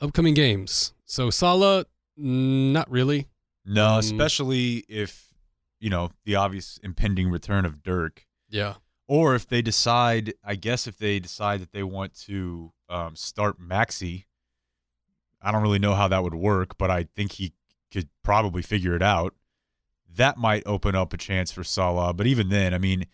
Upcoming 0.00 0.34
games. 0.34 0.94
So 1.04 1.30
Salah, 1.30 1.84
not 2.16 2.90
really. 2.90 3.28
No, 3.64 3.94
Um, 3.94 3.98
especially 4.00 4.84
if, 4.88 5.32
you 5.80 5.90
know, 5.90 6.10
the 6.24 6.36
obvious 6.36 6.78
impending 6.82 7.30
return 7.30 7.64
of 7.64 7.82
Dirk. 7.82 8.26
Yeah. 8.48 8.74
Or 9.06 9.34
if 9.34 9.46
they 9.48 9.62
decide, 9.62 10.34
I 10.44 10.54
guess 10.54 10.86
if 10.86 10.96
they 10.98 11.18
decide 11.20 11.60
that 11.60 11.72
they 11.72 11.82
want 11.82 12.14
to 12.22 12.72
um, 12.88 13.16
start 13.16 13.60
Maxi, 13.60 14.24
I 15.42 15.52
don't 15.52 15.62
really 15.62 15.78
know 15.78 15.94
how 15.94 16.08
that 16.08 16.22
would 16.22 16.34
work, 16.34 16.78
but 16.78 16.90
I 16.90 17.06
think 17.14 17.32
he 17.32 17.52
could 17.92 18.08
probably 18.22 18.62
figure 18.62 18.94
it 18.96 19.02
out. 19.02 19.34
That 20.16 20.36
might 20.38 20.62
open 20.64 20.94
up 20.94 21.12
a 21.12 21.16
chance 21.18 21.52
for 21.52 21.64
Salah, 21.64 22.14
but 22.14 22.26
even 22.26 22.48
then, 22.48 22.72
I 22.72 22.78
mean, 22.78 23.06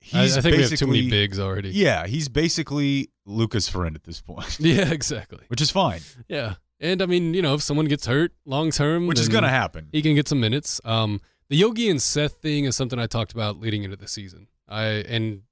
he's 0.00 0.36
I 0.36 0.40
think 0.40 0.56
we 0.56 0.62
have 0.62 0.70
too 0.76 0.86
many 0.86 1.08
bigs 1.10 1.40
already. 1.40 1.70
Yeah, 1.70 2.06
he's 2.06 2.28
basically 2.28 3.10
Luka's 3.26 3.68
friend 3.68 3.96
at 3.96 4.04
this 4.04 4.20
point, 4.20 4.58
Yeah, 4.60 4.90
exactly. 4.92 5.40
which 5.48 5.60
is 5.60 5.70
fine, 5.70 6.00
Yeah. 6.28 6.54
And 6.80 7.02
I 7.02 7.06
mean, 7.06 7.34
you 7.34 7.42
know, 7.42 7.54
if 7.54 7.62
someone 7.62 7.86
gets 7.86 8.06
hurt 8.06 8.32
long 8.44 8.70
term, 8.70 9.06
which 9.06 9.18
is 9.18 9.28
going 9.28 9.44
to 9.44 9.50
happen. 9.50 9.88
he 9.92 10.02
can 10.02 10.14
get 10.14 10.28
some 10.28 10.40
minutes. 10.40 10.80
Um, 10.84 11.20
the 11.48 11.56
Yogi 11.56 11.88
and 11.88 12.00
Seth 12.00 12.34
thing 12.34 12.64
is 12.64 12.76
something 12.76 12.98
I 12.98 13.06
talked 13.06 13.32
about 13.32 13.58
leading 13.58 13.82
into 13.82 13.96
the 13.96 14.08
season. 14.08 14.48
I 14.68 14.84
and 14.84 15.42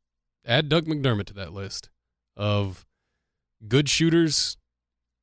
add 0.45 0.69
Doug 0.69 0.87
McDermott 0.87 1.27
to 1.27 1.35
that 1.35 1.53
list 1.53 1.89
of 2.37 2.87
good 3.67 3.89
shooters 3.89 4.57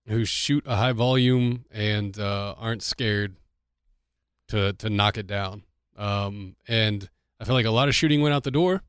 who 0.08 0.26
shoot 0.26 0.64
a 0.68 0.76
high 0.76 0.91
volume 0.91 1.66
and 1.72 2.18
uh, 2.20 2.56
aren't 2.58 2.84
scared 2.84 3.36
to 4.49 4.74
to 4.74 4.89
knock 4.89 5.18
it 5.18 5.28
down. 5.28 5.64
Um, 5.95 6.56
and 6.68 7.10
I 7.39 7.45
feel 7.45 7.54
like 7.54 7.66
a 7.66 7.72
lot 7.72 7.88
of 7.88 7.95
shooting 7.95 8.22
went 8.22 8.34
out 8.34 8.43
the 8.43 8.51
door, 8.51 8.82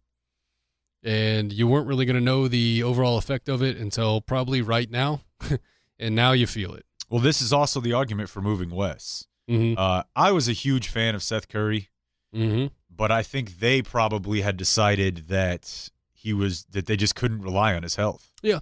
and 1.03 1.53
you 1.53 1.67
weren't 1.69 1.87
really 1.87 2.07
going 2.07 2.17
to 2.17 2.23
know 2.23 2.49
the 2.49 2.83
overall 2.83 3.19
effect 3.19 3.49
of 3.49 3.63
it 3.63 3.77
until 3.77 4.21
probably 4.21 4.63
right 4.63 4.91
now, 4.91 5.23
and 5.99 6.15
now 6.15 6.33
you 6.33 6.47
feel 6.47 6.75
it. 6.75 6.87
Well, 7.11 7.21
this 7.21 7.41
is 7.43 7.53
also 7.53 7.81
the 7.81 7.93
argument 7.93 8.29
for 8.31 8.41
moving 8.41 8.71
Wes. 8.71 9.27
Mm-hmm. 9.49 9.75
Uh, 9.79 10.03
I 10.17 10.33
was 10.33 10.49
a 10.49 10.53
huge 10.53 10.89
fan 10.89 11.15
of 11.15 11.23
Seth 11.23 11.49
Curry. 11.49 11.89
Mm-hmm. 12.35 12.67
but 12.91 13.13
I 13.13 13.23
think 13.23 13.61
they 13.61 13.81
probably 13.81 14.41
had 14.41 14.57
decided 14.57 15.29
that 15.29 15.89
he 16.13 16.33
was 16.33 16.65
that 16.73 16.87
they 16.87 16.97
just 16.97 17.15
couldn't 17.15 17.43
rely 17.43 17.75
on 17.75 17.85
his 17.85 17.95
health. 17.95 18.33
Yeah. 18.43 18.59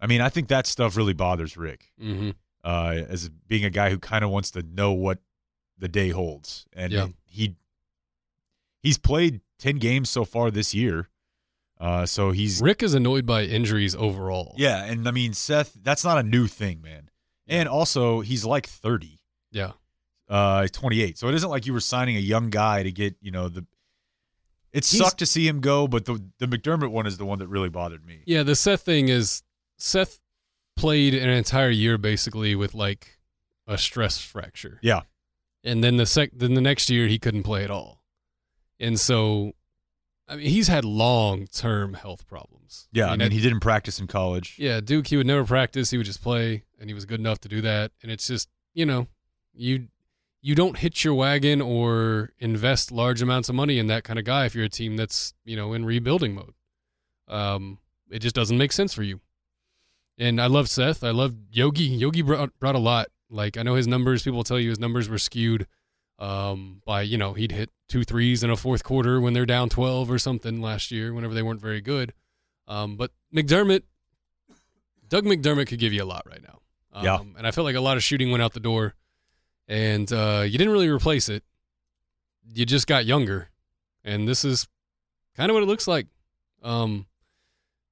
I 0.00 0.06
mean, 0.06 0.20
I 0.20 0.28
think 0.28 0.46
that 0.48 0.64
stuff 0.66 0.96
really 0.96 1.12
bothers 1.14 1.56
Rick 1.56 1.90
Mm-hmm. 2.00 2.30
uh, 2.62 2.94
as 3.08 3.28
being 3.48 3.64
a 3.64 3.70
guy 3.70 3.90
who 3.90 3.98
kind 3.98 4.22
of 4.24 4.30
wants 4.30 4.52
to 4.52 4.62
know 4.62 4.92
what 4.92 5.18
the 5.76 5.88
day 5.88 6.10
holds, 6.10 6.66
and 6.72 6.92
Yeah. 6.92 7.06
he 7.24 7.56
he's 8.82 8.98
played 8.98 9.40
ten 9.58 9.76
games 9.78 10.08
so 10.10 10.24
far 10.24 10.50
this 10.52 10.72
year, 10.74 11.08
uh, 11.80 12.06
so 12.06 12.30
he's 12.30 12.60
Rick 12.62 12.82
is 12.82 12.94
annoyed 12.94 13.26
by 13.26 13.42
injuries 13.42 13.94
overall. 13.96 14.54
yeah, 14.56 14.84
and 14.84 15.08
I 15.08 15.10
mean 15.10 15.32
Seth, 15.32 15.72
that's 15.82 16.04
not 16.04 16.18
a 16.18 16.22
new 16.22 16.46
thing, 16.46 16.80
man, 16.80 17.10
and 17.48 17.68
also 17.68 18.20
he's 18.20 18.44
like 18.44 18.66
thirty. 18.66 19.18
Yeah. 19.52 19.72
uh 20.28 20.66
28 20.72 21.16
so 21.16 21.28
it 21.28 21.34
isn't 21.34 21.48
like 21.48 21.66
you 21.66 21.72
were 21.72 21.80
signing 21.80 22.16
a 22.16 22.20
young 22.20 22.50
guy 22.50 22.82
to 22.82 22.90
get 22.92 23.14
you 23.22 23.30
know 23.30 23.48
the 23.48 23.64
it 24.72 24.84
He's- 24.84 24.98
sucked 24.98 25.18
to 25.20 25.26
see 25.26 25.46
him 25.46 25.60
go 25.60 25.86
but 25.88 26.04
the 26.04 26.20
the 26.40 26.46
mcdermott 26.46 26.90
one 26.90 27.06
is 27.06 27.16
the 27.16 27.24
one 27.24 27.38
that 27.38 27.46
really 27.48 27.68
bothered 27.70 28.04
me 28.04 28.22
Yeah, 28.26 28.42
the 28.42 28.56
Seth 28.56 28.82
thing 28.82 29.08
is 29.08 29.42
Seth 29.78 30.18
played 30.76 31.14
an 31.14 31.28
entire 31.30 31.70
year 31.70 31.96
basically 31.96 32.54
with 32.56 32.74
like 32.74 33.18
a 33.66 33.78
stress 33.78 34.18
fracture. 34.18 34.78
Yeah. 34.82 35.02
And 35.64 35.82
then 35.82 35.96
the 35.96 36.06
sec 36.06 36.30
then 36.34 36.54
the 36.54 36.60
next 36.60 36.90
year 36.90 37.06
he 37.06 37.18
couldn't 37.18 37.44
play 37.44 37.64
at 37.64 37.70
all. 37.70 38.02
And 38.80 38.98
so 39.00 39.52
I 40.28 40.36
mean 40.36 40.46
he's 40.50 40.68
had 40.68 40.84
long 40.84 41.46
term 41.46 41.94
health 41.94 42.26
problems. 42.26 42.55
Yeah 42.92 43.06
i 43.06 43.12
mean 43.12 43.22
at- 43.22 43.32
he 43.32 43.40
didn't 43.40 43.60
practice 43.60 43.98
in 44.00 44.06
college 44.06 44.56
Yeah, 44.58 44.80
Duke, 44.80 45.06
he 45.08 45.16
would 45.16 45.26
never 45.26 45.44
practice. 45.44 45.90
He 45.90 45.96
would 45.96 46.06
just 46.06 46.22
play, 46.22 46.64
and 46.80 46.88
he 46.90 46.94
was 46.94 47.04
good 47.04 47.20
enough 47.20 47.40
to 47.40 47.48
do 47.48 47.60
that. 47.62 47.92
And 48.02 48.10
it's 48.12 48.26
just, 48.26 48.48
you 48.74 48.86
know, 48.86 49.06
you 49.54 49.88
you 50.42 50.54
don't 50.54 50.76
hitch 50.78 51.04
your 51.04 51.14
wagon 51.14 51.60
or 51.60 52.30
invest 52.38 52.92
large 52.92 53.20
amounts 53.22 53.48
of 53.48 53.54
money 53.54 53.78
in 53.78 53.86
that 53.88 54.04
kind 54.04 54.18
of 54.18 54.24
guy 54.24 54.44
if 54.46 54.54
you're 54.54 54.64
a 54.64 54.68
team 54.68 54.96
that's 54.96 55.34
you 55.44 55.56
know 55.56 55.72
in 55.72 55.84
rebuilding 55.84 56.34
mode. 56.34 56.54
Um, 57.28 57.78
it 58.10 58.20
just 58.20 58.34
doesn't 58.34 58.56
make 58.58 58.72
sense 58.72 58.94
for 58.94 59.02
you. 59.02 59.20
And 60.18 60.40
I 60.40 60.46
love 60.46 60.68
Seth. 60.68 61.02
I 61.04 61.10
love 61.10 61.34
Yogi. 61.50 61.84
Yogi 61.84 62.22
brought 62.22 62.56
brought 62.58 62.74
a 62.76 62.78
lot. 62.80 63.08
Like 63.28 63.56
I 63.56 63.62
know 63.62 63.74
his 63.74 63.86
numbers. 63.88 64.22
People 64.22 64.44
tell 64.44 64.58
you 64.60 64.70
his 64.70 64.78
numbers 64.78 65.08
were 65.08 65.18
skewed 65.18 65.66
um, 66.18 66.80
by 66.86 67.02
you 67.02 67.18
know 67.18 67.32
he'd 67.34 67.52
hit 67.52 67.70
two 67.88 68.04
threes 68.04 68.42
in 68.42 68.50
a 68.50 68.56
fourth 68.56 68.82
quarter 68.84 69.20
when 69.20 69.32
they're 69.34 69.46
down 69.46 69.68
twelve 69.68 70.10
or 70.10 70.18
something 70.18 70.60
last 70.60 70.90
year. 70.90 71.12
Whenever 71.12 71.34
they 71.34 71.42
weren't 71.42 71.60
very 71.60 71.80
good. 71.80 72.12
Um, 72.68 72.96
but 72.96 73.10
McDermott, 73.34 73.82
Doug 75.08 75.24
McDermott 75.24 75.68
could 75.68 75.78
give 75.78 75.92
you 75.92 76.02
a 76.02 76.06
lot 76.06 76.26
right 76.28 76.42
now. 76.42 76.60
Um, 76.92 77.04
Yeah. 77.04 77.18
And 77.38 77.46
I 77.46 77.50
felt 77.50 77.64
like 77.64 77.76
a 77.76 77.80
lot 77.80 77.96
of 77.96 78.02
shooting 78.04 78.30
went 78.30 78.42
out 78.42 78.52
the 78.54 78.60
door, 78.60 78.94
and 79.68 80.10
uh, 80.12 80.42
you 80.44 80.58
didn't 80.58 80.72
really 80.72 80.88
replace 80.88 81.28
it. 81.28 81.44
You 82.52 82.64
just 82.66 82.86
got 82.86 83.04
younger, 83.04 83.50
and 84.04 84.26
this 84.28 84.44
is 84.44 84.66
kind 85.36 85.50
of 85.50 85.54
what 85.54 85.62
it 85.62 85.66
looks 85.66 85.86
like. 85.88 86.06
Um, 86.62 87.06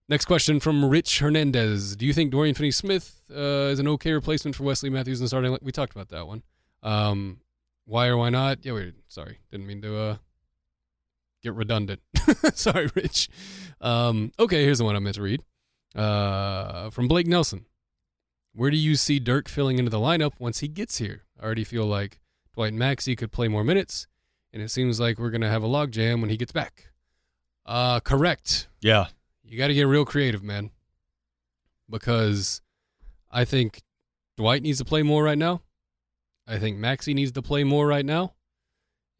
next 0.09 0.25
question 0.25 0.61
from 0.61 0.85
Rich 0.85 1.19
Hernandez: 1.21 1.97
Do 1.97 2.07
you 2.07 2.13
think 2.13 2.31
Dorian 2.33 2.55
Finney-Smith 2.55 3.23
uh, 3.31 3.71
is 3.73 3.79
an 3.79 3.89
okay 3.89 4.13
replacement 4.13 4.57
for 4.57 4.63
Wesley 4.65 4.91
Matthews 4.91 5.21
in 5.21 5.25
the 5.25 5.29
starting? 5.29 5.57
We 5.63 5.73
talked 5.73 5.93
about 5.95 6.09
that 6.11 6.27
one. 6.27 6.43
Um, 6.83 7.41
why 7.85 8.07
or 8.09 8.17
why 8.17 8.31
not? 8.31 8.65
Yeah, 8.65 8.73
wait, 8.73 8.95
sorry, 9.09 9.39
didn't 9.51 9.67
mean 9.67 9.83
to 9.83 9.97
uh, 9.97 10.17
get 11.45 11.55
redundant. 11.55 12.01
sorry, 12.55 12.89
Rich. 12.95 13.29
Um, 13.81 14.33
okay, 14.41 14.65
here's 14.65 14.79
the 14.79 14.85
one 14.85 14.97
I 14.97 14.99
meant 14.99 15.15
to 15.17 15.23
read. 15.23 15.43
Uh, 15.95 16.91
from 16.91 17.07
Blake 17.07 17.29
Nelson. 17.29 17.67
Where 18.53 18.71
do 18.71 18.77
you 18.77 18.97
see 18.97 19.19
Dirk 19.21 19.49
filling 19.49 19.79
into 19.79 19.91
the 19.91 19.99
lineup 19.99 20.33
once 20.39 20.61
he 20.61 20.69
gets 20.69 20.99
here? 20.99 21.23
I 21.41 21.45
already 21.45 21.65
feel 21.65 21.87
like 21.87 22.21
Dwight 22.55 22.73
and 22.73 22.81
Maxi 22.81 23.17
could 23.17 23.31
play 23.31 23.49
more 23.49 23.65
minutes, 23.65 24.07
and 24.53 24.63
it 24.63 24.71
seems 24.71 24.99
like 24.99 25.19
we're 25.19 25.31
gonna 25.31 25.51
have 25.51 25.63
a 25.63 25.69
logjam 25.69 26.21
when 26.21 26.31
he 26.31 26.37
gets 26.37 26.53
back. 26.53 26.89
Uh, 27.67 28.01
correct. 28.01 28.69
yeah 28.81 29.07
You 29.43 29.57
got 29.59 29.69
to 29.69 29.75
get 29.75 29.85
real 29.85 30.05
creative, 30.05 30.43
man. 30.43 30.71
Because 31.89 32.61
I 33.31 33.45
think 33.45 33.83
Dwight 34.37 34.63
needs 34.63 34.79
to 34.79 34.85
play 34.85 35.03
more 35.03 35.25
right 35.25 35.39
now. 35.39 35.63
I 36.47 36.59
think 36.59 36.79
Maxi 36.79 37.15
needs 37.15 37.33
to 37.33 37.43
play 37.43 37.65
more 37.65 37.87
right 37.87 38.05
now. 38.05 38.35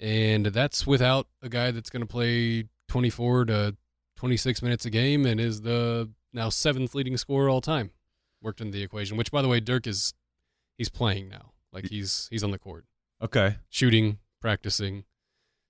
And 0.01 0.47
that's 0.47 0.87
without 0.87 1.29
a 1.43 1.49
guy 1.49 1.71
that's 1.71 1.91
going 1.91 2.03
to 2.03 2.07
play 2.07 2.65
24 2.89 3.45
to 3.47 3.77
26 4.17 4.63
minutes 4.63 4.85
a 4.85 4.91
game 4.91 5.25
and 5.27 5.41
is 5.41 5.63
the 5.63 6.11
now 6.33 6.49
seventh 6.49 6.95
leading 6.95 7.17
scorer 7.17 7.49
all 7.49 7.61
time. 7.61 7.91
Worked 8.43 8.61
into 8.61 8.73
the 8.73 8.83
equation, 8.83 9.17
which 9.17 9.31
by 9.31 9.41
the 9.43 9.49
way, 9.49 9.61
Dirk 9.61 9.87
is 9.87 10.13
he's 10.77 10.89
playing 10.91 11.29
now. 11.29 11.53
Like 11.73 11.87
he's 11.89 12.29
he's 12.31 12.45
on 12.45 12.51
the 12.51 12.59
court, 12.59 12.85
okay 13.23 13.57
shooting, 13.71 14.19
practicing. 14.41 15.05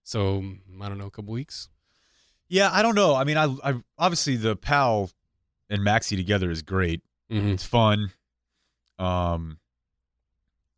So 0.03 0.43
I 0.83 0.89
don't 0.89 0.99
know, 0.99 1.07
a 1.07 1.11
couple 1.11 1.33
weeks. 1.33 1.69
yeah 2.49 2.69
i 2.73 2.83
don't 2.83 2.95
know 2.95 3.15
i 3.15 3.25
mean 3.25 3.39
i, 3.39 3.45
I 3.65 3.75
obviously 3.97 4.37
the 4.37 4.55
Powell 4.55 5.11
and 5.71 5.81
maxi 5.83 6.17
together 6.17 6.51
is 6.51 6.63
great 6.63 7.01
Mm-hmm. 7.33 7.53
it's 7.53 7.65
fun 7.65 8.11
um 8.99 9.59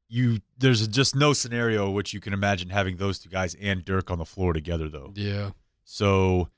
you 0.09 0.38
there's 0.59 0.86
just 0.88 1.16
no 1.16 1.32
scenario 1.32 1.90
which 1.90 2.14
you 2.14 2.20
can 2.20 2.32
imagine 2.32 2.70
having 2.70 2.96
those 2.96 3.18
two 3.18 3.28
guys 3.28 3.57
and 3.61 3.84
Dirk 3.84 4.11
on 4.11 4.18
the 4.18 4.24
floor 4.24 4.52
together 4.52 4.88
though. 4.88 5.12
Yeah. 5.14 5.50
So 5.84 6.48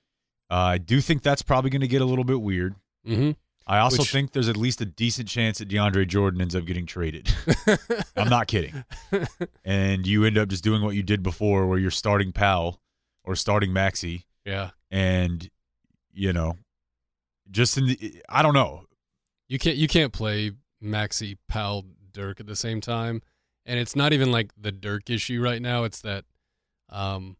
uh, 0.51 0.55
I 0.55 0.78
do 0.78 1.01
think 1.01 1.22
that's 1.22 1.42
probably 1.42 1.70
going 1.70 1.80
to 1.82 1.88
get 1.88 2.03
a 2.03 2.07
little 2.07 2.24
bit 2.24 2.40
weird. 2.40 2.74
Mm-hmm. 3.07 3.32
I 3.66 3.80
also 3.80 3.99
Which- 4.03 4.11
think 4.11 4.32
there's 4.32 4.49
at 4.49 4.57
least 4.57 4.80
a 4.80 4.86
decent 4.86 5.28
chance 5.28 5.59
that 5.59 5.68
DeAndre 5.68 6.09
Jordan 6.09 6.40
ends 6.40 6.55
up 6.57 6.64
getting 6.64 6.86
traded. 6.86 7.30
I'm 8.16 8.30
not 8.30 8.46
kidding. 8.46 8.82
And 9.64 10.07
you 10.07 10.24
end 10.24 10.38
up 10.38 10.49
just 10.49 10.64
doing 10.64 10.82
what 10.82 10.94
you 10.94 11.03
did 11.03 11.22
before, 11.22 11.66
where 11.66 11.78
you're 11.78 11.90
starting 11.90 12.32
Powell 12.32 12.80
or 13.24 13.36
starting 13.36 13.70
Maxi, 13.70 14.24
yeah. 14.46 14.70
and 14.90 15.51
you 16.14 16.32
know, 16.32 16.57
just 17.51 17.76
in 17.76 17.88
the 17.88 18.22
I 18.28 18.42
don't 18.42 18.55
know. 18.55 18.84
You 19.49 19.59
can't 19.59 19.76
you 19.76 19.86
can't 19.86 20.14
play 20.14 20.53
Maxi, 20.82 21.36
Powell, 21.46 21.84
Dirk 22.11 22.40
at 22.40 22.46
the 22.46 22.57
same 22.57 22.80
time, 22.80 23.20
and 23.67 23.79
it's 23.79 23.95
not 23.97 24.13
even 24.13 24.31
like 24.33 24.51
the 24.59 24.73
Dirk 24.73 25.11
issue 25.11 25.41
right 25.43 25.61
now. 25.61 25.85
It's 25.85 26.01
that 26.03 26.25
um, 26.89 27.37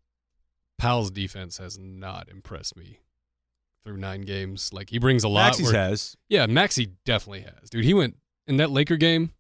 Powell's 0.79 1.11
defense 1.11 1.59
has 1.59 1.79
not 1.79 2.29
impressed 2.29 2.77
me 2.77 2.99
through 3.85 3.97
nine 3.97 4.23
games. 4.23 4.73
Like 4.73 4.91
he 4.91 4.99
brings 4.99 5.25
a 5.25 5.29
lot. 5.29 5.53
Maxi's 5.53 5.73
where- 5.73 5.89
has. 5.89 6.17
yeah, 6.29 6.47
Maxi 6.47 6.93
definitely 7.05 7.41
has, 7.43 7.71
dude. 7.71 7.85
He 7.85 7.95
went 7.95 8.17
in 8.47 8.57
that 8.59 8.71
Laker 8.71 8.97
game. 8.97 9.33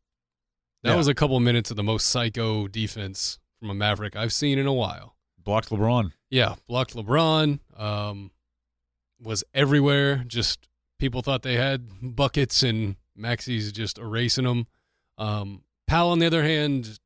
That 0.83 0.91
Yeah. 0.91 0.97
was 0.97 1.09
a 1.09 1.15
couple 1.15 1.37
of 1.37 1.43
minutes 1.43 1.71
of 1.71 1.77
the 1.77 1.83
most 1.83 2.07
psycho 2.09 2.69
defense 2.69 3.39
from 3.59 3.71
a 3.71 3.75
Maverick 3.75 4.15
I've 4.17 4.33
seen 4.33 4.59
in 4.59 4.67
a 4.67 4.73
while. 4.73 5.17
blocked 5.43 5.71
LeBron. 5.71 6.13
Yeah, 6.31 6.57
blocked 6.67 6.95
LeBron. 6.95 7.59
Um, 7.75 8.31
was 9.19 9.43
everywhere. 9.55 10.25
Just 10.27 10.69
people 10.99 11.23
thought 11.23 11.43
they 11.43 11.57
had 11.57 12.15
buckets, 12.15 12.63
and 12.63 12.97
Maxi's 13.19 13.73
just 13.73 13.97
erasing 13.99 14.45
them. 14.45 14.67
Um, 15.17 15.63
Powell, 15.89 16.11
on 16.11 16.21
the 16.21 16.27
other 16.27 16.45
hand, 16.45 17.01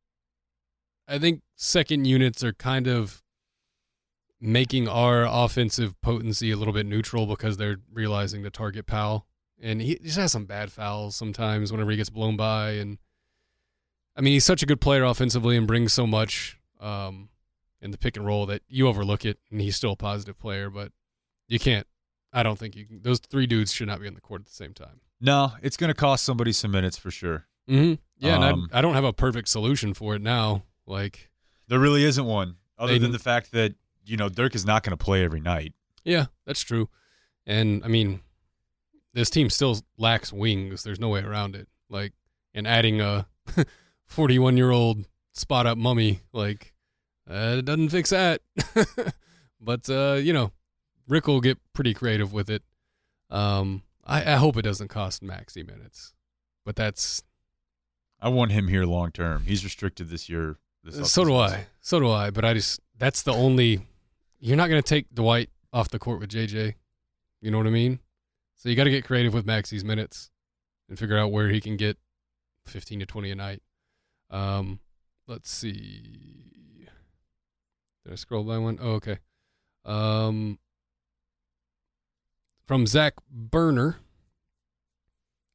I 1.09 1.19
think 1.19 1.41
second 1.57 2.05
units 2.05 2.45
are 2.45 2.53
kind 2.53 2.87
of 2.87 3.23
making 4.41 4.89
our 4.89 5.25
offensive 5.25 5.99
potency 6.03 6.51
a 6.51 6.57
little 6.57 6.75
bit 6.75 6.85
neutral 6.85 7.27
because 7.27 7.57
they're 7.57 7.79
realizing 7.91 8.43
to 8.43 8.51
target 8.51 8.87
Powell, 8.87 9.27
and 9.59 9.81
he 9.81 9.99
just 9.99 10.19
has 10.19 10.33
some 10.33 10.45
bad 10.45 10.71
fouls 10.71 11.17
sometimes 11.17 11.73
whenever 11.73 11.91
he 11.91 11.97
gets 11.97 12.11
blown 12.11 12.37
by. 12.37 12.73
And 12.73 12.99
I 14.15 14.21
mean, 14.21 14.35
he's 14.35 14.45
such 14.45 14.63
a 14.63 14.67
good 14.67 14.81
player 14.81 15.05
offensively 15.05 15.57
and 15.57 15.67
brings 15.67 15.95
so 15.95 16.07
much. 16.07 16.59
Um, 16.81 17.31
in 17.83 17.91
the 17.91 17.99
pick 17.99 18.17
and 18.17 18.25
roll 18.25 18.47
that 18.47 18.63
you 18.69 18.89
overlook 18.89 19.25
it, 19.27 19.39
and 19.51 19.61
he's 19.61 19.77
still 19.77 19.93
a 19.93 19.97
positive 19.97 20.39
player, 20.39 20.71
but 20.71 20.93
you 21.49 21.59
can't. 21.59 21.87
I 22.33 22.43
don't 22.43 22.59
think 22.59 22.77
you 22.77 22.87
can. 22.87 23.03
Those 23.03 23.19
three 23.19 23.47
dudes 23.47 23.73
should 23.73 23.89
not 23.89 24.01
be 24.01 24.07
on 24.07 24.15
the 24.15 24.21
court 24.21 24.43
at 24.43 24.47
the 24.47 24.55
same 24.55 24.73
time. 24.73 25.01
No, 25.21 25.53
it's 25.61 25.77
going 25.77 25.89
to 25.89 25.95
cost 25.95 26.25
somebody 26.25 26.53
some 26.53 26.71
minutes 26.71 26.97
for 26.97 27.11
sure. 27.11 27.47
Mm-hmm. 27.69 27.95
Yeah, 28.19 28.37
Um, 28.37 28.43
and 28.43 28.69
I, 28.73 28.79
I 28.79 28.81
don't 28.83 28.95
have 28.95 29.05
a 29.05 29.13
perfect 29.13 29.49
solution 29.49 29.95
for 29.95 30.15
it 30.15 30.23
now. 30.23 30.65
Like, 30.87 31.31
There 31.69 31.79
really 31.79 32.05
isn't 32.05 32.25
one, 32.25 32.57
other 32.79 32.93
They- 32.95 32.99
than 32.99 33.13
the 33.13 33.19
fact 33.19 33.53
that 33.53 33.75
you 34.05 34.17
know 34.17 34.29
Dirk 34.29 34.55
is 34.55 34.65
not 34.65 34.83
going 34.83 34.97
to 34.97 35.03
play 35.03 35.25
every 35.25 35.41
night. 35.41 35.75
yeah, 36.05 36.27
that's 36.47 36.61
true. 36.63 36.89
And 37.47 37.85
I 37.85 37.89
mean, 37.89 38.21
this 39.15 39.31
team 39.31 39.49
still 39.51 39.79
lacks 39.99 40.33
wings. 40.33 40.83
There's 40.83 41.01
no 41.01 41.09
way 41.09 41.21
around 41.23 41.55
it. 41.57 41.69
Like, 41.89 42.13
and 42.55 42.67
adding 42.67 43.01
a 43.01 43.27
41 44.07 44.57
year 44.57 44.71
old 44.71 45.07
spot 45.33 45.67
up 45.67 45.79
mummy, 45.79 46.21
like, 46.33 46.75
uh, 47.31 47.57
it 47.59 47.65
doesn't 47.65 47.91
fix 47.91 48.11
that. 48.11 48.41
but 49.61 49.89
uh, 49.89 50.15
you 50.21 50.33
know, 50.33 50.53
Rick 51.09 51.27
will 51.27 51.41
get 51.41 51.59
pretty 51.73 51.95
creative 51.95 52.33
with 52.33 52.51
it. 52.51 52.63
Um, 53.31 53.83
I, 54.05 54.33
I 54.33 54.37
hope 54.37 54.57
it 54.57 54.63
doesn't 54.63 54.89
cost 54.89 55.23
Maxi 55.23 55.67
minutes, 55.67 56.13
but 56.65 56.77
that's 56.77 57.23
I 58.23 58.29
want 58.29 58.53
him 58.53 58.69
here 58.69 58.85
long 58.85 59.11
term. 59.11 59.45
He's 59.45 59.65
restricted 59.65 60.09
this 60.09 60.29
year. 60.29 60.57
This 60.85 61.13
so 61.13 61.25
do. 61.25 61.35
I. 61.35 61.67
So 61.81 61.99
do 61.99 62.09
I. 62.11 62.31
But 62.31 62.45
I 62.45 62.55
just 62.55 62.81
that's 62.97 63.23
the 63.23 63.33
only. 63.33 63.85
You're 64.39 64.57
not 64.57 64.69
going 64.69 64.83
to 64.83 64.89
take 64.89 65.13
Dwight 65.13 65.51
off 65.73 65.89
the 65.89 65.99
court 65.99 66.21
with 66.21 66.31
JJ. 66.31 66.75
You 67.41 67.51
know 67.51 67.59
what 67.59 67.67
I 67.67 67.71
mean? 67.71 67.99
So 68.57 68.69
you 68.69 68.77
got 68.77 68.85
to 68.85 68.91
get 68.91 69.05
creative 69.05 69.35
with 69.35 69.45
Maxi's 69.45 69.85
minutes 69.85 70.31
and 70.89 70.97
figure 70.97 71.19
out 71.19 71.33
where 71.33 71.49
he 71.49 71.61
can 71.61 71.77
get 71.77 71.99
15 72.67 73.01
to 73.01 73.07
20 73.07 73.31
a 73.33 73.35
night. 73.35 73.63
Um, 74.31 74.79
let's 75.27 75.51
see. 75.51 76.87
Did 78.05 78.13
I 78.13 78.17
scroll 78.17 78.45
by 78.45 78.59
one? 78.59 78.79
Oh, 78.81 78.93
okay. 78.93 79.19
Um, 79.85 80.59
from 82.67 82.87
Zach 82.87 83.15
Burner. 83.29 83.97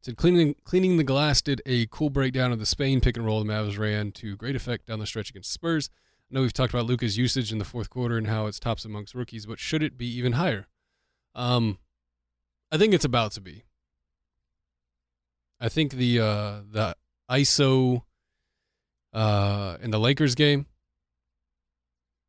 Said 0.07 0.15
cleaning 0.15 0.55
cleaning 0.63 0.95
the 0.95 1.03
glass 1.03 1.41
did 1.41 1.61
a 1.65 1.85
cool 1.87 2.09
breakdown 2.09 2.53
of 2.53 2.59
the 2.59 2.65
Spain 2.65 3.01
pick 3.01 3.17
and 3.17 3.25
roll 3.25 3.43
the 3.43 3.51
Mavs 3.51 3.77
ran 3.77 4.13
to 4.13 4.37
great 4.37 4.55
effect 4.55 4.85
down 4.85 4.99
the 4.99 5.05
stretch 5.05 5.31
against 5.31 5.51
Spurs. 5.51 5.89
I 6.31 6.33
know 6.33 6.43
we've 6.43 6.53
talked 6.53 6.73
about 6.73 6.85
Luka's 6.85 7.17
usage 7.17 7.51
in 7.51 7.57
the 7.57 7.65
fourth 7.65 7.89
quarter 7.89 8.17
and 8.17 8.27
how 8.27 8.45
it's 8.45 8.57
tops 8.57 8.85
amongst 8.85 9.13
rookies, 9.13 9.45
but 9.45 9.59
should 9.59 9.83
it 9.83 9.97
be 9.97 10.07
even 10.07 10.31
higher? 10.31 10.67
Um, 11.35 11.79
I 12.71 12.77
think 12.77 12.93
it's 12.93 13.03
about 13.03 13.33
to 13.33 13.41
be. 13.41 13.65
I 15.59 15.67
think 15.67 15.91
the 15.91 16.21
uh, 16.21 16.61
the 16.71 16.95
ISO 17.29 18.03
uh, 19.11 19.75
in 19.81 19.91
the 19.91 19.99
Lakers 19.99 20.35
game, 20.35 20.67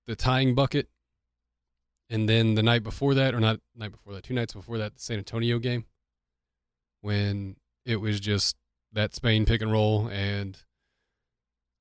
the 0.09 0.17
tying 0.17 0.57
bucket, 0.57 0.89
and 2.11 2.29
then 2.29 2.57
the 2.57 2.63
night 2.65 2.83
before 2.83 3.15
that, 3.15 3.37
or 3.37 3.39
not 3.39 3.61
night 3.77 3.93
before 3.93 4.15
that, 4.15 4.25
two 4.25 4.35
nights 4.35 4.55
before 4.55 4.79
that, 4.79 4.97
the 4.97 5.01
San 5.01 5.19
Antonio 5.19 5.61
game, 5.61 5.85
when 7.03 7.55
it 7.89 8.03
was 8.03 8.21
just 8.21 8.55
that 8.93 9.15
Spain 9.15 9.47
pick 9.47 9.63
and 9.63 9.73
roll 9.73 10.09
and 10.09 10.63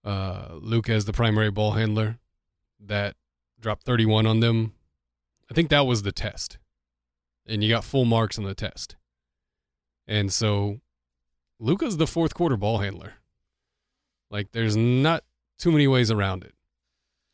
uh, 0.06 0.54
Luka 0.54 0.94
as 0.94 1.04
the 1.04 1.12
primary 1.12 1.52
ball 1.52 1.74
handler 1.74 2.18
that 2.80 3.16
dropped 3.60 3.84
31 3.84 4.26
on 4.26 4.40
them. 4.40 4.74
I 5.52 5.54
think 5.54 5.70
that 5.70 5.86
was 5.86 6.04
the 6.04 6.14
test. 6.14 6.58
And 7.46 7.62
you 7.62 7.70
got 7.70 7.84
full 7.84 8.06
marks 8.06 8.38
on 8.38 8.46
the 8.46 8.56
test. 8.56 8.96
And 10.08 10.32
so 10.32 10.80
Luka's 11.60 11.98
the 11.98 12.08
fourth 12.08 12.34
quarter 12.34 12.56
ball 12.56 12.78
handler. 12.78 13.16
Like 14.32 14.54
there's 14.54 14.78
not 14.78 15.26
too 15.60 15.72
many 15.72 15.88
ways 15.88 16.10
around 16.10 16.44
it. 16.44 16.54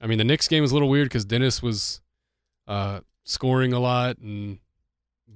I 0.02 0.08
mean, 0.08 0.18
the 0.18 0.24
Knicks 0.24 0.48
game 0.48 0.64
was 0.64 0.72
a 0.72 0.76
little 0.76 0.90
weird 0.90 1.10
because 1.10 1.26
Dennis 1.26 1.62
was 1.62 2.02
uh, 2.68 3.02
scoring 3.24 3.72
a 3.72 3.80
lot, 3.80 4.18
and 4.18 4.60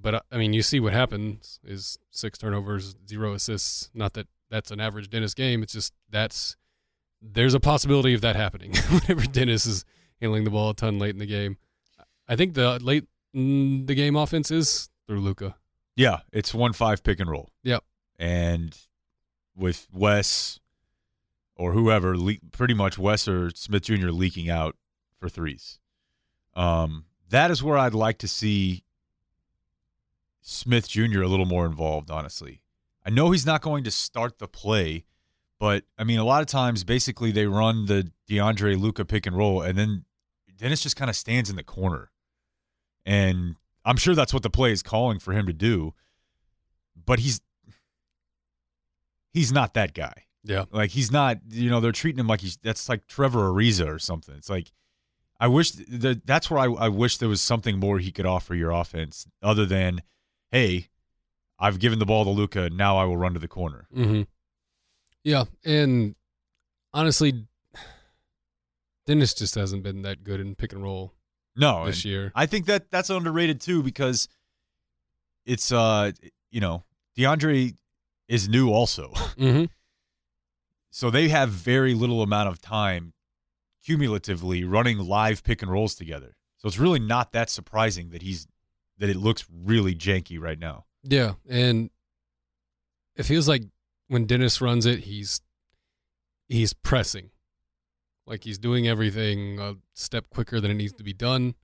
but 0.01 0.15
uh, 0.15 0.21
I 0.31 0.37
mean, 0.37 0.53
you 0.53 0.61
see 0.61 0.79
what 0.79 0.93
happens 0.93 1.59
is 1.63 1.97
six 2.11 2.37
turnovers, 2.37 2.95
zero 3.07 3.33
assists. 3.33 3.89
Not 3.93 4.13
that 4.13 4.27
that's 4.49 4.71
an 4.71 4.79
average 4.79 5.09
Dennis 5.09 5.33
game. 5.33 5.63
It's 5.63 5.73
just 5.73 5.93
that's 6.09 6.55
there's 7.21 7.53
a 7.53 7.59
possibility 7.59 8.13
of 8.13 8.21
that 8.21 8.35
happening 8.35 8.73
whenever 8.89 9.25
Dennis 9.25 9.65
is 9.65 9.85
handling 10.21 10.43
the 10.43 10.49
ball 10.49 10.71
a 10.71 10.73
ton 10.73 10.99
late 10.99 11.11
in 11.11 11.19
the 11.19 11.25
game. 11.25 11.57
I 12.27 12.35
think 12.35 12.53
the 12.53 12.79
late 12.79 13.05
the 13.33 13.95
game 13.95 14.15
offense 14.15 14.51
is 14.51 14.89
through 15.07 15.21
Luka. 15.21 15.55
Yeah, 15.95 16.19
it's 16.31 16.53
one 16.53 16.73
five 16.73 17.03
pick 17.03 17.19
and 17.19 17.29
roll. 17.29 17.49
Yep. 17.63 17.83
And 18.19 18.77
with 19.55 19.87
Wes 19.91 20.59
or 21.55 21.71
whoever, 21.71 22.15
pretty 22.51 22.73
much 22.73 22.97
Wes 22.97 23.27
or 23.27 23.49
Smith 23.51 23.83
Jr. 23.83 24.09
leaking 24.09 24.49
out 24.49 24.75
for 25.19 25.29
threes. 25.29 25.79
Um, 26.55 27.05
that 27.29 27.51
is 27.51 27.63
where 27.63 27.77
I'd 27.77 27.93
like 27.93 28.19
to 28.19 28.27
see 28.27 28.83
Smith 30.49 30.87
Jr. 30.87 31.21
a 31.21 31.27
little 31.27 31.45
more 31.45 31.65
involved. 31.65 32.09
Honestly, 32.09 32.61
I 33.05 33.09
know 33.09 33.31
he's 33.31 33.45
not 33.45 33.61
going 33.61 33.83
to 33.83 33.91
start 33.91 34.39
the 34.39 34.47
play, 34.47 35.03
but 35.59 35.83
I 35.97 36.05
mean, 36.05 36.19
a 36.19 36.23
lot 36.23 36.41
of 36.41 36.47
times, 36.47 36.85
basically, 36.85 37.31
they 37.31 37.47
run 37.47 37.85
the 37.85 38.11
DeAndre 38.29 38.79
Luka 38.79 39.03
pick 39.03 39.25
and 39.25 39.35
roll, 39.35 39.61
and 39.61 39.77
then 39.77 40.05
Dennis 40.55 40.81
just 40.81 40.95
kind 40.95 41.09
of 41.09 41.17
stands 41.17 41.49
in 41.49 41.57
the 41.57 41.63
corner, 41.63 42.11
and 43.05 43.57
I'm 43.83 43.97
sure 43.97 44.15
that's 44.15 44.33
what 44.33 44.41
the 44.41 44.49
play 44.49 44.71
is 44.71 44.81
calling 44.81 45.19
for 45.19 45.33
him 45.33 45.47
to 45.47 45.53
do. 45.53 45.93
But 47.05 47.19
he's 47.19 47.41
he's 49.33 49.51
not 49.51 49.73
that 49.73 49.93
guy. 49.93 50.23
Yeah. 50.45 50.63
Like 50.71 50.91
he's 50.91 51.11
not, 51.11 51.39
you 51.49 51.69
know, 51.69 51.81
they're 51.81 51.91
treating 51.91 52.19
him 52.19 52.27
like 52.27 52.39
he's 52.39 52.57
that's 52.57 52.87
like 52.87 53.05
Trevor 53.07 53.49
Ariza 53.49 53.87
or 53.87 53.99
something. 53.99 54.35
It's 54.35 54.49
like 54.49 54.71
I 55.41 55.47
wish 55.47 55.71
that 55.71 56.25
that's 56.25 56.49
where 56.49 56.59
I, 56.59 56.65
I 56.65 56.87
wish 56.87 57.17
there 57.17 57.29
was 57.29 57.41
something 57.41 57.79
more 57.79 57.99
he 57.99 58.11
could 58.11 58.25
offer 58.25 58.55
your 58.55 58.71
offense 58.71 59.27
other 59.43 59.65
than, 59.65 60.01
hey, 60.51 60.87
I've 61.59 61.79
given 61.79 61.99
the 61.99 62.05
ball 62.05 62.23
to 62.23 62.29
Luka, 62.29 62.69
now 62.69 62.97
I 62.97 63.05
will 63.05 63.17
run 63.17 63.33
to 63.33 63.39
the 63.39 63.47
corner. 63.47 63.87
Mm-hmm. 63.95 64.23
Yeah, 65.23 65.45
and 65.65 66.15
honestly, 66.93 67.45
Dennis 69.05 69.33
just 69.33 69.55
hasn't 69.55 69.83
been 69.83 70.01
that 70.03 70.23
good 70.23 70.39
in 70.39 70.55
pick 70.55 70.73
and 70.73 70.83
roll 70.83 71.13
No, 71.55 71.85
this 71.85 72.05
year. 72.05 72.31
I 72.35 72.45
think 72.45 72.65
that 72.67 72.91
that's 72.91 73.09
underrated 73.09 73.59
too 73.61 73.81
because 73.83 74.27
it's 75.45 75.71
uh 75.71 76.11
you 76.51 76.59
know 76.61 76.83
DeAndre 77.17 77.75
is 78.27 78.47
new 78.49 78.69
also, 78.71 79.11
Mm-hmm. 79.37 79.65
so 80.91 81.09
they 81.09 81.29
have 81.29 81.49
very 81.49 81.93
little 81.93 82.21
amount 82.21 82.49
of 82.49 82.61
time 82.61 83.13
cumulatively 83.85 84.63
running 84.65 84.97
live 84.99 85.43
pick 85.43 85.61
and 85.61 85.71
rolls 85.71 85.95
together. 85.95 86.35
So 86.57 86.67
it's 86.67 86.77
really 86.77 86.99
not 86.99 87.31
that 87.31 87.49
surprising 87.49 88.09
that 88.09 88.21
he's 88.21 88.47
that 88.97 89.09
it 89.09 89.17
looks 89.17 89.45
really 89.51 89.95
janky 89.95 90.39
right 90.39 90.59
now. 90.59 90.85
Yeah, 91.03 91.33
and 91.49 91.89
it 93.15 93.23
feels 93.23 93.47
like 93.47 93.63
when 94.07 94.25
Dennis 94.25 94.61
runs 94.61 94.85
it, 94.85 94.99
he's 94.99 95.41
he's 96.47 96.73
pressing. 96.73 97.31
Like 98.25 98.43
he's 98.43 98.57
doing 98.57 98.87
everything 98.87 99.59
a 99.59 99.75
step 99.93 100.29
quicker 100.29 100.59
than 100.59 100.71
it 100.71 100.75
needs 100.75 100.93
to 100.93 101.03
be 101.03 101.13
done. 101.13 101.55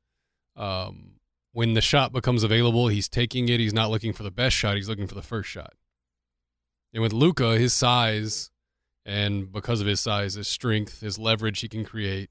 Um, 0.55 1.15
when 1.51 1.73
the 1.73 1.81
shot 1.81 2.13
becomes 2.13 2.43
available, 2.43 2.87
he's 2.87 3.09
taking 3.09 3.49
it. 3.49 3.59
He's 3.59 3.73
not 3.73 3.89
looking 3.89 4.13
for 4.13 4.23
the 4.23 4.31
best 4.31 4.55
shot. 4.55 4.75
He's 4.75 4.89
looking 4.89 5.07
for 5.07 5.15
the 5.15 5.21
first 5.21 5.49
shot. 5.49 5.73
And 6.93 7.01
with 7.01 7.13
Luka, 7.13 7.57
his 7.57 7.73
size, 7.73 8.49
and 9.05 9.51
because 9.51 9.81
of 9.81 9.87
his 9.87 9.99
size, 9.99 10.35
his 10.35 10.47
strength, 10.47 11.01
his 11.01 11.19
leverage 11.19 11.59
he 11.59 11.67
can 11.67 11.83
create 11.83 12.29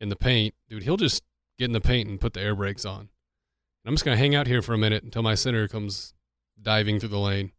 in 0.00 0.08
the 0.08 0.16
paint, 0.16 0.54
dude, 0.68 0.82
he'll 0.82 0.96
just 0.96 1.22
get 1.58 1.66
in 1.66 1.72
the 1.72 1.80
paint 1.80 2.08
and 2.08 2.20
put 2.20 2.34
the 2.34 2.40
air 2.40 2.54
brakes 2.54 2.84
on. 2.84 3.08
I'm 3.84 3.94
just 3.94 4.04
gonna 4.04 4.16
hang 4.16 4.34
out 4.34 4.46
here 4.46 4.62
for 4.62 4.74
a 4.74 4.78
minute 4.78 5.02
until 5.02 5.22
my 5.22 5.34
center 5.34 5.68
comes 5.68 6.14
diving 6.60 7.00
through 7.00 7.10
the 7.10 7.18
lane, 7.18 7.52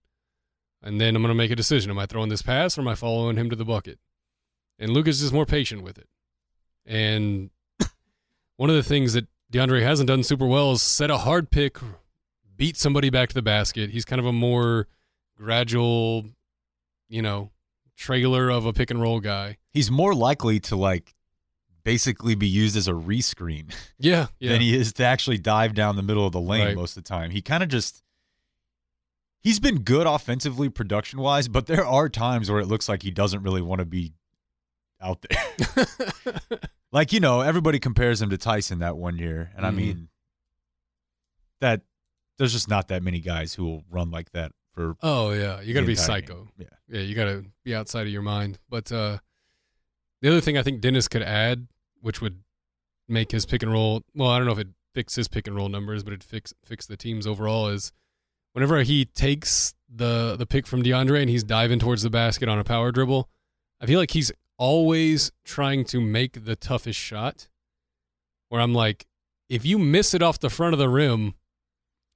and 0.82 1.00
then 1.00 1.16
I'm 1.16 1.22
gonna 1.22 1.36
make 1.36 1.52
a 1.52 1.56
decision: 1.56 1.92
Am 1.92 2.00
I 2.00 2.06
throwing 2.06 2.30
this 2.30 2.42
pass 2.42 2.78
or 2.78 2.82
am 2.82 2.88
I 2.88 2.96
following 2.96 3.38
him 3.38 3.50
to 3.50 3.56
the 3.56 3.66
bucket? 3.66 4.00
And 4.80 4.92
Luka's 4.92 5.22
is 5.22 5.32
more 5.32 5.46
patient 5.46 5.84
with 5.84 5.98
it. 5.98 6.08
And 6.86 7.52
one 8.58 8.70
of 8.70 8.76
the 8.76 8.84
things 8.84 9.14
that 9.14 9.28
DeAndre 9.52 9.84
hasn't 9.84 10.08
done 10.08 10.24
super 10.24 10.46
well 10.46 10.74
is 10.74 10.82
set 10.82 11.10
a 11.10 11.20
hard 11.20 11.50
pick, 11.50 11.78
beat 12.58 12.78
somebody 12.78 13.10
back 13.10 13.30
to 13.30 13.36
the 13.36 13.42
basket. 13.42 13.92
He's 13.92 14.06
kind 14.06 14.20
of 14.20 14.26
a 14.26 14.34
more 14.34 14.88
gradual, 15.38 16.26
you 17.08 17.22
know, 17.22 17.52
trailer 17.96 18.50
of 18.50 18.66
a 18.66 18.74
pick 18.74 18.92
and 18.92 19.02
roll 19.02 19.20
guy. 19.20 19.58
He's 19.70 19.90
more 19.90 20.14
likely 20.14 20.60
to 20.62 20.76
like 20.76 21.14
basically 21.86 22.36
be 22.36 22.48
used 22.48 22.76
as 22.76 22.90
a 22.90 22.92
rescreen 22.92 23.74
Yeah, 23.98 24.28
yeah. 24.40 24.52
than 24.52 24.60
he 24.62 24.76
is 24.76 24.92
to 24.94 25.06
actually 25.06 25.38
dive 25.38 25.74
down 25.74 25.96
the 25.96 26.04
middle 26.04 26.26
of 26.26 26.34
the 26.34 26.42
lane 26.42 26.66
Right. 26.66 26.76
most 26.76 26.98
of 26.98 27.04
the 27.04 27.08
time. 27.08 27.32
He 27.32 27.42
kind 27.42 27.64
of 27.64 27.70
just 27.70 28.04
he's 29.40 29.62
been 29.62 29.80
good 29.84 30.06
offensively 30.08 30.68
production 30.68 31.20
wise, 31.22 31.48
but 31.48 31.68
there 31.68 31.86
are 31.86 32.10
times 32.10 32.52
where 32.52 32.60
it 32.60 32.66
looks 32.68 32.90
like 32.90 33.04
he 33.04 33.12
doesn't 33.12 33.44
really 33.44 33.62
want 33.62 33.80
to 33.80 33.86
be 33.86 34.14
out 35.00 35.24
there. 35.30 35.86
like, 36.92 37.14
you 37.14 37.20
know, 37.20 37.42
everybody 37.42 37.80
compares 37.80 38.22
him 38.22 38.30
to 38.32 38.38
Tyson 38.38 38.80
that 38.80 38.98
one 38.98 39.18
year. 39.18 39.52
And 39.56 39.66
I 39.66 39.70
Mhm. 39.70 39.76
mean 39.76 40.10
that 41.62 41.82
there's 42.38 42.52
just 42.54 42.68
not 42.68 42.88
that 42.90 43.04
many 43.04 43.20
guys 43.20 43.54
who 43.54 43.64
will 43.66 43.84
run 43.90 44.10
like 44.12 44.32
that 44.32 44.52
for 44.74 44.96
oh 45.02 45.32
yeah, 45.32 45.62
you 45.62 45.74
got 45.74 45.82
to 45.82 45.86
be 45.86 45.96
psycho. 45.96 46.46
game. 46.46 46.52
Yeah. 46.58 46.66
Yeah, 46.98 47.02
you 47.02 47.16
got 47.16 47.26
to 47.26 47.46
be 47.64 47.74
outside 47.76 48.08
of 48.08 48.14
your 48.14 48.22
mind. 48.24 48.60
But 48.70 48.92
uh, 48.92 49.20
the 50.22 50.30
other 50.30 50.42
thing 50.42 50.58
I 50.58 50.64
think 50.64 50.82
Dennis 50.82 51.08
could 51.08 51.24
add, 51.24 51.68
which 52.06 52.22
would 52.22 52.38
make 53.08 53.32
his 53.32 53.48
pick 53.48 53.64
and 53.64 53.72
roll, 53.72 54.04
well, 54.14 54.30
I 54.30 54.38
don't 54.38 54.46
know 54.46 54.54
if 54.54 54.60
it 54.60 54.68
fix 54.94 55.16
his 55.16 55.28
pick 55.28 55.48
and 55.48 55.56
roll 55.56 55.70
numbers, 55.70 56.04
but 56.04 56.14
it 56.14 56.24
fix 56.24 56.54
fix 56.64 56.86
the 56.86 56.96
team's 56.96 57.26
overall 57.26 57.68
is 57.68 57.92
whenever 58.54 58.84
he 58.84 59.06
takes 59.06 59.74
the 59.90 60.36
the 60.38 60.46
pick 60.46 60.68
from 60.68 60.84
DeAndre 60.84 61.20
and 61.22 61.30
he's 61.32 61.44
diving 61.44 61.80
towards 61.80 62.04
the 62.04 62.12
basket 62.12 62.48
on 62.48 62.60
a 62.60 62.64
power 62.64 62.92
dribble, 62.92 63.28
I 63.82 63.88
feel 63.88 64.00
like 64.00 64.12
he's 64.12 64.32
always 64.60 65.32
trying 65.44 65.84
to 65.86 66.00
make 66.00 66.46
the 66.46 66.56
toughest 66.56 67.00
shot. 67.00 67.48
Where 68.50 68.62
I'm 68.62 68.76
like, 68.76 69.08
if 69.50 69.66
you 69.66 69.80
miss 69.80 70.14
it 70.14 70.22
off 70.22 70.40
the 70.40 70.52
front 70.52 70.74
of 70.74 70.80
the 70.80 70.90
rim, 70.90 71.34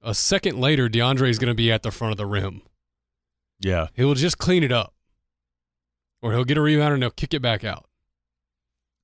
a 0.00 0.14
second 0.14 0.60
later 0.60 0.88
DeAndre 0.88 1.28
is 1.28 1.40
going 1.40 1.50
to 1.50 1.54
be 1.54 1.72
at 1.72 1.82
the 1.82 1.90
front 1.90 2.12
of 2.12 2.16
the 2.16 2.26
rim 2.26 2.62
Yeah. 3.58 3.88
he'll 3.94 4.14
just 4.14 4.38
clean 4.38 4.62
it 4.62 4.70
up. 4.70 4.94
Or 6.22 6.30
he'll 6.32 6.44
get 6.44 6.56
a 6.56 6.60
rebound 6.60 6.94
and 6.94 7.02
he'll 7.02 7.10
kick 7.10 7.34
it 7.34 7.42
back 7.42 7.64
out. 7.64 7.86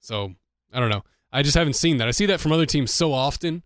So, 0.00 0.36
I 0.76 0.80
don't 0.80 0.90
know. 0.90 1.04
I 1.32 1.42
just 1.42 1.56
haven't 1.56 1.72
seen 1.72 1.96
that. 1.96 2.06
I 2.06 2.10
see 2.10 2.26
that 2.26 2.38
from 2.38 2.52
other 2.52 2.66
teams 2.66 2.92
so 2.92 3.14
often 3.14 3.62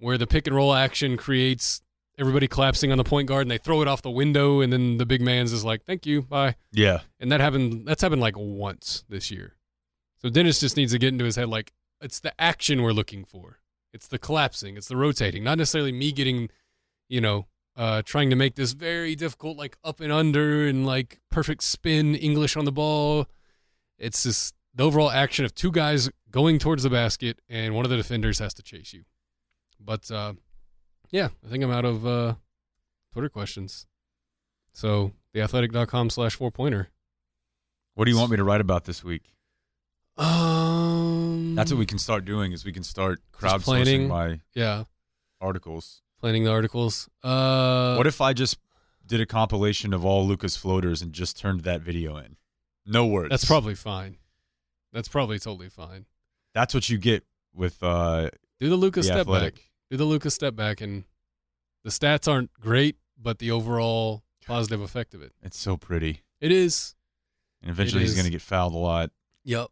where 0.00 0.18
the 0.18 0.26
pick 0.26 0.48
and 0.48 0.56
roll 0.56 0.74
action 0.74 1.16
creates 1.16 1.80
everybody 2.18 2.48
collapsing 2.48 2.90
on 2.90 2.98
the 2.98 3.04
point 3.04 3.28
guard 3.28 3.42
and 3.42 3.50
they 3.52 3.58
throw 3.58 3.82
it 3.82 3.88
off 3.88 4.02
the 4.02 4.10
window 4.10 4.60
and 4.60 4.72
then 4.72 4.98
the 4.98 5.06
big 5.06 5.20
man's 5.20 5.52
is 5.52 5.64
like, 5.64 5.84
"Thank 5.84 6.06
you, 6.06 6.22
bye." 6.22 6.56
Yeah. 6.72 7.00
And 7.20 7.30
that 7.30 7.40
happened 7.40 7.86
that's 7.86 8.02
happened 8.02 8.20
like 8.20 8.36
once 8.36 9.04
this 9.08 9.30
year. 9.30 9.54
So 10.16 10.28
Dennis 10.28 10.58
just 10.58 10.76
needs 10.76 10.90
to 10.90 10.98
get 10.98 11.12
into 11.12 11.24
his 11.24 11.36
head 11.36 11.48
like 11.48 11.72
it's 12.00 12.18
the 12.18 12.38
action 12.40 12.82
we're 12.82 12.92
looking 12.92 13.24
for. 13.24 13.60
It's 13.92 14.08
the 14.08 14.18
collapsing, 14.18 14.76
it's 14.76 14.88
the 14.88 14.96
rotating, 14.96 15.44
not 15.44 15.58
necessarily 15.58 15.92
me 15.92 16.10
getting, 16.10 16.50
you 17.08 17.20
know, 17.20 17.46
uh 17.76 18.02
trying 18.02 18.28
to 18.30 18.36
make 18.36 18.56
this 18.56 18.72
very 18.72 19.14
difficult 19.14 19.56
like 19.56 19.76
up 19.84 20.00
and 20.00 20.12
under 20.12 20.66
and 20.66 20.84
like 20.84 21.20
perfect 21.30 21.62
spin 21.62 22.16
English 22.16 22.56
on 22.56 22.64
the 22.64 22.72
ball. 22.72 23.28
It's 23.98 24.24
just 24.24 24.54
the 24.74 24.84
overall 24.84 25.10
action 25.10 25.44
of 25.44 25.54
two 25.54 25.70
guys 25.70 26.10
going 26.30 26.58
towards 26.58 26.82
the 26.82 26.90
basket 26.90 27.38
and 27.48 27.74
one 27.74 27.84
of 27.84 27.90
the 27.90 27.96
defenders 27.96 28.38
has 28.40 28.52
to 28.54 28.62
chase 28.62 28.92
you. 28.92 29.04
But 29.80 30.10
uh 30.10 30.34
yeah, 31.10 31.28
I 31.46 31.48
think 31.50 31.62
I'm 31.62 31.70
out 31.70 31.84
of 31.84 32.06
uh 32.06 32.34
Twitter 33.12 33.28
questions. 33.28 33.86
So 34.72 35.12
theathletic.com 35.34 36.10
slash 36.10 36.34
four 36.34 36.50
pointer. 36.50 36.88
What 37.94 38.06
do 38.06 38.10
you 38.10 38.16
want 38.18 38.30
me 38.32 38.36
to 38.36 38.44
write 38.44 38.60
about 38.60 38.84
this 38.84 39.04
week? 39.04 39.34
Um, 40.16 41.54
That's 41.54 41.70
what 41.70 41.78
we 41.78 41.86
can 41.86 41.98
start 41.98 42.24
doing 42.24 42.52
is 42.52 42.64
we 42.64 42.72
can 42.72 42.82
start 42.82 43.20
planning. 43.32 43.60
crowdsourcing 43.60 44.08
my 44.08 44.40
Yeah, 44.54 44.84
articles. 45.40 46.02
planning 46.20 46.44
the 46.44 46.50
articles. 46.50 47.08
Uh, 47.22 47.94
what 47.96 48.06
if 48.06 48.20
I 48.20 48.32
just 48.32 48.58
did 49.06 49.20
a 49.20 49.26
compilation 49.26 49.92
of 49.92 50.04
all 50.04 50.26
Luka's 50.26 50.56
floaters 50.56 51.02
and 51.02 51.12
just 51.12 51.38
turned 51.38 51.60
that 51.62 51.82
video 51.82 52.16
in? 52.16 52.36
No 52.86 53.06
words. 53.06 53.30
that's 53.30 53.44
probably 53.44 53.74
fine. 53.74 54.16
That's 54.94 55.08
probably 55.08 55.38
totally 55.38 55.68
fine. 55.68 56.06
that's 56.54 56.72
what 56.72 56.88
you 56.88 56.96
get 56.96 57.24
with 57.52 57.82
uh 57.82 58.30
Do 58.60 58.70
the 58.70 58.76
Luka's 58.76 59.06
The 59.06 59.12
step 59.12 59.20
Athletic. 59.26 59.54
back. 59.56 59.62
Do 59.90 59.96
the 59.98 60.04
Luka's 60.06 60.32
step 60.34 60.56
back, 60.56 60.80
and 60.80 61.04
the 61.82 61.90
stats 61.90 62.26
aren't 62.30 62.52
great, 62.58 62.96
but 63.20 63.38
the 63.40 63.50
overall 63.50 64.22
positive 64.46 64.80
effect 64.80 65.12
of 65.14 65.20
it. 65.22 65.32
it's 65.42 65.58
so 65.58 65.76
pretty. 65.76 66.22
It 66.40 66.50
is. 66.52 66.94
And 67.60 67.70
eventually 67.70 68.02
It 68.02 68.06
he's 68.06 68.14
going 68.14 68.24
to 68.26 68.30
get 68.30 68.40
fouled 68.42 68.72
a 68.74 68.78
lot. 68.78 69.10
Yep. 69.44 69.68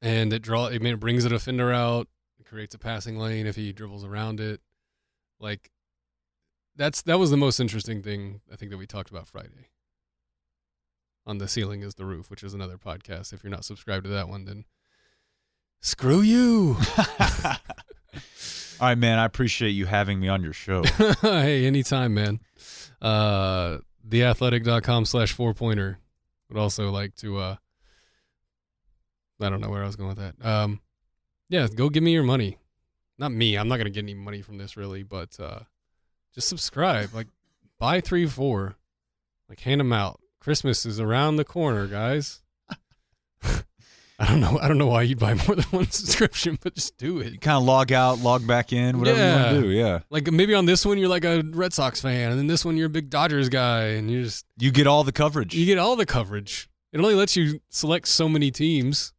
And 0.00 0.32
it 0.32 0.40
draw. 0.42 0.68
I 0.68 0.78
mean, 0.78 0.94
it 0.94 1.00
brings 1.00 1.24
a 1.24 1.28
defender 1.28 1.72
out. 1.72 2.08
It 2.38 2.46
creates 2.46 2.74
a 2.74 2.78
passing 2.78 3.18
lane 3.18 3.46
if 3.46 3.56
he 3.56 3.72
dribbles 3.72 4.04
around 4.04 4.40
it. 4.40 4.60
Like 5.40 5.70
that's 6.76 7.02
that 7.02 7.18
was 7.18 7.30
the 7.30 7.36
most 7.36 7.60
interesting 7.60 8.02
thing 8.02 8.40
I 8.52 8.56
think 8.56 8.70
that 8.70 8.78
we 8.78 8.86
talked 8.86 9.10
about 9.10 9.26
Friday. 9.28 9.68
On 11.24 11.38
the 11.38 11.46
ceiling 11.46 11.82
is 11.82 11.94
the 11.94 12.04
roof, 12.04 12.30
which 12.30 12.42
is 12.42 12.52
another 12.52 12.76
podcast. 12.76 13.32
If 13.32 13.44
you're 13.44 13.50
not 13.50 13.64
subscribed 13.64 14.04
to 14.04 14.10
that 14.10 14.28
one, 14.28 14.44
then 14.44 14.64
screw 15.80 16.20
you. 16.20 16.76
All 18.80 18.88
right, 18.88 18.98
man, 18.98 19.20
I 19.20 19.24
appreciate 19.24 19.70
you 19.70 19.86
having 19.86 20.18
me 20.18 20.26
on 20.26 20.42
your 20.42 20.52
show. 20.52 20.82
hey, 21.22 21.66
anytime, 21.66 22.14
man. 22.14 22.40
Uh, 23.00 23.78
theathletic.com 24.08 25.04
slash 25.04 25.32
four 25.32 25.54
pointer. 25.54 25.98
Would 26.48 26.58
also 26.58 26.90
like 26.90 27.14
to, 27.16 27.38
uh, 27.38 27.56
I 29.40 29.48
don't 29.48 29.60
know 29.60 29.70
where 29.70 29.84
I 29.84 29.86
was 29.86 29.94
going 29.96 30.08
with 30.08 30.18
that. 30.18 30.44
Um, 30.44 30.80
yeah, 31.48 31.68
go 31.72 31.88
give 31.88 32.02
me 32.02 32.12
your 32.12 32.24
money. 32.24 32.58
Not 33.16 33.30
me. 33.30 33.56
I'm 33.56 33.68
not 33.68 33.76
going 33.76 33.86
to 33.86 33.90
get 33.90 34.02
any 34.02 34.14
money 34.14 34.42
from 34.42 34.58
this 34.58 34.76
really, 34.76 35.04
but, 35.04 35.38
uh, 35.38 35.60
just 36.34 36.48
subscribe. 36.48 37.14
Like, 37.14 37.28
buy 37.78 38.00
three, 38.00 38.26
four. 38.26 38.74
Like, 39.48 39.60
hand 39.60 39.80
them 39.80 39.92
out. 39.92 40.18
Christmas 40.42 40.84
is 40.84 40.98
around 40.98 41.36
the 41.36 41.44
corner, 41.44 41.86
guys. 41.86 42.42
I 44.18 44.26
don't 44.26 44.40
know. 44.40 44.58
I 44.60 44.66
don't 44.66 44.76
know 44.78 44.88
why 44.88 45.02
you'd 45.02 45.20
buy 45.20 45.34
more 45.34 45.54
than 45.54 45.64
one 45.66 45.86
subscription, 45.90 46.58
but 46.60 46.74
just 46.74 46.96
do 46.96 47.20
it. 47.20 47.32
you 47.32 47.38
kind 47.38 47.56
of 47.56 47.62
log 47.62 47.92
out, 47.92 48.18
log 48.18 48.44
back 48.44 48.72
in, 48.72 48.98
whatever 48.98 49.18
you 49.18 49.36
want 49.36 49.54
to 49.54 49.60
do. 49.62 49.68
Yeah. 49.70 50.00
Like 50.10 50.30
maybe 50.32 50.52
on 50.54 50.66
this 50.66 50.84
one 50.84 50.98
you're 50.98 51.08
like 51.08 51.24
a 51.24 51.42
Red 51.52 51.72
Sox 51.72 52.00
fan, 52.00 52.30
and 52.30 52.38
then 52.40 52.48
this 52.48 52.64
one 52.64 52.76
you're 52.76 52.86
a 52.88 52.90
big 52.90 53.08
Dodgers 53.08 53.48
guy, 53.48 53.84
and 53.90 54.10
you 54.10 54.24
just 54.24 54.44
You 54.58 54.72
get 54.72 54.86
all 54.88 55.04
the 55.04 55.12
coverage. 55.12 55.54
you 55.54 55.64
get 55.64 55.78
all 55.78 55.94
the 55.94 56.06
coverage. 56.06 56.68
It 56.92 56.98
only 56.98 57.14
lets 57.14 57.36
you 57.36 57.60
select 57.70 58.08
so 58.08 58.28
many 58.28 58.50
teams, 58.50 59.12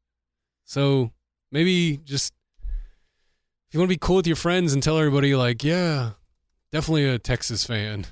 so 0.66 1.12
maybe 1.54 1.98
just 2.04 2.34
if 2.68 3.74
you 3.74 3.80
want 3.80 3.90
to 3.90 3.96
be 3.96 4.00
cool 4.00 4.18
with 4.18 4.28
your 4.28 4.36
friends 4.36 4.74
and 4.74 4.84
tell 4.84 4.98
everybody 5.00 5.36
like, 5.36 5.64
yeah, 5.64 6.12
definitely 6.72 7.08
a 7.10 7.18
Texas 7.18 7.66
fan. 7.66 8.06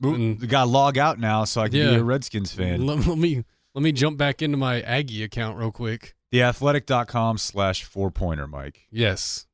The 0.00 0.46
guy 0.48 0.62
log 0.62 0.98
out 0.98 1.18
now 1.18 1.44
so 1.44 1.60
I 1.62 1.68
can 1.68 1.78
Yeah. 1.78 1.90
be 1.90 1.96
a 1.96 2.02
Redskins 2.04 2.52
fan. 2.52 2.86
Let, 2.86 3.06
let 3.06 3.18
me 3.18 3.44
let 3.74 3.82
me 3.82 3.92
jump 3.92 4.18
back 4.18 4.42
into 4.42 4.56
my 4.56 4.80
Aggie 4.82 5.22
account 5.22 5.58
real 5.58 5.70
quick. 5.72 6.14
Theathletic.com 6.32 7.38
slash 7.38 7.84
four 7.84 8.10
pointer, 8.10 8.46
Mike. 8.46 8.86
Yes, 8.90 9.46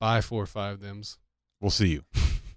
buy 0.00 0.20
four 0.20 0.42
or 0.42 0.46
five 0.46 0.80
thems. 0.80 1.18
We'll 1.60 1.70
see 1.70 1.88
you. 1.88 2.02